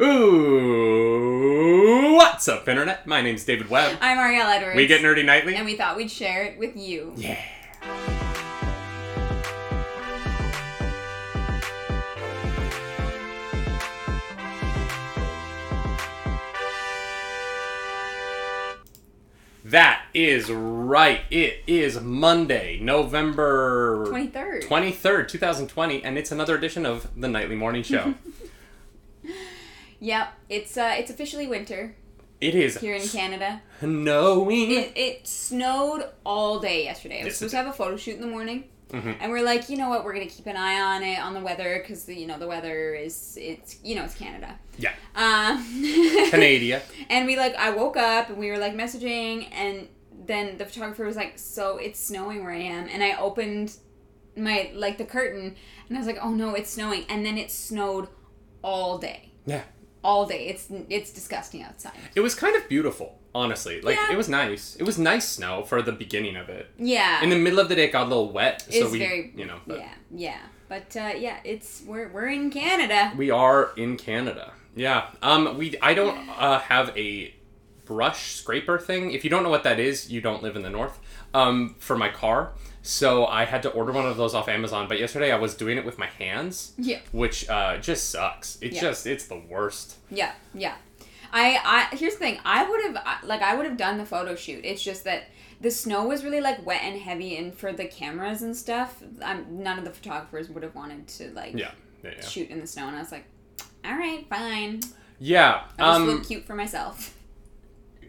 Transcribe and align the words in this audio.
Ooh, 0.00 1.34
what's 2.16 2.48
up, 2.48 2.68
Internet? 2.68 3.06
My 3.06 3.20
name's 3.22 3.44
David 3.44 3.70
Webb. 3.70 3.98
I'm 4.00 4.18
Ariel 4.18 4.48
Edwards. 4.48 4.74
We 4.74 4.88
get 4.88 5.00
nerdy 5.00 5.24
nightly. 5.24 5.54
And 5.54 5.64
we 5.64 5.76
thought 5.76 5.96
we'd 5.96 6.10
share 6.10 6.42
it 6.42 6.58
with 6.58 6.76
you. 6.76 7.12
yeah. 7.16 7.38
That 19.64 20.02
is 20.14 20.50
right. 20.50 21.20
It 21.30 21.62
is 21.66 22.00
Monday, 22.00 22.80
November 22.80 24.06
23rd. 24.08 24.64
23rd, 24.64 25.28
2020, 25.28 26.02
and 26.02 26.18
it's 26.18 26.32
another 26.32 26.56
edition 26.56 26.84
of 26.86 27.06
the 27.16 27.28
Nightly 27.28 27.54
Morning 27.56 27.82
Show. 27.82 28.14
Yep. 30.00 30.32
It's 30.48 30.76
uh 30.76 30.94
it's 30.98 31.10
officially 31.10 31.46
winter 31.46 31.94
it 32.40 32.54
is 32.54 32.78
here 32.78 32.94
in 32.94 33.06
Canada. 33.06 33.60
snowing. 33.80 34.70
It, 34.70 34.92
it 34.96 35.26
snowed 35.28 36.04
all 36.24 36.58
day 36.58 36.84
yesterday. 36.84 37.20
I 37.20 37.24
was 37.24 37.36
supposed 37.36 37.50
to 37.52 37.56
have 37.58 37.66
a 37.66 37.72
photo 37.72 37.96
shoot 37.96 38.14
in 38.14 38.22
the 38.22 38.26
morning. 38.26 38.64
Mhm. 38.90 39.18
And 39.20 39.30
we're 39.30 39.44
like, 39.44 39.68
you 39.68 39.76
know 39.76 39.88
what? 39.90 40.04
We're 40.04 40.14
gonna 40.14 40.26
keep 40.26 40.46
an 40.46 40.56
eye 40.56 40.80
on 40.80 41.02
it, 41.02 41.18
on 41.20 41.34
the 41.34 41.40
weather, 41.40 41.78
because 41.80 42.08
you 42.08 42.26
know 42.26 42.38
the 42.38 42.46
weather 42.48 42.94
is 42.94 43.36
it's 43.40 43.76
you 43.84 43.94
know 43.94 44.04
it's 44.04 44.14
Canada. 44.14 44.58
Yeah. 44.78 44.92
Um, 45.14 45.62
Canada. 46.30 46.82
And 47.08 47.26
we 47.26 47.36
like, 47.36 47.54
I 47.56 47.70
woke 47.70 47.96
up 47.96 48.30
and 48.30 48.38
we 48.38 48.50
were 48.50 48.58
like 48.58 48.74
messaging, 48.74 49.46
and 49.52 49.86
then 50.26 50.56
the 50.56 50.64
photographer 50.64 51.04
was 51.04 51.14
like, 51.16 51.38
"So 51.38 51.76
it's 51.76 52.00
snowing 52.00 52.42
where 52.42 52.52
I 52.52 52.62
am," 52.62 52.88
and 52.88 53.02
I 53.04 53.16
opened 53.20 53.76
my 54.36 54.72
like 54.74 54.96
the 54.98 55.04
curtain, 55.04 55.54
and 55.88 55.96
I 55.96 56.00
was 56.00 56.06
like, 56.06 56.18
"Oh 56.20 56.30
no, 56.30 56.54
it's 56.54 56.70
snowing!" 56.70 57.04
And 57.08 57.24
then 57.24 57.36
it 57.38 57.50
snowed 57.52 58.08
all 58.62 58.98
day, 58.98 59.30
Yeah. 59.46 59.62
All 60.02 60.26
day. 60.26 60.46
It's 60.48 60.68
it's 60.88 61.10
disgusting 61.10 61.62
outside. 61.62 61.92
It 62.14 62.20
was 62.20 62.34
kind 62.34 62.56
of 62.56 62.68
beautiful, 62.68 63.18
honestly. 63.34 63.80
Like 63.80 63.96
Yeah. 63.96 64.12
it 64.12 64.16
was 64.16 64.28
nice. 64.28 64.76
It 64.76 64.84
was 64.84 64.98
nice 64.98 65.28
snow 65.28 65.62
for 65.64 65.82
the 65.82 65.92
beginning 65.92 66.36
of 66.36 66.48
it. 66.48 66.70
Yeah, 66.78 67.22
In 67.22 67.30
the 67.30 67.36
middle 67.36 67.58
of 67.60 67.68
the 67.68 67.74
day, 67.74 67.84
it 67.84 67.92
got 67.92 68.06
a 68.06 68.08
little 68.08 68.32
wet, 68.32 68.62
so 68.70 68.88
we, 68.90 68.98
very- 68.98 69.32
you 69.36 69.46
know, 69.46 69.58
but 69.66 69.78
yeah, 69.78 69.94
yeah. 70.14 70.38
But 70.68 70.96
uh, 70.96 71.12
yeah, 71.18 71.38
it's 71.44 71.82
we're 71.86 72.08
we're 72.08 72.28
in 72.28 72.50
Canada. 72.50 73.12
we 73.16 73.30
are 73.30 73.70
in 73.76 73.96
Canada. 73.96 74.52
Yeah. 74.76 75.06
Um. 75.22 75.58
We. 75.58 75.76
I 75.82 75.94
don't 75.94 76.16
uh, 76.38 76.60
have 76.60 76.96
a 76.96 77.34
brush 77.84 78.32
scraper 78.36 78.78
thing. 78.78 79.10
If 79.10 79.24
you 79.24 79.30
don't 79.30 79.42
know 79.42 79.50
what 79.50 79.64
that 79.64 79.80
is, 79.80 80.10
you 80.12 80.20
don't 80.20 80.42
live 80.44 80.54
in 80.56 80.62
the 80.62 80.70
north. 80.70 81.00
Um. 81.34 81.74
For 81.80 81.96
my 81.96 82.08
car, 82.08 82.52
so 82.82 83.26
I 83.26 83.44
had 83.44 83.62
to 83.64 83.70
order 83.70 83.92
one 83.92 84.06
of 84.06 84.16
those 84.16 84.34
off 84.34 84.48
Amazon. 84.48 84.88
But 84.88 84.98
yesterday 84.98 85.30
I 85.32 85.36
was 85.38 85.54
doing 85.54 85.76
it 85.78 85.84
with 85.84 85.98
my 85.98 86.06
hands, 86.06 86.72
Yeah, 86.78 87.00
which 87.12 87.48
uh 87.48 87.78
just 87.78 88.10
sucks. 88.10 88.56
It 88.60 88.72
Yeah. 88.72 88.80
just 88.80 89.06
it's 89.06 89.26
the 89.26 89.38
worst. 89.48 89.96
yeah, 90.10 90.32
yeah. 90.54 90.74
I 91.32 91.88
I 91.92 91.96
here's 91.96 92.14
the 92.14 92.18
thing. 92.20 92.38
I 92.44 92.68
would 92.68 92.82
have 92.82 93.22
like 93.24 93.42
I 93.42 93.54
would 93.54 93.66
have 93.66 93.76
done 93.76 93.98
the 93.98 94.06
photo 94.06 94.34
shoot. 94.34 94.64
It's 94.64 94.82
just 94.82 95.04
that 95.04 95.24
the 95.60 95.70
snow 95.70 96.04
was 96.06 96.24
really 96.24 96.40
like 96.40 96.64
wet 96.64 96.80
and 96.82 96.98
heavy, 96.98 97.36
and 97.36 97.54
for 97.54 97.70
the 97.72 97.84
cameras 97.84 98.40
and 98.42 98.56
stuff, 98.56 99.02
um, 99.22 99.44
none 99.50 99.78
of 99.78 99.84
the 99.84 99.90
photographers 99.90 100.48
would 100.48 100.62
have 100.62 100.74
wanted 100.74 101.06
to 101.08 101.30
like 101.32 101.54
Yeah. 101.54 101.72
Yeah. 102.02 102.12
Yeah. 102.16 102.20
shoot 102.26 102.48
in 102.48 102.60
the 102.60 102.66
snow. 102.66 102.88
And 102.88 102.96
I 102.96 103.00
was 103.00 103.12
like, 103.12 103.26
all 103.84 103.92
right, 103.96 104.26
fine. 104.30 104.80
yeah. 105.18 105.64
I 105.78 105.82
just 105.82 106.00
Um. 106.00 106.06
look 106.06 106.26
cute 106.26 106.44
for 106.46 106.54
myself. 106.54 107.14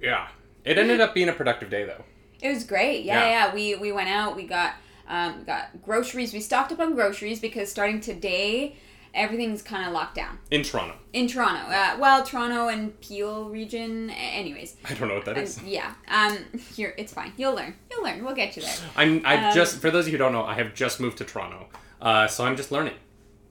Yeah. 0.01 0.29
It 0.63 0.77
ended 0.77 1.01
up 1.01 1.13
being 1.13 1.27
a 1.29 1.33
productive 1.33 1.69
day 1.69 1.83
though. 1.83 2.05
It 2.41 2.49
was 2.49 2.63
great. 2.63 3.03
Yeah, 3.05 3.19
Yeah. 3.21 3.29
yeah. 3.47 3.53
We 3.53 3.75
we 3.75 3.91
went 3.91 4.09
out. 4.09 4.35
We 4.35 4.43
got 4.43 4.73
um, 5.07 5.39
we 5.39 5.43
got 5.45 5.69
groceries. 5.83 6.33
We 6.33 6.39
stocked 6.39 6.71
up 6.71 6.79
on 6.79 6.95
groceries 6.95 7.39
because 7.39 7.69
starting 7.69 7.99
today, 7.99 8.75
everything's 9.13 9.61
kind 9.61 9.85
of 9.85 9.91
locked 9.93 10.15
down 10.15 10.39
In 10.51 10.63
Toronto. 10.63 10.95
in 11.11 11.27
Toronto. 11.27 11.69
Uh, 11.69 11.97
well, 11.99 12.23
Toronto 12.23 12.69
and 12.69 12.99
Peel 13.01 13.49
region. 13.49 14.09
Anyways, 14.11 14.77
I 14.89 14.93
don't 14.93 15.09
know 15.09 15.15
what 15.15 15.25
that 15.25 15.37
Um, 15.37 15.43
is. 15.43 15.61
yeah. 15.65 15.93
Um, 16.07 16.37
here 16.75 16.93
it's 16.97 17.13
fine. 17.13 17.33
You'll 17.37 17.53
learn. 17.55 17.75
You'll 17.91 18.03
learn. 18.03 18.23
We'll 18.23 18.35
get 18.35 18.55
you 18.55 18.61
there. 18.63 18.75
I'm 18.95 19.21
I 19.25 19.49
Um, 19.49 19.53
just 19.55 19.79
for 19.79 19.91
those 19.91 20.05
of 20.05 20.13
you 20.13 20.17
who 20.17 20.23
don't 20.23 20.31
know, 20.33 20.43
I 20.45 20.53
have 20.55 20.73
just 20.73 20.99
moved 20.99 21.17
to 21.17 21.25
Toronto, 21.25 21.67
uh, 22.01 22.27
so 22.27 22.45
I'm 22.45 22.55
just 22.55 22.71
learning. 22.71 22.95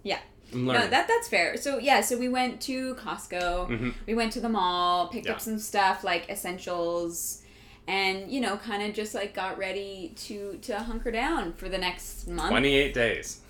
Yeah. 0.02 0.18
I'm 0.52 0.64
No, 0.64 0.72
learning. 0.72 0.90
that 0.90 1.06
that's 1.08 1.28
fair. 1.28 1.56
So 1.58 1.78
yeah, 1.78 2.00
so 2.00 2.16
we 2.16 2.28
went 2.28 2.60
to 2.62 2.94
Costco. 2.94 3.68
Mhm. 3.68 3.94
We 4.06 4.14
went 4.14 4.32
to 4.32 4.40
the 4.40 4.48
mall, 4.48 5.08
picked 5.08 5.26
Yeah. 5.26 5.32
up 5.34 5.40
some 5.42 5.58
stuff 5.58 6.02
like 6.02 6.28
essentials, 6.30 7.39
and 7.90 8.30
you 8.30 8.40
know, 8.40 8.56
kind 8.56 8.82
of 8.82 8.94
just 8.94 9.14
like 9.14 9.34
got 9.34 9.58
ready 9.58 10.12
to 10.26 10.58
to 10.62 10.78
hunker 10.78 11.10
down 11.10 11.52
for 11.54 11.68
the 11.68 11.78
next 11.78 12.28
month. 12.28 12.50
28 12.50 12.94
days. 12.94 13.40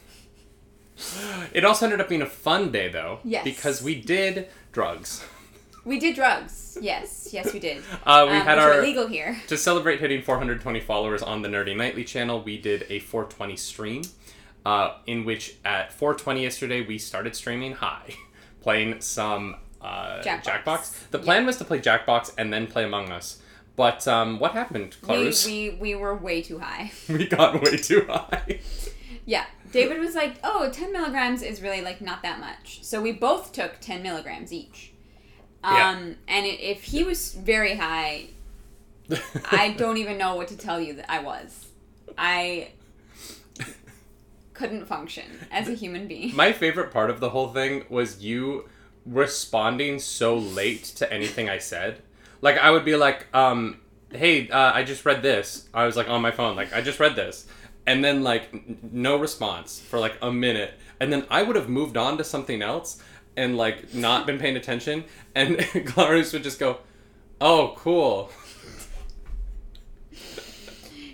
It 1.53 1.65
also 1.65 1.87
ended 1.87 2.01
up 2.01 2.09
being 2.09 2.23
a 2.23 2.27
fun 2.27 2.71
day 2.73 2.89
though, 2.89 3.21
Yes. 3.25 3.45
because 3.45 3.83
we 3.83 3.95
did 4.01 4.49
drugs. 4.73 5.25
We 5.85 5.99
did 5.99 6.15
drugs. 6.15 6.77
Yes, 6.81 7.31
yes, 7.33 7.53
we 7.55 7.59
did. 7.59 7.83
Uh, 8.07 8.27
we 8.31 8.37
Um, 8.37 8.45
had 8.45 8.59
our 8.59 8.79
illegal 8.81 9.07
here. 9.07 9.41
to 9.49 9.57
celebrate 9.57 9.99
hitting 10.01 10.23
420 10.23 10.81
followers 10.81 11.23
on 11.23 11.41
the 11.43 11.49
Nerdy 11.49 11.75
Nightly 11.77 12.05
channel. 12.05 12.43
We 12.43 12.59
did 12.59 12.87
a 12.91 12.99
420 13.01 13.57
stream, 13.57 14.03
uh, 14.67 14.97
in 15.07 15.25
which 15.25 15.57
at 15.65 15.93
420 15.93 16.43
yesterday 16.43 16.83
we 16.83 16.99
started 16.99 17.35
streaming 17.35 17.73
high, 17.75 18.15
playing 18.61 19.01
some 19.01 19.57
uh, 19.81 20.21
Jackbox. 20.23 20.45
Jackbox. 20.45 21.11
The 21.11 21.19
plan 21.19 21.47
was 21.47 21.57
to 21.57 21.65
play 21.65 21.79
Jackbox 21.81 22.33
and 22.37 22.53
then 22.53 22.67
play 22.67 22.85
Among 22.85 23.11
Us, 23.11 23.41
but 23.77 24.07
um, 24.09 24.39
what 24.39 24.53
happened, 24.53 24.97
We, 25.09 25.33
we 25.47 25.71
we 25.71 25.95
were 25.95 26.15
way 26.15 26.43
too 26.43 26.59
high. 26.59 26.93
we 27.09 27.27
got 27.27 27.63
way 27.63 27.77
too 27.77 28.05
high. 28.09 28.61
Yeah, 29.27 29.47
David 29.73 29.99
was 30.01 30.15
like, 30.15 30.35
"Oh, 30.43 30.71
10 30.73 30.93
milligrams 30.93 31.43
is 31.43 31.63
really 31.63 31.81
like 31.83 32.01
not 32.01 32.23
that 32.23 32.41
much." 32.41 32.81
So 32.83 33.01
we 33.01 33.13
both 33.13 33.53
took 33.53 33.81
10 33.81 34.03
milligrams 34.03 34.53
each. 34.53 34.93
Um, 35.63 35.75
Yeah. 35.77 35.93
and 36.29 36.47
it, 36.47 36.61
if 36.61 36.85
he 36.85 37.05
was 37.05 37.33
very 37.35 37.77
high, 37.77 38.29
I 39.51 39.71
don't 39.79 39.99
even 39.99 40.19
know 40.19 40.35
what 40.37 40.49
to 40.49 40.57
tell 40.57 40.81
you 40.81 40.95
that 40.95 41.11
I 41.11 41.21
was. 41.23 41.67
I 42.19 42.69
couldn't 44.55 44.87
function 44.87 45.25
as 45.51 45.69
a 45.69 45.75
human 45.75 46.07
being. 46.07 46.35
My 46.37 46.53
favorite 46.53 46.91
part 46.93 47.09
of 47.11 47.21
the 47.21 47.31
whole 47.31 47.49
thing 47.53 47.85
was 47.89 48.23
you 48.23 48.69
responding 49.07 49.99
so 49.99 50.37
late 50.37 50.85
to 50.85 51.11
anything 51.13 51.49
I 51.49 51.59
said. 51.59 52.03
Like 52.43 52.59
I 52.59 52.71
would 52.71 52.85
be 52.85 52.97
like, 52.97 53.27
um, 53.35 53.81
"Hey, 54.13 54.49
uh, 54.49 54.73
I 54.75 54.83
just 54.85 55.05
read 55.05 55.23
this." 55.23 55.69
I 55.75 55.87
was 55.87 55.97
like 55.97 56.09
on 56.09 56.23
my 56.23 56.31
phone, 56.31 56.57
like 56.57 56.73
I 56.73 56.81
just 56.81 56.99
read 57.01 57.17
this, 57.17 57.47
and 57.87 58.05
then 58.05 58.23
like 58.23 58.49
n- 58.53 58.79
no 58.93 59.17
response 59.19 59.79
for 59.81 59.99
like 59.99 60.15
a 60.23 60.33
minute, 60.33 60.73
and 61.01 61.13
then 61.13 61.27
I 61.31 61.43
would 61.43 61.57
have 61.57 61.69
moved 61.69 61.97
on 61.97 62.17
to 62.19 62.25
something 62.25 62.63
else 62.63 63.03
and 63.37 63.57
like 63.57 63.93
not 63.95 64.27
been 64.27 64.39
paying 64.39 64.57
attention, 64.57 65.05
and 65.35 65.59
Clarence 65.87 66.33
would 66.33 66.43
just 66.43 66.59
go, 66.59 66.79
"Oh, 67.41 67.75
cool." 67.77 68.31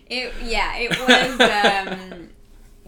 It 0.08 0.32
yeah, 0.44 0.76
it 0.76 0.90
was 0.90 1.40
um 2.12 2.28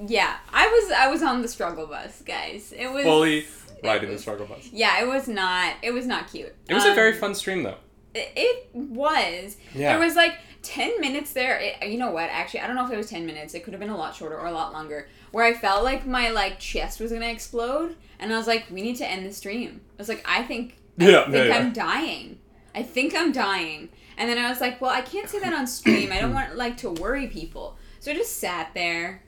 yeah. 0.06 0.36
I 0.52 0.66
was 0.68 0.92
I 0.92 1.08
was 1.08 1.22
on 1.22 1.42
the 1.42 1.48
struggle 1.48 1.86
bus, 1.86 2.22
guys. 2.22 2.72
It 2.76 2.92
was 2.92 3.02
Fully 3.04 3.46
riding 3.82 4.10
the 4.10 4.18
struggle 4.18 4.46
bus. 4.46 4.68
Yeah, 4.72 5.02
it 5.02 5.08
was 5.08 5.26
not 5.26 5.74
it 5.82 5.90
was 5.90 6.06
not 6.06 6.30
cute. 6.30 6.54
It 6.68 6.74
was 6.74 6.84
a 6.84 6.94
very 6.94 7.12
Um, 7.14 7.18
fun 7.18 7.34
stream 7.34 7.64
though. 7.64 7.76
It, 8.14 8.68
was. 8.72 9.56
Yeah. 9.74 9.92
There 9.96 10.04
was 10.04 10.16
like 10.16 10.38
10 10.62 11.00
minutes 11.00 11.32
there. 11.32 11.58
It, 11.58 11.88
you 11.88 11.98
know 11.98 12.10
what? 12.10 12.30
Actually, 12.30 12.60
I 12.60 12.66
don't 12.66 12.76
know 12.76 12.86
if 12.86 12.92
it 12.92 12.96
was 12.96 13.10
10 13.10 13.26
minutes. 13.26 13.54
It 13.54 13.64
could 13.64 13.72
have 13.72 13.80
been 13.80 13.90
a 13.90 13.96
lot 13.96 14.14
shorter 14.14 14.38
or 14.38 14.46
a 14.46 14.52
lot 14.52 14.72
longer. 14.72 15.08
Where 15.30 15.44
I 15.44 15.52
felt 15.52 15.84
like 15.84 16.06
my 16.06 16.30
like 16.30 16.58
chest 16.58 17.00
was 17.00 17.10
going 17.10 17.22
to 17.22 17.30
explode 17.30 17.96
and 18.18 18.32
I 18.32 18.36
was 18.36 18.46
like, 18.46 18.64
"We 18.70 18.82
need 18.82 18.96
to 18.96 19.06
end 19.06 19.26
the 19.26 19.32
stream." 19.32 19.82
I 19.92 19.94
was 19.98 20.08
like, 20.08 20.24
"I 20.26 20.42
think 20.42 20.78
I 20.98 21.04
Yeah, 21.08 21.22
think 21.24 21.34
yeah, 21.34 21.44
yeah. 21.44 21.56
I'm 21.58 21.72
dying. 21.72 22.38
I 22.74 22.82
think 22.82 23.14
I'm 23.14 23.30
dying." 23.30 23.90
And 24.16 24.28
then 24.28 24.38
I 24.38 24.48
was 24.48 24.60
like, 24.60 24.80
"Well, 24.80 24.90
I 24.90 25.02
can't 25.02 25.28
say 25.28 25.38
that 25.40 25.52
on 25.52 25.66
stream. 25.66 26.10
I 26.12 26.20
don't 26.20 26.32
want 26.32 26.56
like 26.56 26.78
to 26.78 26.90
worry 26.90 27.26
people." 27.28 27.76
So 28.00 28.10
I 28.10 28.14
just 28.14 28.38
sat 28.38 28.72
there 28.74 29.22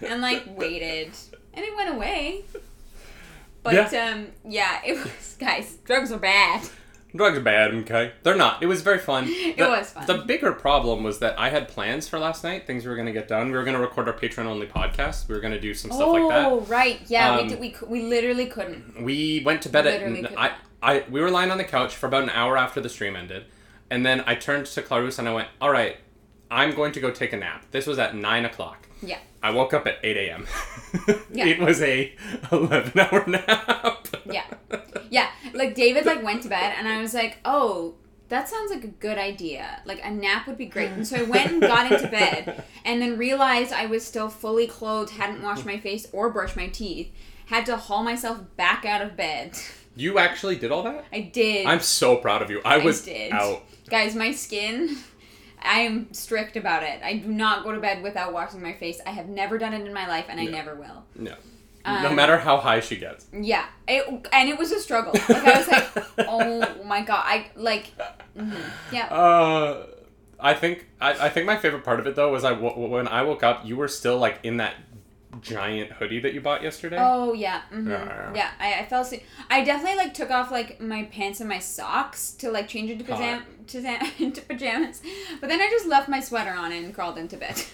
and 0.00 0.20
like 0.20 0.42
waited 0.58 1.12
and 1.54 1.64
it 1.64 1.74
went 1.76 1.94
away. 1.94 2.44
But 3.62 3.94
um 3.94 4.26
yeah, 4.46 4.80
it 4.84 4.94
was 5.04 5.36
guys, 5.38 5.78
drugs 5.84 6.10
are 6.12 6.18
bad. 6.18 6.68
Drugs 7.16 7.38
are 7.38 7.42
bad, 7.42 7.72
okay? 7.74 8.12
They're 8.24 8.34
not. 8.36 8.62
It 8.62 8.66
was 8.66 8.82
very 8.82 8.98
fun. 8.98 9.24
It 9.28 9.56
The- 9.56 9.68
was 9.68 9.90
fun. 9.92 10.06
The 10.06 10.18
bigger 10.18 10.52
problem 10.52 11.04
was 11.04 11.20
that 11.20 11.38
I 11.38 11.48
had 11.50 11.68
plans 11.68 12.08
for 12.08 12.18
last 12.18 12.42
night, 12.42 12.66
things 12.66 12.84
we 12.84 12.90
were 12.90 12.96
going 12.96 13.06
to 13.06 13.12
get 13.12 13.28
done. 13.28 13.46
We 13.50 13.56
were 13.56 13.62
going 13.64 13.76
to 13.76 13.80
record 13.82 14.08
our 14.08 14.14
Patreon 14.14 14.46
only 14.46 14.66
podcast. 14.66 15.28
We 15.28 15.34
were 15.34 15.40
going 15.40 15.52
to 15.54 15.60
do 15.60 15.74
some 15.74 15.92
stuff 15.92 16.08
like 16.08 16.28
that. 16.30 16.46
Oh, 16.46 16.60
right. 16.62 17.00
Yeah, 17.06 17.36
Um, 17.36 17.42
we 17.44 17.48
did, 17.48 17.60
we 17.60 17.76
we 17.88 18.02
literally 18.02 18.46
couldn't. 18.46 19.02
We 19.02 19.42
went 19.44 19.62
to 19.62 19.68
bed 19.68 19.84
Literally 19.84 20.24
at 20.24 20.38
I. 20.38 20.52
I 20.82 21.04
we 21.08 21.20
were 21.20 21.30
lying 21.30 21.50
on 21.50 21.58
the 21.58 21.64
couch 21.64 21.94
for 21.94 22.06
about 22.08 22.24
an 22.24 22.30
hour 22.30 22.56
after 22.58 22.80
the 22.80 22.88
stream 22.88 23.14
ended, 23.16 23.44
and 23.90 24.04
then 24.04 24.22
I 24.26 24.34
turned 24.34 24.66
to 24.66 24.82
Clarus 24.82 25.18
and 25.18 25.28
I 25.28 25.32
went, 25.34 25.48
"All 25.60 25.70
right, 25.70 25.96
I'm 26.50 26.74
going 26.74 26.92
to 26.92 27.00
go 27.00 27.10
take 27.10 27.32
a 27.32 27.36
nap." 27.36 27.64
This 27.70 27.86
was 27.86 27.98
at 27.98 28.14
nine 28.16 28.44
o'clock. 28.44 28.88
Yeah. 29.02 29.18
I 29.44 29.50
woke 29.50 29.74
up 29.74 29.86
at 29.86 29.98
eight 30.02 30.16
a.m. 30.16 30.46
Yeah. 31.30 31.46
It 31.46 31.58
was 31.58 31.82
a 31.82 32.14
eleven 32.50 32.98
hour 32.98 33.24
nap. 33.26 34.06
Yeah. 34.24 34.46
Yeah, 35.10 35.28
like 35.52 35.74
David 35.74 36.06
like 36.06 36.22
went 36.22 36.42
to 36.44 36.48
bed 36.48 36.74
and 36.78 36.88
I 36.88 37.00
was 37.02 37.12
like, 37.12 37.38
"Oh, 37.44 37.94
that 38.30 38.48
sounds 38.48 38.70
like 38.70 38.84
a 38.84 38.88
good 38.88 39.18
idea. 39.18 39.82
Like 39.84 40.00
a 40.02 40.10
nap 40.10 40.46
would 40.46 40.56
be 40.56 40.64
great." 40.66 40.90
And 40.92 41.06
so 41.06 41.16
I 41.16 41.22
went 41.24 41.50
and 41.50 41.60
got 41.60 41.92
into 41.92 42.08
bed 42.08 42.64
and 42.86 43.02
then 43.02 43.18
realized 43.18 43.72
I 43.72 43.84
was 43.86 44.06
still 44.06 44.30
fully 44.30 44.66
clothed, 44.66 45.10
hadn't 45.10 45.42
washed 45.42 45.66
my 45.66 45.78
face 45.78 46.06
or 46.12 46.30
brushed 46.30 46.56
my 46.56 46.68
teeth, 46.68 47.12
had 47.46 47.66
to 47.66 47.76
haul 47.76 48.02
myself 48.02 48.38
back 48.56 48.86
out 48.86 49.02
of 49.02 49.14
bed. 49.14 49.58
You 49.94 50.18
actually 50.18 50.56
did 50.56 50.72
all 50.72 50.84
that? 50.84 51.04
I 51.12 51.20
did. 51.20 51.66
I'm 51.66 51.80
so 51.80 52.16
proud 52.16 52.40
of 52.40 52.50
you. 52.50 52.62
I 52.64 52.78
was 52.78 53.04
did. 53.04 53.30
out. 53.32 53.62
Guys, 53.90 54.14
my 54.14 54.32
skin, 54.32 54.96
I 55.64 55.80
am 55.80 56.12
strict 56.12 56.56
about 56.56 56.82
it. 56.82 57.00
I 57.02 57.16
do 57.16 57.28
not 57.28 57.64
go 57.64 57.72
to 57.72 57.80
bed 57.80 58.02
without 58.02 58.32
washing 58.32 58.62
my 58.62 58.72
face. 58.74 59.00
I 59.06 59.10
have 59.10 59.28
never 59.28 59.58
done 59.58 59.72
it 59.72 59.86
in 59.86 59.92
my 59.92 60.06
life, 60.06 60.26
and 60.28 60.38
I 60.40 60.44
never 60.44 60.74
will. 60.74 61.04
No. 61.16 61.34
no 61.86 62.08
Um, 62.08 62.14
matter 62.16 62.38
how 62.38 62.58
high 62.58 62.80
she 62.80 62.96
gets. 62.96 63.26
Yeah, 63.32 63.64
it, 63.88 64.26
and 64.32 64.48
it 64.48 64.58
was 64.58 64.72
a 64.72 64.80
struggle. 64.80 65.12
Like 65.28 65.44
I 65.44 65.58
was 65.58 65.68
like, 65.68 66.06
oh 66.28 66.84
my 66.84 67.02
god, 67.02 67.22
I 67.26 67.46
like, 67.56 67.90
mhm. 68.36 68.56
yeah. 68.92 69.06
Uh, 69.06 69.86
I 70.40 70.52
think 70.54 70.86
I, 71.00 71.26
I 71.26 71.28
think 71.30 71.46
my 71.46 71.56
favorite 71.56 71.84
part 71.84 72.00
of 72.00 72.06
it 72.06 72.16
though 72.16 72.30
was 72.32 72.44
I 72.44 72.50
w- 72.50 72.88
when 72.88 73.08
I 73.08 73.22
woke 73.22 73.42
up, 73.42 73.64
you 73.64 73.76
were 73.76 73.88
still 73.88 74.18
like 74.18 74.40
in 74.42 74.58
that 74.58 74.74
giant 75.40 75.92
hoodie 75.92 76.20
that 76.20 76.34
you 76.34 76.40
bought 76.40 76.62
yesterday. 76.62 76.96
Oh 77.00 77.32
yeah, 77.32 77.62
hmm 77.70 77.90
Yeah, 77.90 78.32
yeah. 78.34 78.50
I, 78.58 78.80
I 78.80 78.86
fell 78.86 79.02
asleep. 79.02 79.24
I 79.50 79.64
definitely 79.64 79.96
like 79.98 80.14
took 80.14 80.30
off 80.30 80.50
like 80.50 80.80
my 80.80 81.04
pants 81.04 81.40
and 81.40 81.48
my 81.48 81.58
socks 81.58 82.32
to 82.34 82.50
like 82.50 82.68
change 82.68 82.90
into 82.90 83.04
pajam- 83.04 83.42
to 83.68 83.78
into 84.22 84.40
pajamas, 84.42 85.02
but 85.40 85.48
then 85.48 85.60
I 85.60 85.68
just 85.70 85.86
left 85.86 86.08
my 86.08 86.20
sweater 86.20 86.52
on 86.52 86.72
and 86.72 86.94
crawled 86.94 87.18
into 87.18 87.36
bed. 87.36 87.62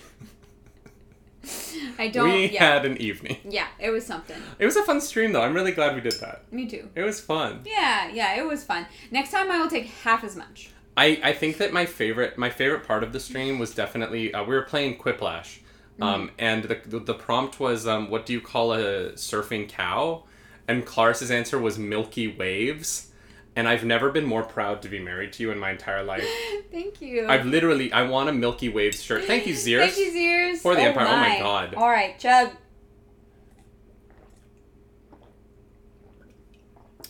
I 1.98 2.08
don't. 2.08 2.28
we 2.32 2.50
yeah, 2.50 2.74
had 2.74 2.84
an 2.84 2.98
evening. 2.98 3.38
yeah. 3.44 3.68
It 3.78 3.90
was 3.90 4.04
something. 4.04 4.36
It 4.58 4.66
was 4.66 4.76
a 4.76 4.82
fun 4.82 5.00
stream 5.00 5.32
though. 5.32 5.42
I'm 5.42 5.54
really 5.54 5.72
glad 5.72 5.94
we 5.94 6.00
did 6.00 6.20
that. 6.20 6.50
Me 6.52 6.66
too. 6.66 6.88
It 6.94 7.02
was 7.02 7.20
fun. 7.20 7.60
Yeah, 7.64 8.10
yeah. 8.12 8.34
It 8.36 8.46
was 8.46 8.62
fun. 8.64 8.86
Next 9.10 9.30
time 9.30 9.50
I 9.50 9.58
will 9.60 9.70
take 9.70 9.86
half 9.86 10.22
as 10.22 10.36
much. 10.36 10.70
I, 10.96 11.18
I 11.22 11.32
think 11.32 11.56
that 11.58 11.72
my 11.72 11.86
favorite 11.86 12.36
my 12.36 12.50
favorite 12.50 12.86
part 12.86 13.02
of 13.02 13.12
the 13.12 13.20
stream 13.20 13.58
was 13.58 13.74
definitely 13.74 14.34
uh, 14.34 14.44
we 14.44 14.54
were 14.54 14.62
playing 14.62 14.98
Quiplash, 14.98 15.60
um, 16.00 16.30
and 16.38 16.64
the, 16.64 16.80
the 16.86 16.98
the 17.00 17.14
prompt 17.14 17.60
was 17.60 17.86
um, 17.86 18.10
what 18.10 18.26
do 18.26 18.32
you 18.32 18.40
call 18.40 18.72
a 18.72 19.12
surfing 19.12 19.68
cow, 19.68 20.24
and 20.66 20.84
Claris's 20.84 21.30
answer 21.30 21.58
was 21.58 21.78
Milky 21.78 22.28
Waves, 22.28 23.10
and 23.56 23.68
I've 23.68 23.84
never 23.84 24.10
been 24.10 24.24
more 24.24 24.42
proud 24.42 24.82
to 24.82 24.88
be 24.88 24.98
married 24.98 25.32
to 25.34 25.42
you 25.42 25.50
in 25.50 25.58
my 25.58 25.70
entire 25.70 26.02
life. 26.02 26.26
Thank 26.72 27.00
you. 27.00 27.26
I've 27.28 27.46
literally 27.46 27.92
I 27.92 28.02
want 28.02 28.28
a 28.28 28.32
Milky 28.32 28.68
Waves 28.68 29.02
shirt. 29.02 29.24
Thank 29.24 29.46
you, 29.46 29.54
Zeers. 29.54 29.80
Thank 29.80 29.98
you, 29.98 30.12
Zeers. 30.12 30.58
For 30.58 30.74
the 30.74 30.82
Empire. 30.82 31.06
Oh 31.08 31.16
my 31.16 31.38
God. 31.38 31.74
All 31.74 31.88
right, 31.88 32.18
chug. 32.18 32.50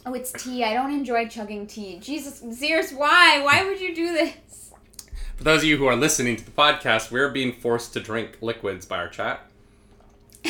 Oh, 0.07 0.15
it's 0.15 0.33
tea. 0.33 0.65
I 0.65 0.73
don't 0.75 0.93
enjoy 0.93 1.29
chugging 1.29 1.67
tea. 1.67 1.99
Jesus, 1.99 2.43
Zeers, 2.43 2.97
why? 2.97 3.43
Why 3.43 3.65
would 3.65 3.81
you 3.81 3.95
do 3.95 4.13
this? 4.13 4.70
For 5.41 5.45
those 5.45 5.61
of 5.63 5.69
you 5.71 5.79
who 5.79 5.87
are 5.87 5.97
listening 5.97 6.37
to 6.37 6.45
the 6.45 6.51
podcast, 6.51 7.11
we're 7.11 7.31
being 7.31 7.55
forced 7.55 7.95
to 7.95 8.01
drink 8.01 8.37
liquids 8.43 8.85
by 8.85 8.99
our 8.99 9.09
chat. 9.09 9.41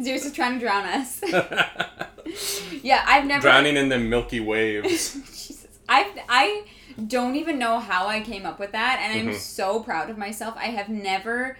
Zeers 0.00 0.24
is 0.26 0.32
trying 0.32 0.54
to 0.54 0.58
drown 0.58 0.84
us. 0.84 1.20
yeah, 2.82 3.04
I've 3.06 3.24
never. 3.26 3.42
Drowning 3.42 3.76
in 3.76 3.88
the 3.88 4.00
Milky 4.00 4.40
Waves. 4.40 5.14
Jesus, 5.14 5.68
I 5.88 6.10
I 6.28 6.64
don't 7.06 7.36
even 7.36 7.56
know 7.56 7.78
how 7.78 8.08
I 8.08 8.20
came 8.20 8.44
up 8.44 8.58
with 8.58 8.72
that, 8.72 8.98
and 9.00 9.16
I'm 9.28 9.32
Mhm. 9.32 9.38
so 9.38 9.78
proud 9.78 10.10
of 10.10 10.18
myself. 10.18 10.56
I 10.56 10.66
have 10.70 10.88
never, 10.88 11.56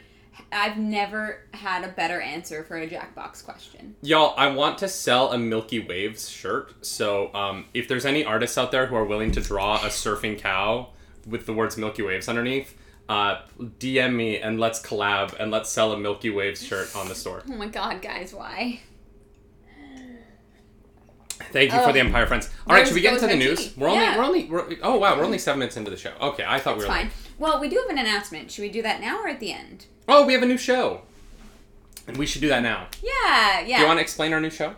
I've 0.53 0.77
never 0.77 1.43
had 1.55 1.85
a 1.85 1.89
better 1.89 2.21
answer 2.21 2.65
for 2.65 2.77
a 2.79 2.89
Jackbox 2.89 3.45
question. 3.45 3.95
Y'all, 4.03 4.35
I 4.37 4.49
want 4.49 4.79
to 4.79 4.89
sell 4.89 5.33
a 5.33 5.39
Milky 5.39 5.81
Waves 5.81 6.29
shirt. 6.29 6.85
So, 6.85 7.33
um, 7.35 7.67
if 7.75 7.89
there's 7.89 8.05
any 8.05 8.25
artists 8.25 8.57
out 8.59 8.71
there 8.73 8.87
who 8.87 8.97
are 8.97 9.05
willing 9.05 9.31
to 9.33 9.41
draw 9.41 9.77
a 9.77 9.89
surfing 9.89 10.39
cow 10.39 10.89
with 11.27 11.47
the 11.47 11.53
words 11.53 11.77
Milky 11.77 12.03
Waves 12.03 12.29
underneath, 12.29 12.77
uh, 13.09 13.43
DM 13.79 14.15
me 14.15 14.39
and 14.39 14.61
let's 14.61 14.81
collab 14.81 15.35
and 15.41 15.51
let's 15.51 15.69
sell 15.71 15.93
a 15.93 15.99
Milky 15.99 16.31
Waves 16.31 16.65
shirt 16.65 16.95
on 16.95 17.09
the 17.09 17.15
store. 17.15 17.43
Oh 17.49 17.53
my 17.57 17.67
God, 17.67 18.01
guys, 18.03 18.33
why? 18.33 18.81
Thank 21.53 21.73
you 21.73 21.79
for 21.79 21.89
Oh. 21.89 21.93
the 21.93 22.01
Empire 22.01 22.27
friends. 22.27 22.51
All 22.67 22.77
right, 22.77 22.87
should 22.87 22.95
we 22.95 23.01
get 23.01 23.15
into 23.15 23.27
the 23.27 23.35
news? 23.35 23.59
tea. 23.59 23.73
We're 23.77 23.89
only, 23.89 24.05
Yeah. 24.05 24.17
we're 24.19 24.25
only, 24.25 24.45
we're, 24.45 24.67
oh 24.83 24.99
wow, 24.99 25.17
we're 25.17 25.25
only 25.25 25.39
seven 25.39 25.59
minutes 25.59 25.77
into 25.77 25.91
the 25.91 25.97
show. 25.97 26.13
Okay, 26.21 26.45
I 26.47 26.59
thought 26.61 26.77
we 26.77 26.83
It's 26.85 26.89
were. 26.89 26.95
fine. 26.95 27.05
Like, 27.07 27.13
Well, 27.41 27.59
we 27.61 27.69
do 27.69 27.77
have 27.79 27.89
an 27.91 27.99
announcement. 27.99 28.51
Should 28.53 28.63
we 28.63 28.69
do 28.71 28.83
that 28.83 29.01
now 29.01 29.21
or 29.23 29.29
at 29.29 29.41
the 29.41 29.51
end? 29.53 29.87
oh, 30.07 30.25
we 30.27 30.33
have 30.35 30.43
a 30.43 30.47
new 30.47 30.59
show, 30.59 31.03
and 32.07 32.17
we 32.17 32.27
should 32.27 32.41
do 32.43 32.49
that 32.49 32.63
now. 32.63 32.87
Yeah, 33.03 33.61
yeah. 33.61 33.77
Do 33.79 33.83
you 33.83 33.87
want 33.89 33.99
to 33.99 34.03
explain 34.03 34.33
our 34.33 34.41
new 34.41 34.51
show? 34.51 34.75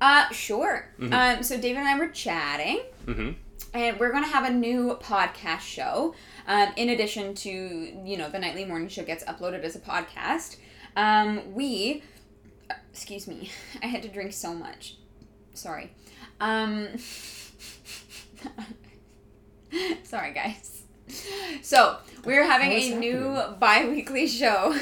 uh, 0.00 0.28
sure. 0.30 0.88
Mhm. 0.98 1.12
Um, 1.38 1.42
so 1.42 1.56
David 1.60 1.78
and 1.80 1.88
I 1.88 1.98
were 1.98 2.08
chatting, 2.08 2.80
Mm-hmm. 3.06 3.30
and 3.74 4.00
we're 4.00 4.10
gonna 4.12 4.26
have 4.28 4.44
a 4.48 4.52
new 4.52 4.96
podcast 5.02 5.60
show. 5.60 6.14
Um, 6.48 6.68
in 6.76 6.88
addition 6.90 7.34
to 7.36 7.50
you 7.50 8.16
know 8.16 8.28
the 8.30 8.38
nightly 8.38 8.64
morning 8.64 8.88
show 8.88 9.02
gets 9.04 9.22
uploaded 9.24 9.62
as 9.64 9.76
a 9.76 9.80
podcast. 9.80 10.56
Um, 10.96 11.52
we, 11.54 12.02
excuse 12.92 13.26
me, 13.28 13.50
I 13.82 13.86
had 13.88 14.02
to 14.02 14.08
drink 14.08 14.32
so 14.32 14.54
much. 14.54 14.96
Sorry. 15.54 15.92
Um, 16.40 16.88
sorry, 20.04 20.32
guys. 20.32 20.82
So 21.62 21.96
we're 22.24 22.44
having 22.44 22.68
What 22.70 22.78
is 22.78 22.92
a 22.92 22.96
new 22.96 23.22
happening? 23.34 23.58
bi-weekly 23.58 24.26
show 24.40 24.76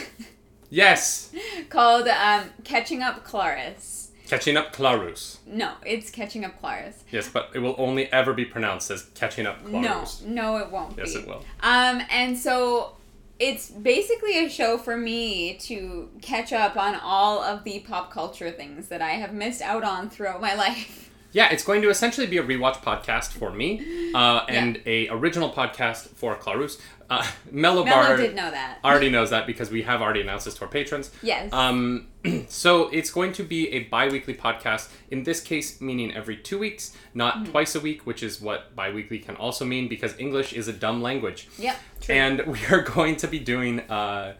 Yes, 0.70 1.32
called 1.68 2.08
um, 2.08 2.50
"Catching 2.64 3.02
Up 3.02 3.24
Claris." 3.24 4.00
catching 4.26 4.56
up 4.56 4.72
Clarus. 4.72 5.38
No, 5.46 5.72
it's 5.84 6.10
"Catching 6.10 6.44
Up 6.44 6.58
Claris." 6.58 7.04
Yes, 7.12 7.28
but 7.28 7.50
it 7.54 7.58
will 7.60 7.74
only 7.78 8.10
ever 8.12 8.32
be 8.32 8.44
pronounced 8.44 8.90
as 8.90 9.04
catching 9.14 9.46
up 9.46 9.62
Clarus. 9.64 10.22
No, 10.22 10.54
no, 10.54 10.56
it 10.56 10.70
won't 10.70 10.96
Yes, 10.98 11.12
be. 11.14 11.20
it 11.20 11.28
will. 11.28 11.44
Um, 11.62 12.02
and 12.10 12.36
so 12.36 12.96
it's 13.38 13.68
basically 13.70 14.44
a 14.44 14.48
show 14.48 14.78
for 14.78 14.96
me 14.96 15.54
to 15.58 16.08
catch 16.22 16.52
up 16.52 16.76
on 16.76 16.94
all 16.96 17.42
of 17.42 17.62
the 17.64 17.80
pop 17.80 18.10
culture 18.10 18.50
things 18.50 18.88
that 18.88 19.02
I 19.02 19.10
have 19.10 19.32
missed 19.32 19.60
out 19.62 19.84
on 19.84 20.08
throughout 20.10 20.40
my 20.40 20.54
life. 20.54 21.10
Yeah, 21.34 21.50
it's 21.52 21.64
going 21.64 21.82
to 21.82 21.90
essentially 21.90 22.26
be 22.28 22.38
a 22.38 22.42
rewatch 22.44 22.76
podcast 22.76 23.32
for 23.32 23.50
me, 23.52 24.12
uh, 24.14 24.44
and 24.48 24.80
a 24.86 25.08
original 25.08 25.50
podcast 25.52 26.08
for 26.14 26.34
Clarus. 26.36 26.80
Uh, 27.10 27.26
Mellow 27.50 27.84
Mello 27.84 28.06
Bar 28.06 28.16
did 28.16 28.34
know 28.34 28.50
that. 28.50 28.78
already 28.82 29.10
knows 29.10 29.28
that 29.30 29.46
because 29.46 29.68
we 29.70 29.82
have 29.82 30.00
already 30.00 30.22
announced 30.22 30.46
this 30.46 30.54
to 30.54 30.62
our 30.62 30.68
patrons. 30.68 31.10
yes. 31.22 31.52
Um, 31.52 32.06
so 32.48 32.88
it's 32.88 33.10
going 33.10 33.32
to 33.34 33.42
be 33.42 33.68
a 33.72 33.80
bi-weekly 33.84 34.34
podcast. 34.34 34.88
In 35.10 35.24
this 35.24 35.40
case, 35.40 35.80
meaning 35.80 36.14
every 36.14 36.36
two 36.36 36.58
weeks, 36.58 36.96
not 37.12 37.34
Mm-hmm. 37.34 37.50
twice 37.50 37.74
a 37.74 37.80
week, 37.80 38.06
which 38.06 38.22
is 38.22 38.40
what 38.40 38.74
bi-weekly 38.76 39.18
can 39.18 39.34
also 39.36 39.64
mean 39.64 39.88
because 39.88 40.14
English 40.18 40.52
is 40.52 40.68
a 40.68 40.72
dumb 40.72 41.02
language. 41.02 41.48
yep. 41.58 41.76
True. 42.00 42.14
And 42.14 42.46
we 42.46 42.58
are 42.70 42.80
going 42.82 43.16
to 43.16 43.26
be 43.26 43.40
doing 43.40 43.80
uh, 43.80 44.34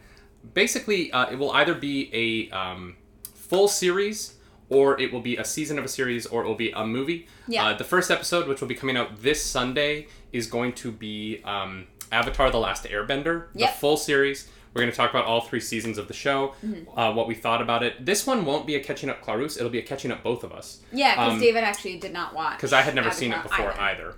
basically 0.53 1.11
uh, 1.11 1.29
it 1.29 1.37
will 1.37 1.51
either 1.51 1.73
be 1.75 2.09
a 2.13 2.55
um, 2.55 2.95
full 3.33 3.67
series 3.67 4.34
or 4.69 4.99
it 4.99 5.11
will 5.13 5.21
be 5.21 5.37
a 5.37 5.45
season 5.45 5.77
of 5.77 5.85
a 5.85 5.87
series 5.87 6.25
or 6.25 6.43
it 6.43 6.47
will 6.47 6.55
be 6.55 6.71
a 6.71 6.85
movie. 6.85 7.27
Yeah. 7.47 7.67
Uh, 7.67 7.77
the 7.77 7.83
first 7.83 8.09
episode, 8.11 8.47
which 8.47 8.61
will 8.61 8.67
be 8.67 8.75
coming 8.75 8.97
out 8.97 9.21
this 9.21 9.43
Sunday, 9.43 10.07
is 10.31 10.47
going 10.47 10.73
to 10.73 10.91
be 10.91 11.41
um, 11.43 11.85
Avatar: 12.11 12.49
The 12.51 12.57
Last 12.59 12.85
Airbender, 12.85 13.45
the 13.53 13.67
full 13.67 13.97
series. 13.97 14.49
We're 14.73 14.81
going 14.81 14.91
to 14.91 14.97
talk 14.97 15.09
about 15.11 15.23
all 15.23 15.39
three 15.39 15.61
seasons 15.61 15.97
of 15.97 16.09
the 16.09 16.13
show, 16.13 16.53
Mm-hmm. 16.65 16.99
uh, 16.99 17.13
what 17.13 17.29
we 17.29 17.35
thought 17.35 17.61
about 17.61 17.81
it. 17.81 18.05
This 18.05 18.27
one 18.27 18.43
won't 18.43 18.67
be 18.67 18.75
a 18.75 18.83
catching 18.83 19.09
up 19.09 19.21
Clarus; 19.21 19.55
it'll 19.57 19.69
be 19.69 19.79
a 19.79 19.83
catching 19.83 20.11
up 20.11 20.21
both 20.21 20.43
of 20.43 20.51
us 20.51 20.81
yeah, 20.91 21.15
because 21.15 21.33
um, 21.33 21.39
David 21.39 21.63
actually 21.63 21.97
did 21.97 22.11
not 22.11 22.33
watch. 22.35 22.57
because 22.57 22.73
I 22.73 22.81
had 22.81 22.93
never 22.93 23.09
seen 23.11 23.31
it 23.31 23.35
Avatar 23.37 23.67
before 23.69 23.81
either. 23.81 24.15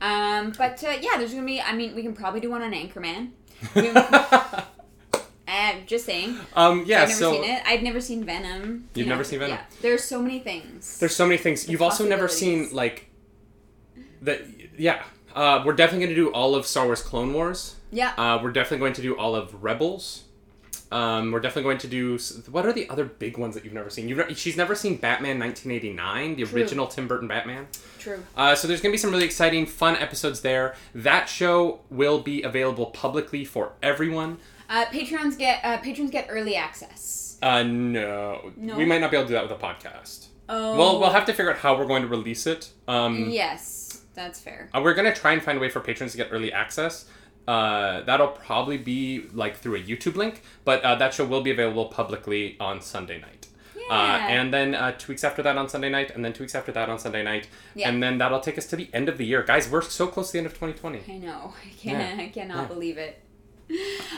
Um, 0.00 0.52
but 0.58 0.82
uh, 0.82 0.96
yeah, 1.00 1.16
there's 1.18 1.32
gonna 1.32 1.46
be. 1.46 1.60
I 1.60 1.74
mean, 1.74 1.94
we 1.94 2.02
can 2.02 2.14
probably 2.14 2.40
do 2.40 2.50
one 2.50 2.62
on 2.62 2.72
Anchorman. 2.72 3.30
I'm 5.50 5.86
just 5.86 6.06
saying. 6.06 6.38
um, 6.54 6.84
yeah, 6.86 7.02
I've 7.02 7.08
never 7.08 7.20
so 7.20 7.32
seen 7.32 7.44
it. 7.44 7.62
I've 7.66 7.82
never 7.82 8.00
seen 8.00 8.24
Venom. 8.24 8.88
You've 8.94 9.06
You 9.06 9.10
never 9.12 9.24
seen 9.24 9.38
Venom? 9.40 9.56
Yeah. 9.58 9.64
There's 9.82 10.04
so 10.04 10.22
many 10.22 10.38
things. 10.38 10.98
There's 10.98 11.14
so 11.16 11.26
many 11.26 11.38
things. 11.38 11.64
The 11.64 11.72
You've 11.72 11.82
also 11.82 12.06
never 12.08 12.28
seen 12.28 12.70
like 12.72 13.10
the 14.22 14.44
yeah. 14.78 15.02
Uh, 15.34 15.62
we're 15.64 15.72
definitely 15.74 16.06
going 16.06 16.16
to 16.16 16.22
do 16.22 16.32
all 16.32 16.54
of 16.54 16.66
Star 16.66 16.86
Wars 16.86 17.02
Clone 17.02 17.32
Wars. 17.32 17.76
yeah. 17.90 18.12
Uh, 18.16 18.40
we're 18.42 18.50
definitely 18.52 18.78
going 18.78 18.94
to 18.94 19.02
do 19.02 19.16
all 19.16 19.34
of 19.36 19.62
Rebels. 19.62 20.24
Um, 20.92 21.30
we're 21.30 21.38
definitely 21.38 21.62
going 21.62 21.78
to 21.78 21.86
do 21.86 22.18
what 22.50 22.66
are 22.66 22.72
the 22.72 22.88
other 22.88 23.04
big 23.04 23.38
ones 23.38 23.54
that 23.54 23.64
you've 23.64 23.72
never 23.72 23.90
seen? 23.90 24.08
You've 24.08 24.36
she's 24.36 24.56
never 24.56 24.74
seen 24.74 24.96
Batman 24.96 25.38
1989, 25.38 26.34
the 26.34 26.44
True. 26.44 26.60
original 26.60 26.88
Tim 26.88 27.06
Burton 27.06 27.28
Batman. 27.28 27.68
True. 28.00 28.24
Uh, 28.36 28.56
so 28.56 28.66
there's 28.66 28.80
going 28.80 28.90
to 28.90 28.94
be 28.94 28.98
some 28.98 29.12
really 29.12 29.24
exciting, 29.24 29.66
fun 29.66 29.94
episodes 29.96 30.40
there. 30.40 30.74
That 30.92 31.28
show 31.28 31.78
will 31.90 32.20
be 32.20 32.42
available 32.42 32.86
publicly 32.86 33.44
for 33.44 33.72
everyone. 33.84 34.38
Uh, 34.70 34.84
patrons 34.86 35.36
get 35.36 35.62
uh, 35.64 35.76
patrons 35.78 36.10
get 36.10 36.28
early 36.30 36.54
access. 36.56 37.38
Uh, 37.42 37.62
no, 37.62 38.52
No? 38.56 38.76
we 38.76 38.84
might 38.84 39.00
not 39.00 39.10
be 39.10 39.16
able 39.16 39.24
to 39.26 39.32
do 39.32 39.34
that 39.34 39.42
with 39.48 39.52
a 39.52 39.62
podcast. 39.62 40.28
Oh. 40.48 40.76
Well, 40.78 41.00
we'll 41.00 41.10
have 41.10 41.24
to 41.26 41.32
figure 41.32 41.50
out 41.52 41.58
how 41.58 41.76
we're 41.76 41.86
going 41.86 42.02
to 42.02 42.08
release 42.08 42.46
it. 42.46 42.70
Um, 42.88 43.30
Yes, 43.30 44.02
that's 44.14 44.40
fair. 44.40 44.68
Uh, 44.74 44.80
we're 44.82 44.94
gonna 44.94 45.14
try 45.14 45.32
and 45.32 45.42
find 45.42 45.58
a 45.58 45.60
way 45.60 45.68
for 45.70 45.80
patrons 45.80 46.12
to 46.12 46.18
get 46.18 46.28
early 46.30 46.52
access. 46.52 47.06
Uh, 47.48 48.02
that'll 48.02 48.28
probably 48.28 48.76
be 48.78 49.24
like 49.32 49.56
through 49.56 49.74
a 49.76 49.82
YouTube 49.82 50.14
link, 50.16 50.42
but 50.64 50.82
uh, 50.84 50.94
that 50.96 51.14
show 51.14 51.24
will 51.24 51.40
be 51.42 51.50
available 51.50 51.86
publicly 51.86 52.56
on 52.60 52.80
Sunday 52.80 53.18
night. 53.20 53.48
Yeah. 53.76 53.86
Uh, 53.96 54.18
and 54.28 54.52
then 54.54 54.74
uh, 54.76 54.92
two 54.92 55.10
weeks 55.12 55.24
after 55.24 55.42
that 55.42 55.56
on 55.56 55.68
Sunday 55.68 55.88
night, 55.90 56.10
and 56.14 56.24
then 56.24 56.32
two 56.32 56.44
weeks 56.44 56.54
after 56.54 56.70
that 56.72 56.88
on 56.88 56.98
Sunday 56.98 57.24
night, 57.24 57.48
Yeah. 57.74 57.88
and 57.88 58.00
then 58.02 58.18
that'll 58.18 58.38
take 58.40 58.58
us 58.58 58.66
to 58.66 58.76
the 58.76 58.88
end 58.92 59.08
of 59.08 59.18
the 59.18 59.24
year, 59.26 59.42
guys. 59.42 59.68
We're 59.68 59.80
so 59.82 60.06
close 60.06 60.28
to 60.28 60.32
the 60.34 60.38
end 60.38 60.46
of 60.46 60.52
2020. 60.52 61.02
I 61.12 61.16
know. 61.18 61.54
I 61.64 61.70
can't. 61.82 62.20
I 62.20 62.28
cannot 62.28 62.56
Yeah. 62.62 62.66
believe 62.66 62.98
it. 62.98 63.20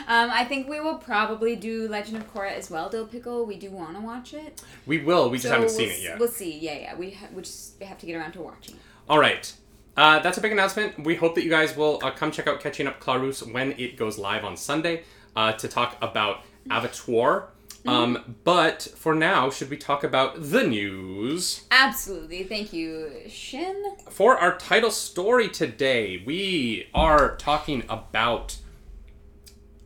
Um, 0.07 0.29
I 0.31 0.43
think 0.45 0.67
we 0.67 0.79
will 0.79 0.97
probably 0.97 1.55
do 1.55 1.87
Legend 1.87 2.17
of 2.17 2.33
Korra 2.33 2.51
as 2.51 2.69
well, 2.69 2.89
Dill 2.89 3.05
Pickle. 3.07 3.45
We 3.45 3.55
do 3.57 3.69
want 3.71 3.95
to 3.95 4.01
watch 4.01 4.33
it. 4.33 4.61
We 4.85 4.99
will. 4.99 5.29
We 5.29 5.37
just 5.37 5.45
So 5.47 5.51
haven't 5.51 5.67
we'll 5.67 5.75
seen 5.75 5.89
it 5.89 6.01
yet. 6.01 6.19
We'll 6.19 6.27
see. 6.27 6.57
Yeah, 6.59 6.73
yeah. 6.77 6.95
We 6.95 7.11
ha- 7.11 7.27
we 7.33 7.41
just 7.43 7.81
have 7.81 7.97
to 7.99 8.05
get 8.05 8.15
around 8.15 8.33
to 8.33 8.41
watching. 8.41 8.75
it. 8.75 8.81
All 9.09 9.19
right. 9.19 9.53
Uh, 9.95 10.19
that's 10.19 10.37
a 10.37 10.41
big 10.41 10.51
announcement. 10.51 11.03
We 11.03 11.15
hope 11.15 11.35
that 11.35 11.43
you 11.43 11.49
guys 11.51 11.77
will 11.77 11.99
uh, 12.03 12.11
come 12.11 12.31
check 12.31 12.47
out 12.47 12.59
Catching 12.59 12.87
Up 12.87 12.99
Clarus 12.99 13.43
when 13.43 13.73
it 13.79 13.95
goes 13.95 14.17
live 14.17 14.43
on 14.43 14.57
Sunday 14.57 15.03
uh, 15.35 15.53
to 15.53 15.67
talk 15.67 15.97
about 16.01 16.41
Avatar. 16.69 17.49
Um, 17.85 18.35
but 18.45 18.81
for 18.95 19.13
now, 19.13 19.49
should 19.49 19.69
we 19.69 19.75
talk 19.77 20.03
about 20.05 20.35
the 20.51 20.63
news? 20.63 21.63
Absolutely. 21.69 22.43
Thank 22.43 22.71
you, 22.71 23.11
Shin. 23.27 23.75
For 24.09 24.37
our 24.37 24.57
title 24.57 24.89
story 24.89 25.49
today, 25.49 26.23
we 26.25 26.87
are 26.93 27.35
talking 27.35 27.83
about 27.89 28.57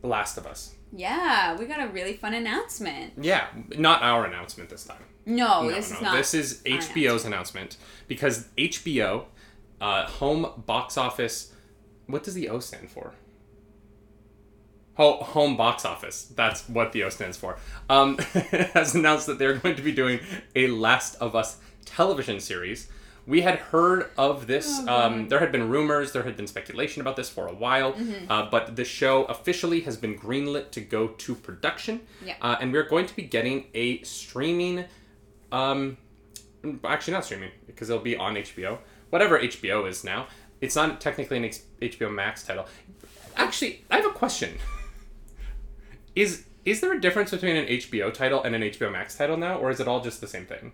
Last 0.02 0.38
of 0.38 0.46
Us. 0.46 0.74
Yeah, 0.92 1.56
we 1.58 1.66
got 1.66 1.80
a 1.80 1.88
really 1.88 2.14
fun 2.14 2.32
announcement. 2.34 3.12
Yeah, 3.20 3.46
not 3.76 4.02
our 4.02 4.24
announcement 4.24 4.70
this 4.70 4.84
time. 4.84 5.02
No, 5.26 5.62
no, 5.62 5.68
Oh, 5.68 5.70
this 5.70 5.90
no. 5.90 5.96
is 5.96 6.02
not. 6.02 6.16
This 6.16 6.34
is 6.34 6.62
HBO's 6.64 7.24
announcement 7.26 7.76
because 8.06 8.48
HBO, 8.56 9.24
uh, 9.80 10.06
home 10.06 10.62
box 10.66 10.96
office. 10.96 11.52
What 12.06 12.22
does 12.22 12.32
the 12.34 12.48
O 12.48 12.58
stand 12.60 12.90
for? 12.90 13.12
Ho- 14.94 15.22
home 15.22 15.56
box 15.56 15.84
office. 15.84 16.24
That's 16.34 16.68
what 16.68 16.92
the 16.92 17.04
O 17.04 17.08
stands 17.10 17.36
for. 17.36 17.58
Um, 17.88 18.18
has 18.74 18.94
announced 18.94 19.26
that 19.26 19.38
they're 19.38 19.54
going 19.56 19.76
to 19.76 19.82
be 19.82 19.92
doing 19.92 20.20
a 20.56 20.68
Last 20.68 21.14
of 21.16 21.36
Us 21.36 21.58
television 21.84 22.40
series. 22.40 22.88
We 23.28 23.42
had 23.42 23.56
heard 23.58 24.10
of 24.16 24.46
this. 24.46 24.66
Oh, 24.88 24.88
um, 25.02 25.28
there 25.28 25.38
had 25.38 25.52
been 25.52 25.68
rumors, 25.68 26.12
there 26.12 26.22
had 26.22 26.36
been 26.36 26.46
speculation 26.46 27.02
about 27.02 27.14
this 27.16 27.28
for 27.28 27.46
a 27.46 27.52
while, 27.54 27.92
Mm-hmm. 27.92 28.30
uh, 28.32 28.48
but 28.50 28.74
the 28.74 28.84
show 28.84 29.24
officially 29.26 29.80
has 29.82 29.96
been 29.98 30.18
greenlit 30.18 30.70
to 30.72 30.80
go 30.80 31.08
to 31.08 31.34
production. 31.34 32.00
Yeah. 32.24 32.36
Uh, 32.40 32.56
and 32.60 32.72
we're 32.72 32.88
going 32.88 33.04
to 33.06 33.14
be 33.14 33.22
getting 33.22 33.66
a 33.74 34.02
streaming 34.02 34.84
um, 35.52 35.98
actually 36.84 37.12
not 37.12 37.24
streaming 37.26 37.50
because 37.66 37.90
it'll 37.90 38.02
be 38.02 38.16
on 38.16 38.34
HBO. 38.36 38.78
Whatever 39.10 39.38
HBO 39.38 39.86
is 39.88 40.04
now, 40.04 40.26
it's 40.62 40.74
not 40.74 41.00
technically 41.00 41.36
an 41.36 41.44
H- 41.44 41.60
HBO 41.80 42.12
Max 42.12 42.42
title. 42.46 42.66
Actually, 43.36 43.84
I 43.90 43.96
have 43.98 44.06
a 44.06 44.10
question. 44.10 44.56
Is 46.14 46.44
is 46.64 46.80
there 46.80 46.92
a 46.92 47.00
difference 47.00 47.30
between 47.30 47.56
an 47.56 47.66
HBO 47.66 48.12
title 48.12 48.42
and 48.42 48.54
an 48.54 48.62
HBO 48.62 48.90
Max 48.90 49.16
title 49.16 49.36
now, 49.36 49.58
or 49.58 49.70
is 49.70 49.78
it 49.80 49.86
all 49.88 50.00
just 50.00 50.20
the 50.20 50.26
same 50.26 50.44
thing? 50.46 50.72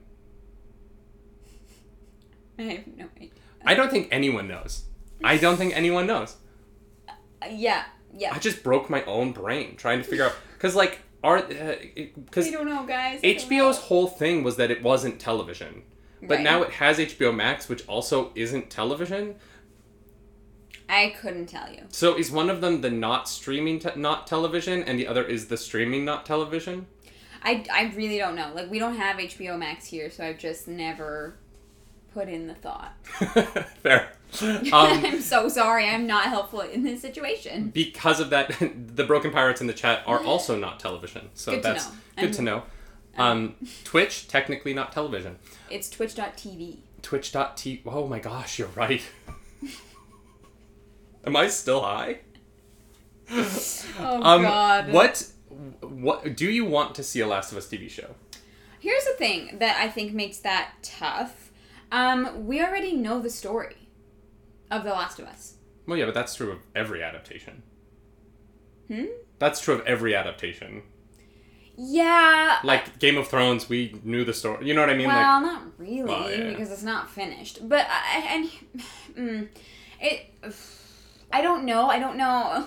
I 2.59 2.63
have 2.63 2.87
no 2.87 3.07
idea. 3.17 3.31
I 3.67 3.75
don't 3.75 3.91
think 3.91 4.09
anyone 4.11 4.47
knows. 4.49 4.85
I 5.23 5.37
don't 5.39 5.57
think 5.57 5.75
anyone 5.77 6.07
knows. 6.07 6.37
Uh, 7.09 7.13
yeah, 7.51 7.85
yeah. 8.17 8.33
I 8.35 8.39
just 8.39 8.63
broke 8.63 8.91
my 8.91 9.03
own 9.05 9.33
brain 9.33 9.77
trying 9.77 9.99
to 9.99 10.05
figure 10.05 10.27
out 10.27 10.35
because 10.53 10.75
like 10.75 11.01
are 11.23 11.41
because 11.43 12.47
I 12.47 12.51
don't 12.51 12.67
know, 12.67 12.85
guys. 12.87 13.21
I 13.25 13.33
don't 13.35 13.51
know. 13.51 13.57
HBO's 13.71 13.79
whole 13.79 14.07
thing 14.07 14.43
was 14.45 14.57
that 14.57 14.71
it 14.71 14.83
wasn't 14.83 15.19
television. 15.21 15.83
But 16.23 16.37
Right. 16.37 16.43
now 16.45 16.63
it 16.63 16.71
has 16.73 16.99
HBO 16.99 17.35
Max, 17.35 17.69
which 17.69 17.87
also 17.87 18.31
isn't 18.35 18.71
television. 18.71 19.35
I 20.89 21.15
couldn't 21.21 21.47
tell 21.47 21.71
you. 21.73 21.83
So 21.89 22.17
is 22.17 22.31
one 22.31 22.51
of 22.51 22.61
them 22.61 22.81
the 22.83 22.91
not 22.91 23.29
streaming, 23.29 23.79
te- 23.79 23.97
not 23.97 24.27
television, 24.27 24.83
and 24.83 24.99
the 24.99 25.07
other 25.07 25.25
is 25.25 25.49
the 25.49 25.57
streaming, 25.57 26.05
not 26.05 26.27
television? 26.27 26.87
I, 27.43 27.65
I 27.73 27.93
really 27.95 28.19
don't 28.19 28.35
know. 28.35 28.53
Like 28.55 28.71
we 28.71 28.79
don't 28.79 28.97
have 28.97 29.17
HBO 29.17 29.59
Max 29.59 29.87
here, 29.87 30.11
so 30.11 30.25
I've 30.25 30.39
just 30.39 30.67
never 30.69 31.37
put 32.15 32.29
in 32.29 32.47
the 32.47 32.55
thought. 32.55 32.95
Fair. 33.83 34.13
Um, 34.41 34.61
I'm 34.73 35.21
so 35.21 35.49
sorry. 35.49 35.87
I'm 35.89 36.07
not 36.07 36.25
helpful 36.25 36.61
in 36.63 36.83
this 36.85 37.03
situation. 37.03 37.69
because 37.71 38.21
of 38.21 38.31
that, 38.31 38.51
the 38.97 39.05
Broken 39.05 39.31
Pirates 39.33 39.61
in 39.61 39.67
the 39.67 39.73
chat 39.75 40.03
are 40.07 40.23
also 40.23 40.57
not 40.59 40.81
television. 40.81 41.29
So 41.35 41.53
Good 41.53 41.63
to 41.63 41.69
that's 41.69 41.87
know. 41.89 41.95
good 42.17 42.25
And- 42.27 42.35
to 42.35 42.43
know. 42.43 42.63
Um, 43.17 43.55
Twitch, 43.85 44.27
technically 44.27 44.75
not 44.75 44.91
television. 44.91 45.39
It's 45.71 45.89
twitch.tv. 45.89 46.79
Twitch.tv. 47.03 47.83
Oh 47.87 48.09
my 48.09 48.19
gosh, 48.19 48.59
you're 48.59 48.67
right. 48.75 49.03
Am 51.25 51.37
I 51.37 51.47
still 51.49 51.83
high? 51.83 52.21
Oh 53.31 54.21
Um, 54.23 54.43
god. 54.43 54.93
What? 54.93 55.27
What 55.81 56.35
do 56.37 56.51
you 56.51 56.65
want 56.65 56.97
to 56.97 57.05
see 57.05 57.21
a 57.21 57.27
Last 57.29 57.53
of 57.53 57.59
Us 57.59 57.69
TV 57.69 57.89
show? 57.89 58.17
Here's 58.81 59.05
the 59.05 59.13
thing 59.15 59.59
that 59.61 59.77
I 59.81 59.89
think 59.89 60.13
makes 60.13 60.39
that 60.39 60.73
tough. 60.83 61.44
Um, 61.95 62.45
we 62.49 62.61
already 62.61 62.93
know 62.93 63.21
the 63.21 63.31
story 63.31 63.77
of 64.69 64.83
The 64.83 64.91
Last 64.91 65.21
of 65.21 65.27
Us. 65.27 65.55
Well, 65.87 65.97
yeah, 65.97 66.07
but 66.07 66.15
that's 66.15 66.35
true 66.35 66.51
of 66.51 66.59
every 66.75 67.05
adaptation. 67.05 67.63
Hmm? 68.89 69.05
That's 69.39 69.61
true 69.61 69.75
of 69.75 69.87
every 69.87 70.13
adaptation. 70.13 70.83
Yeah. 71.77 72.59
Like 72.65 72.99
Game 72.99 73.17
of 73.17 73.29
Thrones, 73.29 73.69
we 73.69 74.01
knew 74.03 74.25
the 74.25 74.35
story. 74.35 74.67
You 74.67 74.75
know 74.75 74.81
what 74.81 74.91
I 74.91 74.97
mean? 74.97 75.07
well, 75.07 75.41
not 75.41 75.63
really, 75.79 76.03
Well, 76.03 76.29
yeah. 76.29 76.51
because 76.51 76.73
it's 76.73 76.83
not 76.83 77.11
finished. 77.11 77.69
But 77.69 77.87
I, 77.89 78.19
and 78.29 78.51
mm, 79.17 79.49
it, 80.01 80.35
I 81.33 81.43
don't 81.43 81.65
know. 81.65 81.87
I 81.87 82.01
don't 82.01 82.17
know. 82.17 82.67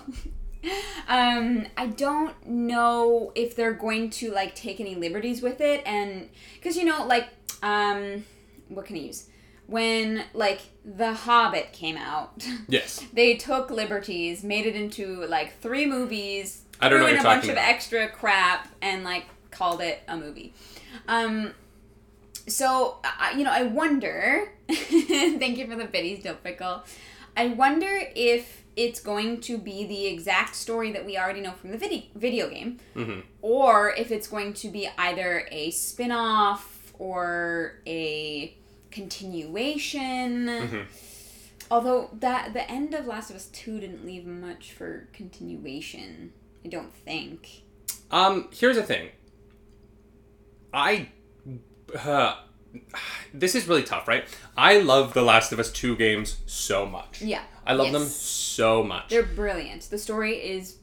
um, 1.10 1.68
I 1.76 1.88
don't 1.88 2.48
know 2.48 3.34
if 3.36 3.58
they're 3.58 3.74
going 3.74 4.10
to 4.12 4.32
like 4.32 4.56
take 4.56 4.80
any 4.80 4.96
liberties 4.96 5.42
with 5.42 5.60
it, 5.60 5.84
and 5.86 6.30
because 6.56 6.78
you 6.78 6.86
know, 6.86 7.06
like, 7.06 7.28
um, 7.62 8.24
what 8.70 8.86
can 8.86 8.96
I 8.96 9.00
use? 9.00 9.28
When 9.66 10.24
like 10.34 10.62
The 10.86 11.14
Hobbit 11.14 11.74
came 11.74 11.98
out, 11.98 12.46
yes. 12.68 13.06
they 13.14 13.36
took 13.36 13.70
liberties, 13.70 14.44
made 14.44 14.66
it 14.66 14.76
into 14.76 15.26
like 15.26 15.60
three 15.60 15.86
movies, 15.86 16.64
I 16.80 16.90
don't 16.90 17.00
threw 17.00 17.06
what 17.06 17.14
in 17.14 17.20
a 17.20 17.24
bunch 17.24 17.42
talking 17.42 17.52
of 17.52 17.58
extra 17.58 18.08
crap, 18.10 18.68
and 18.82 19.04
like 19.04 19.26
called 19.52 19.82
it 19.82 20.02
a 20.08 20.16
movie. 20.16 20.54
Um, 21.08 21.54
so 22.48 22.98
I, 23.04 23.34
you 23.38 23.44
know, 23.44 23.52
I 23.52 23.64
wonder. 23.64 24.54
thank 24.70 25.58
you 25.58 25.68
for 25.68 25.76
the 25.76 25.86
biddies, 25.86 26.24
Dill 26.24 26.36
Pickle. 26.36 26.84
I 27.36 27.48
wonder 27.48 28.02
if 28.16 28.64
it's 28.76 29.00
going 29.00 29.42
to 29.42 29.58
be 29.58 29.86
the 29.86 30.06
exact 30.06 30.56
story 30.56 30.92
that 30.92 31.06
we 31.06 31.18
already 31.18 31.42
know 31.42 31.52
from 31.52 31.72
the 31.72 31.78
video 31.78 32.04
video 32.16 32.50
game, 32.50 32.80
hmm 32.94 33.20
or 33.42 33.94
if 33.96 34.12
it's 34.12 34.28
going 34.28 34.54
to 34.54 34.68
be 34.68 34.90
either 34.98 35.48
a 35.52 35.72
spin-off 35.72 36.77
or 37.00 37.80
a 37.88 38.56
continuation. 38.92 40.46
Mhm. 40.48 40.86
Although 41.70 42.10
that 42.13 42.54
the 42.54 42.70
end 42.72 42.94
of 42.94 43.06
Last 43.06 43.30
of 43.30 43.36
Us 43.36 43.48
2 43.48 43.80
didn't 43.80 44.06
leave 44.06 44.25
much 44.25 44.72
for 44.72 45.08
continuation, 45.13 46.32
I 46.63 46.70
don't 46.70 46.94
think. 46.94 47.63
Um, 48.10 48.48
here's 48.58 48.77
the 48.77 48.84
thing. 48.84 49.10
I, 50.74 51.10
uh, 52.06 52.36
this 53.34 53.54
is 53.56 53.68
really 53.68 53.84
tough, 53.84 54.08
right? 54.08 54.25
I 54.56 54.80
love 54.80 55.13
The 55.13 55.22
Last 55.24 55.51
of 55.51 55.60
Us 55.60 55.72
two 55.72 55.96
games 55.98 56.38
so 56.46 56.86
much. 56.86 57.22
Yeah. 57.22 57.44
I 57.66 57.74
love 57.74 57.92
them 57.92 58.06
so 58.06 58.82
much. 58.84 59.10
They're 59.10 59.24
brilliant. 59.24 59.84
The 59.89 59.98
story 59.98 60.36
is 60.38 60.77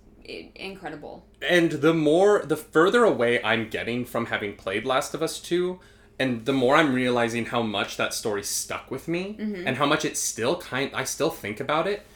incredible. 0.54 1.26
and 1.42 1.70
the 1.72 1.92
more 1.92 2.40
the 2.46 2.56
further 2.56 3.04
away 3.04 3.42
i'm 3.42 3.68
getting 3.68 4.06
from 4.06 4.24
having 4.26 4.56
played 4.56 4.86
last 4.86 5.12
of 5.12 5.22
us 5.22 5.38
2 5.38 5.78
and 6.18 6.44
the 6.46 6.52
more 6.52 6.76
i'm 6.76 6.92
realizing 6.94 7.46
how 7.46 7.62
much 7.62 7.96
that 7.96 8.14
story 8.14 8.42
stuck 8.42 8.90
with 8.90 9.08
me 9.08 9.36
and 9.66 9.76
how 9.76 9.86
much 9.86 10.04
it 10.04 10.16
still 10.16 10.56
kind 10.58 10.90
i 10.94 11.04
still 11.04 11.30
think 11.30 11.58
about 11.60 11.86
it 11.86 12.06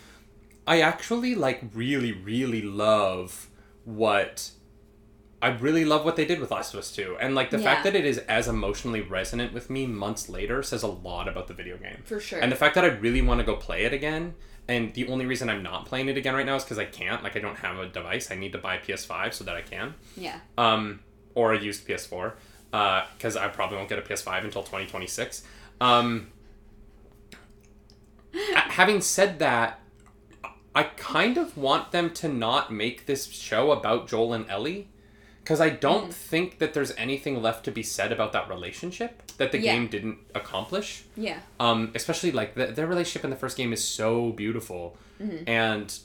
i 0.67 0.81
actually 0.81 1.35
like 1.35 1.61
really 1.75 2.13
really 2.13 2.63
love 2.63 3.49
what 3.85 4.51
i 5.41 5.49
really 5.49 5.85
love 5.85 6.05
what 6.05 6.17
they 6.17 6.25
did 6.25 6.41
with 6.41 6.51
last 6.51 6.75
of 6.75 6.81
us 6.81 6.91
2 6.95 7.17
and 7.21 7.35
like 7.35 7.51
the 7.51 7.59
fact 7.59 7.85
that 7.85 7.95
it 7.97 8.05
is 8.05 8.19
as 8.19 8.49
emotionally 8.49 9.01
resonant 9.01 9.53
with 9.53 9.71
me 9.71 9.87
months 9.87 10.29
later 10.29 10.63
says 10.63 10.83
a 10.83 10.89
lot 10.89 11.27
about 11.29 11.47
the 11.49 11.55
video 11.55 11.77
game 11.77 12.03
For 12.05 12.21
sure. 12.21 12.41
and 12.41 12.51
the 12.53 12.57
fact 12.57 12.75
that 12.75 12.85
I 12.85 12.89
really 12.89 13.23
want 13.23 13.41
to 13.41 13.47
go 13.47 13.57
play 13.57 13.85
it 13.85 13.93
again, 13.93 14.35
and 14.67 14.93
the 14.95 15.09
only 15.09 15.25
reason 15.27 15.49
I'm 15.49 15.63
not 15.63 15.87
playing 15.87 16.09
it 16.09 16.17
again 16.19 16.35
right 16.35 16.45
now 16.45 16.57
is 16.57 16.63
because 16.65 16.79
I 16.79 16.85
can't. 16.85 17.23
Like, 17.23 17.37
I 17.37 17.39
don't 17.41 17.57
have 17.57 17.79
a 17.79 17.87
device. 17.87 18.31
I 18.31 18.35
need 18.35 18.53
to 18.53 18.59
buy 18.59 18.75
a 18.77 18.81
PS5 18.81 19.33
so 19.33 19.45
that 19.45 19.57
I 19.57 19.63
can. 19.63 19.95
yeah. 20.15 20.41
Um, 20.59 21.01
or 21.35 21.55
a 21.55 21.59
used 21.59 21.87
PS4, 21.89 22.33
because 22.71 23.37
I 23.37 23.49
probably 23.49 23.77
won't 23.79 23.89
get 23.89 23.99
a 23.99 24.03
PS5 24.03 24.45
until 24.45 24.63
2026. 24.63 25.43
Um, 25.81 26.29
having 28.53 29.01
said 29.01 29.39
that, 29.39 29.81
I 30.75 30.85
kind 30.85 31.39
of 31.39 31.57
want 31.57 31.93
them 31.93 32.11
to 32.15 32.29
not 32.29 32.73
make 32.73 33.07
this 33.07 33.27
show 33.27 33.71
about 33.73 34.09
Joel 34.09 34.33
and 34.35 34.49
Ellie. 34.51 34.89
Because 35.43 35.63
I 35.63 35.71
don't 35.71 36.13
think 36.13 36.59
that 36.59 36.75
there's 36.75 36.93
anything 36.99 37.41
left 37.41 37.65
to 37.65 37.71
be 37.71 37.83
said 37.83 38.13
about 38.13 38.33
that 38.33 38.51
relationship 38.51 39.23
that 39.39 39.51
the 39.51 39.59
Yeah. 39.59 39.73
game 39.77 39.87
didn't 39.89 40.19
accomplish 40.35 41.05
Yeah. 41.17 41.39
um, 41.59 41.91
especially 41.95 42.33
like 42.33 42.55
the, 42.55 42.67
their 42.67 42.87
relationship 42.87 43.25
in 43.25 43.31
the 43.31 43.37
first 43.37 43.57
game 43.57 43.73
is 43.73 43.83
so 43.83 44.31
beautiful 44.33 44.99
Mm-hmm. 45.19 45.49
and 45.49 45.99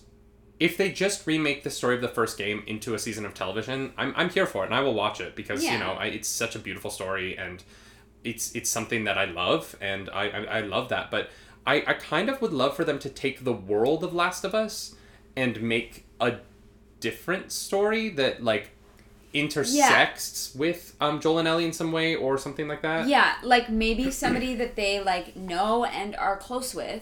if 0.60 0.78
they 0.78 0.92
just 0.92 1.26
remake 1.28 1.64
the 1.64 1.70
story 1.70 1.96
of 1.96 2.02
the 2.02 2.08
first 2.08 2.38
game 2.38 2.64
into 2.68 2.94
a 2.94 3.00
season 3.00 3.26
of 3.26 3.34
television 3.34 3.94
i'm, 3.98 4.14
I'm 4.16 4.30
here 4.30 4.46
for 4.46 4.64
it 4.64 4.68
and 4.68 4.76
i 4.76 4.82
will 4.82 4.94
watch 4.94 5.20
it 5.20 5.36
because 5.36 5.64
you 5.64 5.78
know 5.78 5.94
I, 5.94 6.06
it's 6.08 6.28
such 6.28 6.56
a 6.56 6.60
beautiful 6.60 6.92
story 6.92 7.38
and 7.38 7.64
it's 8.24 8.54
it's 8.56 8.70
something 8.70 9.04
that 9.06 9.18
i 9.18 9.26
love 9.26 9.76
and 9.82 10.10
i 10.10 10.30
i, 10.30 10.44
I 10.44 10.60
love 10.62 10.90
that 10.90 11.12
but 11.12 11.30
I, 11.66 11.76
I 11.88 11.94
kind 11.94 12.30
of 12.30 12.42
would 12.42 12.52
love 12.52 12.76
for 12.76 12.84
them 12.84 13.00
to 13.00 13.10
take 13.10 13.44
the 13.44 13.54
world 13.54 14.04
of 14.04 14.14
last 14.14 14.44
of 14.44 14.54
us 14.54 14.96
and 15.36 15.62
make 15.62 16.06
a 16.20 16.36
different 17.00 17.52
story 17.52 18.10
that 18.10 18.44
like 18.44 18.72
intersects 19.34 20.54
with 20.56 20.96
um 21.02 21.20
Joel 21.20 21.40
and 21.40 21.48
Ellie 21.48 21.66
in 21.66 21.74
some 21.74 21.92
way 21.92 22.16
or 22.16 22.38
something 22.38 22.68
like 22.68 22.82
that. 22.84 23.08
Yeah, 23.08 23.36
like 23.44 23.70
maybe 23.70 24.12
somebody 24.12 24.56
that 24.56 24.76
they 24.76 25.02
like 25.02 25.36
know 25.36 25.86
and 25.86 26.16
are 26.16 26.38
close 26.38 26.76
with. 26.76 27.02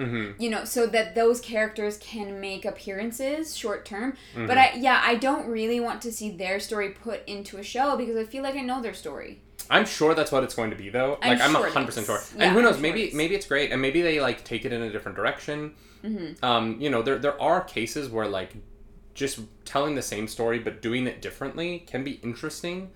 Mm-hmm. 0.00 0.42
You 0.42 0.50
know, 0.50 0.64
so 0.64 0.86
that 0.86 1.14
those 1.14 1.40
characters 1.40 1.98
can 1.98 2.40
make 2.40 2.64
appearances 2.64 3.56
short 3.56 3.84
term. 3.84 4.12
Mm-hmm. 4.34 4.46
But 4.46 4.58
I 4.58 4.74
yeah, 4.74 5.02
I 5.04 5.16
don't 5.16 5.46
really 5.46 5.80
want 5.80 6.02
to 6.02 6.12
see 6.12 6.30
their 6.30 6.58
story 6.58 6.90
put 6.90 7.26
into 7.28 7.58
a 7.58 7.62
show 7.62 7.96
because 7.96 8.16
I 8.16 8.24
feel 8.24 8.42
like 8.42 8.56
I 8.56 8.62
know 8.62 8.80
their 8.80 8.94
story. 8.94 9.42
I'm 9.68 9.86
sure 9.86 10.14
that's 10.14 10.32
what 10.32 10.42
it's 10.42 10.54
going 10.54 10.70
to 10.70 10.76
be 10.76 10.88
though. 10.88 11.18
I'm 11.22 11.38
like 11.38 11.40
I'm 11.40 11.52
sure 11.52 11.70
hundred 11.70 11.86
percent 11.86 12.06
sure. 12.06 12.16
is. 12.16 12.32
And 12.32 12.42
Yeah, 12.42 12.52
who 12.52 12.62
knows? 12.62 12.74
sure 12.74 12.82
maybe 12.82 13.02
it 13.04 13.08
is. 13.08 13.14
maybe 13.14 13.34
it's 13.34 13.46
great, 13.46 13.70
and 13.72 13.80
maybe 13.80 14.02
they 14.02 14.20
like 14.20 14.44
take 14.44 14.64
it 14.64 14.72
in 14.72 14.82
a 14.82 14.90
different 14.90 15.16
direction. 15.16 15.74
Mm-hmm. 16.04 16.44
Um, 16.44 16.80
you 16.80 16.90
know, 16.90 17.02
there 17.02 17.18
there 17.18 17.40
are 17.40 17.62
cases 17.62 18.08
where 18.08 18.26
like 18.26 18.54
just 19.14 19.40
telling 19.64 19.94
the 19.94 20.02
same 20.02 20.26
story 20.26 20.58
but 20.58 20.80
doing 20.80 21.06
it 21.06 21.20
differently 21.20 21.80
can 21.80 22.02
be 22.04 22.12
interesting. 22.22 22.90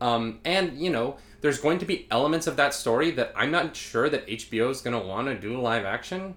Um, 0.00 0.40
and 0.44 0.78
you 0.78 0.90
know, 0.90 1.16
there's 1.40 1.60
going 1.60 1.78
to 1.78 1.86
be 1.86 2.06
elements 2.10 2.46
of 2.46 2.56
that 2.56 2.74
story 2.74 3.10
that 3.12 3.32
I'm 3.36 3.50
not 3.50 3.74
sure 3.76 4.08
that 4.08 4.26
HBO 4.26 4.70
is 4.70 4.80
going 4.80 5.00
to 5.00 5.06
want 5.06 5.28
to 5.28 5.38
do 5.38 5.60
live 5.60 5.84
action. 5.84 6.34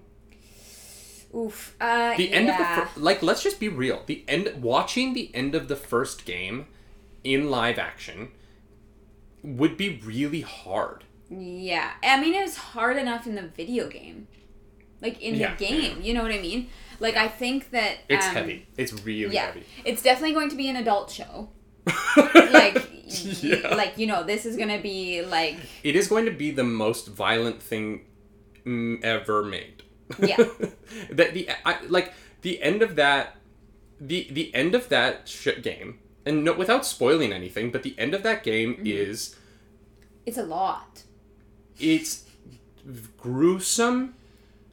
Oof. 1.34 1.74
Uh, 1.80 2.16
The 2.16 2.32
end 2.32 2.48
of 2.50 2.56
the 2.58 2.62
yeah. 2.62 2.84
fir- 2.86 3.00
like, 3.00 3.22
let's 3.22 3.42
just 3.42 3.58
be 3.58 3.68
real. 3.68 4.02
The 4.06 4.24
end, 4.28 4.62
watching 4.62 5.14
the 5.14 5.30
end 5.34 5.54
of 5.54 5.68
the 5.68 5.76
first 5.76 6.24
game 6.26 6.66
in 7.24 7.50
live 7.50 7.78
action 7.78 8.32
would 9.42 9.76
be 9.76 10.00
really 10.04 10.42
hard. 10.42 11.04
Yeah, 11.30 11.92
I 12.02 12.20
mean 12.20 12.34
it 12.34 12.42
was 12.42 12.56
hard 12.56 12.96
enough 12.98 13.26
in 13.26 13.34
the 13.36 13.42
video 13.42 13.88
game, 13.88 14.28
like 15.00 15.20
in 15.22 15.34
Yeah, 15.36 15.54
the 15.56 15.64
game. 15.64 16.02
You 16.02 16.12
know 16.12 16.22
what 16.22 16.30
I 16.32 16.38
mean? 16.40 16.68
Like 17.00 17.16
I 17.16 17.26
think 17.28 17.70
that 17.70 17.98
It's 18.10 18.26
um, 18.26 18.34
heavy. 18.34 18.66
It's 18.76 18.92
really 18.92 19.34
Yeah, 19.34 19.46
heavy. 19.46 19.64
it's 19.84 20.02
definitely 20.02 20.34
going 20.34 20.50
to 20.50 20.56
be 20.56 20.68
an 20.68 20.76
adult 20.76 21.10
show. 21.10 21.48
Like, 22.52 22.76
Yeah. 23.42 23.74
like 23.74 23.96
you 23.96 24.06
know, 24.06 24.22
this 24.24 24.44
is 24.44 24.56
gonna 24.56 24.80
be 24.80 25.22
like 25.22 25.56
It 25.82 25.96
is 25.96 26.06
going 26.06 26.26
to 26.26 26.30
be 26.30 26.50
the 26.50 26.64
most 26.64 27.08
violent 27.08 27.62
thing 27.62 28.04
ever 29.02 29.42
made. 29.42 29.82
Yeah. 30.18 30.36
the 31.10 31.24
the 31.32 31.48
I, 31.64 31.78
like 31.88 32.12
the 32.42 32.62
end 32.62 32.82
of 32.82 32.96
that, 32.96 33.36
the 34.00 34.28
the 34.30 34.54
end 34.54 34.74
of 34.74 34.88
that 34.88 35.28
shit 35.28 35.62
game, 35.62 35.98
and 36.26 36.44
no, 36.44 36.52
without 36.52 36.84
spoiling 36.86 37.32
anything, 37.32 37.70
but 37.70 37.82
the 37.82 37.94
end 37.98 38.14
of 38.14 38.22
that 38.22 38.42
game 38.42 38.74
Mm-hmm. 38.74 38.86
is 38.86 39.36
it's 40.26 40.38
a 40.38 40.42
lot. 40.44 41.02
it's 41.78 42.24
gruesome. 43.16 44.14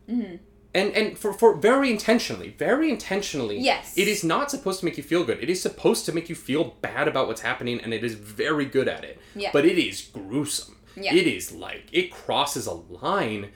Mm-hmm. 0.10 0.36
And, 0.76 0.92
and 0.94 1.18
for, 1.18 1.34
for 1.34 1.56
very 1.56 1.90
intentionally, 1.90 2.50
very 2.58 2.92
intentionally, 2.92 3.58
Yes. 3.60 3.98
it 3.98 4.08
is 4.08 4.24
not 4.24 4.52
supposed 4.52 4.80
to 4.82 4.86
make 4.86 4.98
you 4.98 5.04
feel 5.04 5.24
good. 5.24 5.42
It 5.42 5.50
is 5.50 5.60
supposed 5.62 6.06
to 6.06 6.12
make 6.14 6.30
you 6.30 6.36
feel 6.36 6.76
bad 6.82 7.08
about 7.08 7.28
what's 7.28 7.42
happening, 7.42 7.80
and 7.82 7.92
it 7.92 8.04
is 8.04 8.14
very 8.14 8.66
good 8.66 8.88
at 8.88 9.04
it. 9.04 9.20
Yeah. 9.36 9.50
But 9.52 9.66
it 9.66 9.80
is 9.80 10.02
gruesome. 10.14 10.78
Yeah. 10.96 11.16
It 11.16 11.26
is 11.26 11.52
like 11.52 11.86
it 11.92 12.12
crosses 12.12 12.68
a 12.68 12.74
line 12.74 13.50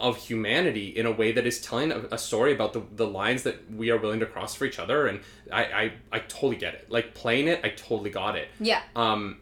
of 0.00 0.16
humanity 0.16 0.88
in 0.88 1.06
a 1.06 1.10
way 1.10 1.32
that 1.32 1.46
is 1.46 1.60
telling 1.60 1.90
a, 1.90 1.98
a 2.12 2.18
story 2.18 2.52
about 2.52 2.72
the, 2.72 2.82
the 2.94 3.06
lines 3.06 3.42
that 3.42 3.70
we 3.72 3.90
are 3.90 3.98
willing 3.98 4.20
to 4.20 4.26
cross 4.26 4.54
for 4.54 4.64
each 4.64 4.78
other. 4.78 5.06
And 5.06 5.20
I, 5.52 5.64
I 5.64 5.92
I 6.12 6.18
totally 6.20 6.56
get 6.56 6.74
it. 6.74 6.90
Like 6.90 7.14
playing 7.14 7.48
it 7.48 7.60
I 7.64 7.70
totally 7.70 8.10
got 8.10 8.36
it. 8.36 8.48
Yeah, 8.60 8.82
um 8.94 9.40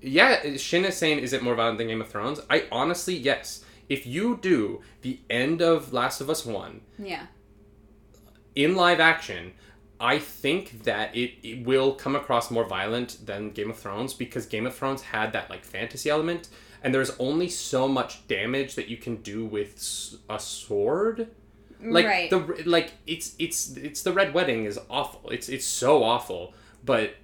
yeah 0.00 0.56
Shin 0.56 0.84
is 0.84 0.96
saying 0.96 1.20
is 1.20 1.32
it 1.32 1.42
more 1.42 1.54
violent 1.54 1.78
than 1.78 1.88
Game 1.88 2.00
of 2.00 2.08
Thrones? 2.08 2.40
I 2.50 2.66
honestly 2.70 3.16
yes. 3.16 3.64
If 3.88 4.06
you 4.06 4.38
do 4.40 4.80
the 5.02 5.20
end 5.28 5.60
of 5.60 5.92
Last 5.92 6.20
of 6.20 6.30
Us 6.30 6.46
1 6.46 6.80
yeah, 6.98 7.26
in 8.54 8.74
live 8.74 9.00
action, 9.00 9.52
I 10.00 10.18
think 10.18 10.84
that 10.84 11.14
it, 11.14 11.34
it 11.42 11.64
will 11.64 11.94
come 11.94 12.16
across 12.16 12.50
more 12.50 12.64
violent 12.64 13.24
than 13.24 13.50
Game 13.50 13.70
of 13.70 13.78
Thrones 13.78 14.14
because 14.14 14.46
Game 14.46 14.66
of 14.66 14.74
Thrones 14.74 15.02
had 15.02 15.32
that 15.34 15.48
like 15.48 15.64
fantasy 15.64 16.10
element, 16.10 16.48
and 16.82 16.94
there's 16.94 17.10
only 17.18 17.48
so 17.48 17.88
much 17.88 18.26
damage 18.28 18.74
that 18.74 18.88
you 18.88 18.96
can 18.96 19.16
do 19.16 19.44
with 19.44 20.16
a 20.28 20.38
sword. 20.38 21.28
Like 21.80 22.06
right. 22.06 22.30
the 22.30 22.62
like 22.64 22.92
it's 23.06 23.34
it's 23.38 23.76
it's 23.76 24.02
the 24.02 24.12
Red 24.12 24.34
Wedding 24.34 24.66
is 24.66 24.78
awful. 24.88 25.30
It's 25.30 25.48
it's 25.48 25.66
so 25.66 26.04
awful, 26.04 26.54
but 26.84 27.14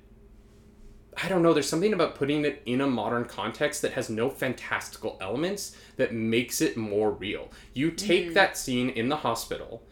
I 1.22 1.28
don't 1.28 1.42
know. 1.42 1.52
There's 1.52 1.68
something 1.68 1.92
about 1.92 2.14
putting 2.14 2.44
it 2.44 2.62
in 2.66 2.80
a 2.80 2.86
modern 2.86 3.24
context 3.24 3.82
that 3.82 3.92
has 3.92 4.08
no 4.08 4.30
fantastical 4.30 5.16
elements 5.20 5.76
that 5.96 6.12
makes 6.12 6.60
it 6.60 6.76
more 6.76 7.10
real. 7.10 7.50
You 7.72 7.90
take 7.90 8.26
mm-hmm. 8.26 8.34
that 8.34 8.56
scene 8.56 8.90
in 8.90 9.08
the 9.08 9.16
hospital 9.16 9.82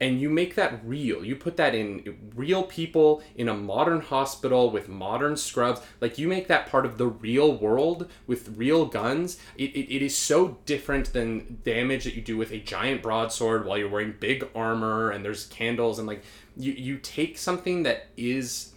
and 0.00 0.20
you 0.20 0.28
make 0.28 0.54
that 0.56 0.80
real. 0.84 1.24
You 1.24 1.36
put 1.36 1.56
that 1.56 1.74
in 1.74 2.30
real 2.34 2.62
people 2.62 3.22
in 3.34 3.48
a 3.48 3.54
modern 3.54 4.00
hospital 4.00 4.70
with 4.70 4.88
modern 4.88 5.36
scrubs. 5.36 5.80
Like 6.00 6.18
you 6.18 6.28
make 6.28 6.48
that 6.48 6.66
part 6.66 6.84
of 6.84 6.98
the 6.98 7.06
real 7.06 7.56
world 7.56 8.10
with 8.26 8.56
real 8.56 8.84
guns. 8.86 9.38
It, 9.56 9.70
it, 9.70 9.94
it 9.94 10.02
is 10.02 10.16
so 10.16 10.58
different 10.66 11.12
than 11.12 11.60
damage 11.64 12.04
that 12.04 12.14
you 12.14 12.20
do 12.20 12.36
with 12.36 12.52
a 12.52 12.58
giant 12.58 13.02
broadsword 13.02 13.64
while 13.64 13.78
you're 13.78 13.88
wearing 13.88 14.14
big 14.20 14.46
armor 14.54 15.10
and 15.10 15.24
there's 15.24 15.46
candles 15.46 15.98
and 15.98 16.06
like 16.06 16.22
you, 16.56 16.72
you 16.72 16.98
take 16.98 17.38
something 17.38 17.82
that 17.84 18.08
is 18.16 18.72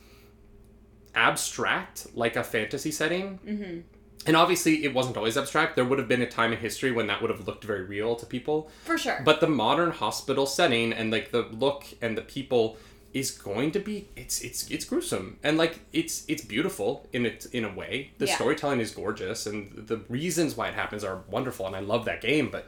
abstract 1.15 2.07
like 2.13 2.35
a 2.35 2.43
fantasy 2.43 2.91
setting 2.91 3.39
mm-hmm. 3.45 3.79
And 4.25 4.35
obviously 4.35 4.83
it 4.83 4.93
wasn't 4.93 5.17
always 5.17 5.37
abstract. 5.37 5.75
There 5.75 5.85
would 5.85 5.97
have 5.99 6.07
been 6.07 6.21
a 6.21 6.29
time 6.29 6.51
in 6.53 6.59
history 6.59 6.91
when 6.91 7.07
that 7.07 7.21
would 7.21 7.29
have 7.31 7.47
looked 7.47 7.63
very 7.63 7.83
real 7.83 8.15
to 8.17 8.25
people. 8.25 8.69
For 8.83 8.97
sure. 8.97 9.21
but 9.23 9.39
the 9.39 9.47
modern 9.47 9.91
hospital 9.91 10.45
setting 10.45 10.91
and 10.93 11.11
like 11.11 11.31
the 11.31 11.43
look 11.43 11.85
and 12.01 12.17
the 12.17 12.21
people 12.21 12.77
is 13.11 13.31
going 13.31 13.71
to 13.71 13.79
be 13.79 14.07
it's 14.15 14.41
it's 14.41 14.69
it's 14.69 14.85
gruesome. 14.85 15.39
And 15.41 15.57
like 15.57 15.79
it's 15.93 16.25
it's 16.27 16.43
beautiful 16.45 17.07
in 17.11 17.25
it 17.25 17.47
in 17.53 17.65
a 17.65 17.73
way. 17.73 18.11
The 18.19 18.27
Yeah. 18.27 18.35
storytelling 18.35 18.79
is 18.81 18.91
gorgeous 18.91 19.45
and 19.47 19.87
the 19.87 19.97
reasons 20.09 20.55
why 20.55 20.67
it 20.67 20.75
happens 20.75 21.03
are 21.03 21.23
wonderful 21.29 21.65
and 21.65 21.75
i 21.75 21.79
love 21.79 22.05
that 22.05 22.21
game 22.21 22.49
but 22.51 22.67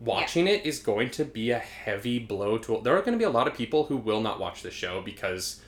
watching 0.00 0.46
it 0.48 0.66
is 0.66 0.80
going 0.80 1.08
to 1.10 1.24
be 1.24 1.50
a 1.50 1.58
heavy 1.58 2.18
blow 2.18 2.58
to 2.58 2.80
there 2.82 2.94
are 2.96 3.00
going 3.00 3.12
to 3.12 3.18
be 3.18 3.24
a 3.24 3.30
lot 3.30 3.46
of 3.46 3.54
people 3.54 3.84
who 3.84 3.96
will 3.96 4.20
not 4.20 4.40
watch 4.40 4.62
the 4.62 4.70
show 4.70 5.00
because 5.00 5.60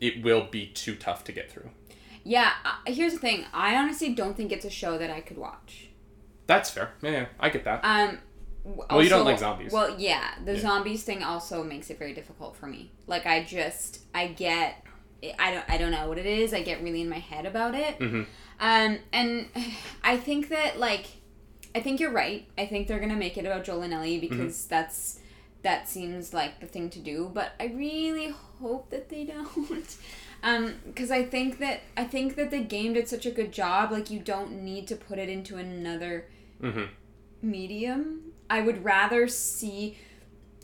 it 0.00 0.22
will 0.24 0.44
be 0.50 0.66
too 0.66 0.94
tough 0.96 1.22
to 1.24 1.32
get 1.32 1.50
through 1.50 1.70
yeah, 2.34 2.52
uh, 2.64 2.76
here's 2.86 3.12
the 3.12 3.18
thing. 3.18 3.44
I 3.52 3.76
honestly 3.76 4.14
don't 4.14 4.36
think 4.36 4.50
it's 4.52 4.64
a 4.64 4.70
show 4.70 4.98
that 4.98 5.10
I 5.10 5.20
could 5.20 5.38
watch. 5.38 5.88
that's 6.46 6.70
fair 6.70 6.88
yeah, 7.02 7.10
yeah 7.10 7.26
i 7.40 7.48
get 7.48 7.64
that 7.64 7.80
Um. 7.84 8.18
w- 8.64 8.86
Well, 8.90 9.02
you 9.02 9.08
don't 9.08 9.24
like 9.24 9.38
zombies. 9.38 9.72
Well, 9.72 9.90
yeah, 9.98 10.26
the 10.44 10.54
Yeah. 10.54 10.60
zombies 10.66 11.02
thing 11.08 11.22
also 11.22 11.62
makes 11.64 11.90
it 11.90 11.98
very 11.98 12.14
difficult 12.20 12.56
for 12.56 12.66
me. 12.66 12.90
Like, 13.06 13.24
I 13.26 13.42
just, 13.44 13.90
I 14.14 14.22
get, 14.28 14.70
I 15.44 15.48
don't, 15.52 15.66
I 15.74 15.76
don't 15.80 15.92
know 15.96 16.06
what 16.08 16.18
it 16.18 16.26
is. 16.26 16.52
I 16.54 16.62
get 16.62 16.82
really 16.82 17.00
in 17.06 17.08
my 17.08 17.18
head 17.32 17.46
about 17.46 17.74
it. 17.74 17.98
Mhm. 17.98 18.26
Um, 18.60 18.98
and 19.12 19.48
I 20.12 20.16
think 20.16 20.48
that 20.50 20.78
like, 20.88 21.06
I 21.74 21.80
think 21.80 22.00
you're 22.00 22.12
right. 22.24 22.42
I 22.56 22.66
think 22.66 22.86
they're 22.88 23.00
gonna 23.04 23.16
make 23.26 23.36
it 23.40 23.44
about 23.46 23.64
Joel 23.64 23.82
and 23.82 23.92
Ellie 23.94 24.18
because 24.18 24.66
that's 24.66 25.20
that 25.62 25.88
seems 25.88 26.32
like 26.32 26.60
the 26.60 26.66
thing 26.66 26.90
to 26.90 27.00
do. 27.00 27.30
But 27.38 27.52
I 27.60 27.66
really 27.66 28.28
hope 28.60 28.90
that 28.90 29.08
they 29.10 29.24
don't. 29.34 29.96
Um, 30.42 30.74
because 30.86 31.10
I 31.10 31.24
think 31.24 31.58
that 31.58 31.80
I 31.96 32.04
think 32.04 32.36
that 32.36 32.50
the 32.50 32.60
game 32.60 32.92
did 32.92 33.08
such 33.08 33.26
a 33.26 33.30
good 33.30 33.52
job. 33.52 33.90
Like, 33.90 34.10
you 34.10 34.20
don't 34.20 34.62
need 34.62 34.86
to 34.88 34.96
put 34.96 35.18
it 35.18 35.28
into 35.28 35.56
another 35.56 36.26
mm-hmm. 36.62 36.84
medium. 37.42 38.32
I 38.48 38.60
would 38.60 38.84
rather 38.84 39.26
see 39.28 39.98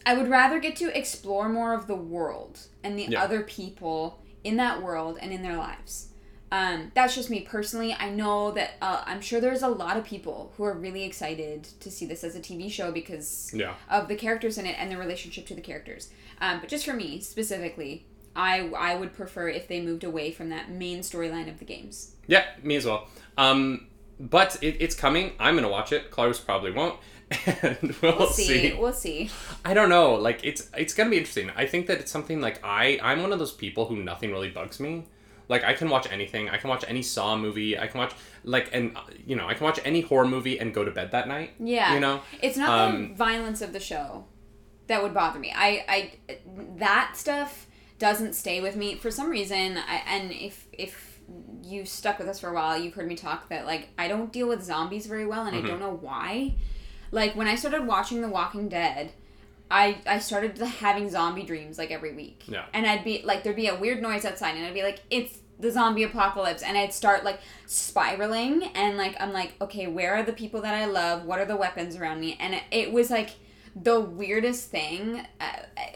I 0.05 0.15
would 0.15 0.29
rather 0.29 0.59
get 0.59 0.77
to 0.77 0.97
explore 0.97 1.49
more 1.49 1.75
of 1.75 1.87
the 1.87 1.95
world 1.95 2.67
and 2.83 2.99
the 2.99 3.05
Yeah. 3.05 3.23
other 3.23 3.43
people 3.43 4.23
in 4.45 4.57
that 4.57 4.83
world 4.83 5.19
and 5.21 5.33
in 5.33 5.43
their 5.43 5.57
lives. 5.57 6.09
Um, 6.51 6.93
that's 6.93 7.15
just 7.15 7.31
me 7.31 7.41
personally. 7.41 7.97
I 7.99 8.11
know 8.11 8.51
that 8.51 8.73
uh, 8.83 9.03
I'm 9.07 9.23
sure 9.23 9.41
there's 9.41 9.63
a 9.63 9.69
lot 9.69 9.97
of 9.97 10.05
people 10.05 10.53
who 10.57 10.65
are 10.65 10.75
really 10.75 11.05
excited 11.05 11.65
to 11.81 11.91
see 11.91 12.05
this 12.05 12.23
as 12.25 12.37
a 12.37 12.41
TV 12.41 12.71
show 12.71 12.93
because 12.93 13.51
yeah 13.55 13.75
of 13.89 14.07
the 14.09 14.17
characters 14.17 14.59
in 14.59 14.67
it 14.67 14.77
and 14.79 14.91
the 14.91 14.99
relationship 14.99 15.47
to 15.47 15.55
the 15.55 15.63
characters. 15.63 16.11
Um, 16.43 16.61
but 16.61 16.69
just 16.69 16.85
for 16.85 16.93
me 16.93 17.21
specifically, 17.21 18.07
I 18.35 18.69
I 18.77 18.95
would 18.95 19.13
prefer 19.13 19.49
if 19.49 19.69
they 19.69 19.81
moved 19.81 20.05
away 20.05 20.31
from 20.33 20.49
that 20.51 20.71
main 20.71 21.01
storyline 21.01 21.49
of 21.49 21.59
the 21.59 21.65
games. 21.65 22.17
Yeah, 22.27 22.45
me 22.63 22.77
as 22.77 22.87
well. 22.87 23.09
Um, 23.37 23.89
but 24.21 24.57
it, 24.63 24.77
it's 24.81 24.95
coming. 24.95 25.33
I'm 25.39 25.55
gonna 25.55 25.69
watch 25.69 25.93
it. 25.93 26.11
Clarus 26.11 26.39
probably 26.39 26.71
won't, 26.71 26.99
and 27.47 27.95
we'll, 28.01 28.19
We'll 28.19 28.27
see. 28.29 28.71
see. 28.71 28.73
We'll 28.79 28.93
see. 28.93 29.31
I 29.65 29.75
don't 29.75 29.89
know. 29.89 30.15
Like 30.15 30.41
it's 30.45 30.71
it's 30.77 30.95
gonna 30.95 31.11
be 31.11 31.19
interesting. 31.19 31.51
I 31.57 31.67
think 31.67 31.87
that 31.89 31.99
it's 31.99 32.11
something 32.13 32.41
like 32.41 32.61
I 32.65 32.99
I'm 33.03 33.23
one 33.23 33.33
of 33.33 33.39
those 33.39 33.53
people 33.53 33.87
who 33.87 33.97
nothing 33.97 34.31
really 34.31 34.51
bugs 34.51 34.81
me. 34.81 35.05
Like 35.49 35.65
I 35.65 35.75
can 35.75 35.91
watch 35.91 36.11
anything. 36.11 36.49
I 36.49 36.57
can 36.57 36.71
watch 36.71 36.85
any 36.89 37.03
Saw 37.03 37.37
movie. 37.37 37.79
I 37.79 37.87
can 37.87 37.99
watch 37.99 38.15
like 38.45 38.71
and 38.73 38.97
you 39.27 39.37
know 39.37 39.47
I 39.47 39.55
can 39.55 39.65
watch 39.65 39.81
any 39.85 40.01
horror 40.01 40.27
movie 40.27 40.59
and 40.59 40.73
go 40.73 40.85
to 40.85 40.91
bed 40.91 41.11
that 41.13 41.29
night. 41.29 41.51
Yeah. 41.59 41.93
You 41.95 42.01
know. 42.01 42.23
It's 42.41 42.57
not 42.57 42.71
Um, 42.71 43.09
the 43.11 43.15
violence 43.15 43.61
of 43.61 43.73
the 43.73 43.81
show 43.81 44.25
that 44.87 45.03
would 45.03 45.13
bother 45.15 45.39
me. 45.39 45.53
I, 45.55 45.85
I 45.89 46.13
that 46.79 47.17
stuff 47.17 47.67
doesn't 48.03 48.35
stay 48.35 48.61
with 48.61 48.75
me 48.75 48.97
for 48.97 49.13
some 49.13 49.31
reason. 49.31 49.79
I, 49.79 50.03
and 50.09 50.33
if 50.33 50.67
if 50.73 51.21
you 51.63 51.85
stuck 51.85 52.19
with 52.19 52.27
us 52.27 52.41
for 52.41 52.49
a 52.51 52.53
while, 52.53 52.77
you've 52.77 52.95
heard 52.95 53.07
me 53.07 53.15
talk 53.15 53.49
that 53.51 53.65
like 53.65 53.91
I 53.97 54.09
don't 54.09 54.33
deal 54.33 54.49
with 54.49 54.61
zombies 54.65 55.07
very 55.07 55.25
well, 55.25 55.47
and 55.47 55.57
Mm-hmm. 55.57 55.67
I 55.67 55.71
don't 55.71 55.79
know 55.79 55.99
why. 56.01 56.57
Like 57.13 57.37
when 57.37 57.47
I 57.47 57.55
started 57.55 57.87
watching 57.87 58.21
The 58.21 58.29
Walking 58.29 58.69
Dead, 58.69 59.13
I 59.71 59.99
I 60.05 60.19
started 60.19 60.59
having 60.85 61.09
zombie 61.11 61.45
dreams 61.45 61.79
like 61.79 61.93
every 61.93 62.13
week. 62.13 62.43
Yeah. 62.49 62.65
And 62.75 62.87
I'd 62.89 63.05
be 63.05 63.23
like, 63.25 63.45
there'd 63.45 63.55
be 63.55 63.69
a 63.69 63.77
weird 63.77 64.03
noise 64.03 64.25
outside, 64.25 64.57
and 64.57 64.67
I'd 64.67 64.75
be 64.75 64.83
like, 64.83 64.99
it's 65.09 65.39
the 65.61 65.71
zombie 65.71 66.03
apocalypse, 66.03 66.63
and 66.65 66.77
I'd 66.77 66.93
start 66.93 67.23
like 67.23 67.39
spiraling, 67.67 68.65
and 68.75 68.97
like 68.97 69.15
I'm 69.21 69.33
like, 69.33 69.55
okay, 69.61 69.87
where 69.87 70.17
are 70.17 70.25
the 70.25 70.33
people 70.33 70.61
that 70.63 70.75
I 70.75 70.87
love? 70.87 71.25
What 71.25 71.39
are 71.39 71.45
the 71.45 71.57
weapons 71.57 71.95
around 71.95 72.19
me? 72.19 72.37
And 72.41 72.55
it, 72.55 72.65
it 72.73 72.93
was 72.93 73.11
like 73.11 73.31
the 73.75 74.01
weirdest 74.01 74.71
thing. 74.71 75.27
Uh, 75.41 75.47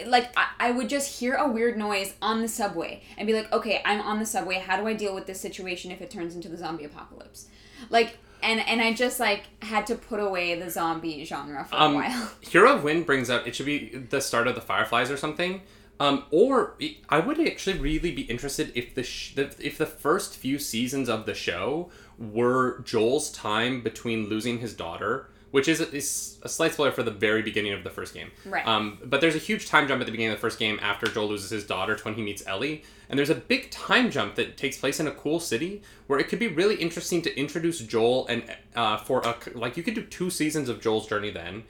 like 0.07 0.31
I, 0.37 0.47
I 0.59 0.71
would 0.71 0.89
just 0.89 1.19
hear 1.21 1.35
a 1.35 1.49
weird 1.49 1.77
noise 1.77 2.15
on 2.23 2.43
the 2.43 2.49
subway 2.49 3.03
and 3.19 3.27
be 3.27 3.33
like, 3.35 3.53
okay, 3.53 3.83
I'm 3.85 4.01
on 4.01 4.19
the 4.19 4.27
subway. 4.27 4.57
How 4.59 4.77
do 4.77 4.87
I 4.87 4.93
deal 4.95 5.15
with 5.15 5.27
this 5.27 5.41
situation 5.41 5.91
if 5.91 6.01
it 6.01 6.11
turns 6.11 6.35
into 6.35 6.49
the 6.49 6.57
zombie 6.57 6.85
apocalypse? 6.85 7.49
Like. 7.91 8.19
And, 8.43 8.61
and 8.61 8.83
I 8.83 8.93
just 8.93 9.19
like 9.19 9.45
had 9.65 9.87
to 9.87 9.95
put 9.97 10.21
away 10.21 10.61
the 10.61 10.71
zombie 10.71 11.25
genre 11.25 11.65
for 11.65 11.75
Um, 11.75 11.93
a 11.93 11.97
while. 11.97 12.31
Hero 12.43 12.75
of 12.77 12.85
Wind 12.85 13.07
brings 13.07 13.31
up 13.31 13.47
it 13.47 13.57
should 13.57 13.67
be 13.67 13.89
the 13.89 14.21
start 14.21 14.47
of 14.47 14.55
the 14.55 14.61
Fireflies 14.61 15.11
or 15.11 15.17
something. 15.17 15.63
Um, 15.99 16.25
or 16.31 16.77
I 17.09 17.19
would 17.19 17.41
actually 17.41 17.79
really 17.79 18.13
be 18.13 18.23
interested 18.23 18.71
if 18.75 18.95
the, 18.95 19.03
sh- 19.03 19.35
the 19.35 19.55
if 19.59 19.79
the 19.79 19.87
first 19.87 20.37
few 20.37 20.59
seasons 20.59 21.09
of 21.09 21.25
the 21.25 21.33
show 21.35 21.91
were 22.19 22.81
Joel's 22.81 23.31
time 23.33 23.81
between 23.81 24.29
losing 24.29 24.59
his 24.59 24.75
daughter, 24.75 25.31
which 25.53 25.69
is 25.69 25.81
a, 25.81 25.91
is 25.95 26.39
a 26.43 26.49
slight 26.49 26.73
spoiler 26.75 26.91
for 26.91 27.03
the 27.03 27.11
very 27.11 27.41
beginning 27.41 27.73
of 27.73 27.85
the 27.85 27.91
first 27.91 28.13
game. 28.13 28.31
Right. 28.45 28.67
Um, 28.67 28.99
but 29.05 29.21
there's 29.21 29.35
a 29.37 29.39
huge 29.39 29.67
time 29.67 29.87
jump 29.89 30.01
at 30.01 30.07
the 30.07 30.11
beginning 30.13 30.33
of 30.33 30.39
the 30.39 30.41
first 30.41 30.59
game 30.59 30.79
after 30.83 31.07
Joel 31.07 31.29
loses 31.29 31.51
his 31.51 31.65
daughter 31.65 31.95
to 31.97 32.05
when 32.05 32.15
he 32.15 32.23
meets 32.23 32.47
Ellie, 32.47 32.83
and 33.09 33.19
there's 33.19 33.31
a 33.31 33.35
big 33.35 33.71
time 33.71 34.11
jump 34.11 34.35
that 34.35 34.57
takes 34.57 34.77
place 34.77 34.99
in 35.01 35.07
a 35.07 35.13
cool 35.13 35.41
city 35.41 35.83
where 36.09 36.19
it 36.19 36.29
could 36.29 36.39
be 36.41 36.49
really 36.49 36.77
interesting 36.77 37.23
to 37.23 37.39
introduce 37.39 37.79
Joel 37.81 38.27
and 38.29 38.43
uh, 38.75 38.97
for 38.99 39.21
a 39.21 39.35
like 39.55 39.77
you 39.77 39.83
could 39.83 39.95
do 39.95 40.03
two 40.03 40.31
seasons 40.31 40.69
of 40.69 40.81
Joel's 40.81 41.07
journey 41.09 41.31
then 41.31 41.65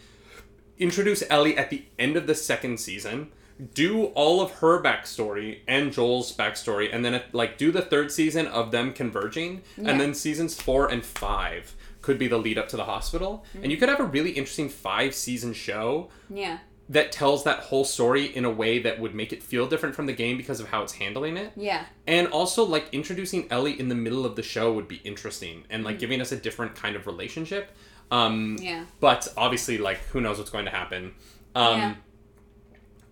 introduce 0.79 1.23
Ellie 1.31 1.57
at 1.57 1.71
the 1.71 1.85
end 1.99 2.17
of 2.17 2.27
the 2.27 2.35
second 2.35 2.79
season, 2.79 3.31
do 3.75 4.07
all 4.09 4.41
of 4.43 4.51
her 4.57 4.83
backstory 4.83 5.61
and 5.67 5.93
Joel's 5.93 6.37
backstory, 6.37 6.91
and 6.93 7.05
then 7.05 7.23
like 7.33 7.57
do 7.57 7.73
the 7.73 7.81
third 7.83 8.13
season 8.13 8.47
of 8.47 8.71
them 8.73 8.93
converging, 8.93 9.63
Yeah. 9.77 9.91
and 9.91 10.01
then 10.01 10.13
seasons 10.15 10.61
four 10.61 10.89
and 10.89 11.05
five 11.05 11.75
could 12.07 12.19
be 12.21 12.29
the 12.29 12.39
lead 12.39 12.57
up 12.57 12.69
to 12.69 12.77
the 12.77 12.85
hospital, 12.85 13.45
and 13.61 13.73
you 13.73 13.77
could 13.77 13.89
have 13.89 13.99
a 13.99 14.05
really 14.05 14.31
interesting 14.31 14.69
five 14.69 15.13
season 15.13 15.53
show 15.53 16.09
yeah. 16.31 16.59
that 16.89 17.11
tells 17.11 17.43
that 17.43 17.59
whole 17.59 17.85
story 17.85 18.27
in 18.27 18.45
a 18.45 18.51
way 18.51 18.79
that 18.79 19.01
would 19.01 19.13
make 19.13 19.33
it 19.33 19.43
feel 19.43 19.67
different 19.67 19.93
from 19.97 20.07
the 20.07 20.13
game 20.13 20.37
because 20.37 20.61
of 20.61 20.69
how 20.69 20.83
it's 20.85 20.93
handling 20.93 21.37
it. 21.37 21.51
Yeah. 21.57 21.85
And 22.07 22.29
also, 22.29 22.65
like, 22.65 22.87
introducing 22.93 23.51
Ellie 23.51 23.79
in 23.79 23.89
the 23.89 23.97
middle 23.97 24.25
of 24.25 24.37
the 24.37 24.43
show 24.45 24.73
would 24.73 24.87
be 24.87 25.01
interesting 25.03 25.65
and, 25.69 25.83
like, 25.83 25.99
giving 25.99 26.21
us 26.21 26.31
a 26.31 26.37
different 26.37 26.77
kind 26.77 26.95
of 26.95 27.09
relationship. 27.09 27.73
Um, 28.13 28.57
Yeah. 28.61 28.85
But 29.01 29.27
obviously, 29.37 29.77
like, 29.79 29.99
who 30.13 30.21
knows 30.21 30.39
what's 30.39 30.51
going 30.51 30.67
to 30.67 30.71
happen. 30.71 31.15
Um, 31.57 31.79
Yeah. 31.79 31.95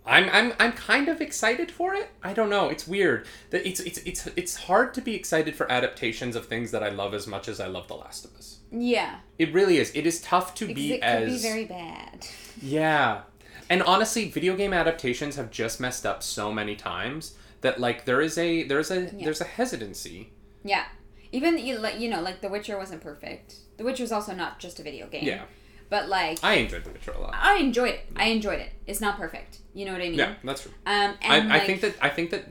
I'm, 0.07 0.28
I'm, 0.30 0.52
I'm 0.61 0.72
kind 0.72 1.09
of 1.09 1.20
excited 1.22 1.70
for 1.70 1.94
it. 1.94 2.11
I 2.22 2.35
don't 2.35 2.50
know. 2.50 2.68
It's 2.68 2.87
weird. 2.87 3.26
That 3.50 3.66
it's, 3.66 3.80
it's, 3.80 3.98
it's, 3.98 4.28
it's 4.37 4.54
hard 4.54 4.92
to 4.94 5.00
be 5.00 5.14
excited 5.14 5.57
for 5.57 5.66
adaptations 5.72 6.37
of 6.37 6.46
things 6.46 6.70
that 6.72 6.83
I 6.83 6.90
love 6.90 7.14
as 7.14 7.26
much 7.26 7.48
as 7.48 7.59
I 7.59 7.68
love 7.68 7.88
The 7.88 7.94
Last 7.94 8.26
of 8.26 8.37
Us. 8.37 8.59
Yeah. 8.77 9.17
It 9.39 9.53
really 9.55 9.79
is. 9.79 9.91
It 9.95 10.07
is 10.07 10.21
tough 10.21 10.55
to 10.57 10.67
be 10.73 10.95
it 10.95 11.01
could 11.01 11.05
as 11.05 11.33
be 11.43 11.49
very 11.49 11.65
bad. 11.65 12.27
yeah. 12.61 13.23
And 13.71 13.83
honestly, 13.83 14.29
video 14.29 14.57
game 14.57 14.73
adaptations 14.75 15.37
have 15.37 15.51
just 15.51 15.81
messed 15.81 16.05
up 16.05 16.23
so 16.23 16.53
many 16.53 16.77
times 16.77 17.35
that 17.63 17.81
like 17.81 18.05
there 18.05 18.21
is 18.21 18.37
a 18.37 18.63
there's 18.65 18.91
a 18.91 19.05
Yeah. 19.05 19.25
there's 19.25 19.41
a 19.41 19.45
hesitancy. 19.45 20.33
Yeah. 20.65 20.85
Even 21.33 21.59
you 21.59 21.79
like 21.79 21.99
you 21.99 22.11
know 22.11 22.21
like 22.21 22.41
The 22.43 22.49
Witcher 22.49 22.77
wasn't 22.77 23.01
perfect. 23.01 23.55
The 23.79 23.85
Witcher's 23.85 24.13
also 24.13 24.35
not 24.35 24.59
just 24.61 24.79
a 24.81 24.83
video 24.83 25.07
game. 25.09 25.25
Yeah. 25.25 25.45
But 25.89 26.09
like 26.09 26.39
I 26.43 26.55
enjoyed 26.55 26.85
The 26.85 26.91
Witcher 26.91 27.13
a 27.13 27.21
lot. 27.21 27.35
I 27.35 27.57
enjoyed 27.59 27.95
it. 27.95 28.07
I 28.17 28.27
enjoyed 28.27 28.61
it. 28.61 28.71
It's 28.87 29.01
not 29.01 29.17
perfect. 29.17 29.59
You 29.73 29.87
know 29.87 29.93
what 29.93 30.01
I 30.03 30.11
mean? 30.11 30.19
Yeah, 30.19 30.35
that's 30.45 30.63
true. 30.63 30.73
Um 30.87 31.15
I, 31.23 31.39
and 31.39 31.53
I 31.53 31.59
like, 31.59 31.67
think 31.67 31.81
that 31.81 31.95
I 32.03 32.09
think 32.11 32.31
that 32.33 32.45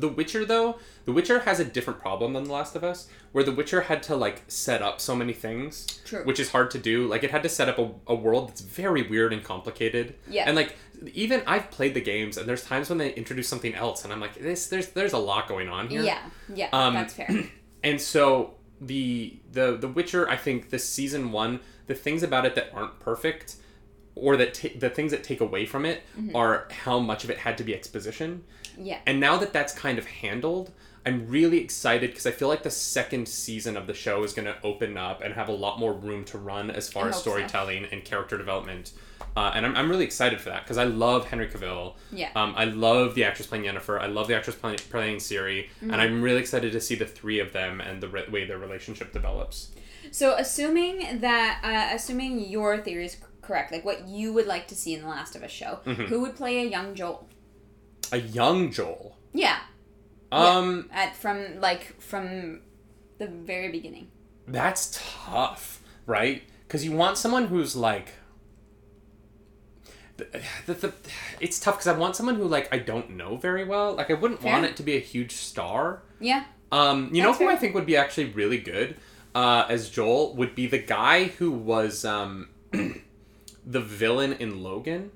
The 0.00 0.08
Witcher 0.08 0.44
though, 0.44 0.78
The 1.04 1.12
Witcher 1.12 1.40
has 1.40 1.60
a 1.60 1.64
different 1.64 2.00
problem 2.00 2.32
than 2.34 2.44
The 2.44 2.52
Last 2.52 2.76
of 2.76 2.84
Us, 2.84 3.08
where 3.32 3.44
The 3.44 3.52
Witcher 3.52 3.82
had 3.82 4.02
to 4.04 4.16
like 4.16 4.42
set 4.48 4.82
up 4.82 5.00
so 5.00 5.14
many 5.16 5.32
things, 5.32 5.86
True. 6.04 6.24
which 6.24 6.40
is 6.40 6.50
hard 6.50 6.70
to 6.72 6.78
do. 6.78 7.06
Like 7.06 7.24
it 7.24 7.30
had 7.30 7.42
to 7.42 7.48
set 7.48 7.68
up 7.68 7.78
a, 7.78 7.90
a 8.06 8.14
world 8.14 8.48
that's 8.48 8.60
very 8.60 9.02
weird 9.02 9.32
and 9.32 9.42
complicated. 9.42 10.14
Yeah. 10.28 10.44
And 10.46 10.56
like 10.56 10.76
even 11.12 11.42
I've 11.46 11.70
played 11.70 11.94
the 11.94 12.00
games, 12.00 12.36
and 12.36 12.48
there's 12.48 12.64
times 12.64 12.88
when 12.88 12.98
they 12.98 13.12
introduce 13.14 13.48
something 13.48 13.74
else, 13.74 14.04
and 14.04 14.12
I'm 14.12 14.20
like, 14.20 14.34
this 14.34 14.68
there's 14.68 14.88
there's 14.90 15.12
a 15.12 15.18
lot 15.18 15.48
going 15.48 15.68
on 15.68 15.88
here. 15.88 16.02
Yeah. 16.02 16.20
Yeah. 16.54 16.68
Um, 16.72 16.94
that's 16.94 17.14
fair. 17.14 17.28
And 17.84 18.00
so 18.00 18.54
the 18.80 19.38
the 19.52 19.76
the 19.76 19.86
Witcher, 19.88 20.28
I 20.28 20.36
think 20.36 20.70
the 20.70 20.78
season 20.78 21.30
one, 21.30 21.60
the 21.86 21.94
things 21.94 22.22
about 22.24 22.44
it 22.44 22.54
that 22.56 22.70
aren't 22.74 22.98
perfect, 22.98 23.56
or 24.16 24.36
that 24.38 24.54
ta- 24.54 24.76
the 24.76 24.90
things 24.90 25.12
that 25.12 25.22
take 25.22 25.40
away 25.40 25.66
from 25.66 25.84
it, 25.84 26.02
are 26.34 26.66
how 26.70 26.98
much 26.98 27.22
of 27.22 27.30
it 27.30 27.38
had 27.38 27.56
to 27.58 27.64
be 27.64 27.74
exposition. 27.74 28.42
Yeah. 28.78 28.98
And 29.06 29.20
now 29.20 29.36
that 29.38 29.52
that's 29.52 29.72
kind 29.72 29.98
of 29.98 30.06
handled, 30.06 30.70
I'm 31.04 31.28
really 31.28 31.58
excited 31.58 32.10
because 32.10 32.26
I 32.26 32.30
feel 32.32 32.48
like 32.48 32.62
the 32.62 32.70
second 32.70 33.28
season 33.28 33.76
of 33.76 33.86
the 33.86 33.94
show 33.94 34.24
is 34.24 34.32
going 34.32 34.46
to 34.46 34.56
open 34.64 34.96
up 34.96 35.22
and 35.22 35.34
have 35.34 35.48
a 35.48 35.52
lot 35.52 35.78
more 35.78 35.92
room 35.92 36.24
to 36.26 36.38
run 36.38 36.70
as 36.70 36.88
far 36.88 37.04
I 37.04 37.08
as 37.10 37.14
hope 37.16 37.24
so. 37.24 37.30
storytelling 37.30 37.86
and 37.92 38.04
character 38.04 38.36
development. 38.36 38.92
Uh, 39.36 39.52
and 39.54 39.64
I'm, 39.66 39.76
I'm 39.76 39.90
really 39.90 40.04
excited 40.04 40.40
for 40.40 40.48
that 40.50 40.64
because 40.64 40.78
I 40.78 40.84
love 40.84 41.26
Henry 41.28 41.46
Cavill. 41.46 41.94
Yeah. 42.10 42.30
Um, 42.34 42.54
I 42.56 42.64
love 42.64 43.14
the 43.14 43.24
actress 43.24 43.46
playing 43.46 43.64
Yennefer. 43.64 44.00
I 44.00 44.06
love 44.06 44.28
the 44.28 44.34
actress 44.36 44.56
playing, 44.56 44.78
playing 44.90 45.16
Ciri. 45.18 45.66
Mm-hmm. 45.66 45.90
And 45.92 46.00
I'm 46.00 46.22
really 46.22 46.40
excited 46.40 46.72
to 46.72 46.80
see 46.80 46.94
the 46.94 47.06
three 47.06 47.38
of 47.38 47.52
them 47.52 47.80
and 47.80 48.02
the 48.02 48.08
re- 48.08 48.28
way 48.28 48.46
their 48.46 48.58
relationship 48.58 49.12
develops. 49.12 49.70
So 50.10 50.34
assuming 50.36 51.20
that 51.20 51.60
uh, 51.62 51.94
assuming 51.94 52.40
your 52.48 52.78
theory 52.78 53.04
is 53.06 53.16
correct, 53.42 53.72
like 53.72 53.84
what 53.84 54.08
you 54.08 54.32
would 54.32 54.46
like 54.46 54.66
to 54.68 54.74
see 54.74 54.94
in 54.94 55.02
the 55.02 55.08
Last 55.08 55.36
of 55.36 55.42
Us 55.42 55.50
show, 55.50 55.80
Mm-hmm. 55.84 56.04
who 56.04 56.20
would 56.22 56.34
play 56.34 56.66
a 56.66 56.68
young 56.68 56.94
Joel? 56.94 57.28
A 58.12 58.18
young 58.18 58.70
Joel. 58.72 59.16
Yeah. 59.32 59.58
Um, 60.32 60.88
At 60.92 61.16
from 61.16 61.60
like 61.60 62.00
from 62.00 62.60
the 63.18 63.26
very 63.26 63.70
beginning. 63.70 64.08
That's 64.46 65.00
tough, 65.24 65.82
right? 66.06 66.42
Because 66.66 66.84
you 66.84 66.92
want 66.92 67.18
someone 67.18 67.46
who's 67.46 67.76
like. 67.76 68.08
The, 70.16 70.40
the, 70.64 70.74
the, 70.74 70.92
it's 71.40 71.60
tough 71.60 71.74
because 71.74 71.88
I 71.88 71.98
want 71.98 72.16
someone 72.16 72.36
who 72.36 72.44
like 72.48 72.72
I 72.72 72.78
don't 72.78 73.10
know 73.10 73.36
very 73.36 73.64
well. 73.64 73.94
Like 73.94 74.10
I 74.10 74.14
wouldn't 74.14 74.42
want 74.42 74.64
it 74.64 74.76
to 74.76 74.82
be 74.82 74.96
a 74.96 75.00
huge 75.00 75.32
star. 75.32 76.02
Yeah. 76.20 76.44
Um, 76.72 77.10
you 77.12 77.22
That's 77.22 77.24
know 77.24 77.32
who 77.32 77.38
fair. 77.50 77.50
I 77.50 77.56
think 77.56 77.74
would 77.74 77.86
be 77.86 77.96
actually 77.96 78.26
really 78.30 78.58
good 78.58 78.96
uh, 79.36 79.66
as 79.68 79.90
Joel 79.90 80.34
would 80.36 80.54
be 80.54 80.66
the 80.66 80.78
guy 80.78 81.24
who 81.24 81.50
was 81.50 82.06
um, 82.06 82.48
the 82.72 83.80
villain 83.80 84.32
in 84.32 84.62
Logan. 84.62 85.10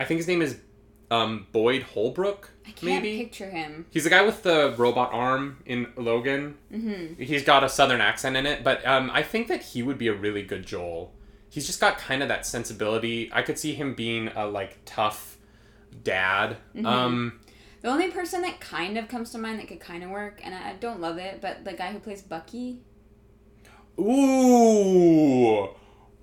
I 0.00 0.04
think 0.06 0.16
his 0.16 0.26
name 0.26 0.40
is 0.40 0.56
um, 1.10 1.46
Boyd 1.52 1.82
Holbrook. 1.82 2.50
I 2.66 2.70
can't 2.70 3.02
maybe 3.02 3.18
picture 3.18 3.48
him. 3.50 3.86
He's 3.90 4.04
the 4.04 4.10
guy 4.10 4.22
with 4.22 4.42
the 4.42 4.74
robot 4.76 5.12
arm 5.12 5.62
in 5.64 5.86
Logan. 5.96 6.56
Mm-hmm. 6.72 7.22
He's 7.22 7.44
got 7.44 7.62
a 7.62 7.68
southern 7.68 8.00
accent 8.00 8.36
in 8.36 8.44
it, 8.46 8.64
but 8.64 8.84
um, 8.86 9.10
I 9.12 9.22
think 9.22 9.48
that 9.48 9.62
he 9.62 9.82
would 9.82 9.98
be 9.98 10.08
a 10.08 10.14
really 10.14 10.42
good 10.42 10.66
Joel. 10.66 11.12
He's 11.48 11.66
just 11.66 11.80
got 11.80 11.96
kind 11.98 12.22
of 12.22 12.28
that 12.28 12.44
sensibility. 12.44 13.30
I 13.32 13.42
could 13.42 13.58
see 13.58 13.74
him 13.74 13.94
being 13.94 14.28
a 14.34 14.46
like 14.46 14.78
tough 14.84 15.38
dad. 16.02 16.56
Mm-hmm. 16.74 16.86
Um, 16.86 17.40
The 17.82 17.88
only 17.88 18.10
person 18.10 18.42
that 18.42 18.58
kind 18.60 18.98
of 18.98 19.06
comes 19.08 19.30
to 19.30 19.38
mind 19.38 19.60
that 19.60 19.68
could 19.68 19.80
kind 19.80 20.02
of 20.02 20.10
work, 20.10 20.40
and 20.44 20.54
I 20.54 20.70
I 20.70 20.72
don't 20.74 21.00
love 21.00 21.18
it, 21.18 21.40
but 21.40 21.64
the 21.64 21.72
guy 21.72 21.92
who 21.92 22.00
plays 22.00 22.20
Bucky. 22.22 22.80
ooh, 23.98 25.68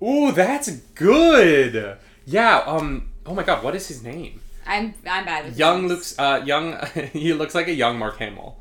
ooh, 0.02 0.32
that's 0.32 0.70
good. 0.94 1.98
Yeah. 2.26 2.58
Um. 2.66 3.10
Oh 3.26 3.34
my 3.34 3.42
God, 3.42 3.64
what 3.64 3.74
is 3.74 3.88
his 3.88 4.02
name? 4.02 4.40
I'm 4.66 4.94
I'm 5.06 5.24
bad 5.24 5.46
with 5.46 5.58
Young 5.58 5.82
names. 5.82 5.90
looks. 5.92 6.18
Uh, 6.18 6.42
young. 6.44 6.78
he 7.12 7.32
looks 7.32 7.54
like 7.54 7.68
a 7.68 7.74
young 7.74 7.98
Mark 7.98 8.18
Hamill. 8.18 8.58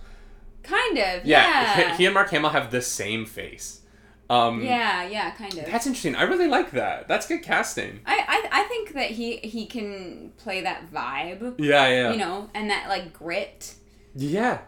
Kind 0.63 0.98
of. 0.98 1.26
Yeah. 1.26 1.78
Yeah. 1.80 1.98
He 1.98 2.06
and 2.06 2.13
Mark 2.13 2.30
Hamill 2.30 2.50
have 2.52 2.72
the 2.72 2.82
same 2.82 3.26
face. 3.26 3.82
Um, 4.30 4.63
yeah. 4.63 5.04
Yeah. 5.08 5.32
Kind 5.32 5.58
of. 5.58 5.66
That's 5.66 5.86
interesting. 5.86 6.16
I 6.16 6.24
really 6.24 6.48
like 6.48 6.72
that. 6.72 7.08
That's 7.08 7.28
good 7.28 7.44
casting. 7.44 8.00
I, 8.06 8.24
I 8.52 8.62
I 8.62 8.63
think 8.63 8.94
that 8.94 9.12
he 9.12 9.38
he 9.38 9.66
can 9.66 10.32
play 10.38 10.62
that 10.62 10.92
vibe. 10.92 11.56
Yeah, 11.60 11.88
yeah. 11.88 12.12
You 12.12 12.18
know, 12.18 12.50
and 12.54 12.70
that 12.70 12.88
like 12.89 13.13
grit. 13.13 13.76
Yeah. 14.16 14.60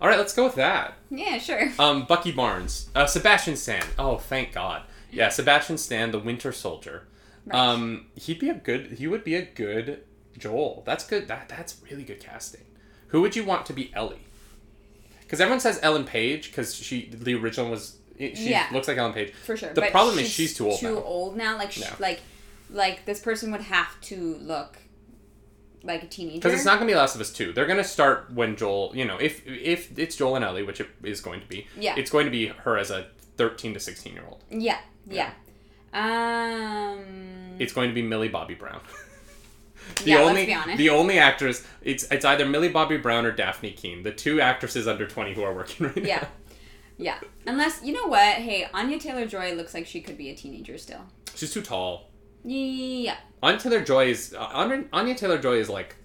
All 0.00 0.08
right, 0.08 0.18
let's 0.18 0.34
go 0.34 0.44
with 0.44 0.56
that. 0.56 0.94
Yeah. 1.10 1.38
Sure. 1.38 1.70
Um, 1.78 2.04
Bucky 2.04 2.32
Barnes, 2.32 2.90
uh, 2.94 3.06
Sebastian 3.06 3.56
Stan. 3.56 3.84
Oh, 3.98 4.18
thank 4.18 4.52
God. 4.52 4.82
Yeah, 5.10 5.28
Sebastian 5.28 5.78
Stan, 5.78 6.10
the 6.10 6.18
Winter 6.18 6.50
Soldier. 6.52 7.06
Right. 7.46 7.56
Um, 7.58 8.06
he'd 8.16 8.40
be 8.40 8.48
a 8.50 8.54
good. 8.54 8.94
He 8.98 9.06
would 9.06 9.22
be 9.22 9.36
a 9.36 9.42
good 9.42 10.02
Joel. 10.38 10.82
That's 10.86 11.06
good. 11.06 11.28
That 11.28 11.48
that's 11.48 11.76
really 11.90 12.04
good 12.04 12.20
casting. 12.20 12.62
Who 13.08 13.20
would 13.20 13.36
you 13.36 13.44
want 13.44 13.66
to 13.66 13.72
be 13.72 13.92
Ellie? 13.94 14.26
Because 15.20 15.40
everyone 15.40 15.60
says 15.60 15.78
Ellen 15.82 16.04
Page 16.04 16.50
because 16.50 16.74
she 16.74 17.08
the 17.12 17.34
original 17.34 17.70
was. 17.70 17.96
She 18.18 18.50
Yeah. 18.50 18.68
looks 18.72 18.86
like 18.88 18.96
Ellen 18.96 19.12
Page. 19.12 19.32
For 19.32 19.56
sure. 19.56 19.72
The 19.72 19.80
but 19.80 19.90
problem 19.90 20.18
is 20.18 20.28
she's 20.28 20.54
too 20.56 20.68
old 20.68 20.78
Too 20.80 20.94
now. 20.94 21.02
old 21.02 21.36
now. 21.36 21.56
Like 21.58 21.72
sh 21.72 21.80
Yeah. 21.80 21.94
like 21.98 22.20
like 22.70 23.04
this 23.06 23.20
person 23.20 23.50
would 23.52 23.60
have 23.62 24.00
to 24.02 24.36
look 24.40 24.76
like 25.82 26.02
a 26.02 26.06
teenager. 26.06 26.36
Because 26.38 26.54
it's 26.54 26.64
not 26.64 26.78
gonna 26.78 26.90
be 26.90 26.94
Last 26.94 27.14
of 27.14 27.20
Us 27.20 27.32
two. 27.32 27.52
They're 27.52 27.66
gonna 27.66 27.82
start 27.84 28.32
when 28.32 28.56
Joel. 28.56 28.92
You 28.94 29.04
know, 29.04 29.16
if 29.18 29.44
if 29.46 29.98
it's 29.98 30.14
Joel 30.16 30.36
and 30.36 30.44
Ellie, 30.44 30.62
which 30.62 30.80
it 30.80 30.88
is 31.02 31.20
going 31.20 31.40
to 31.40 31.46
be. 31.46 31.66
Yeah. 31.78 31.94
It's 31.96 32.10
going 32.10 32.24
to 32.26 32.30
be 32.30 32.46
her 32.48 32.78
as 32.78 32.90
a 32.90 33.06
thirteen 33.36 33.74
to 33.74 33.80
sixteen 33.80 34.14
year 34.14 34.24
old. 34.28 34.44
Yeah. 34.50 34.78
Yeah. 35.08 35.30
Um. 35.92 37.56
It's 37.58 37.72
going 37.72 37.88
to 37.88 37.94
be 37.94 38.02
Millie 38.02 38.28
Bobby 38.28 38.54
Brown. 38.54 38.80
The 39.96 40.10
Yeah, 40.10 40.16
let's 40.18 40.28
only 40.30 40.46
be 40.46 40.54
honest. 40.54 40.78
the 40.78 40.90
only 40.90 41.18
actors 41.18 41.64
it's 41.82 42.04
it's 42.10 42.24
either 42.24 42.46
Millie 42.46 42.68
Bobby 42.68 42.96
Brown 42.96 43.24
or 43.26 43.32
Dafne 43.32 43.76
Keen, 43.76 44.02
the 44.02 44.12
two 44.12 44.40
actresses 44.40 44.86
under 44.88 45.06
twenty 45.06 45.34
who 45.34 45.42
are 45.42 45.54
working 45.54 45.86
right 45.94 45.96
Yeah. 46.04 46.16
now. 46.20 46.28
Yeah. 46.96 47.18
Yeah. 47.22 47.28
Unless 47.46 47.82
you 47.84 47.92
know 47.92 48.06
what? 48.06 48.36
Hey, 48.36 48.66
Anya 48.72 48.98
Taylor 49.00 49.26
Joy 49.26 49.54
looks 49.54 49.74
like 49.74 49.86
she 49.86 50.00
could 50.00 50.16
be 50.16 50.30
a 50.30 50.34
teenager 50.36 50.78
still. 50.78 51.00
She's 51.34 51.52
too 51.52 51.62
tall. 51.62 52.10
Yeah. 52.44 53.16
Anya 53.42 53.58
Taylor 53.60 53.82
Joy 53.82 54.06
is 54.10 54.34
uh, 54.34 54.48
Anya, 54.52 54.84
Anya 54.92 55.14
Taylor 55.14 55.38
Joy 55.38 55.54
is 55.58 55.68
like 55.68 55.96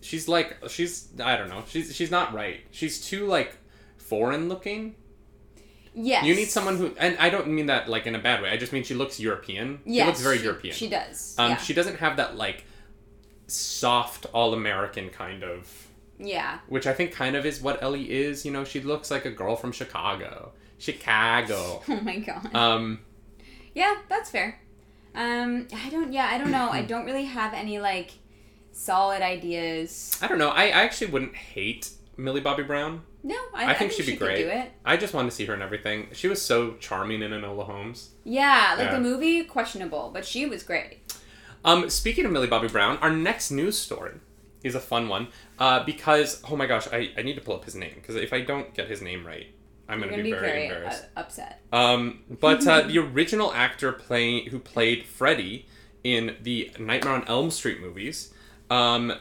she's 0.00 0.26
like 0.28 0.56
she's 0.68 1.08
I 1.22 1.36
don't 1.36 1.48
know 1.48 1.64
she's 1.68 1.94
she's 1.94 2.10
not 2.10 2.32
right. 2.34 2.60
She's 2.70 3.04
too 3.06 3.26
like 3.26 3.56
foreign 3.98 4.48
looking. 4.48 4.94
Yes. 5.94 6.24
You 6.24 6.34
need 6.34 6.50
someone 6.50 6.76
who 6.76 6.94
and 6.98 7.16
I 7.18 7.28
don't 7.28 7.48
mean 7.48 7.66
that 7.66 7.88
like 7.88 8.06
in 8.06 8.14
a 8.14 8.18
bad 8.18 8.42
way. 8.42 8.50
I 8.50 8.56
just 8.56 8.72
mean 8.72 8.82
she 8.82 8.94
looks 8.94 9.20
European. 9.20 9.80
Yes, 9.84 10.04
she 10.04 10.06
looks 10.06 10.22
very 10.22 10.38
she, 10.38 10.44
European. 10.44 10.74
She 10.74 10.88
does. 10.88 11.34
um, 11.38 11.50
yeah. 11.50 11.56
she 11.58 11.74
doesn't 11.74 11.98
have 11.98 12.16
that 12.16 12.36
like 12.36 12.64
soft 13.46 14.26
all 14.32 14.54
American 14.54 15.10
kind 15.10 15.42
of 15.44 15.88
yeah. 16.18 16.58
which 16.68 16.86
I 16.86 16.92
think 16.92 17.12
kind 17.12 17.36
of 17.36 17.44
is 17.44 17.60
what 17.60 17.82
Ellie 17.82 18.10
is. 18.10 18.44
You 18.44 18.52
know, 18.52 18.64
she 18.64 18.80
looks 18.80 19.10
like 19.10 19.24
a 19.24 19.30
girl 19.30 19.56
from 19.56 19.72
Chicago. 19.72 20.52
Chicago. 20.78 21.82
Oh 21.88 22.00
my 22.00 22.18
god. 22.18 22.54
Um, 22.54 23.00
yeah, 23.74 23.96
that's 24.08 24.30
fair. 24.30 24.60
Um, 25.14 25.68
I 25.74 25.90
don't. 25.90 26.12
Yeah, 26.12 26.26
I 26.26 26.38
don't 26.38 26.50
know. 26.50 26.70
I 26.70 26.82
don't 26.82 27.04
really 27.04 27.24
have 27.24 27.54
any 27.54 27.78
like 27.78 28.12
solid 28.72 29.22
ideas. 29.22 30.18
I 30.22 30.28
don't 30.28 30.38
know. 30.38 30.48
I, 30.48 30.64
I 30.64 30.82
actually 30.84 31.08
wouldn't 31.08 31.36
hate 31.36 31.90
Millie 32.16 32.40
Bobby 32.40 32.62
Brown. 32.62 33.02
No, 33.22 33.36
I, 33.54 33.70
I 33.70 33.74
think 33.74 33.92
she'd 33.92 34.06
be 34.06 34.16
great. 34.16 34.38
Could 34.38 34.42
do 34.44 34.58
it. 34.58 34.72
I 34.84 34.96
just 34.96 35.14
wanted 35.14 35.30
to 35.30 35.36
see 35.36 35.44
her 35.46 35.54
in 35.54 35.62
everything. 35.62 36.08
She 36.12 36.28
was 36.28 36.42
so 36.42 36.74
charming 36.74 37.22
in 37.22 37.30
Enola 37.30 37.64
Holmes. 37.66 38.10
Yeah, 38.24 38.74
like 38.76 38.86
Yeah. 38.88 38.94
the 38.94 39.00
movie, 39.00 39.44
questionable, 39.44 40.10
but 40.12 40.24
she 40.24 40.44
was 40.46 40.62
great. 40.62 40.98
Um, 41.64 41.88
speaking 41.88 42.24
of 42.26 42.32
Millie 42.32 42.48
Bobby 42.48 42.68
Brown, 42.68 42.96
our 42.98 43.10
next 43.10 43.50
news 43.50 43.78
story 43.78 44.14
is 44.64 44.74
a 44.74 44.80
fun 44.80 45.08
one 45.08 45.28
uh, 45.58 45.84
because 45.84 46.42
oh 46.50 46.56
my 46.56 46.66
gosh, 46.66 46.88
I, 46.92 47.12
I 47.16 47.22
need 47.22 47.34
to 47.34 47.40
pull 47.40 47.54
up 47.54 47.64
his 47.64 47.74
name 47.74 47.92
because 47.94 48.16
if 48.16 48.32
I 48.32 48.40
don't 48.40 48.74
get 48.74 48.88
his 48.88 49.00
name 49.02 49.24
right, 49.26 49.46
I'm 49.88 49.98
gonna, 50.00 50.10
gonna 50.12 50.22
be, 50.24 50.32
very, 50.32 50.64
embarrassed. 50.66 51.04
uh, 51.16 51.20
upset. 51.20 51.60
Um, 51.72 52.24
but 52.40 52.66
uh, 52.66 52.82
the 52.88 52.98
original 52.98 53.52
actor 53.52 53.92
playing 53.92 54.46
who 54.46 54.58
played 54.58 55.04
Freddy 55.04 55.66
in 56.02 56.36
the 56.42 56.70
Nightmare 56.78 57.14
on 57.14 57.24
Elm 57.28 57.50
Street 57.52 57.80
movies, 57.80 58.32
um, 58.70 59.12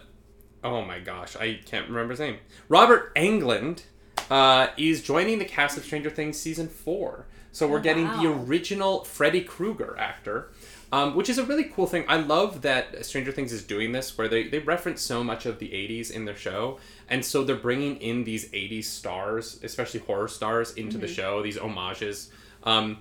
oh 0.64 0.82
my 0.84 1.00
gosh, 1.00 1.36
I 1.36 1.60
can't 1.66 1.88
remember 1.90 2.12
his 2.12 2.20
name. 2.20 2.38
Robert 2.70 3.14
Englund 3.16 3.84
uh, 4.30 4.68
is 4.78 5.02
joining 5.02 5.40
the 5.40 5.46
cast 5.46 5.78
of 5.78 5.84
Stranger 5.86 6.10
Things 6.10 6.40
season 6.40 6.68
four. 6.68 7.26
So 7.52 7.68
we're 7.68 7.80
Oh, 7.80 7.82
getting 7.82 8.06
the 8.08 8.28
original 8.32 9.04
Freddy 9.04 9.42
Krueger 9.42 9.96
actor. 9.98 10.52
Um, 10.94 11.16
which 11.16 11.30
is 11.30 11.38
a 11.38 11.46
really 11.46 11.64
cool 11.64 11.88
thing. 11.88 12.04
I 12.10 12.18
love 12.18 12.64
that 12.64 13.06
Stranger 13.06 13.32
Things 13.32 13.54
is 13.54 13.64
doing 13.64 13.94
this, 13.94 14.18
where 14.18 14.28
they, 14.28 14.50
they 14.50 14.60
reference 14.60 15.02
so 15.02 15.24
much 15.24 15.46
of 15.46 15.58
the 15.58 15.70
80s 15.70 16.12
in 16.12 16.26
their 16.26 16.36
show. 16.36 16.80
And 17.08 17.24
so 17.24 17.46
they're 17.46 17.56
bringing 17.56 17.96
in 18.02 18.26
these 18.26 18.50
80s 18.52 18.84
stars, 18.84 19.58
especially 19.64 20.02
horror 20.02 20.28
stars, 20.28 20.74
into 20.74 20.98
the 20.98 21.08
show, 21.08 21.42
these 21.42 21.58
homages. 21.58 22.30
Um, 22.64 22.98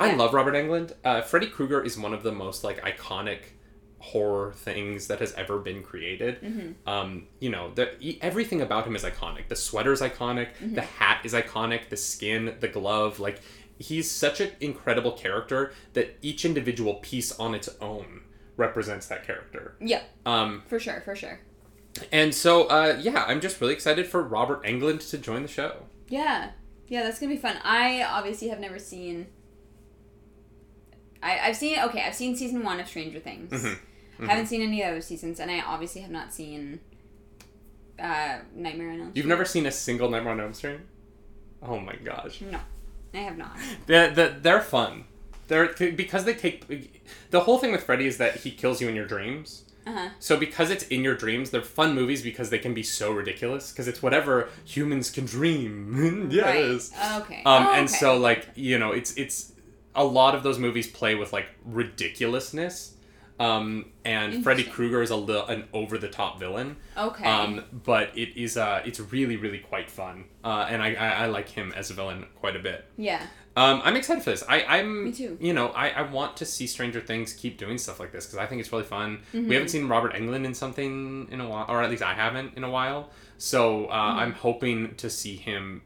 I 0.00 0.14
love 0.14 0.34
Robert 0.34 0.54
Englund. 0.54 0.94
Uh, 1.04 1.20
Freddy 1.22 1.46
Krueger 1.46 1.80
is 1.80 1.96
one 1.96 2.12
of 2.12 2.24
the 2.24 2.32
most 2.32 2.64
like 2.64 2.82
iconic 2.82 3.38
horror 4.00 4.52
things 4.52 5.06
that 5.08 5.20
has 5.20 5.32
ever 5.34 5.58
been 5.58 5.82
created. 5.82 6.40
Mm-hmm. 6.42 6.88
Um, 6.88 7.26
you 7.38 7.50
know, 7.50 7.70
the, 7.74 8.18
everything 8.22 8.60
about 8.60 8.86
him 8.86 8.96
is 8.96 9.04
iconic. 9.04 9.48
The 9.48 9.56
sweater's 9.56 10.00
iconic. 10.00 10.48
Mm-hmm. 10.56 10.74
The 10.74 10.80
hat 10.82 11.20
is 11.24 11.34
iconic. 11.34 11.90
The 11.90 11.96
skin, 11.96 12.56
the 12.60 12.68
glove, 12.68 13.20
like 13.20 13.40
he's 13.78 14.10
such 14.10 14.40
an 14.40 14.50
incredible 14.60 15.12
character 15.12 15.72
that 15.92 16.16
each 16.22 16.44
individual 16.44 16.94
piece 16.94 17.30
on 17.38 17.54
its 17.54 17.68
own 17.80 18.22
represents 18.56 19.06
that 19.06 19.26
character. 19.26 19.76
Yeah, 19.80 20.02
Um, 20.26 20.62
for 20.66 20.78
sure, 20.80 21.00
for 21.02 21.14
sure. 21.14 21.40
and 22.12 22.34
so, 22.34 22.64
uh, 22.68 22.98
yeah, 23.00 23.24
I'm 23.26 23.40
just 23.40 23.60
really 23.60 23.72
excited 23.72 24.06
for 24.06 24.22
Robert 24.22 24.64
Englund 24.64 25.08
to 25.10 25.18
join 25.18 25.42
the 25.42 25.48
show. 25.48 25.84
Yeah, 26.08 26.50
yeah, 26.88 27.02
that's 27.04 27.18
gonna 27.18 27.32
be 27.34 27.40
fun. 27.40 27.56
I 27.64 28.02
obviously 28.02 28.48
have 28.48 28.60
never 28.60 28.78
seen. 28.78 29.28
I 31.22 31.38
I've 31.38 31.56
seen 31.56 31.78
okay. 31.80 32.02
I've 32.02 32.14
seen 32.14 32.34
season 32.36 32.62
one 32.64 32.80
of 32.80 32.88
Stranger 32.88 33.20
Things. 33.20 33.52
Mhm. 34.20 34.28
Haven't 34.28 34.46
seen 34.46 34.62
any 34.62 34.84
other 34.84 35.00
seasons, 35.00 35.40
and 35.40 35.50
I 35.50 35.60
obviously 35.60 36.00
have 36.02 36.10
not 36.10 36.32
seen. 36.34 36.80
Uh, 37.98 38.38
Nightmare 38.54 38.88
on 38.90 38.94
Elm. 38.94 39.00
Street. 39.10 39.16
You've 39.16 39.26
never 39.26 39.44
seen 39.44 39.66
a 39.66 39.70
single 39.70 40.08
Nightmare 40.10 40.32
on 40.32 40.40
Elm 40.40 40.54
Street? 40.54 40.80
Oh 41.62 41.78
my 41.78 41.94
gosh. 41.96 42.40
No, 42.40 42.58
I 43.12 43.18
have 43.18 43.36
not. 43.36 43.56
They're, 43.86 44.10
they're, 44.10 44.30
they're 44.30 44.60
fun. 44.62 45.04
They're 45.48 45.74
because 45.92 46.24
they 46.24 46.32
take 46.34 46.64
the 47.30 47.40
whole 47.40 47.58
thing 47.58 47.72
with 47.72 47.82
Freddy 47.82 48.06
is 48.06 48.16
that 48.18 48.36
he 48.36 48.50
kills 48.52 48.80
you 48.80 48.88
in 48.88 48.94
your 48.94 49.06
dreams. 49.06 49.64
Uh 49.86 49.92
huh. 49.92 50.08
So 50.20 50.36
because 50.38 50.70
it's 50.70 50.84
in 50.88 51.02
your 51.02 51.14
dreams, 51.16 51.50
they're 51.50 51.60
fun 51.60 51.94
movies 51.94 52.22
because 52.22 52.48
they 52.50 52.58
can 52.58 52.72
be 52.72 52.82
so 52.84 53.10
ridiculous 53.12 53.72
because 53.72 53.88
it's 53.88 54.00
whatever 54.02 54.48
humans 54.64 55.10
can 55.10 55.24
dream. 55.26 56.28
yes. 56.30 56.92
Right. 56.96 57.20
Okay. 57.22 57.42
Um, 57.44 57.66
Oh, 57.66 57.72
and 57.72 57.84
okay. 57.88 57.96
so 57.98 58.16
like 58.16 58.46
you 58.54 58.78
know, 58.78 58.92
it's 58.92 59.12
it's 59.16 59.52
a 59.94 60.04
lot 60.04 60.34
of 60.36 60.42
those 60.42 60.58
movies 60.58 60.86
play 60.86 61.16
with 61.16 61.32
like 61.32 61.46
ridiculousness. 61.66 62.94
Um, 63.40 63.86
and 64.04 64.44
Freddy 64.44 64.64
Krueger 64.64 65.00
is 65.02 65.10
a 65.10 65.16
little 65.16 65.46
an 65.46 65.64
over 65.72 65.96
the 65.98 66.08
top 66.08 66.38
villain. 66.38 66.76
Okay. 66.96 67.24
Um, 67.24 67.64
but 67.72 68.10
it 68.16 68.36
is 68.40 68.56
uh, 68.56 68.82
it's 68.84 69.00
really 69.00 69.36
really 69.36 69.58
quite 69.58 69.90
fun. 69.90 70.26
Uh, 70.44 70.66
and 70.68 70.82
I, 70.82 70.94
I 70.94 71.08
I 71.22 71.26
like 71.26 71.48
him 71.48 71.72
as 71.74 71.90
a 71.90 71.94
villain 71.94 72.26
quite 72.36 72.54
a 72.56 72.60
bit. 72.60 72.84
yeah. 72.96 73.26
Um, 73.56 73.82
I'm 73.84 73.96
excited 73.96 74.22
for 74.22 74.30
this. 74.30 74.44
I, 74.48 74.62
I'm. 74.62 75.04
Me 75.06 75.12
too. 75.12 75.36
You 75.40 75.52
know, 75.52 75.68
I, 75.70 75.88
I 75.90 76.02
want 76.02 76.36
to 76.36 76.44
see 76.46 76.68
Stranger 76.68 77.00
Things 77.00 77.32
keep 77.32 77.58
doing 77.58 77.78
stuff 77.78 77.98
like 77.98 78.12
this 78.12 78.24
because 78.24 78.38
I 78.38 78.46
think 78.46 78.60
it's 78.60 78.70
really 78.72 78.84
fun. 78.84 79.22
Mm-hmm. 79.34 79.48
We 79.48 79.54
haven't 79.56 79.70
seen 79.70 79.88
Robert 79.88 80.14
Englund 80.14 80.44
in 80.44 80.54
something 80.54 81.26
in 81.32 81.40
a 81.40 81.48
while, 81.48 81.66
or 81.68 81.82
at 81.82 81.90
least 81.90 82.02
I 82.02 82.14
haven't 82.14 82.56
in 82.56 82.62
a 82.62 82.70
while. 82.70 83.10
So 83.38 83.86
uh, 83.86 83.96
Mm-hmm. 84.10 84.18
I'm 84.20 84.32
hoping 84.34 84.94
to 84.96 85.10
see 85.10 85.34
him 85.34 85.82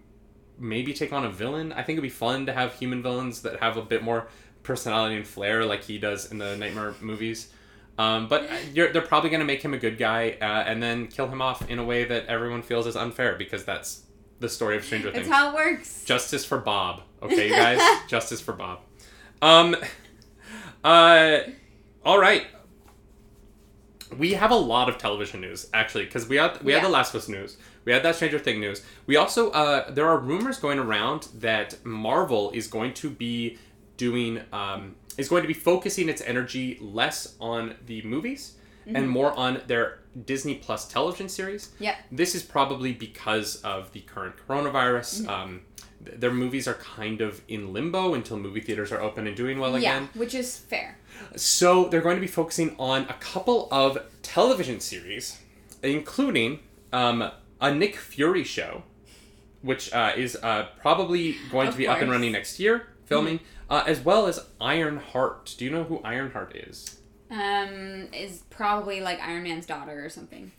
maybe 0.58 0.92
take 0.92 1.12
on 1.12 1.24
a 1.24 1.30
villain. 1.30 1.72
I 1.72 1.82
think 1.82 1.96
it'd 1.96 2.02
be 2.02 2.10
fun 2.10 2.44
to 2.46 2.52
have 2.52 2.74
human 2.74 3.02
villains 3.02 3.40
that 3.42 3.58
have 3.60 3.76
a 3.78 3.82
bit 3.82 4.02
more 4.04 4.28
personality 4.64 5.14
and 5.14 5.26
flair, 5.26 5.64
like 5.64 5.84
he 5.84 5.98
does 5.98 6.32
in 6.32 6.38
the 6.38 6.56
Nightmare 6.56 6.94
movies. 7.00 7.52
Um, 7.96 8.26
but 8.26 8.50
you're, 8.72 8.92
they're 8.92 9.02
probably 9.02 9.30
going 9.30 9.40
to 9.40 9.46
make 9.46 9.62
him 9.62 9.72
a 9.72 9.78
good 9.78 9.98
guy 9.98 10.36
uh, 10.40 10.44
and 10.66 10.82
then 10.82 11.06
kill 11.06 11.28
him 11.28 11.40
off 11.40 11.70
in 11.70 11.78
a 11.78 11.84
way 11.84 12.04
that 12.04 12.26
everyone 12.26 12.62
feels 12.62 12.88
is 12.88 12.96
unfair 12.96 13.36
because 13.36 13.64
that's 13.64 14.02
the 14.40 14.48
story 14.48 14.76
of 14.76 14.84
Stranger 14.84 15.12
Things. 15.12 15.28
That's 15.28 15.38
how 15.38 15.50
it 15.50 15.54
works. 15.54 16.04
Justice 16.04 16.44
for 16.44 16.58
Bob. 16.58 17.02
Okay, 17.22 17.48
you 17.48 17.54
guys? 17.54 17.80
Justice 18.08 18.40
for 18.40 18.52
Bob. 18.52 18.80
Um 19.40 19.76
uh 20.82 21.38
all 22.04 22.18
right. 22.18 22.46
We 24.16 24.34
have 24.34 24.50
a 24.50 24.56
lot 24.56 24.88
of 24.88 24.98
television 24.98 25.40
news 25.40 25.68
actually 25.72 26.06
cuz 26.06 26.28
we 26.28 26.36
had 26.36 26.60
we 26.62 26.72
had 26.72 26.82
the 26.84 26.88
Last 26.88 27.14
of 27.14 27.22
Us 27.22 27.28
news. 27.28 27.56
We 27.84 27.92
had 27.92 28.02
that 28.02 28.16
Stranger 28.16 28.38
Thing 28.38 28.60
news. 28.60 28.82
We 29.06 29.16
also 29.16 29.50
uh 29.50 29.90
there 29.90 30.06
are 30.08 30.18
rumors 30.18 30.58
going 30.58 30.78
around 30.78 31.28
that 31.34 31.84
Marvel 31.84 32.50
is 32.50 32.66
going 32.66 32.92
to 32.94 33.10
be 33.10 33.58
doing 33.96 34.40
um 34.52 34.94
is 35.16 35.28
going 35.28 35.42
to 35.42 35.48
be 35.48 35.54
focusing 35.54 36.08
its 36.08 36.20
energy 36.22 36.78
less 36.80 37.34
on 37.40 37.74
the 37.86 38.02
movies 38.02 38.54
and 38.86 39.08
more 39.08 39.32
on 39.38 39.62
their 39.66 40.00
Disney 40.26 40.56
Plus 40.56 40.86
television 40.86 41.28
series 41.28 41.70
Yep. 41.78 41.96
this 42.12 42.34
is 42.34 42.42
probably 42.42 42.92
because 42.92 43.56
of 43.62 43.90
the 43.92 44.00
current 44.00 44.34
coronavirus. 44.46 45.26
Um, 45.26 45.62
th- 46.04 46.20
their 46.20 46.30
movies 46.32 46.68
are 46.68 46.74
kind 46.74 47.22
of 47.22 47.40
in 47.48 47.72
limbo 47.72 48.12
until 48.12 48.36
movie 48.38 48.60
theaters 48.60 48.92
are 48.92 49.00
open 49.00 49.26
and 49.26 49.34
doing 49.34 49.58
well 49.58 49.74
again. 49.76 50.02
yeah, 50.12 50.20
which 50.20 50.34
is 50.34 50.58
fair. 50.58 50.98
So 51.36 51.88
they're 51.88 52.02
going 52.02 52.16
to 52.16 52.20
be 52.20 52.26
focusing 52.26 52.76
on 52.78 53.02
a 53.08 53.14
couple 53.14 53.68
of 53.70 53.96
television 54.22 54.80
series, 54.80 55.38
including 55.82 56.60
um, 56.92 57.30
a 57.60 57.74
Nick 57.74 57.96
Fury 57.96 58.44
show, 58.44 58.82
which 59.62 59.92
uh, 59.94 60.12
is 60.16 60.36
uh, 60.42 60.66
probably 60.80 61.36
going 61.50 61.68
Of 61.68 61.74
to 61.74 61.78
be 61.78 61.88
up 61.88 62.00
and 62.02 62.10
running 62.10 62.32
next 62.32 62.60
year, 62.60 62.88
filming, 63.06 63.40
uh, 63.70 63.84
as 63.86 64.00
well 64.00 64.26
as 64.26 64.40
Ironheart. 64.60 65.54
Do 65.58 65.64
you 65.64 65.70
know 65.70 65.84
who 65.84 66.00
Ironheart 66.04 66.56
is? 66.56 66.98
Um, 67.30 68.08
is 68.12 68.42
probably 68.50 69.00
like 69.00 69.20
Iron 69.20 69.42
Man's 69.44 69.66
daughter 69.66 70.04
or 70.04 70.08
something. 70.08 70.52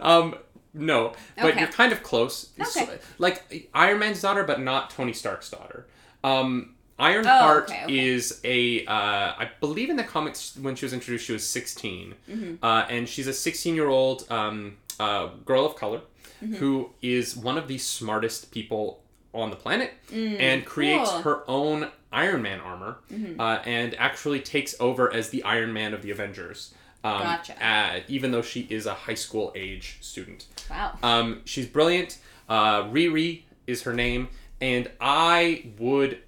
Um, 0.00 0.36
no, 0.72 1.14
but 1.36 1.46
Okay. 1.52 1.60
you're 1.60 1.68
kind 1.68 1.92
of 1.92 2.02
close. 2.02 2.50
Okay. 2.60 2.98
like 3.18 3.70
Iron 3.74 3.98
Man's 3.98 4.20
daughter, 4.20 4.44
but 4.44 4.60
not 4.60 4.90
Tony 4.90 5.12
Stark's 5.12 5.50
daughter. 5.50 5.86
Um, 6.22 6.74
Ironheart 6.98 7.70
Oh, 7.70 7.72
okay, 7.74 7.84
okay. 7.84 8.06
is 8.08 8.40
a, 8.44 8.84
uh, 8.86 8.92
I 9.36 9.50
believe 9.60 9.90
in 9.90 9.96
the 9.96 10.04
comics 10.04 10.56
when 10.56 10.76
she 10.76 10.84
was 10.84 10.92
introduced, 10.92 11.26
she 11.26 11.32
was 11.32 11.48
16. 11.48 12.14
Mm-hmm. 12.30 12.64
Uh, 12.64 12.86
and 12.88 13.08
she's 13.08 13.26
a 13.26 13.32
16 13.32 13.74
year 13.74 13.88
old 13.88 14.30
um, 14.30 14.76
uh, 15.00 15.28
girl 15.44 15.64
of 15.66 15.76
color 15.76 16.02
Mm-hmm. 16.42 16.56
who 16.56 16.90
is 17.00 17.36
one 17.36 17.56
of 17.56 17.68
the 17.68 17.78
smartest 17.78 18.50
people 18.50 19.03
on 19.34 19.50
the 19.50 19.56
planet 19.56 19.92
and 20.12 20.64
creates 20.64 21.10
Mm, 21.10 21.12
cool. 21.12 21.20
Mm-hmm. 21.20 21.28
her 21.28 21.44
own 21.48 21.88
Iron 22.12 22.42
Man 22.42 22.60
armor 22.60 22.98
uh, 23.38 23.58
and 23.66 23.94
actually 23.96 24.40
takes 24.40 24.74
over 24.80 25.12
as 25.12 25.30
the 25.30 25.42
Iron 25.42 25.72
Man 25.72 25.92
of 25.94 26.02
the 26.02 26.10
Avengers. 26.10 26.72
Um, 27.02 27.20
Gotcha. 27.22 27.62
uh, 27.66 28.00
even 28.08 28.30
though 28.30 28.40
she 28.42 28.60
is 28.70 28.86
a 28.86 28.94
high 28.94 29.14
school 29.14 29.52
age 29.54 29.98
student. 30.00 30.46
Wow. 30.70 30.96
Um, 31.02 31.42
she's 31.44 31.66
brilliant. 31.66 32.18
Uh, 32.48 32.84
Riri 32.84 33.42
is 33.66 33.82
her 33.82 33.92
name, 33.92 34.28
and 34.60 34.90
I 35.00 35.66
would, 35.78 36.20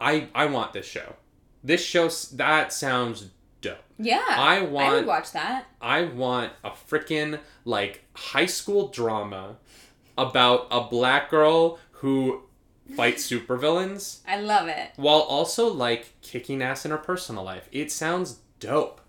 I 0.00 0.28
I 0.34 0.46
want 0.46 0.72
this 0.72 0.86
show. 0.86 1.14
This 1.64 1.84
show 1.84 2.08
that 2.36 2.72
sounds 2.72 3.30
dope. 3.60 3.78
Yeah. 3.98 4.22
I 4.28 4.62
want. 4.62 4.88
I 4.88 4.92
would 4.94 5.06
watch 5.06 5.32
that. 5.32 5.64
I 5.80 6.02
want 6.04 6.52
a 6.62 6.70
freaking 6.70 7.40
like 7.64 8.04
high 8.14 8.46
school 8.46 8.88
drama 8.88 9.56
about 10.16 10.68
a 10.70 10.82
black 10.82 11.30
girl 11.30 11.78
who 11.92 12.42
fights 12.96 13.28
supervillains 13.30 14.20
I 14.26 14.40
love 14.40 14.68
it. 14.68 14.90
while 14.96 15.20
also 15.20 15.68
like 15.72 16.12
kicking 16.22 16.62
ass 16.62 16.84
in 16.84 16.90
her 16.90 16.98
personal 16.98 17.44
life. 17.44 17.68
It 17.72 17.90
sounds 17.92 18.38
dope. 18.58 19.00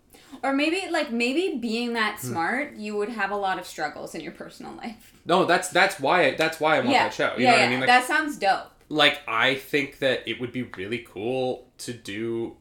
Or 0.43 0.53
maybe 0.53 0.83
like 0.89 1.11
maybe 1.11 1.57
being 1.59 1.93
that 1.93 2.19
Hmm. 2.19 2.27
smart, 2.27 2.75
you 2.75 2.95
would 2.97 3.09
have 3.09 3.31
a 3.31 3.35
lot 3.35 3.59
of 3.59 3.65
struggles 3.67 4.15
in 4.15 4.21
your 4.21 4.31
personal 4.31 4.73
life. 4.73 5.13
No, 5.25 5.45
that's 5.45 5.69
that's 5.69 5.99
why 5.99 6.27
I, 6.27 6.35
that's 6.35 6.59
why 6.59 6.77
I 6.77 6.79
want 6.79 6.91
yeah. 6.91 7.03
that 7.03 7.13
show. 7.13 7.33
You 7.37 7.43
yeah, 7.43 7.51
know 7.51 7.51
what 7.57 7.59
yeah. 7.61 7.65
I 7.65 7.69
mean? 7.69 7.79
Like, 7.81 7.87
that 7.87 8.05
sounds 8.05 8.37
dope. 8.37 8.71
like 8.89 9.19
I 9.27 9.55
think 9.55 9.99
that 9.99 10.27
it 10.27 10.39
would 10.39 10.51
be 10.51 10.63
really 10.63 10.99
cool 10.99 11.67
to 11.79 11.93
do. 11.93 12.55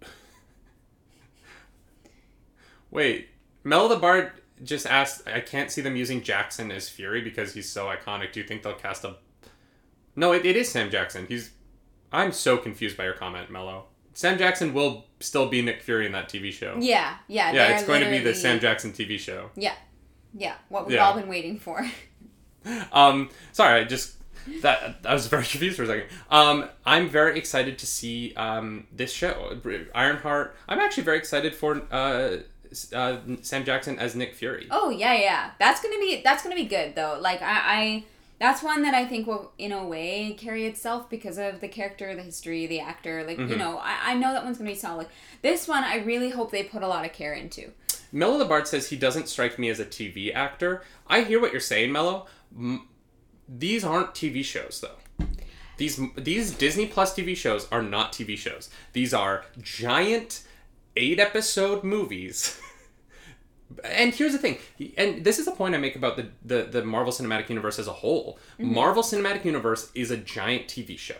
Wait, 2.90 3.28
Mel 3.64 3.88
the 3.88 3.96
Bard 3.96 4.32
just 4.62 4.86
asked. 4.86 5.26
I 5.28 5.40
can't 5.40 5.70
see 5.70 5.80
them 5.80 5.96
using 5.96 6.22
Jackson 6.22 6.70
as 6.70 6.88
Fury 6.88 7.20
because 7.20 7.54
he's 7.54 7.68
so 7.70 7.86
iconic. 7.86 8.32
Do 8.32 8.40
you 8.40 8.46
think 8.46 8.62
they'll 8.62 8.74
cast 8.74 9.04
a? 9.04 9.16
No, 10.16 10.32
it, 10.32 10.44
it 10.44 10.56
is 10.56 10.70
Sam 10.70 10.90
Jackson. 10.90 11.26
He's. 11.28 11.50
I'm 12.12 12.32
so 12.32 12.56
confused 12.56 12.96
by 12.96 13.04
your 13.04 13.12
comment, 13.14 13.50
Mello. 13.50 13.84
Sam 14.14 14.36
Jackson 14.36 14.74
will 14.74 15.06
still 15.20 15.48
be 15.48 15.62
Nick 15.62 15.80
Fury 15.82 16.06
in 16.06 16.12
that 16.12 16.28
TV 16.28 16.52
show. 16.52 16.76
Yeah, 16.80 17.14
yeah. 17.28 17.52
yeah, 17.52 17.68
it's 17.76 17.84
going 17.86 18.02
to 18.02 18.10
be 18.10 18.18
the 18.18 18.34
Sam 18.34 18.58
Jackson 18.58 18.92
TV 18.92 19.18
show. 19.18 19.50
Yeah, 19.54 19.74
yeah. 20.34 20.54
What 20.68 20.86
we've 20.86 20.96
Yeah. 20.96 21.06
all 21.06 21.14
been 21.14 21.28
waiting 21.28 21.58
for. 21.58 21.86
Um, 22.92 23.30
sorry, 23.52 23.80
I 23.80 23.84
just 23.84 24.16
that 24.60 24.96
I 25.06 25.14
was 25.14 25.28
very 25.28 25.44
confused 25.46 25.78
for 25.78 25.84
a 25.84 25.86
second. 25.86 26.08
Um, 26.30 26.68
I'm 26.84 27.08
very 27.08 27.38
excited 27.38 27.78
to 27.78 27.86
see 27.86 28.34
um 28.34 28.86
this 28.92 29.10
show, 29.12 29.56
Ironheart. 29.94 30.54
I'm 30.68 30.78
actually 30.78 31.04
very 31.04 31.16
excited 31.16 31.54
for 31.54 31.80
uh, 31.90 32.36
uh 32.94 33.16
Sam 33.40 33.64
Jackson 33.64 33.98
as 33.98 34.14
Nick 34.14 34.34
Fury. 34.34 34.66
Oh 34.70 34.90
yeah, 34.90 35.14
yeah. 35.14 35.50
That's 35.58 35.80
gonna 35.82 35.98
be 36.00 36.20
that's 36.22 36.42
gonna 36.42 36.54
be 36.54 36.66
good 36.66 36.94
though. 36.94 37.18
Like 37.18 37.40
I, 37.40 37.46
I 37.64 38.04
that's 38.40 38.62
one 38.62 38.82
that 38.82 38.94
I 38.94 39.04
think 39.04 39.26
will 39.28 39.52
in 39.58 39.70
a 39.70 39.84
way 39.86 40.32
carry 40.38 40.66
itself 40.66 41.08
because 41.08 41.38
of 41.38 41.60
the 41.60 41.68
character, 41.68 42.16
the 42.16 42.22
history, 42.22 42.66
the 42.66 42.80
actor. 42.80 43.22
Like 43.24 43.38
Mm-hmm. 43.38 43.52
you 43.52 43.56
know, 43.58 43.78
I, 43.78 44.12
I 44.12 44.14
know 44.14 44.32
that 44.32 44.42
one's 44.44 44.58
gonna 44.58 44.70
be 44.70 44.76
solid. 44.76 45.06
This 45.42 45.68
one 45.68 45.84
I 45.84 45.96
really 45.98 46.30
hope 46.30 46.50
they 46.50 46.64
put 46.64 46.82
a 46.82 46.88
lot 46.88 47.04
of 47.04 47.12
care 47.12 47.34
into. 47.34 47.70
Mello 48.12 48.38
the 48.38 48.44
Bard 48.44 48.66
says 48.66 48.88
he 48.88 48.96
doesn't 48.96 49.28
strike 49.28 49.58
me 49.58 49.68
as 49.68 49.78
a 49.78 49.84
TV 49.84 50.34
actor. 50.34 50.82
I 51.06 51.20
hear 51.20 51.40
what 51.40 51.52
you're 51.52 51.60
saying, 51.60 51.92
Mello. 51.92 52.26
M- 52.56 52.88
these 53.48 53.84
aren't 53.84 54.14
TV 54.14 54.44
shows 54.44 54.80
though. 54.82 55.26
These 55.76 56.00
these 56.16 56.50
Disney 56.52 56.86
Plus 56.86 57.14
TV 57.14 57.36
shows 57.36 57.66
are 57.70 57.82
not 57.82 58.12
TV 58.12 58.36
shows. 58.36 58.68
These 58.92 59.14
are 59.14 59.44
giant 59.60 60.42
eight 60.96 61.18
episode 61.20 61.84
movies. 61.84 62.60
and 63.84 64.14
here's 64.14 64.32
the 64.32 64.38
thing, 64.38 64.58
and 64.96 65.24
this 65.24 65.38
is 65.38 65.46
the 65.46 65.52
point 65.52 65.74
I 65.74 65.78
make 65.78 65.96
about 65.96 66.16
the, 66.16 66.28
the, 66.44 66.62
the 66.62 66.84
Marvel 66.84 67.12
Cinematic 67.12 67.48
Universe 67.48 67.78
as 67.78 67.86
a 67.86 67.92
whole. 67.92 68.38
Mm-hmm. 68.58 68.74
Marvel 68.74 69.02
Cinematic 69.02 69.44
Universe 69.44 69.90
is 69.94 70.10
a 70.10 70.16
giant 70.16 70.66
TV 70.66 70.98
show. 70.98 71.16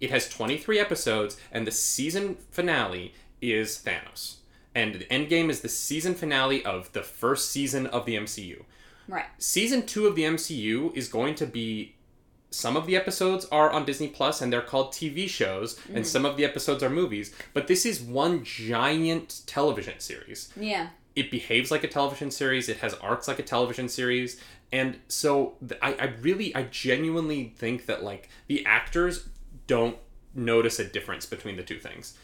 It 0.00 0.10
has 0.10 0.28
23 0.28 0.78
episodes, 0.78 1.36
and 1.52 1.66
the 1.66 1.70
season 1.70 2.36
finale 2.50 3.14
is 3.40 3.82
Thanos. 3.84 4.36
And 4.74 4.94
the 4.94 5.04
Endgame 5.04 5.50
is 5.50 5.60
the 5.60 5.68
season 5.68 6.14
finale 6.14 6.64
of 6.64 6.92
the 6.92 7.02
first 7.02 7.50
season 7.50 7.86
of 7.86 8.06
the 8.06 8.16
MCU. 8.16 8.64
Right. 9.06 9.26
Season 9.38 9.84
two 9.84 10.06
of 10.06 10.16
the 10.16 10.22
MCU 10.22 10.94
is 10.96 11.08
going 11.08 11.34
to 11.36 11.46
be 11.46 11.94
some 12.50 12.76
of 12.76 12.86
the 12.86 12.96
episodes 12.96 13.46
are 13.46 13.70
on 13.70 13.84
Disney 13.84 14.08
Plus 14.08 14.40
and 14.40 14.52
they're 14.52 14.60
called 14.60 14.92
TV 14.92 15.28
shows, 15.28 15.78
and 15.86 15.96
mm-hmm. 15.96 16.04
some 16.04 16.24
of 16.24 16.36
the 16.36 16.44
episodes 16.44 16.82
are 16.82 16.90
movies. 16.90 17.34
But 17.54 17.66
this 17.66 17.86
is 17.86 18.00
one 18.00 18.44
giant 18.44 19.42
television 19.46 20.00
series 20.00 20.52
Yeah. 20.56 20.88
It 21.16 21.30
behaves 21.30 21.70
like 21.70 21.84
a 21.84 21.88
television 21.88 22.30
series 22.30 22.68
it 22.68 22.78
has 22.78 22.94
arcs 22.94 23.28
like 23.28 23.38
a 23.38 23.42
television 23.42 23.88
series 23.88 24.40
and 24.72 24.98
so 25.08 25.54
th- 25.66 25.78
I, 25.82 25.94
I 25.94 26.04
really 26.20 26.54
i 26.54 26.62
genuinely 26.64 27.52
think 27.56 27.86
that 27.86 28.02
like 28.02 28.28
the 28.46 28.64
actors 28.66 29.28
don't 29.66 29.96
notice 30.34 30.78
a 30.78 30.84
difference 30.84 31.26
between 31.26 31.56
the 31.56 31.62
two 31.62 31.78
things 31.78 32.14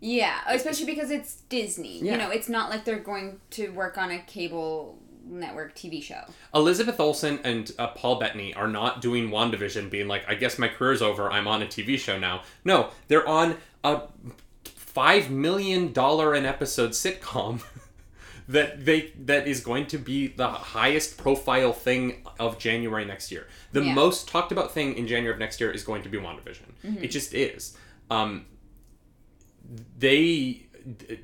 Yeah, 0.00 0.38
especially 0.46 0.86
because 0.86 1.10
it's 1.10 1.42
Disney. 1.48 1.98
Yeah. 2.00 2.12
You 2.12 2.18
know, 2.18 2.30
it's 2.30 2.48
not 2.48 2.70
like 2.70 2.84
they're 2.84 3.00
going 3.00 3.40
to 3.50 3.68
work 3.72 3.98
on 3.98 4.12
a 4.12 4.20
cable 4.20 4.96
network 5.26 5.74
TV 5.74 6.00
show. 6.02 6.22
elizabeth 6.54 6.98
olsen 7.00 7.38
and 7.44 7.72
uh, 7.78 7.88
paul 7.88 8.18
bettany 8.18 8.54
are 8.54 8.68
not 8.68 9.02
doing 9.02 9.28
wandavision 9.28 9.90
being 9.90 10.08
like 10.08 10.24
i 10.26 10.34
guess 10.34 10.58
my 10.58 10.68
career's 10.68 11.02
over 11.02 11.30
i'm 11.30 11.46
on 11.46 11.60
a 11.62 11.66
tv 11.66 11.98
show 11.98 12.18
now 12.18 12.42
no 12.64 12.88
they're 13.08 13.28
on 13.28 13.56
a 13.84 14.02
five 14.64 15.30
million 15.30 15.92
dollar 15.92 16.32
an 16.32 16.46
episode 16.46 16.90
sitcom 16.92 17.62
that 18.48 18.84
they 18.86 19.12
that 19.18 19.46
is 19.46 19.60
going 19.60 19.86
to 19.86 19.98
be 19.98 20.26
the 20.28 20.48
highest 20.48 21.18
profile 21.18 21.72
thing 21.72 22.26
of 22.40 22.58
January 22.58 23.04
next 23.04 23.30
year. 23.30 23.46
The 23.72 23.84
Yeah. 23.84 23.94
most 23.94 24.26
talked 24.28 24.50
about 24.52 24.72
thing 24.72 24.94
in 24.96 25.06
January 25.06 25.32
of 25.34 25.38
next 25.38 25.60
year 25.60 25.70
is 25.70 25.82
going 25.84 26.02
to 26.02 26.08
be 26.08 26.18
WandaVision. 26.18 27.02
It 27.02 27.08
just 27.08 27.34
is. 27.34 27.76
Um, 28.10 28.46
they 29.98 30.66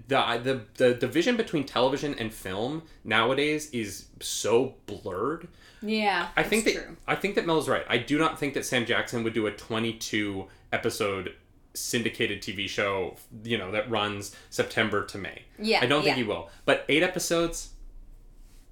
the, 0.09 0.41
the 0.43 0.61
the 0.75 0.95
division 0.95 1.37
between 1.37 1.65
television 1.65 2.15
and 2.19 2.33
film 2.33 2.83
nowadays 3.05 3.71
is 3.71 4.07
so 4.21 4.75
blurred. 4.87 5.49
Yeah, 5.81 6.29
I 6.37 6.43
think 6.43 6.65
that 6.65 6.75
true. 6.75 6.97
I 7.07 7.15
think 7.15 7.35
that 7.37 7.47
Mel's 7.47 7.69
right. 7.69 7.85
I 7.89 7.99
do 7.99 8.19
not 8.19 8.39
think 8.39 8.55
that 8.55 8.67
Sam 8.67 8.85
Jackson 8.85 9.23
would 9.25 9.33
do 9.35 9.47
a 9.47 9.51
22 9.51 10.47
episode 10.73 11.35
syndicated 11.75 12.41
TV 12.41 12.69
show, 12.69 13.17
you 13.43 13.59
know, 13.59 13.71
that 13.73 13.91
runs 13.91 14.35
September 14.51 15.05
to 15.07 15.19
May. 15.19 15.43
Yeah, 15.59 15.81
I 15.83 15.87
don't 15.87 16.03
think 16.03 16.17
yeah. 16.17 16.23
he 16.23 16.29
will. 16.29 16.49
But 16.65 16.85
8 16.89 17.03
episodes 17.03 17.71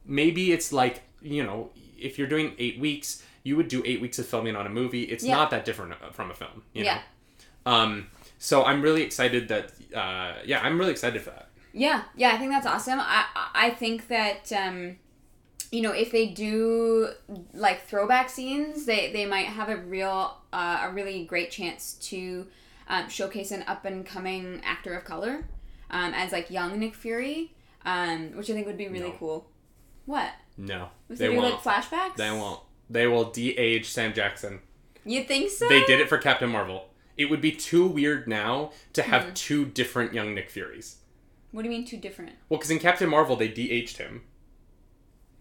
maybe 0.05 0.53
it's 0.53 0.73
like, 0.73 1.03
you 1.21 1.45
know, 1.45 1.71
if 1.99 2.19
you're 2.19 2.27
doing 2.29 2.55
8 2.59 2.81
weeks, 2.81 3.23
you 3.45 3.57
would 3.57 3.69
do 3.69 3.83
8 3.85 4.01
weeks 4.01 4.19
of 4.19 4.27
filming 4.27 4.57
on 4.57 4.67
a 4.67 4.71
movie. 4.71 5.03
It's 5.05 5.25
Yeah. 5.25 5.37
not 5.37 5.51
that 5.51 5.65
different 5.65 5.93
uh, 5.93 6.11
from 6.11 6.31
a 6.31 6.35
film, 6.35 6.63
you 6.73 6.85
Yeah. 6.85 6.95
know. 7.67 7.73
Um 7.73 8.09
so 8.39 8.65
I'm 8.65 8.83
really 8.83 9.03
excited 9.03 9.49
that 9.49 9.73
uh 9.95 10.35
yeah, 10.45 10.61
I'm 10.63 10.79
really 10.79 10.91
excited 10.93 11.23
for 11.23 11.31
that. 11.31 11.49
Yeah, 11.73 12.03
yeah, 12.17 12.33
I 12.33 12.39
think 12.39 12.51
that's 12.51 12.67
awesome. 12.67 12.99
I 13.01 13.25
I 13.55 13.71
think 13.71 14.09
that 14.09 14.53
um, 14.53 14.97
you 15.71 15.81
know 15.81 15.93
if 15.93 16.11
they 16.13 16.27
do 16.27 17.09
like 17.55 17.87
throwback 17.87 18.29
scenes, 18.29 18.85
they 18.85 19.13
they 19.13 19.25
might 19.27 19.47
have 19.47 19.69
a 19.69 19.77
real 19.77 20.37
uh, 20.53 20.81
a 20.83 20.91
really 20.93 21.25
great 21.25 21.51
chance 21.51 21.95
to 22.11 22.47
um, 22.93 23.09
showcase 23.09 23.51
an 23.51 23.65
up 23.67 23.85
and 23.85 24.05
coming 24.07 24.61
actor 24.65 24.95
of 24.95 25.05
color 25.05 25.45
um, 25.91 26.13
as 26.15 26.31
like 26.31 26.51
young 26.51 26.79
Nick 26.79 26.95
Fury, 26.95 27.53
um, 27.85 28.37
which 28.37 28.49
I 28.51 28.53
think 28.53 28.67
would 28.67 28.77
be 28.79 28.87
really 28.89 29.11
No. 29.11 29.17
cool. 29.19 29.51
What? 30.07 30.31
No. 30.57 30.89
Was 31.09 31.19
they 31.19 31.29
they 31.29 31.37
won't. 31.37 31.55
like 31.55 31.63
flashbacks? 31.85 32.17
they 32.17 32.31
won't. 32.31 32.61
They 32.91 33.07
will 33.07 33.31
de-age 33.31 33.89
Sam 33.89 34.13
Jackson. 34.13 34.61
You 35.05 35.25
think 35.25 35.51
so? 35.51 35.69
They 35.69 35.83
did 35.85 36.01
it 36.01 36.09
for 36.09 36.19
Captain 36.19 36.51
Marvel. 36.51 36.89
It 37.17 37.27
would 37.31 37.41
be 37.41 37.53
too 37.53 37.87
weird 37.87 38.29
now 38.29 38.73
to 38.93 39.03
have 39.03 39.25
Hmm. 39.25 39.33
two 39.35 39.65
different 39.65 40.13
young 40.15 40.35
Nick 40.35 40.51
Furies. 40.51 40.97
What 41.53 41.63
do 41.63 41.69
you 41.69 41.75
mean 41.77 41.85
two 41.87 41.97
different? 41.99 42.33
Well, 42.49 42.59
because 42.59 42.71
in 42.71 42.79
Captain 42.79 43.09
Marvel 43.09 43.37
they 43.37 43.49
de-aged 43.49 43.99
him. 43.99 44.23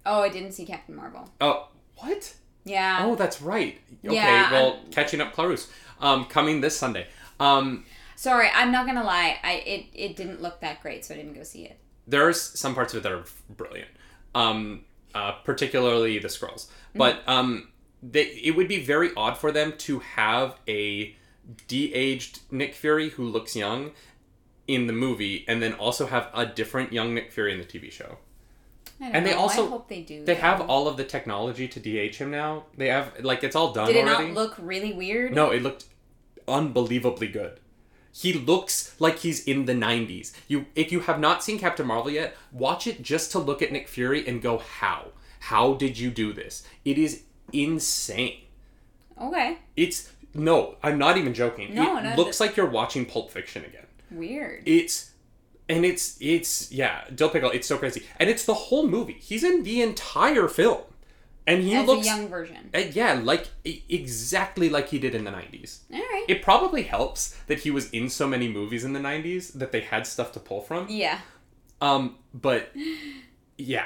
Oh, 0.06 0.22
I 0.22 0.30
didn't 0.30 0.54
see 0.54 0.66
Captain 0.66 0.96
Marvel. 0.96 1.30
Oh, 1.40 1.68
what? 1.98 2.34
Yeah. 2.66 3.00
Oh, 3.06 3.16
that's 3.16 3.42
right. 3.42 3.80
Okay, 4.06 4.16
Yeah, 4.16 4.52
well, 4.52 4.74
I'm- 4.74 4.92
catching 4.92 5.22
up 5.22 5.34
Clarus. 5.34 5.70
Um, 6.00 6.26
coming 6.26 6.62
this 6.62 6.78
Sunday. 6.78 7.08
Um, 7.42 7.86
Sorry, 8.16 8.50
I'm 8.54 8.72
not 8.72 8.86
gonna 8.86 9.04
lie. 9.04 9.40
I 9.44 9.54
it, 9.66 9.86
it 9.94 10.16
didn't 10.16 10.42
look 10.42 10.60
that 10.62 10.82
great, 10.82 11.04
so 11.06 11.14
I 11.14 11.18
didn't 11.18 11.34
go 11.34 11.44
see 11.44 11.66
it. 11.66 11.80
there's 12.08 12.40
some 12.40 12.76
parts 12.76 12.94
of 12.94 13.00
it 13.00 13.04
that 13.04 13.12
are 13.12 13.24
brilliant. 13.50 13.90
Um, 14.36 14.86
uh, 15.16 15.34
particularly 15.44 16.20
the 16.20 16.30
scrolls. 16.30 16.68
Mm-hmm. 16.90 17.00
But 17.00 17.24
um, 17.28 17.70
they, 18.04 18.26
it 18.44 18.56
would 18.56 18.68
be 18.68 18.84
very 18.84 19.12
odd 19.18 19.38
for 19.38 19.52
them 19.52 19.74
to 19.80 20.00
have 20.00 20.56
a 20.68 21.16
de-aged 21.68 22.40
Nick 22.52 22.74
Fury 22.76 23.10
who 23.10 23.26
looks 23.26 23.56
young 23.56 23.92
in 24.68 24.88
the 24.88 24.94
movie, 24.94 25.44
and 25.48 25.62
then 25.62 25.74
also 25.74 26.06
have 26.08 26.30
a 26.34 26.46
different 26.46 26.94
young 26.94 27.14
Nick 27.14 27.32
Fury 27.32 27.52
in 27.52 27.58
the 27.60 27.66
TV 27.66 27.92
show. 27.92 28.18
I 29.02 29.06
don't 29.06 29.16
And 29.16 29.26
they 29.26 29.34
also- 29.34 29.66
I 29.66 29.70
hope 29.70 29.90
they 29.90 30.02
do. 30.02 30.24
They 30.24 30.36
though. 30.36 30.42
have 30.42 30.62
all 30.62 30.88
of 30.88 30.96
the 30.96 31.04
technology 31.04 31.68
to 31.68 31.80
de-age 31.80 32.18
him 32.18 32.30
now. 32.32 32.66
They 32.78 32.88
have 32.88 33.20
like 33.22 33.44
it's 33.44 33.56
all 33.56 33.74
done 33.74 33.88
Did 33.88 33.96
it 33.98 34.08
already. 34.08 34.28
not 34.28 34.34
look 34.36 34.56
really 34.60 34.94
weird? 34.94 35.34
No, 35.34 35.50
it 35.50 35.62
looked 35.64 35.86
unbelievably 36.52 37.30
good. 37.30 37.60
He 38.14 38.34
looks 38.34 38.96
like 39.00 39.20
he's 39.20 39.46
in 39.46 39.66
the 39.66 39.74
90s. 39.74 40.34
You 40.48 40.66
if 40.76 40.92
you 40.92 41.02
have 41.02 41.20
not 41.20 41.44
seen 41.44 41.58
Captain 41.60 41.88
Marvel 41.88 42.12
yet, 42.12 42.36
watch 42.52 42.86
it 42.86 43.02
just 43.02 43.32
to 43.32 43.40
look 43.40 43.62
at 43.62 43.72
Nick 43.72 43.88
Fury 43.88 44.28
and 44.28 44.42
go, 44.42 44.58
"How? 44.58 45.12
How 45.40 45.74
did 45.76 45.98
you 45.98 46.12
do 46.12 46.34
this?" 46.34 46.64
It 46.84 46.98
is 46.98 47.24
insane. 47.54 48.42
Okay. 49.20 49.60
It's 49.78 50.12
no, 50.34 50.76
I'm 50.84 50.98
not 50.98 51.18
even 51.18 51.34
joking. 51.34 51.74
No, 51.74 51.98
it 51.98 52.04
no, 52.04 52.16
looks 52.16 52.40
like 52.40 52.58
you're 52.58 52.70
watching 52.70 53.06
Pulp 53.06 53.32
Fiction 53.32 53.64
again. 53.64 53.86
Weird. 54.10 54.64
It's 54.66 55.12
and 55.70 55.86
it's 55.86 56.18
it's 56.20 56.72
yeah, 56.72 57.06
Dill 57.14 57.30
Pickle, 57.30 57.52
it's 57.52 57.68
so 57.68 57.78
crazy. 57.78 58.06
And 58.18 58.30
it's 58.30 58.46
the 58.46 58.54
whole 58.54 58.88
movie. 58.88 59.18
He's 59.20 59.44
in 59.44 59.64
the 59.64 59.82
entire 59.82 60.48
film. 60.48 60.82
And 61.48 61.64
he 61.64 61.74
As 61.76 61.88
looks 61.88 62.06
a 62.06 62.10
young 62.10 62.28
version. 62.28 62.70
uh, 62.74 62.80
yeah, 62.92 63.14
like 63.24 63.48
e- 63.66 63.82
exactly 63.90 64.70
like 64.70 64.90
he 64.90 65.00
did 65.00 65.16
in 65.16 65.24
the 65.24 65.32
90s. 65.32 65.80
All 65.92 66.00
right. 66.00 66.26
It 66.28 66.42
probably 66.44 66.84
helps 66.84 67.36
that 67.48 67.62
he 67.62 67.72
was 67.72 67.90
in 67.90 68.10
so 68.10 68.28
many 68.28 68.48
movies 68.48 68.84
in 68.84 68.94
the 68.94 69.00
90s 69.00 69.54
that 69.54 69.72
they 69.72 69.82
had 69.82 70.06
stuff 70.06 70.32
to 70.34 70.40
pull 70.40 70.62
from. 70.62 70.88
yeah. 70.90 71.20
Um, 71.82 72.18
but 72.34 72.72
yeah. 73.58 73.86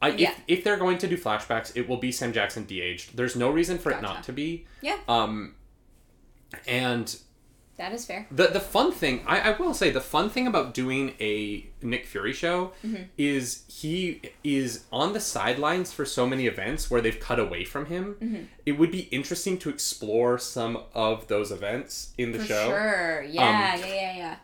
I, 0.00 0.10
Yeah. 0.10 0.30
If, 0.46 0.58
if 0.58 0.64
they're 0.64 0.76
going 0.76 0.98
to 0.98 1.08
do 1.08 1.16
flashbacks, 1.16 1.76
it 1.76 1.88
will 1.88 1.96
be 1.96 2.12
Sam 2.12 2.32
Jackson 2.32 2.64
de-aged. 2.64 3.16
There's 3.16 3.34
no 3.34 3.50
reason 3.50 3.78
for 3.78 3.90
it 3.90 4.00
not 4.00 4.22
to 4.24 4.32
be. 4.32 4.66
Yeah. 4.80 4.98
Um, 5.08 5.56
and 6.68 7.16
That 7.82 7.92
is 7.92 8.04
fair. 8.10 8.26
the 8.30 8.46
the 8.58 8.60
fun 8.76 8.92
thing, 8.92 9.16
I, 9.26 9.36
I 9.48 9.50
will 9.60 9.74
say, 9.74 9.88
the 9.90 10.00
fun 10.14 10.26
thing 10.34 10.46
about 10.46 10.72
doing 10.82 11.04
a 11.32 11.66
Nick 11.82 12.04
Fury 12.06 12.32
show 12.32 12.58
Mm-hmm. 12.86 13.02
is 13.18 13.44
he 13.80 14.20
is 14.44 14.84
on 14.92 15.12
the 15.16 15.20
sidelines 15.20 15.92
for 15.92 16.04
so 16.04 16.22
many 16.32 16.44
events 16.46 16.82
where 16.90 17.00
they've 17.00 17.18
cut 17.28 17.38
away 17.46 17.64
from 17.64 17.86
him. 17.86 18.04
Mm-hmm. 18.22 18.42
It 18.64 18.72
would 18.78 18.92
be 18.92 19.02
interesting 19.18 19.58
to 19.62 19.68
explore 19.68 20.38
some 20.38 20.74
of 20.94 21.26
those 21.32 21.50
events 21.58 22.12
in 22.16 22.28
the 22.32 22.38
For 22.38 22.46
show. 22.46 22.66
sure. 22.68 23.22
Yeah, 23.28 23.74
yeah, 23.76 23.86
yeah, 23.86 24.16
yeah. 24.22 24.36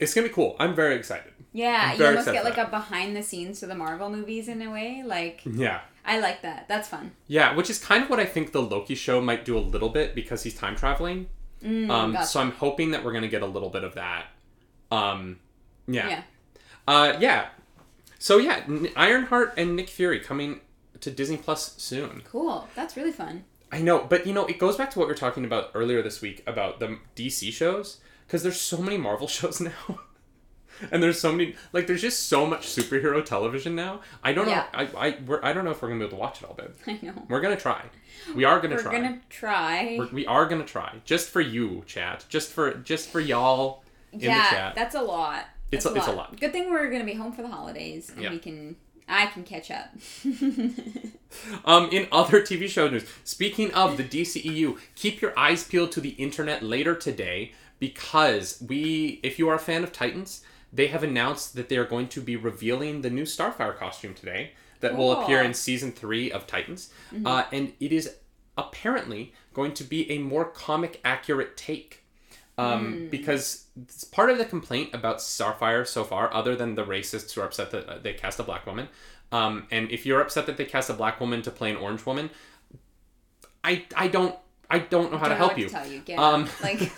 It's 0.00 0.12
gonna 0.14 0.26
be 0.28 0.34
cool. 0.34 0.56
I'm 0.58 0.74
very 0.74 0.96
excited. 0.96 1.32
Yeah, 1.52 1.90
I'm 1.92 1.98
you 2.00 2.06
almost 2.06 2.32
get 2.32 2.44
like 2.44 2.58
a 2.58 2.66
behind 2.66 3.14
the 3.14 3.22
scenes 3.22 3.60
to 3.60 3.66
the 3.66 3.74
Marvel 3.84 4.08
movies 4.10 4.48
in 4.48 4.60
a 4.62 4.70
way. 4.70 5.02
Like, 5.06 5.42
Yeah. 5.44 5.80
I 6.04 6.18
like 6.18 6.42
that. 6.42 6.66
That's 6.66 6.88
fun. 6.88 7.12
Yeah, 7.28 7.54
which 7.54 7.70
is 7.70 7.78
kind 7.78 8.02
of 8.02 8.10
what 8.10 8.18
I 8.18 8.24
think 8.34 8.50
the 8.50 8.62
Loki 8.62 8.96
show 8.96 9.20
might 9.20 9.44
do 9.44 9.54
a 9.56 9.64
little 9.74 9.90
bit 9.98 10.16
because 10.16 10.42
he's 10.42 10.56
time 10.64 10.74
traveling. 10.74 11.28
Mm, 11.62 11.90
um, 11.90 12.12
gotcha. 12.12 12.26
So 12.26 12.40
I'm 12.40 12.52
hoping 12.52 12.90
that 12.92 13.04
we're 13.04 13.12
gonna 13.12 13.28
get 13.28 13.42
a 13.42 13.46
little 13.46 13.70
bit 13.70 13.84
of 13.84 13.94
that. 13.94 14.26
Um, 14.90 15.38
yeah. 15.86 16.08
yeah. 16.08 16.22
Uh, 16.86 17.16
yeah. 17.20 17.48
So 18.18 18.38
yeah, 18.38 18.62
N- 18.68 18.88
Ironheart 18.96 19.54
and 19.56 19.76
Nick 19.76 19.88
Fury 19.88 20.20
coming 20.20 20.60
to 21.00 21.10
Disney 21.10 21.36
Plus 21.36 21.74
soon. 21.78 22.22
Cool. 22.24 22.68
That's 22.74 22.96
really 22.96 23.12
fun. 23.12 23.44
I 23.70 23.80
know, 23.80 24.04
but 24.08 24.26
you 24.26 24.34
know, 24.34 24.44
it 24.46 24.58
goes 24.58 24.76
back 24.76 24.90
to 24.90 24.98
what 24.98 25.08
we 25.08 25.12
were 25.12 25.18
talking 25.18 25.44
about 25.44 25.70
earlier 25.74 26.02
this 26.02 26.20
week 26.20 26.42
about 26.46 26.78
the 26.78 26.98
DC 27.16 27.52
shows 27.52 27.98
because 28.26 28.42
there's 28.42 28.60
so 28.60 28.78
many 28.78 28.98
Marvel 28.98 29.26
shows 29.38 29.60
now. 29.60 30.00
And 30.90 31.02
there's 31.02 31.20
so 31.20 31.30
many, 31.32 31.54
like, 31.72 31.86
there's 31.86 32.00
just 32.02 32.28
so 32.28 32.46
much 32.46 32.66
superhero 32.66 33.24
television 33.24 33.74
now. 33.74 34.00
I 34.24 34.32
don't 34.32 34.46
know. 34.46 34.64
I, 34.74 34.88
I, 34.96 35.16
we're, 35.26 35.40
I 35.42 35.52
don't 35.52 35.64
know 35.64 35.70
if 35.70 35.80
we're 35.82 35.88
gonna 35.88 36.00
be 36.00 36.06
able 36.06 36.16
to 36.16 36.20
watch 36.20 36.42
it 36.42 36.48
all, 36.48 36.54
babe. 36.54 36.70
I 36.86 36.98
know. 37.04 37.14
We're 37.28 37.40
gonna 37.40 37.56
try. 37.56 37.82
We 38.34 38.44
are 38.44 38.60
gonna 38.60 38.76
try. 38.76 38.92
We're 38.92 38.98
try. 38.98 39.08
gonna 39.08 39.20
try. 39.30 39.96
We're, 39.98 40.08
we 40.08 40.26
are 40.26 40.46
gonna 40.46 40.64
try 40.64 40.94
just 41.04 41.28
for 41.30 41.40
you, 41.40 41.82
chat. 41.86 42.24
Just 42.28 42.52
for 42.52 42.74
just 42.74 43.08
for 43.10 43.20
y'all 43.20 43.82
in 44.12 44.18
the 44.20 44.26
yeah, 44.26 44.50
chat. 44.50 44.74
that's 44.74 44.94
a 44.94 45.02
lot. 45.02 45.46
It's 45.70 45.84
That's 45.84 45.96
a- 45.96 45.98
it's 45.98 46.08
a 46.08 46.12
lot. 46.12 46.38
Good 46.38 46.52
thing 46.52 46.70
we're 46.70 46.90
gonna 46.90 47.04
be 47.04 47.14
home 47.14 47.32
for 47.32 47.42
the 47.42 47.48
holidays 47.48 48.10
and 48.10 48.22
Yeah. 48.22 48.30
we 48.30 48.38
can. 48.38 48.76
I 49.08 49.26
can 49.26 49.42
catch 49.44 49.70
up. 49.70 49.88
Um, 51.64 51.88
in 51.90 52.08
other 52.12 52.42
TV 52.42 52.68
show 52.68 52.88
news, 52.88 53.06
speaking 53.24 53.72
of 53.72 53.96
the 53.96 54.04
DCEU, 54.04 54.78
keep 54.94 55.20
your 55.22 55.36
eyes 55.38 55.64
peeled 55.64 55.90
to 55.92 56.00
the 56.00 56.10
internet 56.10 56.62
later 56.62 56.94
today 56.94 57.52
because 57.78 58.62
we, 58.68 59.18
if 59.22 59.38
you 59.38 59.48
are 59.48 59.54
a 59.54 59.58
fan 59.58 59.82
of 59.82 59.92
Titans, 59.92 60.42
they 60.72 60.86
have 60.88 61.02
announced 61.02 61.54
that 61.54 61.68
they 61.68 61.76
are 61.76 61.84
going 61.84 62.08
to 62.08 62.20
be 62.20 62.36
revealing 62.36 63.02
the 63.02 63.10
new 63.10 63.24
Starfire 63.24 63.76
costume 63.76 64.14
today 64.14 64.52
that 64.80 64.96
will 64.96 65.12
appear 65.12 65.42
in 65.42 65.54
season 65.54 65.92
three 65.92 66.30
of 66.32 66.46
Titans, 66.46 66.90
uh, 67.24 67.44
and 67.52 67.72
it 67.78 67.92
is 67.92 68.16
apparently 68.58 69.32
going 69.54 69.72
to 69.74 69.84
be 69.84 70.10
a 70.10 70.18
more 70.18 70.44
comic 70.44 71.00
accurate 71.04 71.56
take. 71.56 71.98
Um, 72.58 73.08
Because 73.10 73.66
it's 73.80 74.04
part 74.04 74.28
of 74.30 74.38
the 74.38 74.44
complaint 74.44 74.90
about 74.92 75.18
Starfire 75.18 75.86
so 75.86 76.04
far, 76.04 76.32
other 76.34 76.54
than 76.54 76.74
the 76.74 76.84
racists 76.84 77.32
who 77.32 77.40
are 77.40 77.44
upset 77.46 77.70
that 77.70 77.88
uh, 77.88 77.98
they 77.98 78.12
cast 78.12 78.38
a 78.40 78.42
black 78.42 78.66
woman, 78.66 78.88
um, 79.30 79.66
and 79.70 79.90
if 79.90 80.04
you're 80.04 80.20
upset 80.20 80.46
that 80.46 80.56
they 80.58 80.64
cast 80.66 80.90
a 80.90 80.94
black 80.94 81.18
woman 81.20 81.42
to 81.42 81.50
play 81.50 81.70
an 81.70 81.76
orange 81.76 82.04
woman, 82.04 82.30
I 83.64 83.84
I 83.96 84.08
don't 84.08 84.36
I 84.70 84.78
don't 84.80 85.12
know 85.12 85.18
how 85.18 85.28
to 85.28 85.30
Don't 85.30 85.38
know 85.40 85.46
help 85.46 85.58
you. 85.58 85.68
To 85.68 85.72
tell 85.72 85.86
you. 85.86 86.02
Um, 86.18 86.48
like 86.62 86.92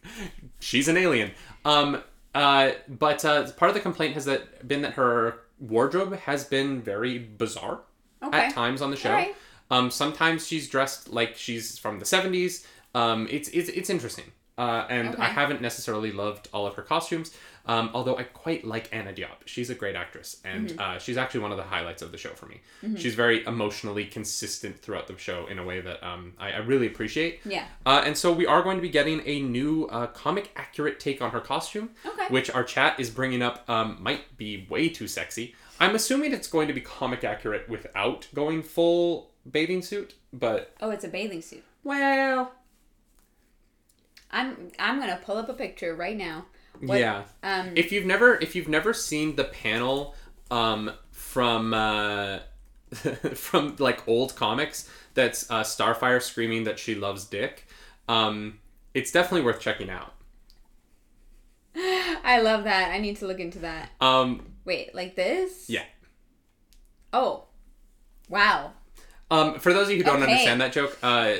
She's 0.60 0.88
an 0.88 0.96
alien. 0.96 1.32
Um, 1.64 2.02
uh, 2.36 2.72
but 2.86 3.24
uh, 3.24 3.50
part 3.52 3.70
of 3.70 3.74
the 3.74 3.80
complaint 3.80 4.14
has 4.14 4.26
that 4.26 4.68
been 4.68 4.82
that 4.82 4.92
her 4.92 5.38
wardrobe 5.58 6.14
has 6.20 6.44
been 6.44 6.82
very 6.82 7.18
bizarre 7.18 7.80
okay. 8.22 8.38
at 8.38 8.52
times 8.52 8.82
on 8.82 8.90
the 8.90 8.96
show. 8.96 9.08
Alright. 9.08 9.34
Um, 9.70 9.90
sometimes 9.90 10.46
she's 10.46 10.68
dressed 10.68 11.08
like 11.08 11.36
she's 11.36 11.78
from 11.78 11.98
the 11.98 12.04
'70s. 12.04 12.66
Um, 12.94 13.26
it's 13.30 13.48
it's 13.48 13.70
it's 13.70 13.88
interesting. 13.90 14.26
Uh, 14.58 14.86
and 14.88 15.08
Okay. 15.08 15.22
I 15.22 15.26
haven't 15.26 15.60
necessarily 15.60 16.12
loved 16.12 16.48
all 16.52 16.66
of 16.66 16.74
her 16.74 16.82
costumes, 16.82 17.34
um, 17.66 17.90
although 17.94 18.16
I 18.16 18.22
quite 18.22 18.64
like 18.64 18.88
Anna 18.92 19.12
Diop. 19.12 19.46
She's 19.46 19.70
a 19.70 19.74
great 19.74 19.96
actress, 19.96 20.40
and 20.44 20.68
Mm-hmm. 20.70 20.78
uh, 20.80 20.98
she's 20.98 21.16
actually 21.16 21.40
one 21.40 21.50
of 21.50 21.56
the 21.56 21.64
highlights 21.64 22.02
of 22.02 22.12
the 22.12 22.18
show 22.18 22.30
for 22.30 22.46
me. 22.46 22.60
She's 22.96 23.14
very 23.14 23.44
emotionally 23.44 24.04
consistent 24.06 24.78
throughout 24.80 25.06
the 25.08 25.18
show 25.18 25.46
in 25.46 25.58
a 25.58 25.64
way 25.64 25.80
that 25.80 26.02
um, 26.06 26.34
I, 26.38 26.52
I 26.52 26.58
really 26.58 26.86
appreciate. 26.86 27.40
Yeah. 27.44 27.66
Uh, 27.84 28.02
and 28.06 28.16
so 28.16 28.32
we 28.32 28.46
are 28.46 28.62
going 28.62 28.76
to 28.76 28.82
be 28.82 28.88
getting 28.88 29.20
a 29.26 29.40
new 29.40 29.86
uh, 29.86 30.06
comic 30.08 30.50
accurate 30.56 31.00
take 31.00 31.20
on 31.20 31.30
her 31.32 31.40
costume, 31.40 31.90
Okay. 32.06 32.26
which 32.28 32.50
our 32.50 32.62
chat 32.64 32.98
is 33.00 33.10
bringing 33.10 33.42
up 33.42 33.68
um, 33.68 33.98
might 34.00 34.36
be 34.36 34.66
way 34.70 34.88
too 34.88 35.08
sexy. 35.08 35.54
I'm 35.80 35.94
assuming 35.94 36.32
it's 36.32 36.48
going 36.48 36.68
to 36.68 36.74
be 36.74 36.80
comic 36.80 37.24
accurate 37.24 37.68
without 37.68 38.28
going 38.34 38.62
full 38.62 39.30
bathing 39.50 39.82
suit, 39.82 40.14
but 40.32 40.72
Oh, 40.80 40.90
it's 40.90 41.04
a 41.04 41.08
bathing 41.08 41.42
suit. 41.42 41.62
well, 41.84 42.52
I'm 44.30 44.72
I'm 44.78 44.98
gonna 44.98 45.20
pull 45.24 45.36
up 45.36 45.48
a 45.48 45.54
picture 45.54 45.94
right 45.94 46.16
now. 46.16 46.46
What- 46.80 46.98
yeah. 46.98 47.22
Um. 47.42 47.72
If 47.76 47.92
you've 47.92 48.06
never 48.06 48.36
if 48.36 48.54
you've 48.54 48.68
never 48.68 48.92
seen 48.92 49.36
the 49.36 49.44
panel 49.44 50.14
um, 50.50 50.90
from 51.10 51.74
uh, 51.74 52.38
from 53.34 53.76
like 53.78 54.06
old 54.08 54.36
comics, 54.36 54.88
that's 55.14 55.50
uh, 55.50 55.62
Starfire 55.62 56.20
screaming 56.22 56.64
that 56.64 56.78
she 56.78 56.94
loves 56.94 57.24
Dick. 57.24 57.66
Um, 58.08 58.58
it's 58.94 59.10
definitely 59.12 59.42
worth 59.44 59.60
checking 59.60 59.90
out. 59.90 60.12
I 61.76 62.40
love 62.42 62.64
that. 62.64 62.90
I 62.92 62.98
need 62.98 63.16
to 63.18 63.26
look 63.26 63.40
into 63.40 63.58
that. 63.60 63.90
Um, 64.00 64.46
Wait, 64.64 64.94
like 64.94 65.14
this? 65.16 65.68
yeah. 65.68 65.84
Oh. 67.12 67.44
Wow. 68.28 68.72
Um, 69.30 69.58
for 69.58 69.72
those 69.72 69.86
of 69.86 69.90
you 69.92 69.98
who 69.98 70.02
don't 70.04 70.22
Okay. 70.22 70.30
understand 70.32 70.60
that 70.60 70.72
joke, 70.72 70.96
uh, 71.02 71.34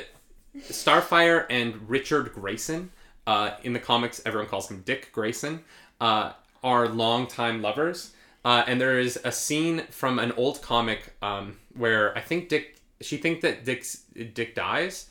Starfire 0.57 1.45
and 1.49 1.89
Richard 1.89 2.33
Grayson, 2.33 2.91
uh, 3.27 3.51
in 3.63 3.73
the 3.73 3.79
comics, 3.79 4.21
everyone 4.25 4.49
calls 4.49 4.71
him 4.71 4.81
Dick 4.85 5.11
Grayson, 5.11 5.63
uh, 6.01 6.31
are 6.63 6.87
longtime 6.87 7.61
lovers. 7.61 8.13
Uh, 8.45 8.63
and 8.65 8.79
there 8.79 8.97
is 8.97 9.19
a 9.25 9.31
scene 9.31 9.83
from 9.89 10.17
an 10.17 10.31
old 10.31 10.61
comic 10.61 11.13
um, 11.21 11.57
where 11.75 12.17
I 12.17 12.21
think 12.21 12.47
Dick, 12.47 12.77
she 13.01 13.17
thinks 13.17 13.41
that 13.41 13.65
Dick's 13.65 14.03
Dick 14.33 14.55
dies. 14.55 15.09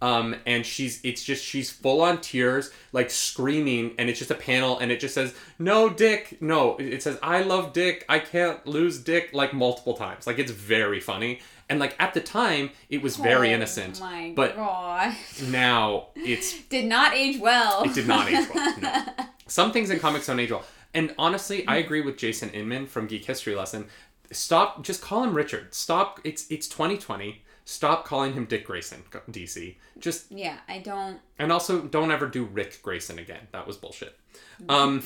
Um, 0.00 0.36
and 0.46 0.64
she's, 0.64 1.00
it's 1.04 1.24
just, 1.24 1.44
she's 1.44 1.70
full 1.70 2.00
on 2.02 2.20
tears, 2.20 2.70
like 2.92 3.10
screaming, 3.10 3.96
and 3.98 4.08
it's 4.08 4.20
just 4.20 4.30
a 4.30 4.36
panel, 4.36 4.78
and 4.78 4.92
it 4.92 5.00
just 5.00 5.12
says, 5.12 5.34
No, 5.58 5.88
Dick, 5.88 6.40
no. 6.40 6.76
It 6.76 7.02
says, 7.02 7.18
I 7.20 7.42
love 7.42 7.72
Dick, 7.72 8.04
I 8.08 8.20
can't 8.20 8.64
lose 8.64 9.00
Dick, 9.00 9.30
like 9.32 9.52
multiple 9.52 9.94
times. 9.94 10.24
Like, 10.26 10.38
it's 10.38 10.52
very 10.52 11.00
funny. 11.00 11.40
And, 11.70 11.78
like, 11.78 11.94
at 11.98 12.14
the 12.14 12.20
time, 12.20 12.70
it 12.88 13.02
was 13.02 13.16
very 13.16 13.50
Oh 13.50 13.54
innocent. 13.56 14.00
My 14.00 14.32
but 14.34 14.56
God. 14.56 15.14
now 15.48 16.08
it's 16.14 16.62
Did 16.68 16.86
not 16.86 17.14
age 17.14 17.38
well. 17.38 17.82
it 17.84 17.94
did 17.94 18.06
not 18.06 18.28
age 18.28 18.48
well. 18.54 18.78
No. 18.80 19.04
Some 19.46 19.72
things 19.72 19.90
in 19.90 19.98
comics 19.98 20.26
don't 20.26 20.40
age 20.40 20.50
well. 20.50 20.64
And 20.94 21.14
honestly, 21.18 21.66
I 21.66 21.76
agree 21.76 22.00
with 22.00 22.16
Jason 22.16 22.48
Inman 22.50 22.86
from 22.86 23.06
Geek 23.06 23.24
History 23.26 23.54
Lesson. 23.54 23.86
Stop. 24.30 24.82
Just 24.82 25.02
call 25.02 25.22
him 25.24 25.34
Richard. 25.34 25.74
Stop. 25.74 26.20
It's 26.24 26.50
it's 26.50 26.66
2020. 26.68 27.42
Stop 27.64 28.06
calling 28.06 28.32
him 28.32 28.46
Dick 28.46 28.64
Grayson, 28.66 29.02
DC. 29.30 29.76
Just 29.98 30.32
yeah, 30.32 30.56
I 30.68 30.78
don't. 30.78 31.20
and 31.38 31.52
also 31.52 31.82
don't 31.82 32.10
ever 32.10 32.26
do 32.26 32.44
Rick 32.44 32.80
Grayson 32.82 33.18
again. 33.18 33.46
That 33.52 33.66
was 33.66 33.76
bullshit. 33.76 34.18
Um, 34.70 35.02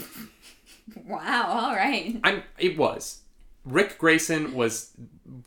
Wow. 1.06 1.46
All 1.48 1.74
right. 1.74 2.18
I'm. 2.24 2.42
It 2.58 2.76
was. 2.76 3.20
Rick 3.64 3.98
Grayson 3.98 4.54
was 4.54 4.92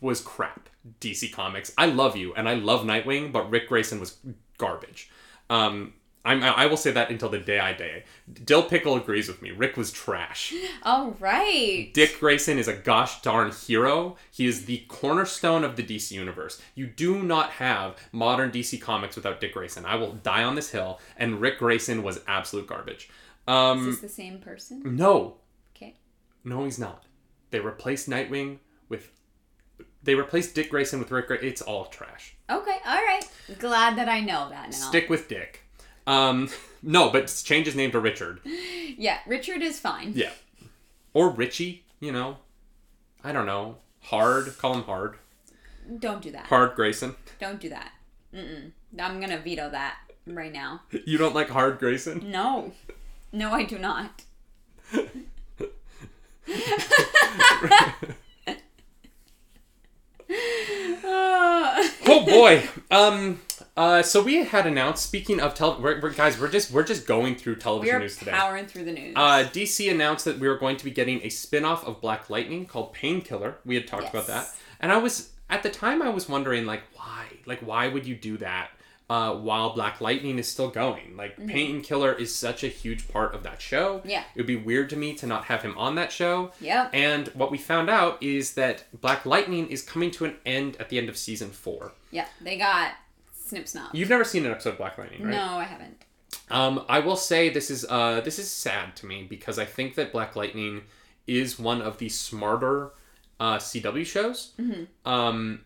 was 0.00 0.20
crap. 0.20 0.68
DC 1.00 1.32
Comics. 1.32 1.72
I 1.76 1.86
love 1.86 2.16
you 2.16 2.34
and 2.34 2.48
I 2.48 2.54
love 2.54 2.84
Nightwing, 2.84 3.32
but 3.32 3.50
Rick 3.50 3.68
Grayson 3.68 4.00
was 4.00 4.16
garbage. 4.58 5.10
Um, 5.50 5.94
I'm, 6.24 6.42
I 6.42 6.66
will 6.66 6.76
say 6.76 6.90
that 6.90 7.08
until 7.10 7.28
the 7.28 7.38
day 7.38 7.60
I 7.60 7.72
die. 7.72 8.02
Dill 8.44 8.64
Pickle 8.64 8.96
agrees 8.96 9.28
with 9.28 9.40
me. 9.42 9.52
Rick 9.52 9.76
was 9.76 9.92
trash. 9.92 10.52
All 10.82 11.12
right. 11.20 11.88
Dick 11.94 12.18
Grayson 12.18 12.58
is 12.58 12.66
a 12.66 12.72
gosh 12.74 13.22
darn 13.22 13.52
hero. 13.52 14.16
He 14.32 14.46
is 14.46 14.64
the 14.64 14.78
cornerstone 14.88 15.62
of 15.62 15.76
the 15.76 15.84
DC 15.84 16.10
universe. 16.10 16.60
You 16.74 16.88
do 16.88 17.22
not 17.22 17.50
have 17.52 17.94
modern 18.10 18.50
DC 18.50 18.80
comics 18.80 19.14
without 19.14 19.40
Dick 19.40 19.52
Grayson. 19.54 19.84
I 19.84 19.94
will 19.94 20.14
die 20.14 20.42
on 20.42 20.56
this 20.56 20.70
hill. 20.70 20.98
And 21.16 21.40
Rick 21.40 21.60
Grayson 21.60 22.02
was 22.02 22.20
absolute 22.26 22.66
garbage. 22.66 23.04
Is 23.04 23.10
Um, 23.46 23.86
this 23.86 24.00
the 24.00 24.08
same 24.08 24.40
person? 24.40 24.82
no, 24.96 25.36
Okay. 25.76 25.94
no, 26.42 26.64
he's 26.64 26.80
not. 26.80 27.04
They 27.52 27.60
replaced 27.60 28.10
Nightwing 28.10 28.58
with. 28.88 29.12
They 30.06 30.14
replaced 30.14 30.54
Dick 30.54 30.70
Grayson 30.70 30.98
with 31.00 31.10
Rick. 31.10 31.26
Gra- 31.26 31.38
It's 31.44 31.60
all 31.60 31.84
trash. 31.86 32.34
Okay. 32.48 32.76
All 32.86 32.94
right. 32.94 33.24
Glad 33.58 33.98
that 33.98 34.08
I 34.08 34.20
know 34.20 34.48
that 34.48 34.70
now. 34.70 34.76
Stick 34.76 35.10
with 35.10 35.28
Dick. 35.28 35.60
Um, 36.06 36.48
no, 36.82 37.10
but 37.10 37.26
change 37.44 37.66
his 37.66 37.74
name 37.76 37.90
to 37.90 38.00
Richard. 38.00 38.40
Yeah, 38.44 39.18
Richard 39.26 39.60
is 39.62 39.78
fine. 39.80 40.12
Yeah, 40.14 40.30
or 41.12 41.28
Richie. 41.30 41.84
You 42.00 42.12
know, 42.12 42.38
I 43.24 43.32
don't 43.32 43.46
know. 43.46 43.76
Hard. 44.00 44.56
Call 44.58 44.74
him 44.74 44.82
Hard. 44.84 45.16
Don't 45.98 46.22
do 46.22 46.30
that. 46.30 46.46
Hard 46.46 46.74
Grayson. 46.76 47.16
Don't 47.40 47.60
do 47.60 47.68
that. 47.70 47.92
Mm-mm. 48.34 48.70
I'm 48.98 49.20
gonna 49.20 49.38
veto 49.38 49.68
that 49.70 49.96
right 50.26 50.52
now. 50.52 50.82
You 51.04 51.18
don't 51.18 51.34
like 51.34 51.48
Hard 51.48 51.78
Grayson? 51.78 52.30
No. 52.30 52.72
No, 53.32 53.52
I 53.52 53.64
do 53.64 53.78
not. 53.78 54.22
Oh. 62.08 62.24
boy. 62.24 62.68
Um. 62.90 63.40
Uh. 63.76 64.02
So 64.02 64.22
we 64.22 64.44
had 64.44 64.66
announced. 64.66 65.04
Speaking 65.04 65.40
of 65.40 65.54
tel, 65.54 65.80
we're, 65.80 66.00
we're, 66.00 66.10
guys, 66.10 66.38
we're 66.40 66.48
just 66.48 66.70
we're 66.70 66.84
just 66.84 67.06
going 67.06 67.34
through 67.36 67.54
we 67.54 67.60
television 67.60 67.96
are 67.96 68.00
news 68.00 68.16
today. 68.16 68.30
powering 68.30 68.66
through 68.66 68.84
the 68.84 68.92
news. 68.92 69.14
Uh, 69.16 69.44
DC 69.52 69.90
announced 69.90 70.24
that 70.24 70.38
we 70.38 70.48
were 70.48 70.58
going 70.58 70.76
to 70.76 70.84
be 70.84 70.90
getting 70.90 71.20
a 71.22 71.28
spin-off 71.28 71.86
of 71.86 72.00
Black 72.00 72.30
Lightning 72.30 72.66
called 72.66 72.92
Painkiller. 72.92 73.56
We 73.64 73.74
had 73.74 73.86
talked 73.86 74.08
about 74.10 74.26
that. 74.28 74.48
And 74.80 74.92
I 74.92 74.96
was 74.98 75.30
at 75.50 75.62
the 75.62 75.70
time 75.70 76.02
I 76.02 76.08
was 76.10 76.28
wondering 76.28 76.66
like 76.66 76.82
why? 76.94 77.26
Like 77.44 77.60
why 77.60 77.88
would 77.88 78.06
you 78.06 78.14
do 78.16 78.36
that 78.38 78.70
uh, 79.08 79.34
while 79.34 79.74
Black 79.74 80.00
Lightning 80.00 80.38
is 80.38 80.48
still 80.48 80.68
going? 80.68 81.16
Like 81.16 81.36
Painkiller 81.46 82.12
is 82.12 82.34
such 82.34 82.64
a 82.64 82.68
huge 82.68 83.08
part 83.08 83.34
of 83.34 83.42
that 83.44 83.60
show. 83.60 83.98
Mm-hmm. 83.98 84.10
Yeah. 84.10 84.24
It 84.34 84.38
would 84.38 84.46
be 84.46 84.56
weird 84.56 84.90
to 84.90 84.96
me 84.96 85.14
to 85.14 85.26
not 85.26 85.44
have 85.44 85.62
him 85.62 85.76
on 85.78 85.94
that 85.94 86.10
show. 86.10 86.52
Yeah. 86.60 86.88
And 86.92 87.28
what 87.28 87.50
we 87.50 87.58
found 87.58 87.88
out 87.88 88.22
is 88.22 88.54
that 88.54 88.84
Black 89.00 89.24
Lightning 89.24 89.68
is 89.68 89.82
coming 89.82 90.10
to 90.12 90.24
an 90.24 90.36
end 90.44 90.76
at 90.80 90.88
the 90.88 90.98
end 90.98 91.08
of 91.08 91.16
season 91.16 91.50
4. 91.50 91.92
Yeah, 92.10 92.26
they 92.40 92.58
got 92.58 92.92
snip 93.32 93.66
snop. 93.66 93.90
You've 93.92 94.08
never 94.10 94.24
seen 94.24 94.44
an 94.44 94.52
episode 94.52 94.70
of 94.70 94.78
Black 94.78 94.98
Lightning, 94.98 95.22
right? 95.22 95.30
No, 95.30 95.58
I 95.58 95.64
haven't. 95.64 96.04
Um, 96.50 96.84
I 96.88 97.00
will 97.00 97.16
say 97.16 97.48
this 97.48 97.70
is 97.70 97.84
uh, 97.88 98.20
this 98.20 98.38
is 98.38 98.50
sad 98.50 98.94
to 98.96 99.06
me 99.06 99.24
because 99.28 99.58
I 99.58 99.64
think 99.64 99.94
that 99.96 100.12
Black 100.12 100.36
Lightning 100.36 100.82
is 101.26 101.58
one 101.58 101.82
of 101.82 101.98
the 101.98 102.08
smarter 102.08 102.92
uh, 103.40 103.56
CW 103.56 104.06
shows, 104.06 104.52
um, 105.04 105.64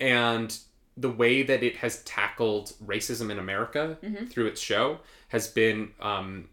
and 0.00 0.58
the 1.00 1.10
way 1.10 1.42
that 1.42 1.62
it 1.62 1.76
has 1.76 2.02
tackled 2.04 2.72
racism 2.84 3.30
in 3.30 3.38
America 3.38 3.98
through 4.30 4.46
its 4.46 4.60
show 4.60 4.98
has 5.28 5.46
been 5.48 5.90
um, 6.00 6.48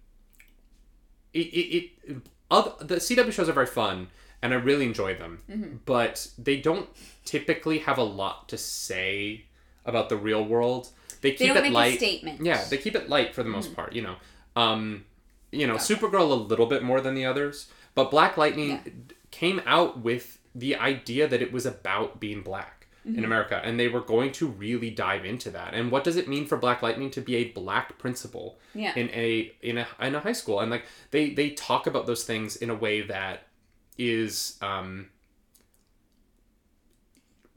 it, 1.34 1.39
it, 1.39 1.91
it 2.08 2.18
other, 2.52 2.72
the 2.84 2.96
CW 2.98 3.32
shows 3.32 3.50
are 3.50 3.54
very 3.54 3.66
fun 3.66 4.08
and 4.41 4.54
I 4.54 4.58
really 4.58 4.86
enjoy 4.86 5.16
them, 5.16 5.82
but 5.86 6.28
they 6.38 6.58
don't 6.58 6.88
typically 7.24 7.80
have 7.80 7.98
a 7.98 8.04
lot 8.04 8.48
to 8.50 8.58
say 8.58 9.46
about 9.86 10.10
the 10.10 10.18
real 10.18 10.46
world. 10.46 10.89
They 11.22 11.32
keep 11.32 11.39
They 11.39 11.48
don't 11.48 11.58
it 11.58 11.64
make 11.64 11.74
light. 11.74 11.93
a 11.96 11.98
statement. 11.98 12.41
Yeah, 12.46 12.64
they 12.70 12.78
keep 12.78 12.96
it 12.96 13.10
light 13.10 13.34
for 13.34 13.41
the 13.41 13.50
most 13.50 13.76
part, 13.76 13.93
you 13.93 14.04
know. 14.04 14.16
Um, 14.56 15.06
you 15.52 15.66
know, 15.66 15.76
Supergirl 15.76 16.30
a 16.30 16.34
little 16.36 16.68
bit 16.68 16.84
more 16.84 17.02
than 17.02 17.16
the 17.16 17.26
others, 17.26 17.70
but 17.96 18.12
Black 18.12 18.38
Lightning 18.38 18.70
Yeah. 18.70 18.91
came 19.32 19.62
out 19.66 20.02
with 20.02 20.38
the 20.54 20.76
idea 20.76 21.28
that 21.28 21.41
it 21.41 21.52
was 21.52 21.66
about 21.66 22.20
being 22.20 22.41
black 22.41 22.75
Mm-hmm. 23.06 23.20
in 23.20 23.24
America, 23.26 23.62
and 23.64 23.80
they 23.80 23.88
were 23.88 24.01
going 24.01 24.32
to 24.32 24.47
really 24.47 24.89
dive 24.89 25.26
into 25.26 25.51
that. 25.51 25.76
And 25.76 25.91
what 25.91 26.03
does 26.03 26.16
it 26.16 26.28
mean 26.28 26.47
for 26.47 26.58
Black 26.58 26.82
Lightning 26.82 27.12
to 27.12 27.22
be 27.22 27.36
a 27.36 27.43
black 27.51 27.99
principal 27.99 28.58
Yeah. 28.74 28.93
in 28.95 29.10
a 29.12 29.51
in 29.62 29.78
a 29.78 29.88
in 30.01 30.16
a 30.16 30.20
high 30.20 30.32
school? 30.34 30.60
And 30.60 30.72
like 30.72 30.86
they 31.12 31.30
they 31.30 31.51
talk 31.51 31.86
about 31.86 32.08
those 32.08 32.24
things 32.24 32.56
in 32.56 32.72
a 32.72 32.76
way 32.76 33.01
that 33.01 33.43
is 33.97 34.58
um 34.62 35.10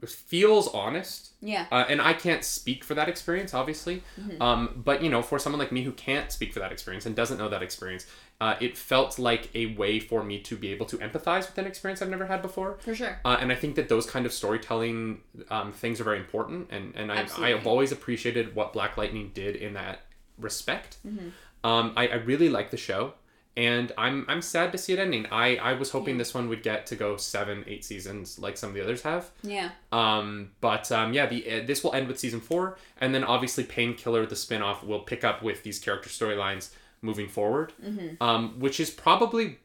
feels 0.07 0.67
honest 0.69 1.29
yeah. 1.41 1.65
uh, 1.71 1.85
and 1.87 2.01
I 2.01 2.13
can't 2.13 2.43
speak 2.43 2.83
for 2.83 2.93
that 2.95 3.07
experience, 3.07 3.53
obviously. 3.53 4.03
Um, 4.41 4.81
but 4.83 5.01
you 5.01 5.09
know, 5.09 5.21
for 5.21 5.39
someone 5.39 5.59
like 5.59 5.71
me 5.71 5.83
who 5.83 5.91
can't 5.91 6.31
speak 6.31 6.53
for 6.53 6.59
that 6.59 6.71
experience 6.71 7.05
and 7.05 7.15
doesn't 7.15 7.37
know 7.37 7.49
that 7.49 7.63
experience, 7.63 8.05
uh, 8.41 8.55
it 8.59 8.77
felt 8.77 9.17
like 9.19 9.49
a 9.55 9.67
way 9.75 9.99
for 9.99 10.23
me 10.23 10.39
to 10.39 10.55
be 10.55 10.71
able 10.71 10.85
to 10.87 10.97
empathize 10.97 11.47
with 11.47 11.57
an 11.57 11.65
experience 11.65 12.01
I've 12.01 12.09
never 12.09 12.25
had 12.25 12.41
before. 12.41 12.77
For 12.79 12.95
sure. 12.95 13.19
Uh, 13.23 13.37
and 13.39 13.51
I 13.51 13.55
think 13.55 13.75
that 13.75 13.89
those 13.89 14.05
kind 14.05 14.25
of 14.25 14.33
storytelling 14.33 15.21
um, 15.49 15.71
things 15.71 16.01
are 16.01 16.05
very 16.05 16.19
important, 16.19 16.69
and 16.71 16.93
and 16.95 17.11
I, 17.11 17.27
I 17.37 17.49
have 17.49 17.65
always 17.65 17.91
appreciated 17.91 18.55
what 18.55 18.73
Black 18.73 18.97
Lightning 18.97 19.31
did 19.33 19.55
in 19.55 19.73
that 19.73 20.01
respect. 20.37 20.97
Mm-hmm. 21.05 21.29
Um, 21.61 21.93
I, 21.97 22.07
I 22.07 22.15
really 22.15 22.49
like 22.49 22.71
the 22.71 22.77
show, 22.77 23.13
and 23.57 23.91
I'm 23.97 24.25
I'm 24.27 24.41
sad 24.41 24.71
to 24.71 24.77
see 24.77 24.93
it 24.93 24.99
ending. 24.99 25.25
I 25.31 25.57
I 25.57 25.73
was 25.73 25.91
hoping 25.91 26.17
this 26.17 26.33
one 26.33 26.49
would 26.49 26.63
get 26.63 26.85
to 26.87 26.95
go 26.95 27.17
seven, 27.17 27.63
eight 27.67 27.83
seasons 27.83 28.39
like 28.39 28.57
some 28.57 28.69
of 28.69 28.75
the 28.75 28.83
others 28.83 29.01
have. 29.01 29.31
Yeah. 29.43 29.71
Um, 29.91 30.51
but 30.61 30.91
um, 30.91 31.13
yeah, 31.13 31.25
the 31.25 31.49
uh, 31.51 31.65
this 31.65 31.83
will 31.83 31.93
end 31.93 32.07
with 32.07 32.19
season 32.19 32.39
four, 32.39 32.77
and 33.01 33.13
then 33.13 33.23
obviously 33.23 33.63
Painkiller, 33.63 34.25
the 34.25 34.35
spin-off, 34.35 34.83
will 34.83 35.01
pick 35.01 35.23
up 35.23 35.43
with 35.43 35.63
these 35.63 35.79
character 35.79 36.09
storylines 36.09 36.69
moving 37.01 37.27
forward, 37.27 37.73
um, 38.21 38.59
which 38.59 38.79
is 38.79 38.89
probably 38.89 39.57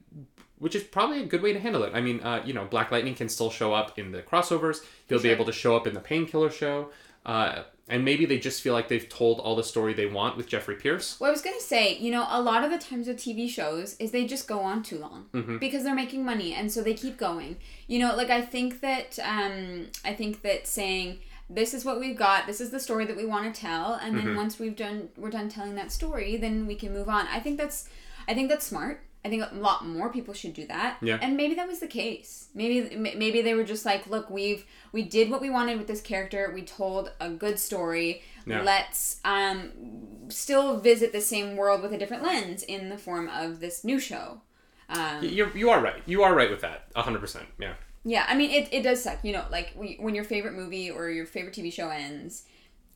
which 0.58 0.74
is 0.74 0.82
probably 0.82 1.20
a 1.20 1.26
good 1.26 1.42
way 1.42 1.52
to 1.52 1.60
handle 1.60 1.82
it. 1.82 1.92
I 1.94 2.00
mean, 2.00 2.20
uh, 2.20 2.42
you 2.44 2.54
know, 2.54 2.64
Black 2.64 2.90
Lightning 2.90 3.14
can 3.14 3.28
still 3.28 3.50
show 3.50 3.74
up 3.74 3.98
in 3.98 4.12
the 4.12 4.22
crossovers. 4.22 4.78
He'll 5.08 5.20
be 5.20 5.28
able 5.28 5.44
to 5.44 5.52
show 5.52 5.76
up 5.76 5.86
in 5.86 5.94
the 5.94 6.00
Painkiller 6.00 6.50
show, 6.50 6.90
uh, 7.26 7.64
and 7.88 8.04
maybe 8.04 8.24
they 8.26 8.38
just 8.38 8.62
feel 8.62 8.72
like 8.72 8.88
they've 8.88 9.08
told 9.08 9.40
all 9.40 9.54
the 9.56 9.62
story 9.64 9.92
they 9.92 10.06
want 10.06 10.36
with 10.36 10.46
Jeffrey 10.48 10.76
Pierce. 10.76 11.18
Well, 11.20 11.28
I 11.28 11.32
was 11.32 11.42
gonna 11.42 11.60
say, 11.60 11.96
you 11.98 12.10
know, 12.10 12.26
a 12.30 12.40
lot 12.40 12.64
of 12.64 12.70
the 12.70 12.78
times 12.78 13.06
with 13.08 13.18
TV 13.18 13.48
shows 13.48 13.94
is 13.98 14.10
they 14.10 14.26
just 14.26 14.48
go 14.48 14.60
on 14.60 14.82
too 14.82 14.98
long 14.98 15.26
Mm-hmm. 15.34 15.58
because 15.58 15.82
they're 15.84 15.94
making 15.94 16.24
money, 16.24 16.54
and 16.54 16.70
so 16.72 16.82
they 16.82 16.94
keep 16.94 17.16
going. 17.18 17.56
You 17.86 17.98
know, 17.98 18.16
like 18.16 18.30
I 18.30 18.40
think 18.40 18.80
that 18.80 19.18
um, 19.22 19.86
I 20.04 20.14
think 20.14 20.42
that 20.42 20.66
saying 20.66 21.18
this 21.50 21.74
is 21.74 21.84
what 21.84 22.00
we've 22.00 22.16
got, 22.16 22.46
this 22.46 22.60
is 22.60 22.70
the 22.70 22.80
story 22.80 23.04
that 23.04 23.16
we 23.16 23.26
want 23.26 23.54
to 23.54 23.60
tell, 23.60 23.94
and 23.94 24.16
Mm-hmm. 24.16 24.26
then 24.28 24.36
once 24.36 24.58
we've 24.58 24.76
done 24.76 25.10
we're 25.16 25.30
done 25.30 25.48
telling 25.50 25.74
that 25.74 25.92
story, 25.92 26.36
then 26.38 26.66
we 26.66 26.74
can 26.74 26.92
move 26.92 27.08
on. 27.08 27.26
I 27.28 27.40
think 27.40 27.58
that's 27.58 27.88
I 28.26 28.32
think 28.34 28.48
that's 28.48 28.66
smart. 28.66 29.02
I 29.24 29.30
think 29.30 29.42
a 29.42 29.54
lot 29.54 29.86
more 29.86 30.10
people 30.10 30.34
should 30.34 30.52
do 30.52 30.66
that. 30.66 30.98
Yeah. 31.00 31.18
And 31.22 31.36
maybe 31.36 31.54
that 31.54 31.66
was 31.66 31.80
the 31.80 31.86
case. 31.86 32.48
Maybe 32.54 32.94
maybe 32.96 33.40
they 33.40 33.54
were 33.54 33.64
just 33.64 33.86
like, 33.86 34.06
look, 34.06 34.28
we've 34.28 34.66
we 34.92 35.02
did 35.02 35.30
what 35.30 35.40
we 35.40 35.48
wanted 35.48 35.78
with 35.78 35.86
this 35.86 36.02
character. 36.02 36.52
We 36.54 36.62
told 36.62 37.10
a 37.20 37.30
good 37.30 37.58
story. 37.58 38.22
Yeah. 38.46 38.62
Let's 38.62 39.20
um 39.24 39.70
still 40.28 40.78
visit 40.78 41.12
the 41.12 41.22
same 41.22 41.56
world 41.56 41.82
with 41.82 41.92
a 41.92 41.98
different 41.98 42.22
lens 42.22 42.62
in 42.62 42.90
the 42.90 42.98
form 42.98 43.28
of 43.28 43.60
this 43.60 43.82
new 43.82 43.98
show. 43.98 44.42
Um, 44.88 45.24
You're, 45.24 45.56
you 45.56 45.70
are 45.70 45.80
right. 45.80 46.02
You 46.06 46.22
are 46.22 46.34
right 46.34 46.50
with 46.50 46.60
that. 46.60 46.88
hundred 46.94 47.20
percent. 47.20 47.46
Yeah. 47.58 47.74
yeah, 48.04 48.26
I 48.28 48.36
mean, 48.36 48.50
it, 48.50 48.68
it 48.72 48.82
does 48.82 49.02
suck. 49.02 49.24
You 49.24 49.32
know, 49.32 49.44
like 49.50 49.72
we, 49.74 49.96
when 49.98 50.14
your 50.14 50.24
favorite 50.24 50.54
movie 50.54 50.90
or 50.90 51.08
your 51.08 51.24
favorite 51.24 51.54
TV 51.54 51.72
show 51.72 51.88
ends, 51.88 52.44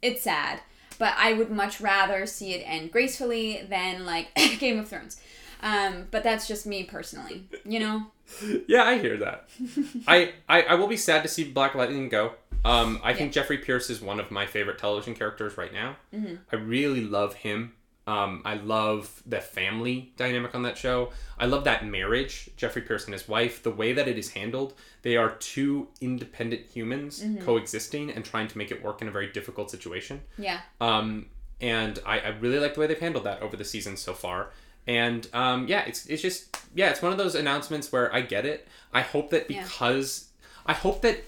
it's 0.03 0.23
sad. 0.23 0.61
But 0.99 1.15
I 1.17 1.33
would 1.33 1.51
much 1.51 1.81
rather 1.81 2.27
see 2.27 2.55
it 2.55 2.63
end 2.67 2.91
gracefully 2.93 3.63
than 3.69 4.05
like 4.05 4.35
Game 4.59 4.79
of 4.79 4.89
Thrones. 4.89 5.21
Um, 5.63 6.07
but 6.11 6.23
that's 6.23 6.47
just 6.49 6.67
me 6.67 6.85
personally, 6.85 7.45
you 7.65 7.81
know. 7.81 8.07
Yeah, 8.69 8.83
I 8.85 8.99
hear 8.99 9.17
that. 9.17 9.49
I, 10.07 10.35
I 10.49 10.63
I 10.63 10.75
will 10.75 10.87
be 10.87 10.99
sad 10.99 11.23
to 11.23 11.29
see 11.29 11.45
Black 11.45 11.75
Lightning 11.75 12.11
go. 12.11 12.33
Um, 12.65 13.01
I 13.03 13.15
think 13.15 13.33
Jeffrey 13.33 13.57
Pierce 13.59 13.89
is 13.89 14.03
one 14.03 14.21
of 14.21 14.31
my 14.31 14.45
favorite 14.45 14.77
television 14.79 15.15
characters 15.15 15.57
right 15.57 15.73
now. 15.73 15.97
Mm-hmm. 16.15 16.35
I 16.53 16.57
really 16.57 17.01
love 17.03 17.35
him. 17.35 17.73
Um, 18.07 18.43
I 18.45 18.55
love 18.55 19.23
the 19.27 19.41
family 19.41 20.13
dynamic 20.17 20.55
on 20.55 20.63
that 20.63 20.77
show. 20.79 21.11
I 21.39 21.47
love 21.47 21.65
that 21.65 21.87
marriage, 21.87 22.51
Jeffrey 22.57 22.83
Pierce 22.83 23.05
and 23.07 23.13
his 23.15 23.27
wife. 23.29 23.63
The 23.63 23.71
way 23.71 23.93
that 23.95 24.09
it 24.09 24.19
is 24.19 24.33
handled, 24.33 24.75
they 25.03 25.17
are 25.17 25.31
two 25.37 25.89
independent 26.01 26.63
humans 26.67 27.23
Mm-hmm. 27.23 27.45
coexisting 27.45 28.11
and 28.11 28.25
trying 28.25 28.49
to 28.49 28.59
make 28.59 28.71
it 28.71 28.83
work 28.85 29.01
in 29.03 29.09
a 29.09 29.11
very 29.11 29.29
difficult 29.33 29.71
situation. 29.71 30.21
Yeah, 30.39 30.61
Um, 30.83 31.27
and 31.61 31.99
I, 32.07 32.21
I 32.21 32.29
really 32.29 32.59
like 32.59 32.75
the 32.75 32.81
way 32.81 32.87
they've 32.87 32.99
handled 32.99 33.25
that 33.25 33.41
over 33.43 33.57
the 33.57 33.65
season 33.65 33.97
so 33.97 34.13
far. 34.15 34.51
And 34.89 35.29
um, 35.35 35.69
yeah, 35.69 35.85
it's 35.87 36.07
it's 36.07 36.23
just 36.23 36.57
yeah, 36.75 36.91
it's 36.91 37.03
one 37.03 37.13
of 37.13 37.19
those 37.19 37.35
announcements 37.35 37.93
where 37.93 38.13
I 38.13 38.23
get 38.23 38.45
it. 38.47 38.67
I 38.93 39.03
hope 39.03 39.31
that 39.31 39.51
Yeah. 39.51 39.63
because 39.63 40.29
I 40.67 40.73
hope 40.73 41.03
that 41.03 41.23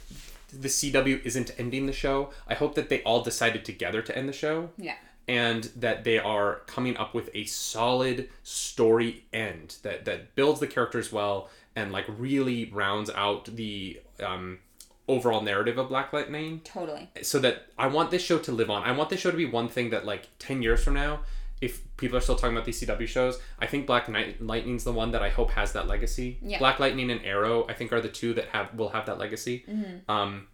the 0.52 0.68
CW 0.68 1.24
isn't 1.24 1.52
ending 1.58 1.86
the 1.86 1.92
show. 1.92 2.30
I 2.48 2.54
hope 2.54 2.74
that 2.74 2.88
they 2.88 3.02
all 3.02 3.22
decided 3.22 3.64
together 3.64 4.02
to 4.02 4.16
end 4.16 4.28
the 4.28 4.32
show 4.32 4.70
yeah, 4.78 4.94
and 5.28 5.64
that 5.76 6.02
they 6.04 6.18
are 6.18 6.62
coming 6.66 6.96
up 6.96 7.14
with 7.14 7.30
a 7.34 7.44
solid 7.44 8.28
story 8.42 9.24
end 9.32 9.76
that 9.82 10.04
that 10.06 10.34
builds 10.34 10.58
the 10.60 10.66
characters 10.66 11.12
well 11.12 11.48
and 11.76 11.92
like 11.92 12.06
really 12.08 12.68
rounds 12.72 13.10
out 13.10 13.44
the 13.44 14.00
um, 14.22 14.58
overall 15.06 15.40
narrative 15.42 15.78
of 15.78 15.88
Black 15.88 16.12
Lightning 16.12 16.60
totally. 16.64 17.08
so 17.22 17.38
that 17.40 17.66
I 17.78 17.86
want 17.88 18.10
this 18.10 18.22
show 18.22 18.38
to 18.38 18.52
live 18.52 18.70
on. 18.70 18.82
I 18.82 18.92
want 18.92 19.10
this 19.10 19.20
show 19.20 19.30
to 19.30 19.36
be 19.36 19.46
one 19.46 19.68
thing 19.68 19.90
that 19.90 20.04
like 20.04 20.28
10 20.38 20.62
years 20.62 20.82
from 20.82 20.94
now 20.94 21.20
if 21.60 21.96
people 21.96 22.16
are 22.16 22.20
still 22.20 22.36
talking 22.36 22.56
about 22.56 22.64
these 22.64 22.80
CW 22.80 23.06
shows, 23.06 23.38
I 23.58 23.66
think 23.66 23.86
Black 23.86 24.08
Knight 24.08 24.40
Lightning's 24.40 24.84
the 24.84 24.92
one 24.92 25.10
that 25.12 25.22
I 25.22 25.28
hope 25.28 25.50
has 25.52 25.72
that 25.74 25.86
legacy. 25.88 26.38
Yeah. 26.42 26.58
Black 26.58 26.78
Lightning 26.80 27.10
and 27.10 27.22
Arrow, 27.24 27.66
I 27.68 27.74
think, 27.74 27.92
are 27.92 28.00
the 28.00 28.08
two 28.08 28.32
that 28.34 28.46
have 28.48 28.74
will 28.74 28.88
have 28.90 29.06
that 29.06 29.18
legacy. 29.18 29.64
Mm-hmm. 29.68 30.10
Um, 30.10 30.48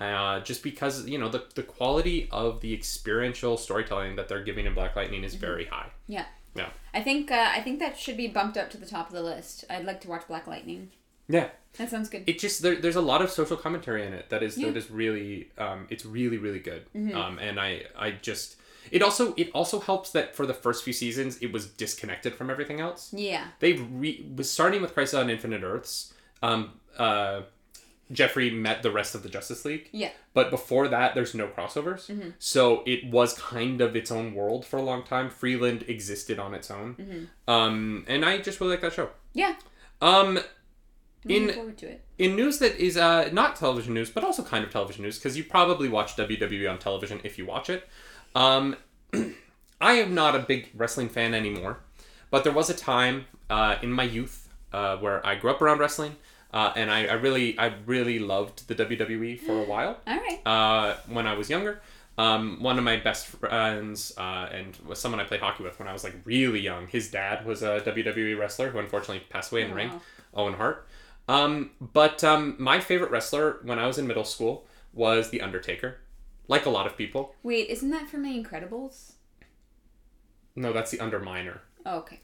uh, 0.00 0.40
just 0.40 0.62
because 0.62 1.06
you 1.08 1.18
know 1.18 1.28
the 1.28 1.44
the 1.54 1.62
quality 1.62 2.28
of 2.30 2.60
the 2.60 2.74
experiential 2.74 3.56
storytelling 3.56 4.16
that 4.16 4.28
they're 4.28 4.42
giving 4.42 4.66
in 4.66 4.74
Black 4.74 4.96
Lightning 4.96 5.24
is 5.24 5.34
very 5.34 5.66
high. 5.66 5.90
Yeah. 6.06 6.26
Yeah. 6.54 6.68
I 6.92 7.00
think 7.02 7.30
uh, 7.30 7.48
I 7.52 7.60
think 7.62 7.78
that 7.78 7.96
should 7.98 8.16
be 8.16 8.26
bumped 8.28 8.56
up 8.58 8.68
to 8.70 8.76
the 8.76 8.86
top 8.86 9.08
of 9.08 9.14
the 9.14 9.22
list. 9.22 9.64
I'd 9.70 9.84
like 9.86 10.00
to 10.02 10.08
watch 10.08 10.26
Black 10.28 10.46
Lightning. 10.46 10.90
Yeah, 11.28 11.48
That 11.78 11.88
sounds 11.88 12.10
good. 12.10 12.24
it 12.26 12.38
just 12.40 12.60
there, 12.62 12.74
there's 12.76 12.96
a 12.96 13.00
lot 13.00 13.22
of 13.22 13.30
social 13.30 13.56
commentary 13.56 14.04
in 14.04 14.12
it 14.12 14.28
that 14.30 14.42
is 14.42 14.58
Yeah. 14.58 14.66
that 14.66 14.76
is 14.76 14.90
really 14.90 15.50
um, 15.56 15.86
it's 15.88 16.04
really 16.04 16.36
really 16.36 16.58
good 16.58 16.84
Mm-hmm. 16.94 17.16
um, 17.16 17.38
and 17.38 17.58
I 17.60 17.84
I 17.96 18.10
just 18.10 18.56
it 18.90 19.02
also 19.02 19.34
it 19.36 19.50
also 19.54 19.78
helps 19.80 20.10
that 20.10 20.34
for 20.34 20.46
the 20.46 20.54
first 20.54 20.82
few 20.84 20.92
seasons 20.92 21.38
it 21.38 21.52
was 21.52 21.66
disconnected 21.66 22.34
from 22.34 22.50
everything 22.50 22.80
else 22.80 23.10
yeah. 23.16 23.44
they've 23.60 23.86
re- 23.92 24.26
was 24.36 24.50
starting 24.50 24.82
with 24.82 24.92
Crisis 24.94 25.14
on 25.14 25.30
Infinite 25.30 25.62
Earths 25.62 26.12
um, 26.42 26.72
uh, 26.98 27.42
Jeffrey 28.10 28.50
met 28.50 28.82
the 28.82 28.90
rest 28.90 29.14
of 29.14 29.22
the 29.22 29.28
Justice 29.28 29.64
League 29.64 29.88
Yeah. 29.92 30.10
but 30.34 30.50
before 30.50 30.88
that 30.88 31.14
there's 31.14 31.34
no 31.34 31.46
crossovers 31.46 32.06
Mm-hmm. 32.10 32.30
so 32.38 32.82
it 32.86 33.06
was 33.10 33.34
kind 33.34 33.80
of 33.80 33.94
its 33.96 34.10
own 34.10 34.34
world 34.34 34.66
for 34.66 34.76
a 34.78 34.82
long 34.82 35.02
time 35.04 35.30
Freeland 35.30 35.84
existed 35.88 36.38
on 36.38 36.52
its 36.54 36.70
own 36.70 36.94
Mm-hmm. 36.96 37.50
um, 37.50 38.04
and 38.08 38.24
I 38.24 38.38
just 38.38 38.60
really 38.60 38.72
like 38.72 38.80
that 38.82 38.92
show 38.94 39.10
Yeah. 39.32 39.54
um, 40.00 40.40
looking 41.24 41.48
In- 41.48 41.54
forward 41.54 41.78
to 41.78 41.86
it. 41.88 42.04
In 42.18 42.36
news 42.36 42.58
that 42.58 42.76
is 42.76 42.96
uh, 42.96 43.30
not 43.32 43.56
television 43.56 43.94
news, 43.94 44.08
but 44.10 44.22
also 44.22 44.44
kind 44.44 44.62
of 44.64 44.70
television 44.70 45.02
news, 45.02 45.18
because 45.18 45.36
you 45.36 45.42
probably 45.42 45.88
watch 45.88 46.14
WWE 46.16 46.70
on 46.70 46.78
television 46.78 47.20
if 47.24 47.36
you 47.36 47.44
watch 47.46 47.68
it. 47.68 47.88
Um, 48.34 48.76
I 49.80 49.94
am 49.94 50.14
not 50.14 50.34
a 50.34 50.38
big 50.40 50.70
wrestling 50.74 51.08
fan 51.08 51.34
anymore, 51.34 51.78
but 52.30 52.44
there 52.44 52.52
was 52.52 52.70
a 52.70 52.74
time 52.74 53.26
uh, 53.50 53.76
in 53.82 53.92
my 53.92 54.04
youth 54.04 54.48
uh, 54.72 54.96
where 54.98 55.24
I 55.26 55.34
grew 55.34 55.50
up 55.50 55.60
around 55.60 55.78
wrestling, 55.80 56.16
uh, 56.52 56.72
and 56.76 56.90
I, 56.90 57.06
I 57.06 57.12
really, 57.14 57.58
I 57.58 57.74
really 57.86 58.18
loved 58.18 58.68
the 58.68 58.74
WWE 58.74 59.40
for 59.40 59.60
a 59.60 59.64
while 59.64 59.98
All 60.06 60.16
right. 60.16 60.40
uh, 60.46 60.96
when 61.08 61.26
I 61.26 61.34
was 61.34 61.50
younger. 61.50 61.80
Um, 62.18 62.62
one 62.62 62.76
of 62.76 62.84
my 62.84 62.98
best 62.98 63.26
friends 63.26 64.12
uh, 64.18 64.46
and 64.52 64.76
was 64.86 64.98
someone 65.00 65.18
I 65.18 65.24
played 65.24 65.40
hockey 65.40 65.64
with 65.64 65.78
when 65.78 65.88
I 65.88 65.94
was 65.94 66.04
like 66.04 66.14
really 66.26 66.60
young. 66.60 66.86
His 66.86 67.10
dad 67.10 67.46
was 67.46 67.62
a 67.62 67.80
WWE 67.80 68.38
wrestler 68.38 68.68
who 68.68 68.78
unfortunately 68.78 69.24
passed 69.30 69.50
away 69.50 69.62
in 69.62 69.68
the 69.68 69.74
Oh, 69.74 69.76
ring, 69.76 69.88
wow. 69.88 70.00
Owen 70.34 70.54
Hart. 70.54 70.86
Um, 71.26 71.70
but 71.80 72.22
um, 72.22 72.54
my 72.58 72.80
favorite 72.80 73.10
wrestler 73.10 73.60
when 73.62 73.78
I 73.78 73.86
was 73.86 73.96
in 73.96 74.06
middle 74.06 74.24
school 74.24 74.66
was 74.92 75.30
The 75.30 75.40
Undertaker. 75.40 75.96
Like 76.48 76.66
a 76.66 76.70
lot 76.70 76.86
of 76.86 76.96
people. 76.96 77.34
Wait, 77.42 77.68
isn't 77.68 77.90
that 77.90 78.08
from 78.08 78.22
The 78.22 78.30
Incredibles? 78.30 79.12
No, 80.54 80.72
that's 80.72 80.90
The 80.90 80.98
Underminer. 80.98 81.60
Oh, 81.86 81.98
okay. 81.98 82.20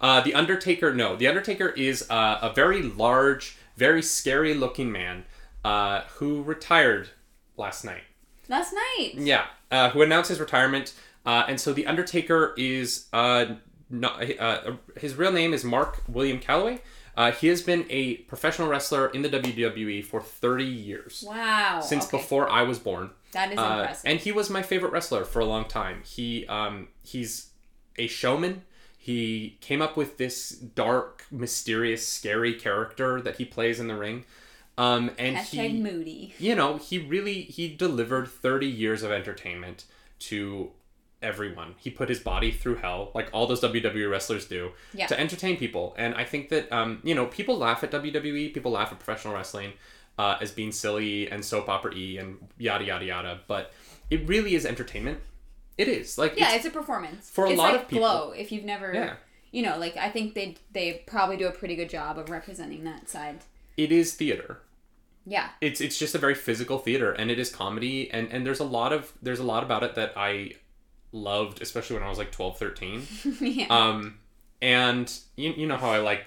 Uh, 0.00 0.20
the 0.20 0.34
Undertaker, 0.34 0.94
no. 0.94 1.16
The 1.16 1.26
Undertaker 1.26 1.68
is 1.68 2.08
uh, 2.10 2.38
a 2.42 2.52
very 2.52 2.82
large, 2.82 3.56
very 3.76 4.02
scary 4.02 4.54
looking 4.54 4.92
man 4.92 5.24
uh, 5.64 6.02
who 6.16 6.42
retired 6.42 7.08
last 7.56 7.84
night. 7.84 8.02
Last 8.48 8.74
night. 8.74 9.12
Yeah, 9.14 9.46
uh, 9.70 9.90
who 9.90 10.02
announced 10.02 10.28
his 10.28 10.40
retirement. 10.40 10.92
Uh, 11.24 11.44
and 11.48 11.58
so 11.58 11.72
the 11.72 11.86
Undertaker 11.86 12.54
is 12.58 13.06
uh, 13.12 13.54
not, 14.00 14.22
uh, 14.38 14.72
his 14.98 15.14
real 15.16 15.32
name 15.32 15.52
is 15.54 15.64
Mark 15.64 16.02
William 16.08 16.38
Calloway. 16.40 16.80
Uh, 17.16 17.30
he 17.30 17.46
has 17.48 17.62
been 17.62 17.86
a 17.90 18.16
professional 18.16 18.68
wrestler 18.68 19.08
in 19.08 19.22
the 19.22 19.28
WWE 19.30 20.04
for 20.04 20.20
30 20.20 20.64
years. 20.64 21.24
Wow. 21.26 21.80
Since 21.80 22.06
okay. 22.08 22.16
before 22.18 22.50
I 22.50 22.62
was 22.62 22.78
born. 22.78 23.10
That 23.32 23.52
is 23.52 23.58
Uh, 23.58 23.62
impressive. 23.80 24.10
and 24.10 24.18
he 24.20 24.32
was 24.32 24.50
my 24.50 24.62
favorite 24.62 24.92
wrestler 24.92 25.24
for 25.24 25.38
a 25.40 25.44
long 25.44 25.64
time. 25.66 26.02
He 26.04 26.46
um, 26.48 26.88
he's 27.02 27.50
a 27.96 28.06
showman. 28.08 28.62
He 28.98 29.58
came 29.60 29.82
up 29.82 29.96
with 29.96 30.16
this 30.18 30.48
dark, 30.50 31.24
mysterious, 31.30 32.06
scary 32.08 32.54
character 32.54 33.20
that 33.20 33.36
he 33.36 33.44
plays 33.44 33.78
in 33.78 33.86
the 33.88 33.96
ring. 33.96 34.24
Um, 34.76 35.10
and 35.18 35.36
Hashtag 35.36 35.70
he, 35.70 35.80
moody. 35.80 36.34
you 36.38 36.54
know, 36.56 36.78
he 36.78 36.98
really 36.98 37.42
he 37.42 37.68
delivered 37.68 38.26
30 38.28 38.66
years 38.66 39.02
of 39.04 39.12
entertainment 39.12 39.84
to 40.20 40.70
everyone. 41.24 41.74
He 41.78 41.90
put 41.90 42.08
his 42.08 42.20
body 42.20 42.50
through 42.52 42.76
hell, 42.76 43.10
like 43.14 43.28
all 43.32 43.46
those 43.46 43.60
WWE 43.62 44.08
wrestlers 44.10 44.46
do, 44.46 44.72
Yeah. 44.92 45.06
to 45.08 45.18
entertain 45.18 45.56
people. 45.56 45.94
And 45.98 46.14
I 46.14 46.24
think 46.24 46.50
that 46.50 46.70
um, 46.72 47.00
you 47.02 47.14
know, 47.14 47.26
people 47.26 47.56
laugh 47.58 47.82
at 47.82 47.90
WWE, 47.90 48.52
people 48.54 48.72
laugh 48.72 48.92
at 48.92 48.98
professional 49.00 49.34
wrestling 49.34 49.72
uh, 50.18 50.36
as 50.40 50.52
being 50.52 50.70
silly 50.70 51.28
and 51.30 51.44
soap 51.44 51.68
opera 51.68 51.92
y 51.94 52.16
and 52.20 52.36
yada 52.58 52.84
yada 52.84 53.04
yada. 53.04 53.40
But 53.48 53.72
it 54.10 54.28
really 54.28 54.54
is 54.54 54.64
entertainment. 54.66 55.18
It 55.76 55.88
is 55.88 56.16
like 56.18 56.34
Yeah, 56.38 56.54
it's, 56.54 56.64
it's 56.64 56.66
a 56.66 56.78
performance. 56.78 57.28
for 57.30 57.46
a 57.46 57.50
it's 57.50 57.58
lot 57.58 57.72
like 57.72 57.82
of 57.82 57.88
people- 57.88 58.08
Glow, 58.08 58.30
if 58.30 58.52
you've 58.52 58.64
never, 58.64 58.92
Yeah. 58.94 59.14
you 59.50 59.62
know, 59.62 59.76
like 59.78 59.96
I 59.96 60.08
think 60.10 60.34
they 60.34 60.56
they 60.72 61.02
probably 61.06 61.36
do 61.36 61.46
a 61.48 61.52
pretty 61.52 61.74
good 61.74 61.90
job 61.90 62.18
of 62.18 62.30
representing 62.30 62.84
that 62.84 63.08
side. 63.08 63.38
it 63.76 63.90
is 63.90 64.14
theater. 64.14 64.60
Yeah. 65.26 65.48
It's 65.60 65.80
it's 65.80 65.98
just 65.98 66.14
a 66.14 66.18
very 66.18 66.34
physical 66.34 66.78
theater, 66.78 67.10
and 67.12 67.30
it 67.30 67.38
is 67.38 67.50
comedy, 67.50 68.10
and 68.10 68.28
and 68.30 68.46
there's 68.46 68.60
a 68.60 68.64
lot 68.78 68.92
of 68.92 69.12
there's 69.22 69.40
a 69.40 69.44
lot 69.44 69.62
about 69.64 69.82
it 69.82 69.94
that 69.96 70.12
I 70.16 70.52
loved, 71.14 71.62
especially 71.62 71.94
when 71.96 72.02
I 72.02 72.08
was 72.10 72.18
like 72.18 72.30
12, 72.32 72.58
13. 72.58 73.06
yeah. 73.40 73.66
Um, 73.70 74.18
and 74.60 75.10
you, 75.36 75.52
you 75.52 75.66
know 75.66 75.76
how 75.76 75.90
I 75.90 75.98
like 75.98 76.24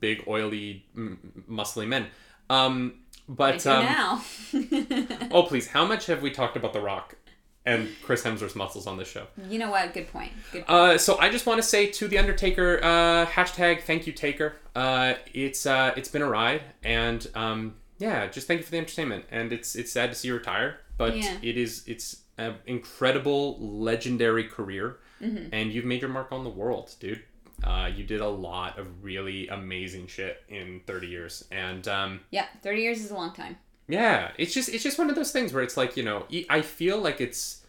big, 0.00 0.24
oily, 0.26 0.86
m- 0.96 1.44
muscly 1.50 1.86
men. 1.86 2.06
Um, 2.48 3.00
but 3.28 3.66
um, 3.66 3.84
now. 3.84 4.22
oh 5.30 5.42
please, 5.48 5.66
how 5.68 5.84
much 5.86 6.06
have 6.06 6.22
we 6.22 6.30
talked 6.30 6.56
about 6.56 6.72
The 6.72 6.80
Rock 6.80 7.16
and 7.66 7.88
Chris 8.02 8.22
Hemsworth's 8.22 8.56
muscles 8.56 8.86
on 8.86 8.96
this 8.96 9.08
show? 9.08 9.26
you 9.48 9.58
know 9.58 9.70
what? 9.70 9.92
Good 9.92 10.10
point. 10.10 10.32
Good. 10.52 10.66
Point. 10.66 10.70
Uh, 10.70 10.98
so 10.98 11.18
I 11.18 11.28
just 11.28 11.44
want 11.44 11.60
to 11.60 11.66
say 11.66 11.86
to 11.90 12.08
the 12.08 12.16
Undertaker, 12.18 12.80
uh, 12.82 13.26
hashtag 13.26 13.82
thank 13.82 14.06
you 14.06 14.12
Taker. 14.14 14.54
Uh, 14.74 15.14
it's 15.34 15.66
uh, 15.66 15.92
it's 15.96 16.08
been 16.08 16.22
a 16.22 16.28
ride, 16.28 16.62
and 16.82 17.26
um, 17.34 17.74
yeah, 17.98 18.26
just 18.28 18.46
thank 18.46 18.58
you 18.60 18.64
for 18.64 18.70
the 18.70 18.78
entertainment. 18.78 19.24
And 19.30 19.52
it's 19.52 19.74
it's 19.74 19.92
sad 19.92 20.10
to 20.10 20.14
see 20.14 20.28
you 20.28 20.34
retire, 20.34 20.78
but 20.96 21.16
Yeah. 21.16 21.36
it 21.42 21.58
is 21.58 21.82
it's 21.86 22.22
an 22.38 22.54
incredible, 22.66 23.58
legendary 23.60 24.44
career, 24.44 24.98
Mm-hmm. 25.20 25.48
and 25.52 25.72
you've 25.72 25.84
made 25.84 26.00
your 26.00 26.10
mark 26.10 26.30
on 26.30 26.44
the 26.44 26.50
world, 26.50 26.94
dude. 27.00 27.22
Uh, 27.64 27.90
you 27.92 28.04
did 28.04 28.20
a 28.20 28.28
lot 28.28 28.78
of 28.78 29.02
really 29.02 29.48
amazing 29.48 30.06
shit 30.06 30.44
in 30.48 30.80
30 30.86 31.08
years, 31.08 31.44
and 31.50 31.88
um, 31.88 32.20
yeah, 32.30 32.46
thirty 32.62 32.82
years 32.82 33.00
is 33.04 33.10
a 33.10 33.14
long 33.14 33.32
time. 33.34 33.56
yeah, 33.88 34.30
it's 34.38 34.54
just 34.54 34.68
it's 34.68 34.84
just 34.84 34.96
one 34.96 35.10
of 35.10 35.16
those 35.16 35.32
things 35.32 35.52
where 35.52 35.64
it's 35.64 35.76
like 35.76 35.96
you 35.96 36.04
know 36.04 36.24
I 36.48 36.62
feel 36.62 36.98
like 36.98 37.20
it's 37.20 37.64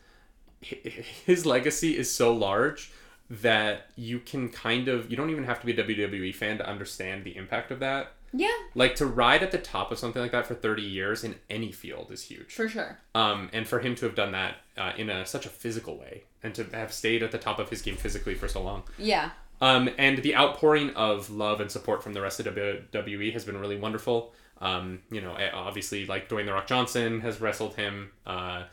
his 0.61 1.45
legacy 1.45 1.97
is 1.97 2.13
so 2.13 2.33
large 2.33 2.91
that 3.29 3.87
you 3.95 4.19
can 4.19 4.49
kind 4.49 4.87
of 4.87 5.09
you 5.09 5.17
don't 5.17 5.29
even 5.29 5.43
have 5.45 5.59
to 5.61 5.65
be 5.65 5.71
a 5.71 5.83
WWE 5.83 6.35
fan 6.35 6.57
to 6.59 6.67
understand 6.67 7.23
the 7.23 7.35
impact 7.35 7.71
of 7.71 7.79
that. 7.79 8.11
Yeah, 8.33 8.51
Like 8.75 8.95
to 8.95 9.05
ride 9.05 9.41
at 9.43 9.51
the 9.51 9.57
top 9.57 9.91
of 9.91 9.97
something 9.99 10.21
like 10.21 10.31
that 10.31 10.45
for 10.45 10.53
30 10.55 10.81
years 10.81 11.23
in 11.23 11.35
any 11.49 11.71
field 11.71 12.11
is 12.11 12.23
huge. 12.23 12.53
for 12.53 12.67
sure. 12.69 12.97
Um, 13.15 13.49
and 13.53 13.67
for 13.67 13.79
him 13.79 13.95
to 13.95 14.05
have 14.05 14.15
done 14.15 14.31
that 14.33 14.57
uh, 14.77 14.93
in 14.97 15.09
a 15.09 15.25
such 15.25 15.45
a 15.45 15.49
physical 15.49 15.97
way 15.97 16.23
and 16.43 16.53
to 16.55 16.63
have 16.73 16.93
stayed 16.93 17.23
at 17.23 17.31
the 17.31 17.37
top 17.37 17.59
of 17.59 17.69
his 17.69 17.81
game 17.81 17.95
physically 17.95 18.35
for 18.35 18.47
so 18.47 18.61
long. 18.61 18.83
Yeah. 18.97 19.31
Um, 19.61 19.89
and 19.97 20.19
the 20.19 20.35
outpouring 20.35 20.91
of 20.91 21.29
love 21.29 21.59
and 21.59 21.69
support 21.69 22.01
from 22.03 22.13
the 22.13 22.21
rest 22.21 22.39
of 22.39 22.45
WWE 22.55 23.33
has 23.33 23.43
been 23.45 23.57
really 23.57 23.77
wonderful. 23.77 24.33
Um, 24.61 25.01
you 25.11 25.21
know, 25.21 25.35
eh, 25.35 25.49
obviously, 25.53 26.05
like 26.05 26.29
Dwayne 26.29 26.45
the 26.45 26.53
Rock 26.53 26.67
Johnson 26.67 27.21
has 27.21 27.41
wrestled 27.41 27.75
him. 27.75 28.11
Uh, 28.25 28.63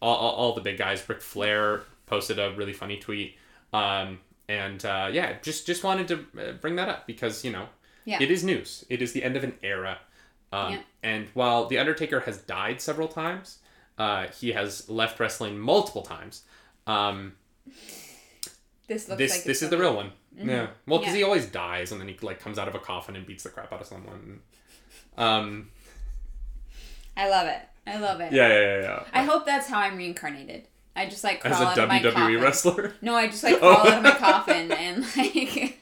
all, 0.00 0.14
all, 0.16 0.32
all 0.32 0.54
the 0.54 0.60
big 0.60 0.78
guys. 0.78 1.06
Ric 1.08 1.20
Flair 1.22 1.82
posted 2.06 2.38
a 2.38 2.52
really 2.56 2.72
funny 2.72 2.98
tweet. 2.98 3.36
Um, 3.72 4.20
and 4.48 4.84
uh, 4.84 5.08
yeah, 5.12 5.36
just 5.42 5.66
just 5.66 5.82
wanted 5.84 6.08
to 6.08 6.26
uh, 6.40 6.52
bring 6.52 6.76
that 6.76 6.88
up 6.88 7.06
because 7.06 7.44
you 7.44 7.50
know, 7.50 7.66
Yeah. 8.06 8.22
it 8.22 8.30
is 8.30 8.42
news. 8.42 8.86
It 8.88 9.02
is 9.02 9.12
the 9.12 9.22
end 9.22 9.36
of 9.36 9.44
an 9.44 9.54
era. 9.62 9.98
Um, 10.52 10.72
Yeah. 10.72 10.80
And 11.02 11.28
while 11.34 11.66
the 11.66 11.78
Undertaker 11.78 12.20
has 12.20 12.38
died 12.38 12.80
several 12.80 13.08
times, 13.08 13.58
uh, 13.98 14.28
he 14.28 14.52
has 14.52 14.88
left 14.88 15.20
wrestling 15.20 15.58
multiple 15.58 16.02
times. 16.02 16.42
Um, 16.86 17.34
This 18.88 19.08
looks 19.08 19.18
this 19.18 19.32
like 19.32 19.44
this 19.44 19.62
is 19.62 19.68
the 19.70 19.76
real 19.78 19.94
one. 19.94 20.12
Yeah. 20.36 20.68
Well, 20.86 21.00
because 21.00 21.14
Yeah. 21.14 21.18
he 21.18 21.24
always 21.24 21.46
dies, 21.46 21.90
and 21.92 22.00
then 22.00 22.08
he 22.08 22.16
like 22.22 22.38
comes 22.40 22.58
out 22.58 22.68
of 22.68 22.74
a 22.74 22.78
coffin 22.78 23.16
and 23.16 23.26
beats 23.26 23.42
the 23.42 23.50
crap 23.50 23.72
out 23.72 23.80
of 23.80 23.86
someone. 23.86 24.40
Um. 25.18 25.70
I 27.16 27.28
love 27.28 27.46
it. 27.48 27.60
I 27.86 27.98
love 27.98 28.20
it. 28.20 28.32
Yeah, 28.32 28.48
yeah, 28.48 28.60
yeah. 28.60 28.80
yeah. 28.82 29.02
I 29.12 29.22
hope 29.24 29.46
that's 29.46 29.68
how 29.68 29.78
I'm 29.78 29.96
reincarnated. 29.96 30.68
I 30.94 31.06
just 31.06 31.24
like 31.24 31.40
crawl 31.40 31.54
As 31.54 31.60
a 31.60 31.66
out 31.66 31.78
of 31.78 31.88
my 31.88 31.98
WWE 32.00 32.12
coffin. 32.12 32.40
wrestler, 32.40 32.94
No, 33.02 33.14
I 33.14 33.26
just 33.28 33.42
like 33.44 33.58
Oh. 33.60 33.72
out 33.88 33.98
of 33.98 34.02
my 34.02 34.10
coffin 34.12 34.70
and 34.72 35.04
like 35.16 35.78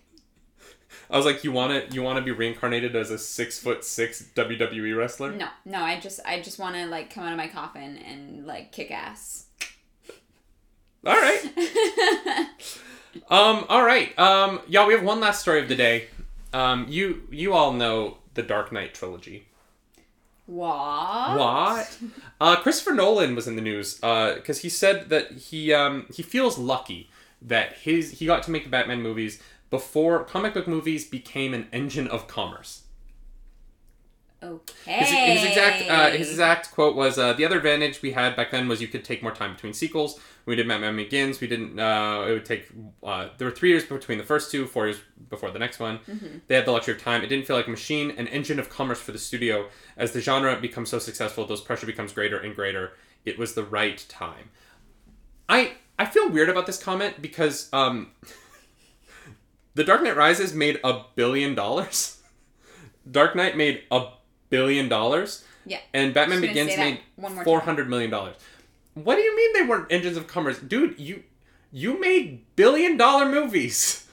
I 1.15 1.17
was 1.17 1.25
like, 1.27 1.45
you 1.45 1.53
want 1.53 1.89
to 1.89 1.95
you 1.95 2.03
want 2.03 2.19
to 2.19 2.23
be 2.25 2.33
reincarnated 2.33 2.97
as 2.97 3.11
a 3.13 3.19
six 3.19 3.57
foot 3.59 3.85
six 3.85 4.23
WWE 4.35 4.97
wrestler? 4.99 5.31
no, 5.31 5.47
no. 5.65 5.79
I 5.79 6.01
just 6.01 6.19
I 6.27 6.41
just 6.43 6.59
want 6.59 6.75
to 6.75 6.87
like 6.87 7.15
come 7.15 7.23
out 7.23 7.31
of 7.31 7.39
my 7.39 7.47
coffin 7.47 7.97
and 7.99 8.45
like 8.47 8.73
kick 8.73 8.91
ass. 8.91 9.47
All 11.07 11.15
right. 11.15 12.49
Um. 13.31 13.65
All 13.69 13.85
right. 13.85 14.19
Um. 14.19 14.61
Yeah, 14.67 14.89
we 14.89 14.95
have 14.95 15.05
one 15.05 15.21
last 15.21 15.41
story 15.41 15.61
of 15.63 15.69
the 15.69 15.77
day. 15.77 16.09
Um. 16.53 16.87
You 16.89 17.23
you 17.31 17.53
all 17.53 17.73
know 17.73 18.19
the 18.35 18.43
Dark 18.43 18.73
Knight 18.73 18.93
trilogy. 18.93 19.47
what? 20.47 21.39
What? 21.39 21.99
Uh, 22.41 22.57
Christopher 22.57 22.93
Nolan 22.93 23.37
was 23.37 23.47
in 23.47 23.55
the 23.55 23.63
news 23.63 24.01
uh 24.03 24.35
because 24.35 24.63
he 24.63 24.69
said 24.69 25.11
that 25.11 25.31
he 25.33 25.73
um, 25.73 26.07
he 26.13 26.25
feels 26.25 26.59
lucky 26.59 27.09
that 27.41 27.75
his 27.75 28.19
he 28.19 28.27
got 28.27 28.43
to 28.45 28.51
make 28.51 28.65
the 28.65 28.71
Batman 28.71 29.01
movies 29.01 29.41
before 29.75 30.23
comic 30.23 30.55
book 30.55 30.69
movies 30.69 31.05
became 31.05 31.53
an 31.53 31.67
engine 31.73 32.07
of 32.07 32.29
commerce. 32.29 32.83
Okay. 34.41 34.93
His, 34.99 35.09
his 35.11 35.49
exact 35.49 35.91
uh, 35.91 36.11
his 36.11 36.31
exact 36.31 36.71
quote 36.71 36.95
was 36.95 37.19
uh, 37.19 37.33
the 37.33 37.45
other 37.45 37.57
advantage 37.57 38.01
we 38.01 38.13
had 38.13 38.37
back 38.37 38.53
then 38.53 38.69
was 38.69 38.81
you 38.81 38.87
could 38.87 39.03
take 39.03 39.21
more 39.21 39.33
time 39.33 39.55
between 39.55 39.73
sequels. 39.73 40.21
We 40.47 40.55
did 40.55 40.69
Batman 40.69 40.95
Begins, 40.95 41.41
we 41.41 41.49
didn't. 41.49 41.81
Uh, 41.81 42.25
it 42.29 42.33
would 42.35 42.45
take. 42.45 42.69
Uh, 43.03 43.31
there 43.37 43.49
were 43.49 43.55
three 43.55 43.71
years 43.71 43.85
between 43.85 44.19
the 44.19 44.23
first 44.25 44.53
two, 44.53 44.67
four 44.67 44.87
years 44.87 45.01
before 45.29 45.51
the 45.51 45.59
next 45.59 45.81
one. 45.81 45.99
They 46.47 46.55
had 46.55 46.67
the 46.67 46.73
luxury 46.73 46.95
of 46.95 47.03
time. 47.03 47.25
It 47.25 47.29
didn't 47.29 47.47
feel 47.49 47.57
like 47.57 47.67
a 47.67 47.71
machine, 47.71 48.13
an 48.13 48.29
engine 48.29 48.61
of 48.61 48.71
commerce 48.71 49.01
for 49.01 49.11
the 49.11 49.19
studio. 49.19 49.67
As 49.97 50.13
the 50.13 50.21
genre 50.21 50.55
becomes 50.61 50.89
so 50.89 51.01
successful, 51.01 51.47
those 51.47 51.63
pressure 51.63 51.87
becomes 51.87 52.13
greater 52.13 52.39
and 52.39 52.55
greater. 52.55 52.93
It 53.25 53.41
was 53.41 53.55
the 53.55 53.65
right 53.65 54.05
time. 54.09 54.51
I 55.49 55.73
I 55.99 56.05
feel 56.05 56.29
weird 56.29 56.49
about 56.49 56.67
this 56.67 56.81
comment 56.81 57.21
because 57.21 57.69
um, 57.73 58.13
The 59.75 59.85
Dark 59.85 60.03
Knight 60.03 60.17
Rises 60.17 60.55
made 60.55 60.81
a 60.85 61.03
billion 61.15 61.55
dollars. 61.55 62.23
Dark 63.11 63.35
Knight 63.35 63.57
made 63.57 63.83
a 63.91 64.07
billion 64.49 64.89
dollars. 64.89 65.45
Yeah. 65.67 65.81
And 65.93 66.15
Batman 66.15 66.41
Begins 66.41 66.77
made 66.77 67.01
four 67.45 67.61
hundred 67.61 67.89
million 67.89 68.11
dollars. 68.11 68.37
What 68.95 69.17
do 69.17 69.23
you 69.23 69.37
mean 69.37 69.53
they 69.55 69.63
weren't 69.69 69.91
engines 69.91 70.17
of 70.17 70.27
commerce, 70.27 70.59
dude? 70.59 70.99
You 70.99 71.25
you 71.73 72.01
made 72.01 72.45
billion 72.55 72.97
dollar 72.97 73.29
movies. 73.29 74.07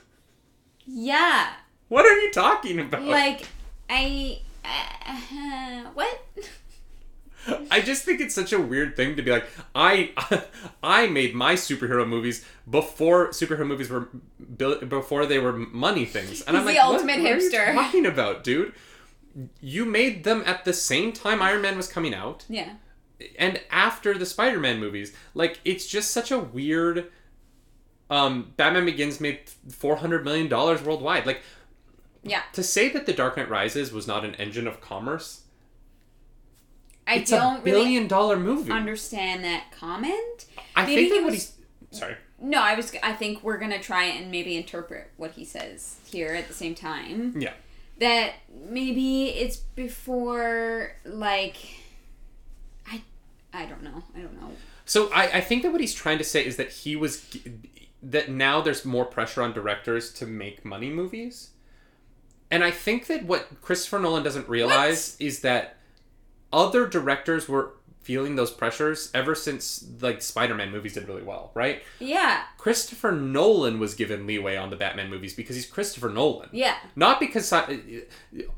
Yeah. 0.86 1.54
What 1.90 2.06
are 2.06 2.18
you 2.20 2.32
talking 2.32 2.80
about? 2.80 3.04
Like 3.04 3.48
I 3.90 4.40
uh, 4.66 5.90
what? 5.94 6.26
I 7.72 7.82
just 7.82 8.04
think 8.04 8.22
it's 8.22 8.36
such 8.36 8.54
a 8.54 8.60
weird 8.62 8.96
thing 8.96 9.16
to 9.16 9.22
be 9.22 9.32
like, 9.32 9.46
I, 9.74 10.12
I 10.84 11.08
made 11.08 11.34
my 11.34 11.54
superhero 11.56 12.08
movies 12.08 12.46
before 12.70 13.30
superhero 13.30 13.66
movies 13.66 13.90
were 13.90 14.10
built 14.58 14.88
before 14.90 15.26
they 15.26 15.40
were 15.40 15.54
money 15.54 16.06
things, 16.06 16.42
and 16.44 16.56
I'm 16.56 16.64
He's 16.68 16.76
like, 16.76 16.76
the 16.76 16.88
what, 16.88 16.94
ultimate 16.96 17.22
what 17.24 17.32
are 17.32 17.40
you 17.40 17.52
talking 17.74 18.06
about, 18.06 18.44
dude? 18.44 18.74
You 19.62 19.86
made 19.86 20.24
them 20.24 20.44
at 20.46 20.66
the 20.66 20.74
same 20.74 21.14
time 21.14 21.42
Iron 21.42 21.62
Man 21.62 21.78
was 21.78 21.88
coming 21.88 22.14
out, 22.14 22.46
Yeah. 22.50 22.74
and 23.40 23.62
after 23.72 24.14
the 24.18 24.26
Spider-Man 24.26 24.80
movies. 24.80 25.16
Like, 25.34 25.60
it's 25.64 25.88
just 25.88 26.12
such 26.12 26.32
a 26.32 26.38
weird. 26.40 27.10
Um, 28.10 28.54
Batman 28.58 28.86
Begins 28.86 29.22
made 29.22 29.40
four 29.70 29.96
hundred 29.98 30.26
million 30.26 30.50
dollars 30.50 30.82
worldwide. 30.82 31.26
Like, 31.26 31.42
Yeah. 32.24 32.42
to 32.54 32.62
say 32.62 32.90
that 32.90 33.06
The 33.06 33.14
Dark 33.14 33.38
Knight 33.38 33.50
Rises 33.50 33.92
was 33.94 34.06
not 34.06 34.26
an 34.26 34.36
engine 34.36 34.68
of 34.68 34.82
commerce, 34.82 35.41
I 37.08 37.16
it's 37.16 37.32
don't 37.32 37.60
a 37.60 37.64
billion 37.64 38.08
dollar 38.08 38.36
really 38.38 38.56
movie. 38.56 38.72
understand 38.72 39.44
that 39.44 39.72
comment. 39.72 40.46
I 40.76 40.86
maybe 40.86 41.10
think 41.10 41.14
that 41.14 41.24
what 41.24 41.34
he's 41.34 41.54
sorry. 41.92 42.16
No, 42.40 42.62
I 42.62 42.76
was. 42.76 42.94
I 43.04 43.14
think 43.14 43.44
we're 43.44 43.58
gonna 43.58 43.80
try 43.80 44.06
and 44.06 44.32
maybe 44.32 44.58
interpret 44.58 45.12
what 45.18 45.32
he 45.32 45.46
says 45.46 45.98
here 46.06 46.34
at 46.34 46.48
the 46.48 46.54
same 46.54 46.76
time. 46.76 47.36
Yeah. 47.40 47.54
That 48.00 48.34
maybe 48.70 49.30
it's 49.30 49.58
before 49.58 50.94
like. 51.06 51.58
I, 52.88 53.02
I 53.54 53.66
don't 53.66 53.84
know. 53.84 54.04
I 54.16 54.20
don't 54.20 54.40
know. 54.42 54.52
So 54.86 55.12
I, 55.14 55.38
I 55.38 55.42
think 55.42 55.64
that 55.64 55.72
what 55.72 55.82
he's 55.82 55.94
trying 55.94 56.18
to 56.18 56.24
say 56.24 56.46
is 56.46 56.58
that 56.58 56.70
he 56.70 56.96
was 56.96 57.26
that 58.02 58.30
now 58.32 58.62
there's 58.62 58.84
more 58.86 59.06
pressure 59.06 59.44
on 59.44 59.54
directors 59.54 60.12
to 60.14 60.26
make 60.26 60.66
money 60.66 60.90
movies, 60.90 61.52
and 62.50 62.64
I 62.64 62.72
think 62.72 63.06
that 63.08 63.24
what 63.26 63.62
Christopher 63.62 64.00
Nolan 64.00 64.24
doesn't 64.24 64.50
realize 64.50 65.16
is 65.20 65.42
that 65.42 65.78
other 66.52 66.88
directors 66.88 67.48
were 67.48 67.74
feeling 68.02 68.36
those 68.36 68.50
pressures 68.50 69.12
ever 69.14 69.36
since 69.36 69.86
like 70.02 70.24
Spider-Man 70.24 70.72
movies 70.72 70.96
did 70.96 71.08
really 71.08 71.22
well, 71.22 71.52
right? 71.54 71.84
Yeah. 72.00 72.42
Christopher 72.58 73.12
Nolan 73.12 73.80
was 73.80 73.94
given 73.94 74.26
leeway 74.26 74.56
on 74.56 74.72
the 74.72 74.76
Batman 74.76 75.10
movies 75.10 75.36
because 75.36 75.56
he's 75.56 75.68
Christopher 75.68 76.10
Nolan. 76.10 76.50
Yeah. 76.52 76.78
Not 76.96 77.20
because 77.20 77.54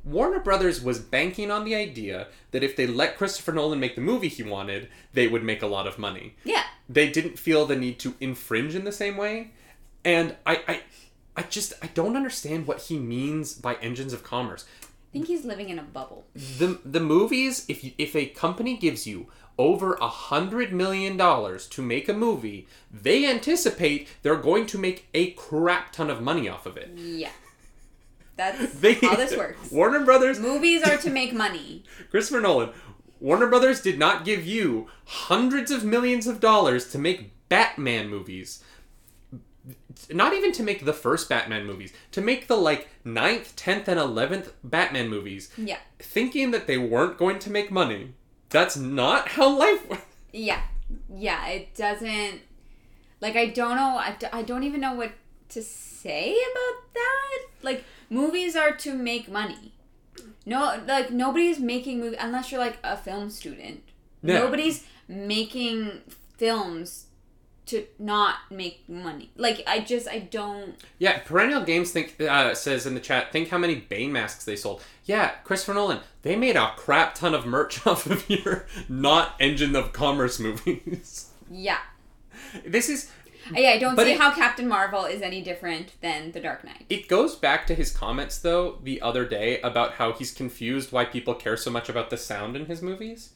Warner 0.05 0.39
Brothers 0.39 0.81
was 0.81 0.99
banking 0.99 1.51
on 1.51 1.65
the 1.65 1.75
idea 1.75 2.27
that 2.51 2.63
if 2.63 2.77
they 2.77 2.87
let 2.87 3.17
Christopher 3.17 3.51
Nolan 3.51 3.81
make 3.81 3.95
the 3.95 4.01
movie 4.01 4.29
he 4.29 4.43
wanted, 4.43 4.87
they 5.11 5.27
would 5.27 5.43
make 5.43 5.61
a 5.61 5.67
lot 5.67 5.87
of 5.87 5.99
money. 5.99 6.35
Yeah. 6.45 6.63
They 6.87 7.09
didn't 7.09 7.37
feel 7.37 7.65
the 7.65 7.75
need 7.75 7.99
to 7.99 8.15
infringe 8.21 8.75
in 8.75 8.85
the 8.85 8.91
same 8.91 9.17
way, 9.17 9.51
and 10.05 10.35
I, 10.45 10.61
I, 10.67 10.81
I 11.35 11.43
just 11.43 11.73
I 11.81 11.87
don't 11.87 12.15
understand 12.15 12.67
what 12.67 12.83
he 12.83 12.99
means 12.99 13.53
by 13.53 13.75
engines 13.75 14.13
of 14.13 14.23
commerce. 14.23 14.65
I 15.13 15.17
think 15.19 15.27
he's 15.27 15.45
living 15.45 15.69
in 15.69 15.77
a 15.77 15.83
bubble. 15.83 16.25
The 16.33 16.79
the 16.83 16.99
movies, 16.99 17.65
if 17.67 17.83
you, 17.83 17.91
if 17.99 18.15
a 18.15 18.25
company 18.25 18.75
gives 18.75 19.05
you 19.05 19.27
over 19.59 19.93
a 19.93 20.07
hundred 20.07 20.73
million 20.73 21.17
dollars 21.17 21.67
to 21.67 21.83
make 21.83 22.09
a 22.09 22.13
movie, 22.13 22.67
they 22.91 23.29
anticipate 23.29 24.07
they're 24.23 24.35
going 24.35 24.65
to 24.65 24.79
make 24.79 25.07
a 25.13 25.29
crap 25.31 25.91
ton 25.91 26.09
of 26.09 26.19
money 26.19 26.49
off 26.49 26.65
of 26.65 26.77
it. 26.77 26.89
Yeah. 26.97 27.29
That's 28.35 28.73
They, 28.73 28.95
how 28.95 29.15
this 29.15 29.37
works. 29.37 29.69
Warner 29.71 30.03
Brothers 30.03 30.39
Movies 30.39 30.81
are 30.81 30.97
to 30.97 31.09
make 31.21 31.31
money. 31.31 31.83
Christopher 32.09 32.41
Nolan, 32.41 32.71
Warner 33.19 33.45
Brothers 33.45 33.81
did 33.81 33.99
not 33.99 34.25
give 34.25 34.47
you 34.47 34.87
hundreds 35.05 35.69
of 35.69 35.83
millions 35.83 36.25
of 36.25 36.39
dollars 36.39 36.89
to 36.91 36.97
make 36.97 37.31
Batman 37.49 38.09
movies. 38.09 38.63
Not 40.09 40.33
even 40.33 40.51
to 40.53 40.63
make 40.63 40.85
the 40.85 40.93
first 40.93 41.29
Batman 41.29 41.65
movies, 41.65 41.93
to 42.11 42.21
make 42.21 42.47
the 42.47 42.55
like 42.55 42.89
ninth, 43.03 43.55
10th, 43.55 43.87
and 43.87 43.99
11th 43.99 44.51
Batman 44.63 45.09
movies, 45.09 45.49
Yeah. 45.57 45.77
thinking 45.99 46.51
that 46.51 46.67
they 46.67 46.77
weren't 46.77 47.17
going 47.17 47.39
to 47.39 47.49
make 47.49 47.71
money. 47.71 48.13
That's 48.49 48.75
not 48.77 49.29
how 49.29 49.49
life 49.57 49.87
works. 49.89 50.03
Yeah. 50.31 50.61
Yeah. 51.13 51.45
It 51.47 51.75
doesn't. 51.75 52.41
Like, 53.21 53.35
I 53.35 53.47
don't 53.47 53.75
know. 53.77 54.01
I 54.33 54.41
don't 54.43 54.63
even 54.63 54.81
know 54.81 54.93
what 54.95 55.11
to 55.49 55.63
say 55.63 56.31
about 56.31 56.93
that. 56.93 57.39
Like, 57.61 57.83
movies 58.09 58.55
are 58.55 58.71
to 58.77 58.93
make 58.93 59.29
money. 59.29 59.73
No, 60.45 60.79
like, 60.85 61.09
nobody's 61.11 61.59
making 61.59 61.99
movies 62.01 62.19
unless 62.19 62.51
you're 62.51 62.59
like 62.59 62.77
a 62.83 62.97
film 62.97 63.29
student. 63.29 63.81
Yeah. 64.21 64.39
Nobody's 64.39 64.83
making 65.07 66.01
films 66.37 67.05
to 67.67 67.85
not 67.97 68.35
make 68.51 68.87
money. 68.89 69.31
Like, 69.37 69.63
I 69.67 69.79
just, 69.79 70.07
I 70.07 70.19
don't. 70.19 70.75
Yeah, 70.99 71.19
Perennial 71.19 71.63
Games 71.63 71.91
think 71.91 72.19
uh, 72.21 72.53
says 72.55 72.85
in 72.85 72.93
the 72.93 72.99
chat, 72.99 73.31
think 73.31 73.49
how 73.49 73.57
many 73.57 73.75
Bane 73.75 74.11
masks 74.11 74.43
they 74.45 74.55
sold. 74.55 74.81
Yeah, 75.05 75.29
Christopher 75.43 75.73
Nolan, 75.73 75.99
they 76.23 76.35
made 76.35 76.55
a 76.55 76.73
crap 76.77 77.15
ton 77.15 77.33
of 77.33 77.45
merch 77.45 77.85
off 77.87 78.05
of 78.05 78.29
your 78.29 78.65
not 78.89 79.35
engine 79.39 79.75
of 79.75 79.93
commerce 79.93 80.39
movies. 80.39 81.29
Yeah. 81.51 81.79
this 82.65 82.89
is 82.89 83.11
Yeah, 83.53 83.71
I 83.71 83.77
don't 83.79 83.97
see 83.97 84.13
it- 84.13 84.19
how 84.19 84.33
Captain 84.33 84.67
Marvel 84.67 85.05
is 85.05 85.21
any 85.21 85.41
different 85.41 85.93
than 86.01 86.31
The 86.31 86.39
Dark 86.39 86.63
Knight. 86.63 86.85
It 86.89 87.07
goes 87.07 87.35
back 87.35 87.67
to 87.67 87.75
his 87.75 87.91
comments, 87.91 88.37
though, 88.39 88.79
the 88.83 89.01
other 89.01 89.25
day 89.25 89.59
about 89.61 89.93
how 89.93 90.13
he's 90.13 90.31
confused 90.33 90.91
why 90.91 91.05
people 91.05 91.33
care 91.35 91.57
so 91.57 91.69
much 91.71 91.89
about 91.89 92.09
the 92.09 92.17
sound 92.17 92.55
in 92.55 92.65
his 92.67 92.81
movies. 92.81 93.31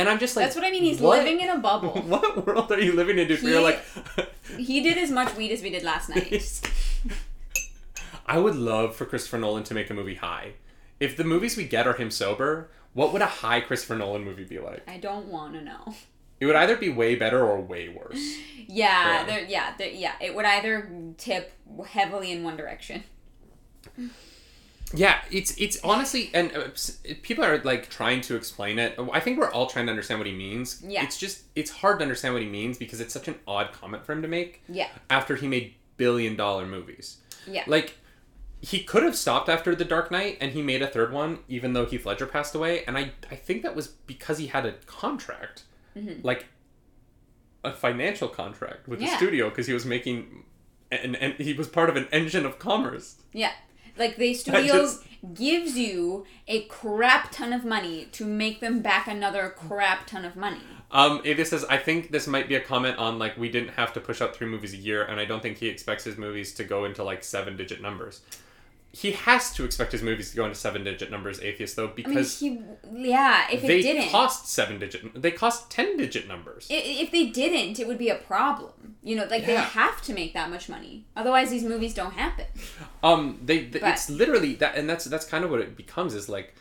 And 0.00 0.08
I'm 0.08 0.18
just 0.18 0.34
like, 0.34 0.46
That's 0.46 0.56
what 0.56 0.64
I 0.64 0.70
mean. 0.70 0.82
He's 0.82 0.98
what- 0.98 1.18
living 1.18 1.40
in 1.40 1.50
a 1.50 1.58
bubble. 1.58 1.90
What 2.06 2.46
world 2.46 2.72
are 2.72 2.80
you 2.80 2.94
living 2.94 3.18
in? 3.18 3.30
If 3.30 3.42
you're 3.42 3.60
like, 3.60 3.80
He 4.56 4.80
did 4.82 4.96
as 4.98 5.10
much 5.10 5.36
weed 5.36 5.52
as 5.52 5.60
we 5.62 5.68
did 5.70 5.82
last 5.82 6.08
night. 6.14 6.60
I 8.26 8.38
would 8.38 8.56
love 8.56 8.96
for 8.96 9.04
Christopher 9.04 9.38
Nolan 9.38 9.64
to 9.64 9.74
make 9.74 9.90
a 9.90 9.94
movie 9.94 10.14
high. 10.14 10.52
If 11.00 11.16
the 11.16 11.24
movies 11.24 11.56
we 11.56 11.64
get 11.64 11.86
are 11.86 11.92
him 11.94 12.10
sober, 12.10 12.70
what 12.94 13.12
would 13.12 13.22
a 13.22 13.26
high 13.26 13.60
Christopher 13.60 13.96
Nolan 13.96 14.24
movie 14.24 14.44
be 14.44 14.58
like? 14.58 14.88
I 14.88 14.96
don't 14.98 15.26
want 15.26 15.52
to 15.54 15.60
know. 15.62 15.94
It 16.40 16.46
would 16.46 16.56
either 16.56 16.76
be 16.76 16.88
way 16.88 17.16
better 17.16 17.44
or 17.44 17.60
way 17.60 17.88
worse. 17.90 18.18
Yeah, 18.66 19.20
Yeah. 19.20 19.24
there, 19.26 19.44
yeah, 19.44 19.74
yeah. 19.92 20.12
It 20.20 20.34
would 20.34 20.46
either 20.46 20.90
tip 21.18 21.52
heavily 21.88 22.32
in 22.32 22.42
one 22.42 22.56
direction. 22.56 23.04
Yeah, 24.92 25.20
it's 25.30 25.54
it's 25.56 25.78
honestly, 25.84 26.30
and 26.34 26.50
uh, 26.56 26.68
people 27.22 27.44
are 27.44 27.58
like 27.58 27.88
trying 27.90 28.20
to 28.22 28.34
explain 28.36 28.78
it. 28.78 28.98
I 29.12 29.20
think 29.20 29.38
we're 29.38 29.50
all 29.50 29.66
trying 29.66 29.86
to 29.86 29.90
understand 29.90 30.18
what 30.20 30.26
he 30.26 30.32
means. 30.34 30.82
Yeah. 30.86 31.04
It's 31.04 31.16
just 31.16 31.42
it's 31.54 31.70
hard 31.70 31.98
to 32.00 32.02
understand 32.02 32.34
what 32.34 32.42
he 32.42 32.48
means 32.48 32.76
because 32.78 33.00
it's 33.00 33.12
such 33.14 33.28
an 33.28 33.36
odd 33.46 33.72
comment 33.72 34.04
for 34.04 34.12
him 34.12 34.22
to 34.22 34.28
make 34.28 34.62
Yeah, 34.68 34.88
after 35.08 35.36
he 35.36 35.46
made 35.46 35.74
billion 35.96 36.34
dollar 36.34 36.66
movies. 36.66 37.18
yeah, 37.46 37.62
Like 37.66 37.98
he 38.62 38.82
could 38.82 39.02
have 39.02 39.16
stopped 39.16 39.48
after 39.48 39.74
The 39.74 39.84
Dark 39.84 40.10
Knight 40.10 40.38
and 40.40 40.52
he 40.52 40.60
made 40.62 40.82
a 40.82 40.86
third 40.86 41.12
one 41.12 41.38
even 41.48 41.72
though 41.72 41.86
Heath 41.86 42.04
Ledger 42.04 42.26
passed 42.26 42.54
away 42.54 42.84
and 42.86 42.98
I 42.98 43.12
I 43.30 43.36
think 43.36 43.62
that 43.62 43.76
was 43.76 43.88
because 43.88 44.38
he 44.38 44.48
had 44.48 44.66
a 44.66 44.72
contract. 44.86 45.62
Mhm. 45.96 46.24
Like 46.24 46.46
a 47.62 47.72
financial 47.72 48.26
contract 48.28 48.88
with 48.88 48.98
the 49.00 49.06
studio 49.08 49.50
because 49.50 49.66
he 49.66 49.72
was 49.74 49.84
making 49.84 50.44
and, 50.90 51.14
and 51.16 51.34
he 51.34 51.52
was 51.52 51.68
part 51.68 51.88
of 51.90 51.96
an 51.96 52.08
engine 52.10 52.44
of 52.44 52.58
commerce. 52.58 53.16
yeah. 53.32 53.52
Like 53.96 54.16
the 54.16 54.34
studio 54.42 54.74
just- 54.74 55.02
gives 55.34 55.76
you 55.76 56.24
a 56.48 56.62
crap 56.62 57.30
ton 57.30 57.52
of 57.52 57.64
money 57.64 58.06
to 58.12 58.24
make 58.24 58.60
them 58.60 58.80
back 58.80 59.06
another 59.06 59.50
crap 59.50 60.06
ton 60.06 60.24
of 60.24 60.34
money. 60.34 60.60
Um, 60.90 61.20
it 61.24 61.46
says 61.46 61.64
I 61.66 61.76
think 61.76 62.10
this 62.10 62.26
might 62.26 62.48
be 62.48 62.56
a 62.56 62.60
comment 62.60 62.98
on 62.98 63.18
like 63.18 63.36
we 63.36 63.48
didn't 63.48 63.70
have 63.70 63.92
to 63.92 64.00
push 64.00 64.20
out 64.20 64.34
three 64.34 64.48
movies 64.48 64.72
a 64.72 64.78
year, 64.78 65.04
and 65.04 65.20
I 65.20 65.24
don't 65.24 65.40
think 65.42 65.58
he 65.58 65.68
expects 65.68 66.04
his 66.04 66.16
movies 66.16 66.52
to 66.54 66.64
go 66.64 66.84
into 66.84 67.04
like 67.04 67.22
seven 67.22 67.56
digit 67.56 67.80
numbers. 67.80 68.22
He 68.92 69.12
has 69.12 69.52
to 69.54 69.64
expect 69.64 69.92
his 69.92 70.02
movies 70.02 70.30
to 70.32 70.36
go 70.36 70.44
into 70.44 70.56
seven 70.56 70.82
digit 70.82 71.12
numbers, 71.12 71.40
atheist 71.40 71.76
though, 71.76 71.84
I 71.84 71.86
mean, 71.88 71.94
because 71.96 72.40
he, 72.40 72.60
yeah. 72.92 73.46
If 73.52 73.62
they 73.62 73.78
it 73.78 73.82
didn't, 73.82 74.10
cost 74.10 74.48
seven 74.48 74.80
digit. 74.80 75.20
They 75.22 75.30
cost 75.30 75.70
ten 75.70 75.96
digit 75.96 76.26
numbers. 76.26 76.66
if 76.68 77.12
they 77.12 77.26
didn't, 77.26 77.78
it 77.78 77.86
would 77.86 77.98
be 77.98 78.08
a 78.08 78.16
problem. 78.16 78.96
You 79.02 79.14
know, 79.16 79.26
like 79.30 79.46
they 79.46 79.54
have 79.54 80.02
to 80.02 80.12
make 80.12 80.34
that 80.34 80.50
much 80.50 80.68
money, 80.68 81.06
otherwise 81.14 81.50
these 81.50 81.62
movies 81.62 81.94
don't 81.94 82.12
happen. 82.14 82.46
Um, 83.02 83.38
they, 83.44 83.58
th 83.66 83.80
But- 83.80 83.92
it's 83.92 84.10
literally 84.10 84.54
that, 84.56 84.74
and 84.76 84.90
that's 84.90 85.04
that's 85.04 85.24
kind 85.24 85.44
of 85.44 85.50
what 85.50 85.60
it 85.60 85.76
becomes 85.76 86.12
is 86.14 86.28
like. 86.28 86.54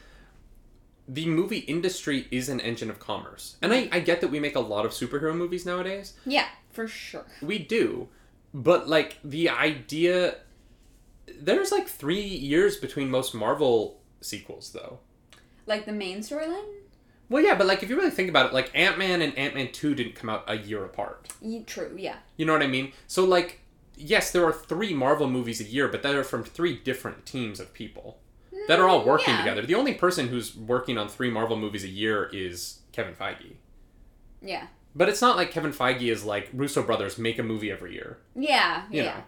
The 1.08 1.26
movie 1.26 1.60
industry 1.60 2.28
is 2.30 2.50
an 2.50 2.60
engine 2.60 2.92
of 2.92 3.00
commerce, 3.00 3.56
and 3.64 3.74
I, 3.74 3.90
I 3.92 4.00
get 4.00 4.22
that 4.22 4.28
we 4.30 4.40
make 4.40 4.56
a 4.56 4.60
lot 4.60 4.86
of 4.86 4.92
superhero 4.92 5.36
movies 5.36 5.66
nowadays. 5.66 6.14
Yeah, 6.24 6.46
for 6.70 6.88
sure. 6.88 7.26
We 7.42 7.58
do, 7.58 8.10
but 8.54 8.88
like 8.88 9.18
the 9.24 9.50
idea, 9.50 10.36
there's 11.40 11.72
like 11.72 11.88
three 11.88 12.22
years 12.22 12.78
between 12.78 13.10
most 13.10 13.34
Marvel 13.34 14.00
sequels, 14.22 14.72
though. 14.72 15.00
Like 15.66 15.86
the 15.86 15.92
main 15.92 16.20
storyline. 16.20 16.66
Well, 17.30 17.44
yeah, 17.44 17.56
but 17.56 17.68
like 17.68 17.84
if 17.84 17.90
you 17.90 17.96
really 17.96 18.10
think 18.10 18.30
about 18.30 18.48
it, 18.48 18.54
like 18.54 18.72
Ant 18.74 18.98
Man 18.98 19.22
and 19.22 19.38
Ant 19.38 19.54
Man 19.54 19.72
Two 19.72 19.94
didn't 19.94 20.16
come 20.16 20.30
out 20.30 20.44
a 20.48 20.58
year 20.58 20.84
apart. 20.84 21.30
True. 21.68 21.94
Yeah. 21.96 22.18
You 22.38 22.46
know 22.46 22.54
what 22.54 22.64
I 22.64 22.68
mean? 22.68 22.92
So 23.08 23.24
like, 23.24 23.62
yes, 23.96 24.32
there 24.32 24.46
are 24.46 24.54
three 24.54 24.94
Marvel 24.94 25.30
movies 25.30 25.62
a 25.62 25.66
year, 25.66 25.88
but 25.88 26.02
that 26.04 26.16
are 26.16 26.24
from 26.24 26.44
three 26.44 26.78
different 26.78 27.26
teams 27.26 27.60
of 27.60 27.74
people 27.74 28.20
that 28.68 28.80
are 28.80 28.88
all 28.88 29.04
mm, 29.04 29.06
working 29.06 29.34
yeah. 29.34 29.40
together. 29.40 29.62
The 29.62 29.76
only 29.76 29.94
person 29.94 30.28
who's 30.28 30.56
working 30.56 30.98
on 30.98 31.08
three 31.08 31.30
Marvel 31.30 31.56
movies 31.56 31.84
a 31.84 31.90
year 31.90 32.30
is 32.34 32.80
Kevin 32.92 33.14
Feige. 33.14 33.56
Yeah. 34.42 34.68
But 34.96 35.10
it's 35.10 35.22
not 35.22 35.38
like 35.38 35.52
Kevin 35.52 35.72
Feige 35.72 36.12
is 36.12 36.24
like 36.24 36.50
Russo 36.54 36.82
brothers 36.82 37.18
make 37.18 37.38
a 37.38 37.44
movie 37.44 37.72
every 37.72 37.94
year. 37.94 38.18
Yeah. 38.36 38.84
You 38.90 39.04
yeah. 39.04 39.06
know. 39.06 39.24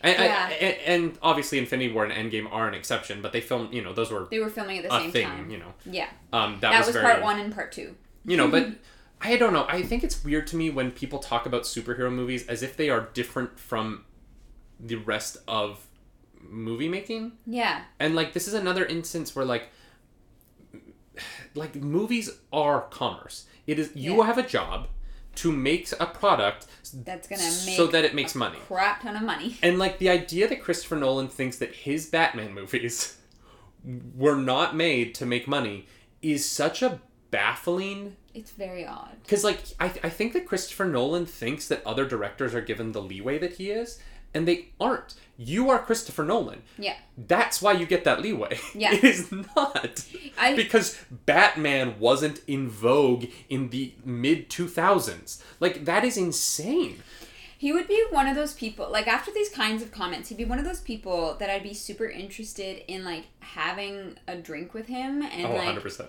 And, 0.00 0.16
Yeah. 0.18 0.48
and, 0.50 0.76
and 0.86 1.18
obviously, 1.22 1.58
Infinity 1.58 1.92
War 1.92 2.04
and 2.04 2.12
Endgame 2.32 2.50
are 2.52 2.68
an 2.68 2.74
exception, 2.74 3.20
but 3.22 3.32
they 3.32 3.40
filmed, 3.40 3.74
you 3.74 3.82
know, 3.82 3.92
those 3.92 4.10
were 4.12 4.28
They 4.30 4.38
were 4.38 4.50
filming 4.50 4.78
at 4.78 4.84
the 4.88 4.94
a 4.94 5.00
same 5.00 5.10
thing, 5.12 5.26
time. 5.26 5.50
you 5.50 5.58
know. 5.58 5.74
Yeah. 5.84 6.08
Um, 6.32 6.58
that, 6.60 6.70
That, 6.70 6.78
was, 6.78 6.86
was, 6.88 6.96
very, 6.96 7.04
part 7.06 7.22
one 7.22 7.40
and 7.40 7.52
part 7.54 7.72
two. 7.72 7.96
You 8.24 8.36
know, 8.36 8.48
but 8.48 8.68
I 9.20 9.36
don't 9.36 9.52
know. 9.52 9.66
I 9.68 9.82
think 9.82 10.04
it's 10.04 10.22
weird 10.24 10.46
to 10.48 10.56
me 10.56 10.70
when 10.70 10.92
people 10.92 11.18
talk 11.18 11.46
about 11.46 11.62
superhero 11.62 12.12
movies 12.12 12.46
as 12.46 12.62
if 12.62 12.76
they 12.76 12.88
are 12.90 13.08
different 13.12 13.58
from 13.58 14.04
the 14.78 14.94
rest 14.96 15.38
of 15.48 15.84
movie 16.40 16.88
making. 16.88 17.32
Yeah. 17.46 17.82
And 17.98 18.14
like 18.14 18.32
this 18.32 18.46
is 18.46 18.54
another 18.54 18.86
instance 18.86 19.34
where 19.34 19.44
like 19.44 19.70
like 21.54 21.74
movies 21.76 22.30
are 22.52 22.82
commerce. 22.82 23.46
It 23.66 23.78
is 23.78 23.90
you 23.94 24.18
Yeah. 24.18 24.26
have 24.26 24.38
a 24.38 24.42
job 24.42 24.88
to 25.36 25.52
make 25.52 25.88
a 26.00 26.06
product 26.06 26.66
That's 26.92 27.28
gonna 27.28 27.42
make 27.42 27.76
so 27.76 27.86
that 27.88 28.04
it 28.04 28.14
makes 28.14 28.34
a 28.34 28.38
money. 28.38 28.58
crap 28.66 29.02
ton 29.02 29.16
of 29.16 29.22
money. 29.22 29.56
And 29.62 29.78
like 29.78 29.98
the 29.98 30.08
idea 30.08 30.48
that 30.48 30.62
Christopher 30.62 30.96
Nolan 30.96 31.28
thinks 31.28 31.58
that 31.58 31.74
his 31.74 32.06
Batman 32.06 32.54
movies 32.54 33.16
were 34.16 34.36
not 34.36 34.74
made 34.76 35.14
to 35.16 35.26
make 35.26 35.46
money 35.48 35.86
is 36.22 36.48
such 36.48 36.82
a 36.82 37.00
baffling 37.30 38.16
It's 38.34 38.50
very 38.52 38.86
odd. 38.86 39.16
because 39.22 39.44
like 39.44 39.60
I, 39.78 39.86
I 40.02 40.08
think 40.08 40.32
that 40.32 40.46
christopher 40.46 40.86
nolan 40.86 41.26
thinks 41.26 41.68
that 41.68 41.84
other 41.86 42.06
directors 42.06 42.54
are 42.54 42.62
given 42.62 42.92
the 42.92 43.02
leeway 43.02 43.36
that 43.38 43.54
he 43.56 43.70
is 43.70 44.00
and 44.32 44.48
they 44.48 44.70
aren't 44.80 45.14
you 45.40 45.70
are 45.70 45.78
christopher 45.78 46.24
nolan 46.24 46.62
Yeah. 46.76 46.96
that's 47.16 47.62
why 47.62 47.72
you 47.72 47.86
get 47.86 48.02
that 48.04 48.20
leeway 48.20 48.58
Yeah. 48.74 48.92
it 48.92 49.04
is 49.04 49.30
not 49.30 50.04
I 50.36 50.56
because 50.56 50.98
batman 51.26 51.98
wasn't 52.00 52.40
in 52.48 52.68
vogue 52.68 53.26
in 53.48 53.70
the 53.70 53.94
mid 54.04 54.50
2000s 54.50 55.40
like 55.60 55.84
that 55.84 56.04
is 56.04 56.16
insane 56.16 57.02
He 57.56 57.72
would 57.72 57.88
be 57.88 58.00
one 58.10 58.28
of 58.28 58.36
those 58.36 58.54
people, 58.54 58.88
like 58.88 59.08
after 59.08 59.32
these 59.32 59.48
kinds 59.48 59.82
of 59.82 59.90
comments, 59.90 60.28
he'd 60.28 60.38
be 60.38 60.44
one 60.44 60.60
of 60.60 60.64
those 60.64 60.80
people 60.80 61.34
that 61.40 61.50
I'd 61.50 61.64
be 61.64 61.74
super 61.74 62.06
interested 62.06 62.84
in, 62.86 63.02
like 63.04 63.24
having 63.40 64.16
a 64.28 64.36
drink 64.36 64.74
with 64.74 64.86
him, 64.86 65.22
and 65.22 65.44
oh 65.44 65.56
like 65.56 65.76
100% 65.76 66.06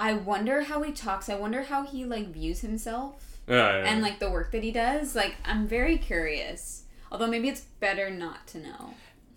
I 0.00 0.14
wonder 0.14 0.62
how 0.62 0.80
he 0.82 0.92
talks. 0.92 1.28
I 1.28 1.34
wonder 1.34 1.64
how 1.64 1.84
he 1.84 2.06
like 2.06 2.28
views 2.32 2.60
himself 2.60 3.38
yeah, 3.46 3.56
yeah, 3.82 3.90
and 3.90 4.00
like 4.00 4.18
the 4.18 4.30
work 4.30 4.50
that 4.52 4.62
he 4.62 4.70
does. 4.72 5.14
Like 5.14 5.34
I'm 5.44 5.66
very 5.68 5.98
curious. 5.98 6.84
Although 7.10 7.28
maybe 7.28 7.48
it's 7.48 7.62
better 7.80 8.10
not 8.10 8.46
to 8.48 8.58
know. 8.58 8.94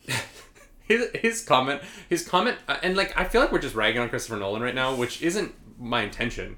his, 0.82 1.10
his 1.14 1.44
comment 1.44 1.82
his 2.10 2.28
comment 2.28 2.58
uh, 2.68 2.78
and 2.82 2.98
like 2.98 3.18
i 3.18 3.24
feel 3.24 3.40
like 3.40 3.52
we're 3.52 3.60
just 3.60 3.76
ragging 3.76 4.02
on 4.02 4.10
christopher 4.10 4.36
nolan 4.36 4.64
right 4.64 4.74
now 4.74 4.96
which 4.96 5.22
isn't 5.22 5.54
my 5.80 6.02
intention 6.02 6.58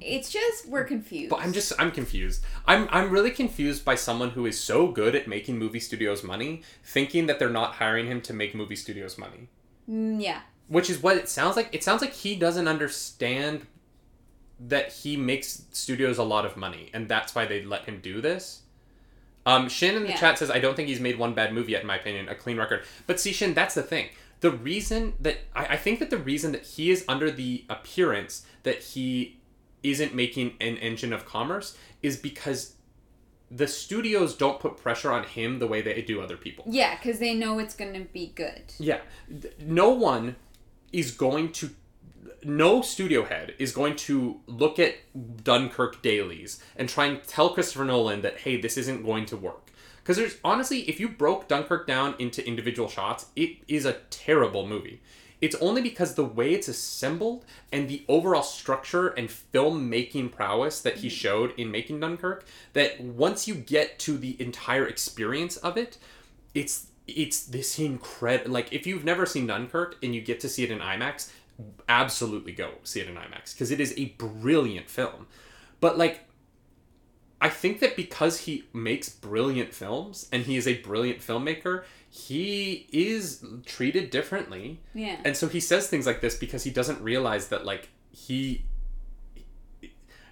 It's 0.00 0.30
just 0.30 0.68
we're 0.68 0.84
confused. 0.84 1.30
But 1.30 1.40
I'm 1.40 1.52
just 1.52 1.72
I'm 1.78 1.90
confused. 1.90 2.44
I'm 2.66 2.88
I'm 2.90 3.10
really 3.10 3.30
confused 3.32 3.84
by 3.84 3.96
someone 3.96 4.30
who 4.30 4.46
is 4.46 4.58
so 4.60 4.88
good 4.88 5.14
at 5.16 5.26
making 5.26 5.58
movie 5.58 5.80
studios 5.80 6.22
money, 6.22 6.62
thinking 6.84 7.26
that 7.26 7.38
they're 7.38 7.50
not 7.50 7.74
hiring 7.74 8.06
him 8.06 8.20
to 8.22 8.32
make 8.32 8.54
movie 8.54 8.76
studios 8.76 9.18
money. 9.18 9.48
Mm, 9.90 10.22
yeah. 10.22 10.42
Which 10.68 10.88
is 10.88 11.02
what 11.02 11.16
it 11.16 11.28
sounds 11.28 11.56
like. 11.56 11.68
It 11.72 11.82
sounds 11.82 12.00
like 12.00 12.12
he 12.12 12.36
doesn't 12.36 12.68
understand 12.68 13.66
that 14.60 14.92
he 14.92 15.16
makes 15.16 15.64
studios 15.72 16.18
a 16.18 16.22
lot 16.22 16.44
of 16.46 16.56
money, 16.56 16.90
and 16.94 17.08
that's 17.08 17.34
why 17.34 17.46
they 17.46 17.64
let 17.64 17.84
him 17.84 18.00
do 18.00 18.20
this. 18.20 18.62
Um, 19.48 19.68
Shin 19.68 19.96
in 19.96 20.02
the 20.02 20.10
Yeah. 20.10 20.16
chat 20.16 20.38
says, 20.38 20.50
"I 20.50 20.58
don't 20.58 20.74
think 20.76 20.88
he's 20.88 21.00
made 21.00 21.18
one 21.18 21.32
bad 21.34 21.52
movie 21.54 21.72
yet, 21.72 21.80
in 21.80 21.86
my 21.86 21.96
opinion. 21.96 22.28
A 22.28 22.34
clean 22.34 22.56
record." 22.58 22.84
But 23.06 23.18
see, 23.18 23.32
Shin, 23.32 23.54
that's 23.54 23.74
the 23.74 23.82
thing. 23.82 24.10
The 24.40 24.50
reason 24.50 25.14
that 25.20 25.38
I, 25.56 25.64
I 25.74 25.76
think 25.76 25.98
that 26.00 26.10
the 26.10 26.18
reason 26.18 26.52
that 26.52 26.64
he 26.64 26.90
is 26.90 27.04
under 27.08 27.30
the 27.30 27.64
appearance 27.70 28.44
that 28.62 28.82
he 28.82 29.40
isn't 29.82 30.14
making 30.14 30.54
an 30.60 30.76
engine 30.76 31.12
of 31.12 31.24
commerce 31.24 31.76
is 32.02 32.16
because 32.16 32.74
the 33.50 33.66
studios 33.66 34.36
don't 34.36 34.60
put 34.60 34.76
pressure 34.76 35.10
on 35.10 35.24
him 35.24 35.58
the 35.58 35.66
way 35.66 35.80
they 35.80 36.02
do 36.02 36.20
other 36.20 36.36
people. 36.36 36.64
Yeah, 36.68 36.96
because 36.96 37.18
they 37.18 37.32
know 37.34 37.58
it's 37.58 37.74
gonna 37.74 38.00
be 38.00 38.32
good. 38.34 38.74
Yeah. 38.78 39.00
No 39.60 39.88
one 39.90 40.36
is 40.92 41.10
going 41.10 41.52
to 41.52 41.70
no 42.44 42.82
studio 42.82 43.24
head 43.24 43.54
is 43.58 43.72
going 43.72 43.96
to 43.96 44.40
look 44.46 44.78
at 44.78 44.96
Dunkirk 45.42 46.02
dailies 46.02 46.62
and 46.76 46.88
try 46.88 47.06
and 47.06 47.22
tell 47.24 47.50
Christopher 47.50 47.84
Nolan 47.84 48.22
that 48.22 48.38
hey, 48.38 48.60
this 48.60 48.76
isn't 48.76 49.04
going 49.04 49.26
to 49.26 49.36
work. 49.36 49.70
Because 49.96 50.16
there's 50.16 50.38
honestly, 50.42 50.80
if 50.88 50.98
you 50.98 51.08
broke 51.08 51.48
Dunkirk 51.48 51.86
down 51.86 52.14
into 52.18 52.46
individual 52.46 52.88
shots, 52.88 53.26
it 53.36 53.58
is 53.68 53.84
a 53.84 53.98
terrible 54.10 54.66
movie. 54.66 55.00
It's 55.40 55.56
only 55.56 55.82
because 55.82 56.14
the 56.14 56.24
way 56.24 56.52
it's 56.52 56.66
assembled 56.66 57.44
and 57.72 57.88
the 57.88 58.04
overall 58.08 58.42
structure 58.42 59.08
and 59.08 59.28
filmmaking 59.28 60.32
prowess 60.32 60.80
that 60.80 60.96
he 60.96 61.08
mm-hmm. 61.08 61.14
showed 61.14 61.54
in 61.56 61.70
making 61.70 62.00
Dunkirk 62.00 62.44
that 62.72 63.00
once 63.00 63.46
you 63.46 63.54
get 63.54 63.98
to 64.00 64.18
the 64.18 64.36
entire 64.40 64.86
experience 64.86 65.56
of 65.58 65.76
it, 65.76 65.98
it's 66.54 66.86
it's 67.06 67.42
this 67.44 67.78
incredible 67.78 68.50
like 68.50 68.72
if 68.72 68.86
you've 68.86 69.04
never 69.04 69.24
seen 69.24 69.46
Dunkirk 69.46 69.96
and 70.02 70.14
you 70.14 70.20
get 70.20 70.40
to 70.40 70.48
see 70.48 70.64
it 70.64 70.70
in 70.70 70.78
IMAX, 70.78 71.30
absolutely 71.88 72.52
go 72.52 72.72
see 72.84 73.00
it 73.00 73.08
in 73.08 73.14
IMAX 73.14 73.52
because 73.54 73.70
it 73.70 73.80
is 73.80 73.94
a 73.96 74.06
brilliant 74.18 74.88
film. 74.88 75.26
But 75.80 75.98
like 75.98 76.28
I 77.40 77.48
think 77.48 77.80
that 77.80 77.96
because 77.96 78.40
he 78.40 78.64
makes 78.72 79.08
brilliant 79.08 79.72
films 79.72 80.28
and 80.32 80.44
he 80.44 80.56
is 80.56 80.66
a 80.66 80.80
brilliant 80.80 81.20
filmmaker, 81.20 81.84
he 82.10 82.86
is 82.92 83.44
treated 83.64 84.10
differently. 84.10 84.80
Yeah. 84.92 85.20
And 85.24 85.36
so 85.36 85.46
he 85.48 85.60
says 85.60 85.88
things 85.88 86.06
like 86.06 86.20
this 86.20 86.36
because 86.36 86.64
he 86.64 86.70
doesn't 86.70 87.00
realize 87.00 87.48
that 87.48 87.64
like 87.64 87.90
he 88.10 88.64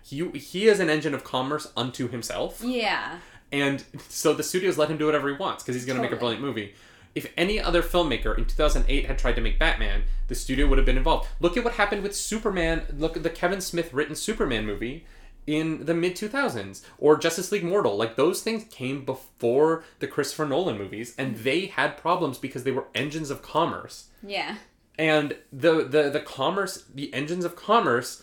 he 0.02 0.28
he 0.30 0.68
is 0.68 0.80
an 0.80 0.90
engine 0.90 1.14
of 1.14 1.22
commerce 1.22 1.72
unto 1.76 2.08
himself. 2.08 2.62
Yeah. 2.64 3.18
And 3.52 3.84
so 4.08 4.34
the 4.34 4.42
studios 4.42 4.76
let 4.76 4.90
him 4.90 4.98
do 4.98 5.06
whatever 5.06 5.28
he 5.28 5.34
wants 5.34 5.62
because 5.62 5.76
he's 5.76 5.86
going 5.86 5.96
to 5.96 6.02
make 6.02 6.12
a 6.12 6.16
brilliant 6.16 6.42
movie. 6.42 6.74
If 7.16 7.32
any 7.34 7.58
other 7.58 7.82
filmmaker 7.82 8.36
in 8.36 8.44
2008 8.44 9.06
had 9.06 9.18
tried 9.18 9.36
to 9.36 9.40
make 9.40 9.58
Batman, 9.58 10.04
the 10.28 10.34
studio 10.34 10.66
would 10.66 10.76
have 10.76 10.84
been 10.84 10.98
involved. 10.98 11.26
Look 11.40 11.56
at 11.56 11.64
what 11.64 11.72
happened 11.72 12.02
with 12.02 12.14
Superman. 12.14 12.82
Look 12.96 13.16
at 13.16 13.22
the 13.22 13.30
Kevin 13.30 13.62
Smith 13.62 13.94
written 13.94 14.14
Superman 14.14 14.66
movie 14.66 15.06
in 15.46 15.86
the 15.86 15.94
mid 15.94 16.14
2000s 16.14 16.82
or 16.98 17.16
Justice 17.16 17.50
League 17.50 17.64
Mortal. 17.64 17.96
Like 17.96 18.16
those 18.16 18.42
things 18.42 18.64
came 18.64 19.06
before 19.06 19.82
the 19.98 20.06
Christopher 20.06 20.44
Nolan 20.44 20.76
movies 20.76 21.14
and 21.16 21.34
mm-hmm. 21.34 21.44
they 21.44 21.66
had 21.66 21.96
problems 21.96 22.36
because 22.36 22.64
they 22.64 22.70
were 22.70 22.88
engines 22.94 23.30
of 23.30 23.40
commerce. 23.40 24.08
Yeah. 24.22 24.56
And 24.98 25.36
the 25.50 25.84
the 25.84 26.10
the 26.10 26.20
commerce, 26.20 26.84
the 26.94 27.12
engines 27.14 27.46
of 27.46 27.56
commerce 27.56 28.22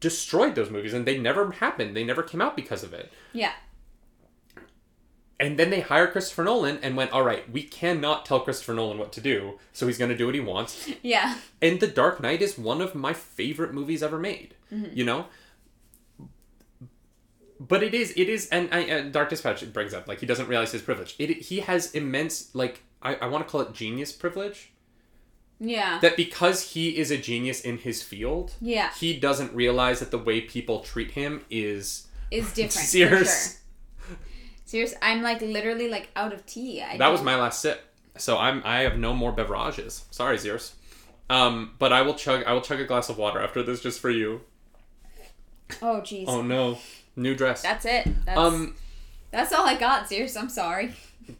destroyed 0.00 0.56
those 0.56 0.70
movies 0.70 0.92
and 0.92 1.06
they 1.06 1.18
never 1.18 1.52
happened. 1.52 1.94
They 1.94 2.04
never 2.04 2.24
came 2.24 2.40
out 2.40 2.56
because 2.56 2.82
of 2.82 2.92
it. 2.92 3.12
Yeah. 3.32 3.52
And 5.38 5.58
then 5.58 5.68
they 5.68 5.80
hire 5.80 6.06
Christopher 6.06 6.44
Nolan 6.44 6.78
and 6.82 6.96
went, 6.96 7.12
all 7.12 7.22
right, 7.22 7.50
we 7.52 7.62
cannot 7.62 8.24
tell 8.24 8.40
Christopher 8.40 8.72
Nolan 8.72 8.96
what 8.96 9.12
to 9.12 9.20
do, 9.20 9.58
so 9.72 9.86
he's 9.86 9.98
going 9.98 10.10
to 10.10 10.16
do 10.16 10.24
what 10.26 10.34
he 10.34 10.40
wants. 10.40 10.88
Yeah. 11.02 11.36
And 11.60 11.78
The 11.78 11.86
Dark 11.86 12.20
Knight 12.22 12.40
is 12.40 12.56
one 12.56 12.80
of 12.80 12.94
my 12.94 13.12
favorite 13.12 13.74
movies 13.74 14.02
ever 14.02 14.18
made. 14.18 14.54
Mm-hmm. 14.72 14.96
You 14.96 15.04
know? 15.04 15.26
But 17.58 17.82
it 17.82 17.94
is, 17.94 18.12
it 18.16 18.28
is, 18.28 18.48
and, 18.50 18.68
I 18.72 18.80
and 18.80 19.12
Dark 19.12 19.30
Dispatch 19.30 19.70
brings 19.72 19.94
up, 19.94 20.06
like, 20.08 20.20
he 20.20 20.26
doesn't 20.26 20.48
realize 20.48 20.72
his 20.72 20.82
privilege. 20.82 21.14
It, 21.18 21.30
he 21.30 21.60
has 21.60 21.92
immense, 21.92 22.54
like, 22.54 22.82
I, 23.02 23.14
I 23.16 23.26
want 23.26 23.46
to 23.46 23.50
call 23.50 23.62
it 23.62 23.72
genius 23.72 24.12
privilege. 24.12 24.72
Yeah. 25.58 25.98
That 26.02 26.16
because 26.16 26.72
he 26.72 26.98
is 26.98 27.10
a 27.10 27.16
genius 27.16 27.62
in 27.62 27.78
his 27.78 28.02
field, 28.02 28.52
Yeah. 28.60 28.90
he 28.98 29.18
doesn't 29.18 29.54
realize 29.54 30.00
that 30.00 30.10
the 30.10 30.18
way 30.18 30.42
people 30.42 30.80
treat 30.80 31.12
him 31.12 31.44
is 31.50 32.08
Is 32.30 32.52
different. 32.52 32.72
Serious. 32.72 33.60
Serious. 34.66 34.94
I'm 35.00 35.22
like 35.22 35.40
literally 35.40 35.88
like 35.88 36.10
out 36.14 36.32
of 36.32 36.44
tea. 36.44 36.82
I 36.82 36.98
That 36.98 37.08
was 37.12 37.22
my 37.22 37.36
last 37.36 37.60
sip. 37.62 37.82
So 38.18 38.36
I'm 38.36 38.62
I 38.64 38.80
have 38.80 38.98
no 38.98 39.14
more 39.14 39.32
beverages. 39.32 40.04
Sorry, 40.10 40.36
Zeus. 40.36 40.74
Um, 41.30 41.74
but 41.78 41.92
I 41.92 42.02
will 42.02 42.14
chug 42.14 42.44
I 42.44 42.52
will 42.52 42.60
chug 42.60 42.80
a 42.80 42.84
glass 42.84 43.08
of 43.08 43.16
water 43.16 43.40
after 43.40 43.62
this 43.62 43.80
just 43.80 44.00
for 44.00 44.10
you. 44.10 44.42
Oh 45.80 46.00
jeez. 46.00 46.24
Oh 46.28 46.42
no. 46.42 46.78
New 47.14 47.34
dress. 47.34 47.62
That's 47.62 47.84
it. 47.86 48.08
That's, 48.26 48.38
um 48.38 48.74
that's 49.30 49.52
all 49.52 49.66
I 49.66 49.76
got, 49.76 50.08
Zeus. 50.08 50.36
I'm 50.36 50.48
sorry. 50.48 50.94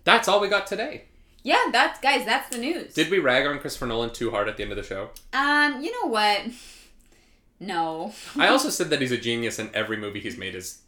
that's 0.04 0.28
all 0.28 0.40
we 0.40 0.48
got 0.48 0.66
today. 0.66 1.02
Yeah, 1.42 1.66
that's 1.70 2.00
guys. 2.00 2.24
That's 2.24 2.48
the 2.50 2.58
news. 2.58 2.94
Did 2.94 3.10
we 3.10 3.18
rag 3.18 3.46
on 3.46 3.58
Christopher 3.58 3.86
Nolan 3.86 4.10
too 4.12 4.30
hard 4.30 4.48
at 4.48 4.56
the 4.56 4.62
end 4.62 4.72
of 4.72 4.76
the 4.76 4.82
show? 4.82 5.10
um, 5.32 5.80
you 5.82 5.92
know 5.92 6.08
what? 6.08 6.42
No. 7.58 8.12
I 8.36 8.48
also 8.48 8.68
said 8.68 8.90
that 8.90 9.00
he's 9.00 9.12
a 9.12 9.16
genius 9.18 9.58
and 9.58 9.74
every 9.74 9.96
movie 9.96 10.20
he's 10.20 10.36
made 10.36 10.54
is 10.54 10.82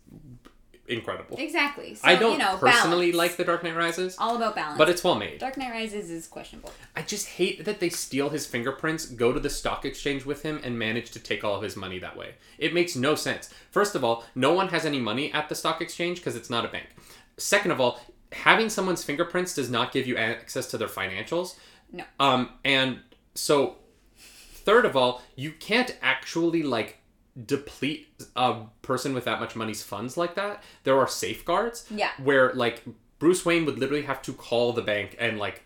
incredible. 0.89 1.37
exactly. 1.39 1.95
So, 1.95 2.07
I 2.09 2.17
don't 2.17 2.33
you 2.33 2.39
know, 2.39 2.57
personally 2.59 3.13
balance. 3.13 3.17
like 3.17 3.37
The 3.37 3.45
Dark 3.45 3.63
Knight 3.63 3.77
Rises, 3.77 4.17
all 4.19 4.37
about 4.37 4.55
balance. 4.55 4.79
but 4.79 4.89
it's 4.89 5.05
well 5.05 5.15
made. 5.15 5.39
Dark 5.39 5.57
Knight 5.57 5.71
Rises 5.71 6.11
is 6.11 6.27
questionable. 6.27 6.73
I 6.97 7.03
just 7.03 7.27
hate 7.29 7.65
that 7.65 7.81
they 7.81 7.89
steal 7.89 8.31
his 8.31 8.47
fingerprints, 8.47 9.07
go 9.07 9.33
to 9.33 9.41
the 9.41 9.51
stock 9.51 9.85
exchange 9.85 10.25
with 10.25 10.43
him, 10.43 10.61
and 10.63 10.79
manage 10.79 11.11
to 11.13 11.21
take 11.21 11.45
all 11.45 11.57
of 11.57 11.63
his 11.63 11.77
money 11.77 11.99
that 11.99 12.17
way. 12.17 12.35
It 12.59 12.75
makes 12.75 12.97
no 12.97 13.15
sense. 13.15 13.53
First 13.71 13.95
of 13.95 14.05
all, 14.05 14.25
no 14.35 14.53
one 14.53 14.69
has 14.69 14.85
any 14.85 15.01
money 15.01 15.33
at 15.33 15.49
the 15.49 15.55
stock 15.55 15.81
exchange 15.81 16.19
because 16.19 16.37
it's 16.37 16.51
not 16.51 16.65
a 16.65 16.69
bank. 16.69 16.87
Second 17.37 17.71
of 17.71 17.81
all, 17.81 18.01
having 18.33 18.69
someone's 18.69 19.05
fingerprints 19.05 19.55
does 19.55 19.71
not 19.71 19.93
give 19.93 20.07
you 20.07 20.17
access 20.17 20.67
to 20.69 20.79
their 20.79 20.89
financials. 20.89 21.55
No. 21.93 22.05
Um, 22.21 22.51
and 22.65 23.01
so, 23.35 23.77
third 24.19 24.85
of 24.85 24.97
all, 24.97 25.23
you 25.37 25.53
can't 25.53 25.97
actually 26.03 26.63
like 26.63 26.98
deplete 27.47 28.09
a 28.37 28.63
person 28.83 29.15
with 29.15 29.25
that 29.25 29.41
much 29.41 29.55
money's 29.57 29.83
funds 29.83 30.17
like 30.17 30.35
that. 30.35 30.63
There 30.85 30.99
are 30.99 31.09
safeguards 31.09 31.87
Yeah. 31.91 32.11
where 32.23 32.53
like 32.55 32.83
Bruce 33.19 33.45
Wayne 33.45 33.65
would 33.67 33.79
literally 33.79 34.03
have 34.03 34.23
to 34.23 34.33
call 34.33 34.73
the 34.73 34.83
bank 34.83 35.17
and 35.19 35.39
like 35.39 35.63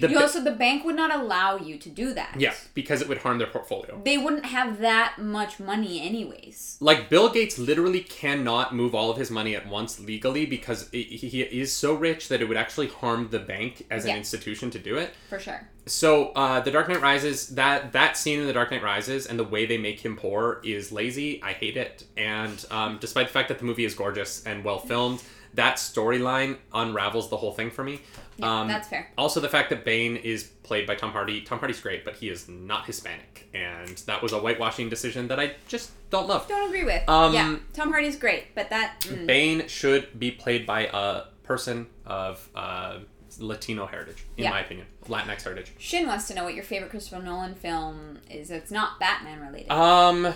the 0.00 0.08
you 0.08 0.18
also 0.18 0.42
the 0.42 0.50
bank 0.52 0.84
would 0.84 0.96
not 0.96 1.14
allow 1.14 1.56
you 1.56 1.78
to 1.78 1.88
do 1.88 2.14
that. 2.14 2.34
yeah, 2.38 2.54
because 2.74 3.00
it 3.02 3.08
would 3.08 3.18
harm 3.18 3.38
their 3.38 3.46
portfolio. 3.46 4.00
They 4.04 4.18
wouldn't 4.18 4.46
have 4.46 4.78
that 4.80 5.18
much 5.18 5.58
money 5.60 6.00
anyways. 6.00 6.76
Like 6.80 7.08
Bill 7.08 7.28
Gates 7.28 7.58
literally 7.58 8.00
cannot 8.00 8.74
move 8.74 8.94
all 8.94 9.10
of 9.10 9.16
his 9.16 9.30
money 9.30 9.54
at 9.56 9.66
once 9.68 10.00
legally 10.00 10.46
because 10.46 10.88
he 10.90 11.04
he 11.04 11.42
is 11.42 11.72
so 11.72 11.94
rich 11.94 12.28
that 12.28 12.40
it 12.40 12.48
would 12.48 12.56
actually 12.56 12.88
harm 12.88 13.28
the 13.30 13.38
bank 13.38 13.86
as 13.90 14.04
an 14.04 14.16
institution 14.16 14.70
to 14.70 14.78
do 14.78 14.96
it. 14.96 15.14
For 15.28 15.38
sure. 15.38 15.68
So, 15.88 16.30
uh, 16.30 16.58
The 16.60 16.72
Dark 16.72 16.88
Knight 16.88 17.00
Rises, 17.00 17.50
that 17.50 17.92
that 17.92 18.16
scene 18.16 18.40
in 18.40 18.46
The 18.48 18.52
Dark 18.52 18.72
Knight 18.72 18.82
Rises 18.82 19.26
and 19.26 19.38
the 19.38 19.44
way 19.44 19.66
they 19.66 19.78
make 19.78 20.00
him 20.04 20.16
poor 20.16 20.60
is 20.64 20.90
lazy. 20.90 21.40
I 21.44 21.52
hate 21.52 21.76
it. 21.76 22.04
And 22.16 22.64
um, 22.72 22.98
despite 23.00 23.28
the 23.28 23.32
fact 23.32 23.48
that 23.50 23.60
the 23.60 23.64
movie 23.64 23.84
is 23.84 23.94
gorgeous 23.94 24.44
and 24.44 24.64
well 24.64 24.80
filmed, 24.80 25.22
that 25.56 25.76
storyline 25.76 26.56
unravels 26.72 27.28
the 27.28 27.36
whole 27.36 27.52
thing 27.52 27.70
for 27.70 27.82
me. 27.84 28.00
Yeah, 28.38 28.60
um, 28.60 28.68
that's 28.68 28.88
fair. 28.88 29.10
Also, 29.18 29.40
the 29.40 29.48
fact 29.48 29.70
that 29.70 29.84
Bane 29.84 30.16
is 30.16 30.44
played 30.62 30.86
by 30.86 30.94
Tom 30.94 31.10
Hardy. 31.12 31.40
Tom 31.40 31.58
Hardy's 31.58 31.80
great, 31.80 32.04
but 32.04 32.16
he 32.16 32.28
is 32.28 32.48
not 32.48 32.86
Hispanic, 32.86 33.48
and 33.54 33.96
that 34.06 34.22
was 34.22 34.32
a 34.32 34.38
whitewashing 34.38 34.88
decision 34.88 35.28
that 35.28 35.40
I 35.40 35.54
just 35.68 35.90
don't 36.10 36.28
love. 36.28 36.46
Don't 36.48 36.68
agree 36.68 36.84
with. 36.84 37.08
Um, 37.08 37.32
yeah, 37.34 37.56
Tom 37.72 37.90
Hardy's 37.90 38.16
great, 38.16 38.54
but 38.54 38.70
that 38.70 39.00
mm, 39.00 39.26
Bane 39.26 39.66
should 39.68 40.18
be 40.18 40.30
played 40.30 40.66
by 40.66 40.88
a 40.92 41.22
person 41.44 41.86
of 42.04 42.48
uh, 42.54 42.98
Latino 43.38 43.86
heritage, 43.86 44.24
in 44.36 44.44
Yeah. 44.44 44.50
my 44.50 44.60
opinion, 44.60 44.86
Latinx 45.06 45.42
heritage. 45.42 45.72
Shin 45.78 46.06
wants 46.06 46.28
to 46.28 46.34
know 46.34 46.44
what 46.44 46.54
your 46.54 46.64
favorite 46.64 46.90
Christopher 46.90 47.22
Nolan 47.22 47.54
film 47.54 48.18
is. 48.30 48.50
It's 48.50 48.70
not 48.70 48.98
Batman 49.00 49.40
related. 49.40 49.70
Um, 49.70 50.34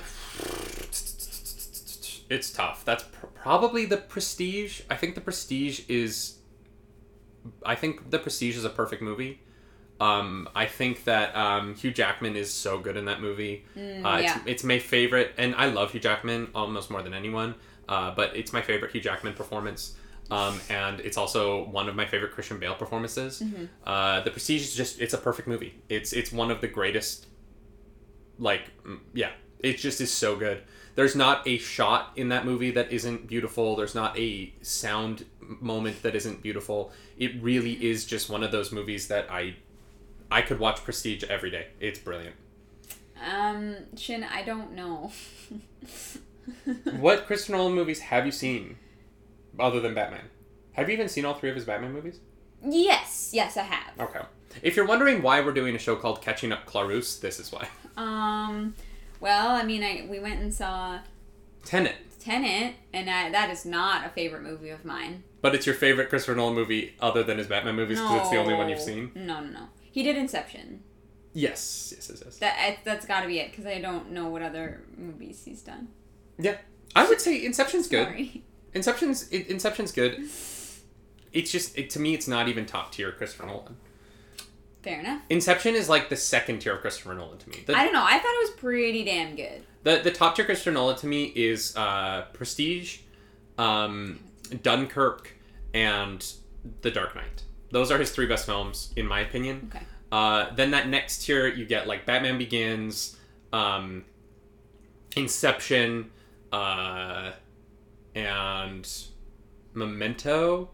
it's 2.30 2.50
tough. 2.50 2.84
That's 2.84 3.02
pr- 3.04 3.26
probably 3.26 3.84
the 3.84 3.96
Prestige. 3.98 4.80
I 4.88 4.96
think 4.96 5.14
the 5.14 5.20
Prestige 5.20 5.82
is. 5.88 6.38
I 7.64 7.74
think 7.74 8.10
the 8.10 8.18
Prestige 8.18 8.56
is 8.56 8.64
a 8.64 8.70
perfect 8.70 9.02
movie. 9.02 9.40
Um, 10.00 10.48
I 10.54 10.64
think 10.64 11.04
that 11.04 11.36
um, 11.36 11.74
Hugh 11.74 11.90
Jackman 11.92 12.34
is 12.36 12.50
so 12.50 12.78
good 12.78 12.96
in 12.96 13.04
that 13.06 13.20
movie. 13.20 13.64
uh, 13.76 13.78
Mm, 13.80 14.02
yeah. 14.22 14.36
it's, 14.38 14.46
it's 14.46 14.64
my 14.64 14.78
favorite, 14.78 15.32
and 15.36 15.54
I 15.54 15.66
love 15.66 15.90
Hugh 15.92 16.00
Jackman 16.00 16.48
almost 16.54 16.90
more 16.90 17.02
than 17.02 17.12
anyone. 17.12 17.54
Uh, 17.86 18.14
but 18.14 18.34
it's 18.36 18.52
my 18.52 18.62
favorite 18.62 18.92
Hugh 18.92 19.00
Jackman 19.02 19.34
performance. 19.34 19.96
Um, 20.30 20.60
and 20.70 21.00
it's 21.00 21.16
also 21.16 21.64
one 21.64 21.88
of 21.88 21.96
my 21.96 22.06
favorite 22.06 22.30
Christian 22.32 22.58
Bale 22.60 22.74
performances. 22.76 23.40
Mm-hmm. 23.40 23.64
Uh, 23.84 24.20
the 24.20 24.30
Prestige 24.30 24.62
is 24.62 24.74
just—it's 24.74 25.12
a 25.12 25.18
perfect 25.18 25.48
movie. 25.48 25.74
It's 25.88 26.12
it's 26.12 26.30
one 26.32 26.50
of 26.52 26.60
the 26.60 26.68
greatest 26.68 27.26
like 28.38 28.62
yeah 29.12 29.30
it 29.58 29.76
just 29.76 30.00
is 30.00 30.10
so 30.10 30.34
good 30.36 30.62
there's 30.94 31.14
not 31.16 31.46
a 31.46 31.58
shot 31.58 32.12
in 32.16 32.28
that 32.28 32.44
movie 32.44 32.70
that 32.72 32.90
isn't 32.92 33.26
beautiful. 33.26 33.76
There's 33.76 33.94
not 33.94 34.18
a 34.18 34.52
sound 34.62 35.24
moment 35.40 36.02
that 36.02 36.14
isn't 36.14 36.42
beautiful. 36.42 36.92
It 37.18 37.40
really 37.42 37.72
is 37.84 38.04
just 38.04 38.28
one 38.30 38.42
of 38.42 38.52
those 38.52 38.70
movies 38.72 39.08
that 39.08 39.30
i 39.30 39.56
i 40.30 40.42
could 40.42 40.58
watch 40.60 40.84
prestige 40.84 41.24
every 41.24 41.50
day. 41.50 41.68
It's 41.80 41.98
brilliant. 41.98 42.36
Um, 43.28 43.76
Shin, 43.96 44.24
I 44.24 44.42
don't 44.42 44.72
know. 44.72 45.10
what 46.98 47.26
christopher 47.26 47.52
nolan 47.58 47.74
movies 47.74 48.00
have 48.00 48.26
you 48.26 48.32
seen 48.32 48.76
other 49.58 49.80
than 49.80 49.94
batman? 49.94 50.24
Have 50.72 50.88
you 50.88 50.94
even 50.94 51.08
seen 51.08 51.24
all 51.24 51.34
three 51.34 51.50
of 51.50 51.56
his 51.56 51.64
batman 51.64 51.92
movies? 51.92 52.20
Yes, 52.64 53.30
yes, 53.32 53.56
I 53.56 53.62
have. 53.62 53.98
okay. 53.98 54.20
If 54.62 54.76
you're 54.76 54.86
wondering 54.86 55.22
why 55.22 55.40
we're 55.40 55.52
doing 55.52 55.74
a 55.74 55.78
show 55.78 55.96
called 55.96 56.22
catching 56.22 56.52
up 56.52 56.64
clarus 56.66 57.18
this 57.18 57.38
is 57.40 57.50
why. 57.52 57.68
Um, 57.96 58.74
well, 59.20 59.50
I 59.50 59.62
mean, 59.62 59.82
I 59.82 60.06
we 60.08 60.18
went 60.20 60.40
and 60.40 60.52
saw 60.52 60.98
tenet 61.64 61.96
Tenet, 62.18 62.74
and 62.92 63.08
I, 63.08 63.30
that 63.30 63.48
is 63.50 63.64
not 63.64 64.04
a 64.06 64.10
favorite 64.10 64.42
movie 64.42 64.68
of 64.70 64.84
mine. 64.84 65.22
but 65.40 65.54
it's 65.54 65.64
your 65.66 65.74
favorite 65.74 66.10
christopher 66.10 66.36
nolan 66.36 66.54
movie 66.54 66.94
other 67.00 67.22
than 67.22 67.38
his 67.38 67.46
batman 67.46 67.76
movies 67.76 67.98
because 67.98 68.20
it's 68.20 68.30
the 68.30 68.36
only 68.36 68.52
one 68.54 68.68
you've 68.68 68.80
seen 68.80 69.10
No, 69.14 69.40
no, 69.40 69.48
no. 69.50 69.68
He 69.90 70.02
did 70.02 70.16
Inception. 70.16 70.82
yes 71.32 71.92
yes 71.96 72.08
yes 72.10 72.22
yes 72.24 72.36
That 72.38 72.78
that's 72.84 73.06
got 73.06 73.22
to 73.22 73.26
be 73.26 73.38
it 73.38 73.50
because 73.50 73.64
I 73.66 73.80
don't 73.80 74.10
know 74.12 74.28
what 74.28 74.42
other 74.42 74.82
movies 74.98 75.42
he's 75.44 75.62
done. 75.62 75.88
Yeah, 76.38 76.56
I 76.94 77.08
would 77.08 77.20
say 77.20 77.42
Inception's 77.44 77.88
good. 77.88 78.04
Sorry. 78.06 78.42
Inception's 78.74 79.28
In- 79.30 79.46
Inception's 79.48 79.92
good. 79.92 80.28
It's 81.32 81.50
just 81.52 81.78
it, 81.78 81.88
to 81.90 82.00
me, 82.00 82.14
it's 82.14 82.26
not 82.28 82.48
even 82.48 82.66
top 82.66 82.92
tier 82.92 83.12
Christopher 83.12 83.46
Nolan. 83.46 83.76
Fair 84.82 85.00
enough. 85.00 85.22
Inception 85.28 85.74
is 85.74 85.88
like 85.88 86.08
the 86.08 86.16
second 86.16 86.60
tier 86.60 86.74
of 86.74 86.80
Christopher 86.80 87.14
Nolan 87.14 87.38
to 87.38 87.50
me. 87.50 87.64
The, 87.66 87.76
I 87.76 87.84
don't 87.84 87.92
know. 87.92 88.02
I 88.04 88.18
thought 88.18 88.34
it 88.34 88.50
was 88.50 88.58
pretty 88.58 89.04
damn 89.04 89.36
good. 89.36 89.62
the, 89.82 90.00
the 90.02 90.10
top 90.10 90.36
tier 90.36 90.44
Christopher 90.44 90.70
Nolan 90.72 90.96
to 90.96 91.06
me 91.06 91.24
is 91.34 91.76
uh, 91.76 92.22
Prestige, 92.32 93.00
um, 93.58 94.20
Dunkirk, 94.62 95.32
and 95.74 96.26
The 96.80 96.90
Dark 96.90 97.14
Knight. 97.14 97.42
Those 97.70 97.90
are 97.90 97.98
his 97.98 98.10
three 98.10 98.26
best 98.26 98.46
films, 98.46 98.92
in 98.96 99.06
my 99.06 99.20
opinion. 99.20 99.70
Okay. 99.74 99.84
Uh, 100.10 100.52
then 100.54 100.70
that 100.72 100.88
next 100.88 101.24
tier, 101.24 101.46
you 101.46 101.64
get 101.66 101.86
like 101.86 102.04
Batman 102.06 102.38
Begins, 102.38 103.16
um, 103.52 104.04
Inception, 105.16 106.10
uh, 106.52 107.32
and 108.14 108.88
Memento, 109.74 110.70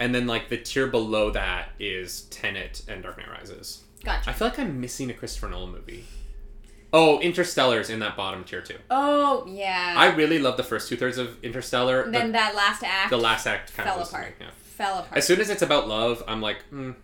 and 0.00 0.14
then 0.14 0.26
like 0.26 0.48
the 0.48 0.56
tier 0.56 0.86
below 0.86 1.30
that 1.30 1.70
is 1.78 2.22
Tenet 2.30 2.82
and 2.88 3.02
Dark 3.02 3.18
Knight 3.18 3.30
Rises. 3.30 3.82
Gotcha. 4.04 4.30
I 4.30 4.32
feel 4.32 4.48
like 4.48 4.58
I'm 4.58 4.80
missing 4.80 5.10
a 5.10 5.14
Christopher 5.14 5.48
Nolan 5.48 5.72
movie. 5.72 6.04
Oh, 6.92 7.18
Interstellar's 7.20 7.90
in 7.90 7.98
that 8.00 8.16
bottom 8.16 8.44
tier 8.44 8.62
too. 8.62 8.78
Oh 8.90 9.44
yeah. 9.48 9.94
I 9.96 10.06
really 10.14 10.38
love 10.38 10.56
the 10.56 10.62
first 10.62 10.88
two 10.88 10.96
thirds 10.96 11.18
of 11.18 11.42
Interstellar. 11.44 12.10
then 12.10 12.28
The, 12.28 12.32
that 12.32 12.54
last 12.54 12.82
act 12.82 13.10
the 13.10 13.18
last 13.18 13.46
act 13.46 13.74
kind 13.76 13.88
of 13.88 13.94
fell 13.94 14.02
of 14.04 14.08
apart. 14.08 14.34
Yeah. 14.40 14.50
Fell 14.62 14.98
apart. 15.00 15.16
As 15.18 15.26
soon 15.26 15.40
as 15.40 15.50
it's 15.50 15.62
about 15.62 15.88
love, 15.88 16.22
I'm 16.26 16.40
like, 16.40 16.58
mm, 16.72 16.94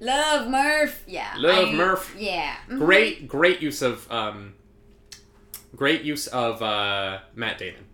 Love 0.00 0.48
Murph. 0.48 1.02
Yeah. 1.06 1.34
Love 1.36 1.68
I- 1.68 1.72
Murph. 1.72 2.14
Yeah. 2.18 2.56
Mhm. 2.68 2.78
great, 2.78 3.28
great 3.28 3.60
use 3.60 3.82
of 3.82 4.10
um, 4.10 4.54
great 5.76 6.02
use 6.02 6.26
of 6.28 6.62
uh, 6.62 7.18
Matt 7.34 7.58
Damon. 7.58 7.84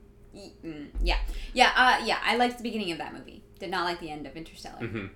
Mm, 0.65 0.89
Yeah. 1.03 1.19
Yeah. 1.53 1.73
Uh, 1.75 2.05
yeah. 2.05 2.19
I 2.23 2.37
liked 2.37 2.59
the 2.59 2.63
beginning 2.63 2.93
of 2.93 2.99
that 2.99 3.13
movie. 3.13 3.40
Did 3.61 3.71
not 3.71 3.85
like 3.85 4.01
the 4.01 4.11
end 4.11 4.27
of 4.27 4.37
Interstellar. 4.37 4.79
hmm 4.87 5.07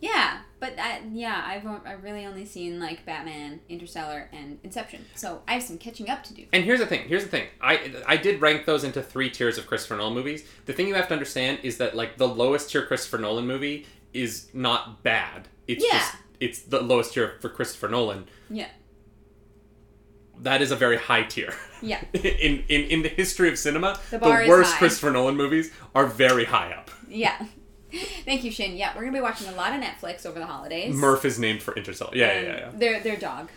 Yeah, 0.00 0.40
but 0.60 0.78
I, 0.78 1.00
yeah, 1.12 1.42
I've 1.46 1.64
I've 1.86 2.02
really 2.04 2.26
only 2.26 2.44
seen 2.44 2.78
like 2.80 3.06
Batman, 3.06 3.60
Interstellar, 3.70 4.28
and 4.32 4.58
Inception. 4.62 5.04
So 5.14 5.42
I 5.48 5.54
have 5.54 5.62
some 5.62 5.78
catching 5.78 6.10
up 6.10 6.22
to 6.24 6.34
do. 6.34 6.44
And 6.52 6.64
here's 6.64 6.80
the 6.80 6.86
thing. 6.86 7.08
Here's 7.08 7.22
the 7.24 7.30
thing. 7.30 7.46
I 7.60 7.94
I 8.06 8.16
did 8.18 8.40
rank 8.42 8.66
those 8.66 8.84
into 8.84 9.02
three 9.02 9.30
tiers 9.30 9.56
of 9.56 9.66
Christopher 9.66 9.96
Nolan 9.96 10.12
movies. 10.14 10.44
The 10.66 10.72
thing 10.74 10.88
you 10.88 10.94
have 10.94 11.08
to 11.08 11.14
understand 11.14 11.60
is 11.62 11.78
that 11.78 11.94
like 11.96 12.18
the 12.18 12.28
lowest 12.28 12.70
tier 12.70 12.84
Christopher 12.84 13.18
Nolan 13.18 13.46
movie 13.46 13.86
is 14.12 14.48
not 14.52 15.02
bad. 15.02 15.48
It's 15.66 15.82
Yeah. 15.84 15.98
just 15.98 16.16
it's 16.40 16.58
the 16.62 16.80
lowest 16.82 17.14
tier 17.14 17.36
for 17.40 17.48
Christopher 17.48 17.88
Nolan. 17.88 18.26
Yeah. 18.50 18.68
That 20.40 20.60
is 20.62 20.70
a 20.72 20.76
very 20.76 20.96
high 20.98 21.22
tier. 21.22 21.54
Yeah. 21.80 22.02
in, 22.12 22.64
in 22.68 22.80
in 22.90 23.02
the 23.02 23.08
history 23.08 23.48
of 23.48 23.58
cinema, 23.58 23.98
The 24.10 24.18
the, 24.18 24.28
worst 24.48 24.72
high. 24.72 24.78
Christopher 24.78 25.12
Nolan 25.12 25.36
movies 25.36 25.70
are 25.94 26.06
very 26.06 26.44
high 26.44 26.72
up. 26.72 26.90
Yeah. 27.08 27.46
Thank 28.24 28.44
you, 28.44 28.50
Shin. 28.50 28.76
Yeah, 28.76 28.92
we're 28.94 29.02
gonna 29.02 29.12
be 29.12 29.20
watching 29.20 29.48
a 29.48 29.52
lot 29.52 29.72
of 29.74 29.80
Netflix 29.82 30.26
over 30.26 30.38
the 30.38 30.46
holidays. 30.46 30.94
Murph 30.94 31.24
is 31.24 31.38
named 31.38 31.62
for 31.62 31.74
Interstellar. 31.76 32.12
Yeah, 32.14 32.32
yeah, 32.32 32.40
yeah, 32.40 32.56
yeah. 32.58 32.70
Their 32.74 33.00
their 33.00 33.16
dog. 33.16 33.48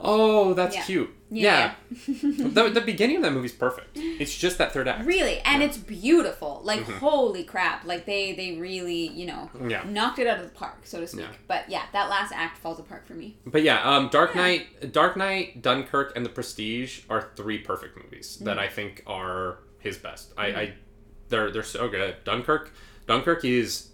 Oh, 0.00 0.54
that's 0.54 0.74
Yeah. 0.74 0.82
cute. 0.84 1.10
Yeah. 1.30 1.74
Yeah. 1.88 1.94
the, 2.48 2.68
the 2.74 2.80
beginning 2.80 3.16
of 3.18 3.22
that 3.22 3.32
movie's 3.32 3.52
perfect. 3.52 3.90
It's 3.96 4.36
just 4.36 4.58
that 4.58 4.72
third 4.72 4.88
act. 4.88 5.04
Really, 5.06 5.38
and 5.44 5.62
Yeah. 5.62 5.68
it's 5.68 5.76
beautiful. 5.78 6.60
Like 6.64 6.80
Mhm. 6.80 6.98
holy 6.98 7.44
crap! 7.44 7.84
Like 7.84 8.04
they 8.04 8.32
they 8.32 8.56
really 8.58 9.06
you 9.08 9.26
know 9.26 9.50
Yeah. 9.68 9.84
knocked 9.86 10.18
it 10.18 10.26
out 10.26 10.38
of 10.40 10.44
the 10.46 10.50
park, 10.50 10.78
so 10.84 10.98
to 11.00 11.06
speak. 11.06 11.26
But 11.46 11.68
yeah, 11.68 11.82
that 11.92 12.08
last 12.10 12.32
act 12.32 12.58
falls 12.58 12.80
apart 12.80 13.06
for 13.06 13.14
me. 13.14 13.36
But 13.46 13.62
yeah, 13.62 13.82
um, 13.88 14.08
Dark. 14.08 14.34
Knight, 14.34 14.92
Dark 14.92 15.16
Knight, 15.16 15.62
Dunkirk, 15.62 16.12
and 16.16 16.24
The 16.26 16.30
Prestige 16.30 17.02
are 17.08 17.30
three 17.36 17.58
perfect 17.58 17.96
movies 18.02 18.38
that 18.40 18.56
Mm. 18.56 18.60
I 18.60 18.68
think 18.68 19.02
are 19.06 19.58
his 19.78 19.96
best. 19.96 20.32
I, 20.36 20.46
Mhm. 20.50 20.56
I, 20.56 20.72
they're 21.28 21.50
they're 21.52 21.62
so 21.62 21.88
good. 21.88 22.16
Dunkirk, 22.24 22.72
Dunkirk 23.06 23.44
is 23.44 23.88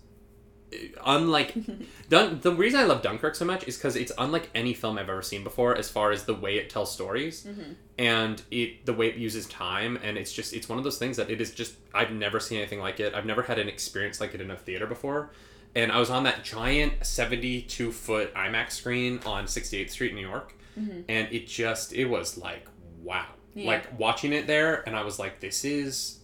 uh, 0.72 0.76
unlike 1.04 1.54
Dun- 2.08 2.40
the 2.42 2.52
reason 2.54 2.80
I 2.80 2.84
love 2.84 3.02
Dunkirk 3.02 3.34
so 3.34 3.44
much 3.44 3.66
is 3.66 3.76
because 3.76 3.96
it's 3.96 4.12
unlike 4.18 4.50
any 4.54 4.72
film 4.74 4.98
I've 4.98 5.08
ever 5.08 5.22
seen 5.22 5.42
before, 5.44 5.76
as 5.76 5.88
far 5.90 6.10
as 6.12 6.24
the 6.24 6.34
way 6.34 6.56
it 6.58 6.70
tells 6.70 6.92
stories 6.92 7.44
Mhm. 7.44 7.74
and 7.98 8.42
it 8.50 8.86
the 8.86 8.92
way 8.94 9.08
it 9.08 9.16
uses 9.16 9.46
time, 9.46 9.98
and 10.02 10.16
it's 10.16 10.32
just 10.32 10.52
it's 10.52 10.68
one 10.68 10.78
of 10.78 10.84
those 10.84 10.98
things 10.98 11.16
that 11.16 11.30
it 11.30 11.40
is 11.40 11.52
just 11.52 11.74
I've 11.94 12.12
never 12.12 12.38
seen 12.40 12.58
anything 12.58 12.80
like 12.80 13.00
it. 13.00 13.14
I've 13.14 13.26
never 13.26 13.42
had 13.42 13.58
an 13.58 13.68
experience 13.68 14.20
like 14.20 14.34
it 14.34 14.40
in 14.40 14.50
a 14.50 14.56
theater 14.56 14.86
before. 14.86 15.30
And 15.74 15.92
I 15.92 16.00
was 16.00 16.10
on 16.10 16.24
that 16.24 16.42
giant 16.42 17.06
72 17.06 17.92
foot 17.92 18.34
IMAX 18.34 18.72
screen 18.72 19.20
on 19.24 19.44
68th 19.46 19.90
Street, 19.90 20.10
in 20.10 20.16
New 20.16 20.26
York, 20.28 20.52
Mhm. 20.76 21.04
and 21.08 21.32
it 21.32 21.46
just 21.46 21.92
it 21.92 22.06
was 22.06 22.36
like 22.38 22.66
wow, 23.02 23.26
Yeah. 23.54 23.66
like 23.68 23.98
watching 23.98 24.32
it 24.32 24.46
there, 24.46 24.82
and 24.86 24.94
I 24.96 25.02
was 25.04 25.18
like, 25.18 25.40
this 25.40 25.64
is 25.64 26.18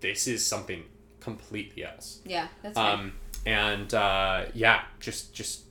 this 0.00 0.26
is 0.26 0.44
something 0.46 0.84
completely 1.24 1.84
else. 1.84 2.20
Yeah, 2.24 2.48
that's 2.62 2.76
right. 2.76 2.92
Um, 2.92 3.12
and 3.46 3.92
uh, 3.94 4.44
yeah, 4.54 4.82
just 5.00 5.34
just 5.34 5.62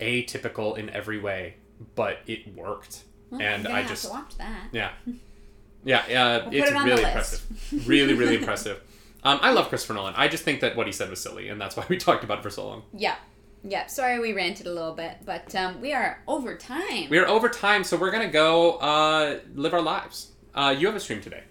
atypical 0.00 0.76
in 0.76 0.90
every 0.90 1.18
way, 1.20 1.54
but 1.94 2.18
it 2.26 2.54
worked. 2.56 3.04
Well, 3.30 3.40
and 3.40 3.66
have 3.66 3.88
just- 3.88 4.10
watch 4.10 4.36
that. 4.38 4.68
Yeah, 4.72 4.90
yeah, 5.84 5.98
uh, 5.98 6.48
We'll 6.50 6.62
it's 6.62 6.70
it 6.70 6.74
really 6.74 7.02
impressive. 7.02 7.88
really, 7.88 8.14
really 8.14 8.36
impressive. 8.40 8.80
Um, 9.22 9.38
I 9.42 9.50
love 9.52 9.68
Christopher 9.68 9.94
Nolan. 9.94 10.14
I 10.16 10.28
just 10.28 10.44
think 10.44 10.60
that 10.60 10.76
what 10.76 10.86
he 10.86 10.92
said 10.92 11.10
was 11.10 11.20
silly, 11.20 11.48
and 11.48 11.60
that's 11.60 11.76
why 11.76 11.84
we 11.88 11.98
talked 11.98 12.24
about 12.24 12.38
it 12.38 12.42
for 12.42 12.50
so 12.50 12.66
long. 12.66 12.82
Yeah. 12.94 13.16
Yeah. 13.62 13.86
Sorry 13.86 14.18
we 14.18 14.32
ranted 14.32 14.66
a 14.66 14.72
little 14.72 14.94
bit, 14.94 15.18
but 15.26 15.54
um, 15.54 15.80
we 15.82 15.92
are 15.92 16.22
over 16.26 16.56
time. 16.56 17.10
We 17.10 17.18
are 17.18 17.26
over 17.28 17.50
time, 17.50 17.84
so 17.84 17.98
we're 17.98 18.10
gonna 18.10 18.30
go 18.30 18.72
uh, 18.78 19.40
live 19.54 19.74
our 19.74 19.82
lives. 19.82 20.30
Uh, 20.54 20.74
you 20.76 20.86
have 20.86 20.96
a 20.96 21.00
stream 21.00 21.20
today. 21.20 21.42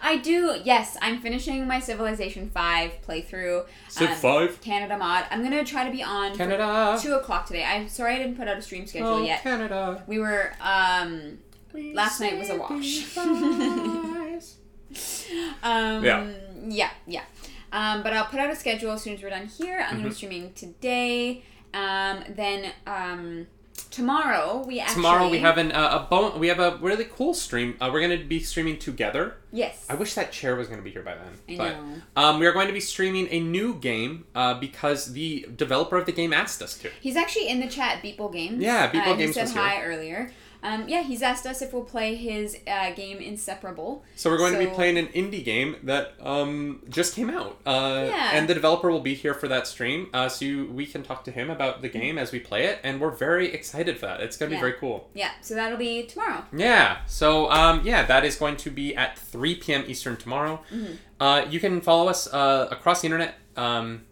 I 0.00 0.16
do. 0.18 0.56
Yes, 0.64 0.96
I'm 1.02 1.20
finishing 1.20 1.66
my 1.66 1.80
Civilization 1.80 2.50
Five 2.50 2.92
playthrough. 3.06 3.66
Civ 3.88 4.10
Um, 4.10 4.16
five. 4.16 4.60
Canada 4.60 4.96
mod. 4.96 5.24
I'm 5.30 5.42
gonna 5.42 5.64
try 5.64 5.84
to 5.84 5.90
be 5.90 6.02
on 6.02 6.36
Canada. 6.36 6.98
two 7.00 7.14
o'clock 7.14 7.46
today. 7.46 7.64
I'm 7.64 7.88
sorry 7.88 8.14
I 8.14 8.18
didn't 8.18 8.36
put 8.36 8.48
out 8.48 8.56
a 8.56 8.62
stream 8.62 8.86
schedule 8.86 9.08
Oh, 9.08 9.22
yet. 9.24 9.42
Canada. 9.42 10.02
We 10.06 10.18
were 10.18 10.52
um 10.60 11.38
We 11.72 11.94
Last 11.94 12.20
night 12.20 12.38
was 12.38 12.50
a 12.50 12.56
wash. 12.56 13.16
um 15.62 16.04
Yeah. 16.04 16.26
yeah 16.66 16.90
yeah. 17.06 17.22
Um, 17.70 18.02
but 18.02 18.14
I'll 18.14 18.24
put 18.24 18.40
out 18.40 18.50
a 18.50 18.56
schedule 18.56 18.92
as 18.92 19.02
soon 19.02 19.14
as 19.14 19.22
we're 19.22 19.28
done 19.30 19.46
here. 19.46 19.78
I'm 19.80 19.84
Mm-hmm. 19.84 19.96
gonna 19.98 20.08
be 20.08 20.14
streaming 20.14 20.52
today. 20.54 21.42
Um, 21.74 22.24
then 22.30 22.72
um, 22.86 23.46
tomorrow 23.90 24.64
we 24.66 24.80
actually 24.80 24.94
Tomorrow 24.96 25.28
we 25.30 25.38
have 25.38 25.58
an 25.58 25.72
uh, 25.72 26.00
a 26.04 26.06
bon- 26.10 26.38
we 26.38 26.48
have 26.48 26.58
a 26.58 26.76
really 26.80 27.04
cool 27.04 27.34
stream. 27.34 27.76
Uh, 27.80 27.90
we're 27.92 28.00
gonna 28.00 28.18
be 28.24 28.40
streaming 28.40 28.78
together. 28.78 29.36
yes. 29.52 29.86
I 29.88 29.94
wish 29.94 30.14
that 30.14 30.32
chair 30.32 30.56
was 30.56 30.68
gonna 30.68 30.82
be 30.82 30.90
here 30.90 31.02
by 31.02 31.14
then. 31.14 31.32
I 31.48 31.56
but 31.56 31.72
know. 31.82 32.02
um, 32.16 32.38
we 32.40 32.46
are 32.46 32.52
going 32.52 32.66
to 32.68 32.72
be 32.72 32.80
streaming 32.80 33.28
a 33.30 33.40
new 33.40 33.74
game 33.74 34.26
uh, 34.34 34.54
because 34.54 35.12
the 35.12 35.46
developer 35.56 35.96
of 35.96 36.06
the 36.06 36.12
game 36.12 36.32
asked 36.32 36.60
us 36.62 36.76
to. 36.78 36.90
He's 37.00 37.16
actually 37.16 37.48
in 37.48 37.60
the 37.60 37.68
chat, 37.68 38.02
Beeple 38.02 38.32
Games. 38.32 38.62
Yeah, 38.62 38.90
Beeple 38.90 39.06
uh, 39.14 39.14
Games 39.16 39.34
He 39.34 39.40
was 39.40 39.50
said 39.52 39.60
here. 39.60 39.68
hi 39.68 39.82
earlier. 39.82 40.30
Um, 40.62 40.88
yeah, 40.88 41.02
he's 41.02 41.22
asked 41.22 41.46
us 41.46 41.62
if 41.62 41.72
we'll 41.72 41.84
play 41.84 42.16
his 42.16 42.56
uh, 42.66 42.92
game 42.92 43.18
Inseparable. 43.18 44.04
So 44.16 44.28
we're 44.28 44.38
going 44.38 44.54
to 44.54 44.58
be 44.58 44.66
playing 44.66 44.98
an 44.98 45.06
indie 45.08 45.44
game 45.44 45.76
that 45.84 46.14
um, 46.20 46.82
just 46.88 47.14
came 47.14 47.30
out. 47.30 47.58
Uh, 47.64 48.06
Yeah. 48.08 48.30
And 48.34 48.48
the 48.48 48.54
developer 48.54 48.90
will 48.90 49.00
be 49.00 49.14
here 49.14 49.34
for 49.34 49.46
that 49.48 49.66
stream, 49.68 50.08
uh, 50.12 50.28
so 50.28 50.44
you, 50.44 50.66
we 50.66 50.84
can 50.86 51.02
talk 51.04 51.22
to 51.24 51.30
him 51.30 51.48
about 51.50 51.80
the 51.82 51.88
game 51.88 52.18
as 52.18 52.32
we 52.32 52.40
play 52.40 52.64
it, 52.66 52.80
and 52.82 53.00
we're 53.00 53.10
very 53.12 53.52
excited 53.52 53.98
for 53.98 54.06
that. 54.06 54.20
It's 54.20 54.36
going 54.36 54.50
to 54.50 54.56
Yeah. 54.56 54.60
be 54.60 54.66
very 54.68 54.78
cool. 54.80 55.08
Yeah, 55.14 55.30
so 55.42 55.54
that'll 55.54 55.78
be 55.78 56.04
tomorrow. 56.06 56.44
Yeah. 56.52 56.98
So 57.06 57.50
um, 57.50 57.82
yeah, 57.84 58.04
that 58.06 58.24
is 58.24 58.34
going 58.36 58.56
to 58.58 58.70
be 58.70 58.96
at 58.96 59.18
3 59.18 59.54
p.m. 59.56 59.84
Eastern 59.86 60.16
tomorrow. 60.16 60.60
Mm-hmm. 60.72 60.94
Uh, 61.20 61.44
you 61.48 61.60
can 61.60 61.80
follow 61.80 62.08
us 62.08 62.26
uh, 62.32 62.68
across 62.70 63.02
the 63.02 63.06
internet. 63.06 63.34
Um, 63.56 64.02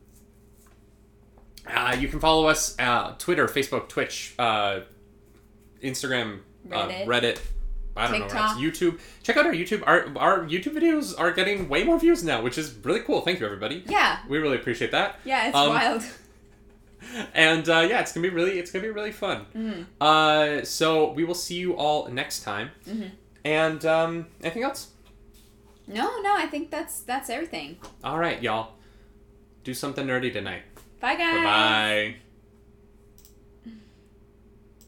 uh, 1.66 1.96
you 1.98 2.06
can 2.08 2.20
follow 2.20 2.46
us 2.46 2.76
uh, 2.78 3.14
Twitter, 3.18 3.46
Facebook, 3.48 3.88
Twitch, 3.88 4.34
uh, 4.38 4.80
Instagram, 5.82 6.40
Reddit. 6.68 7.02
Uh, 7.02 7.06
Reddit. 7.06 7.40
I 7.98 8.08
don't 8.10 8.20
know 8.20 8.26
TikTok. 8.26 8.56
where. 8.58 8.70
YouTube. 8.70 9.00
Check 9.22 9.36
out 9.38 9.46
our 9.46 9.52
YouTube. 9.52 9.82
Our 9.86 10.06
our 10.16 10.40
YouTube 10.44 10.74
videos 10.74 11.18
are 11.18 11.30
getting 11.32 11.68
way 11.68 11.82
more 11.84 11.98
views 11.98 12.22
now, 12.22 12.42
which 12.42 12.58
is 12.58 12.74
really 12.84 13.00
cool. 13.00 13.22
Thank 13.22 13.40
you, 13.40 13.46
everybody. 13.46 13.82
Yeah, 13.86 14.18
We 14.28 14.36
really 14.38 14.56
appreciate 14.56 14.90
that. 14.92 15.18
yeah, 15.24 15.46
it's 15.48 15.56
Um, 15.56 15.68
wild. 15.70 16.02
And 17.34 17.68
uh, 17.68 17.86
yeah, 17.88 18.00
it's 18.00 18.12
gonna 18.12 18.26
be 18.28 18.34
really 18.34 18.58
it's 18.58 18.70
gonna 18.72 18.82
be 18.82 18.90
really 18.90 19.12
fun. 19.12 19.46
Mm-hmm. 19.54 19.82
Uh, 20.00 20.64
so 20.64 21.12
we 21.12 21.24
will 21.24 21.34
see 21.36 21.54
you 21.54 21.74
all 21.76 22.08
next 22.08 22.40
time. 22.42 22.70
Mhm. 22.86 23.10
And 23.44 23.84
um, 23.86 24.26
anything 24.42 24.64
else? 24.64 24.88
No, 25.86 26.20
no, 26.20 26.34
I 26.34 26.46
think 26.46 26.70
that's 26.70 27.00
that's 27.00 27.30
everything. 27.30 27.76
All 28.02 28.18
right, 28.18 28.42
y'all. 28.42 28.72
Do 29.62 29.72
something 29.72 30.04
nerdy 30.06 30.32
tonight. 30.32 30.62
Bye, 31.00 31.14
guys. 31.16 31.44
Bye. 31.44 32.16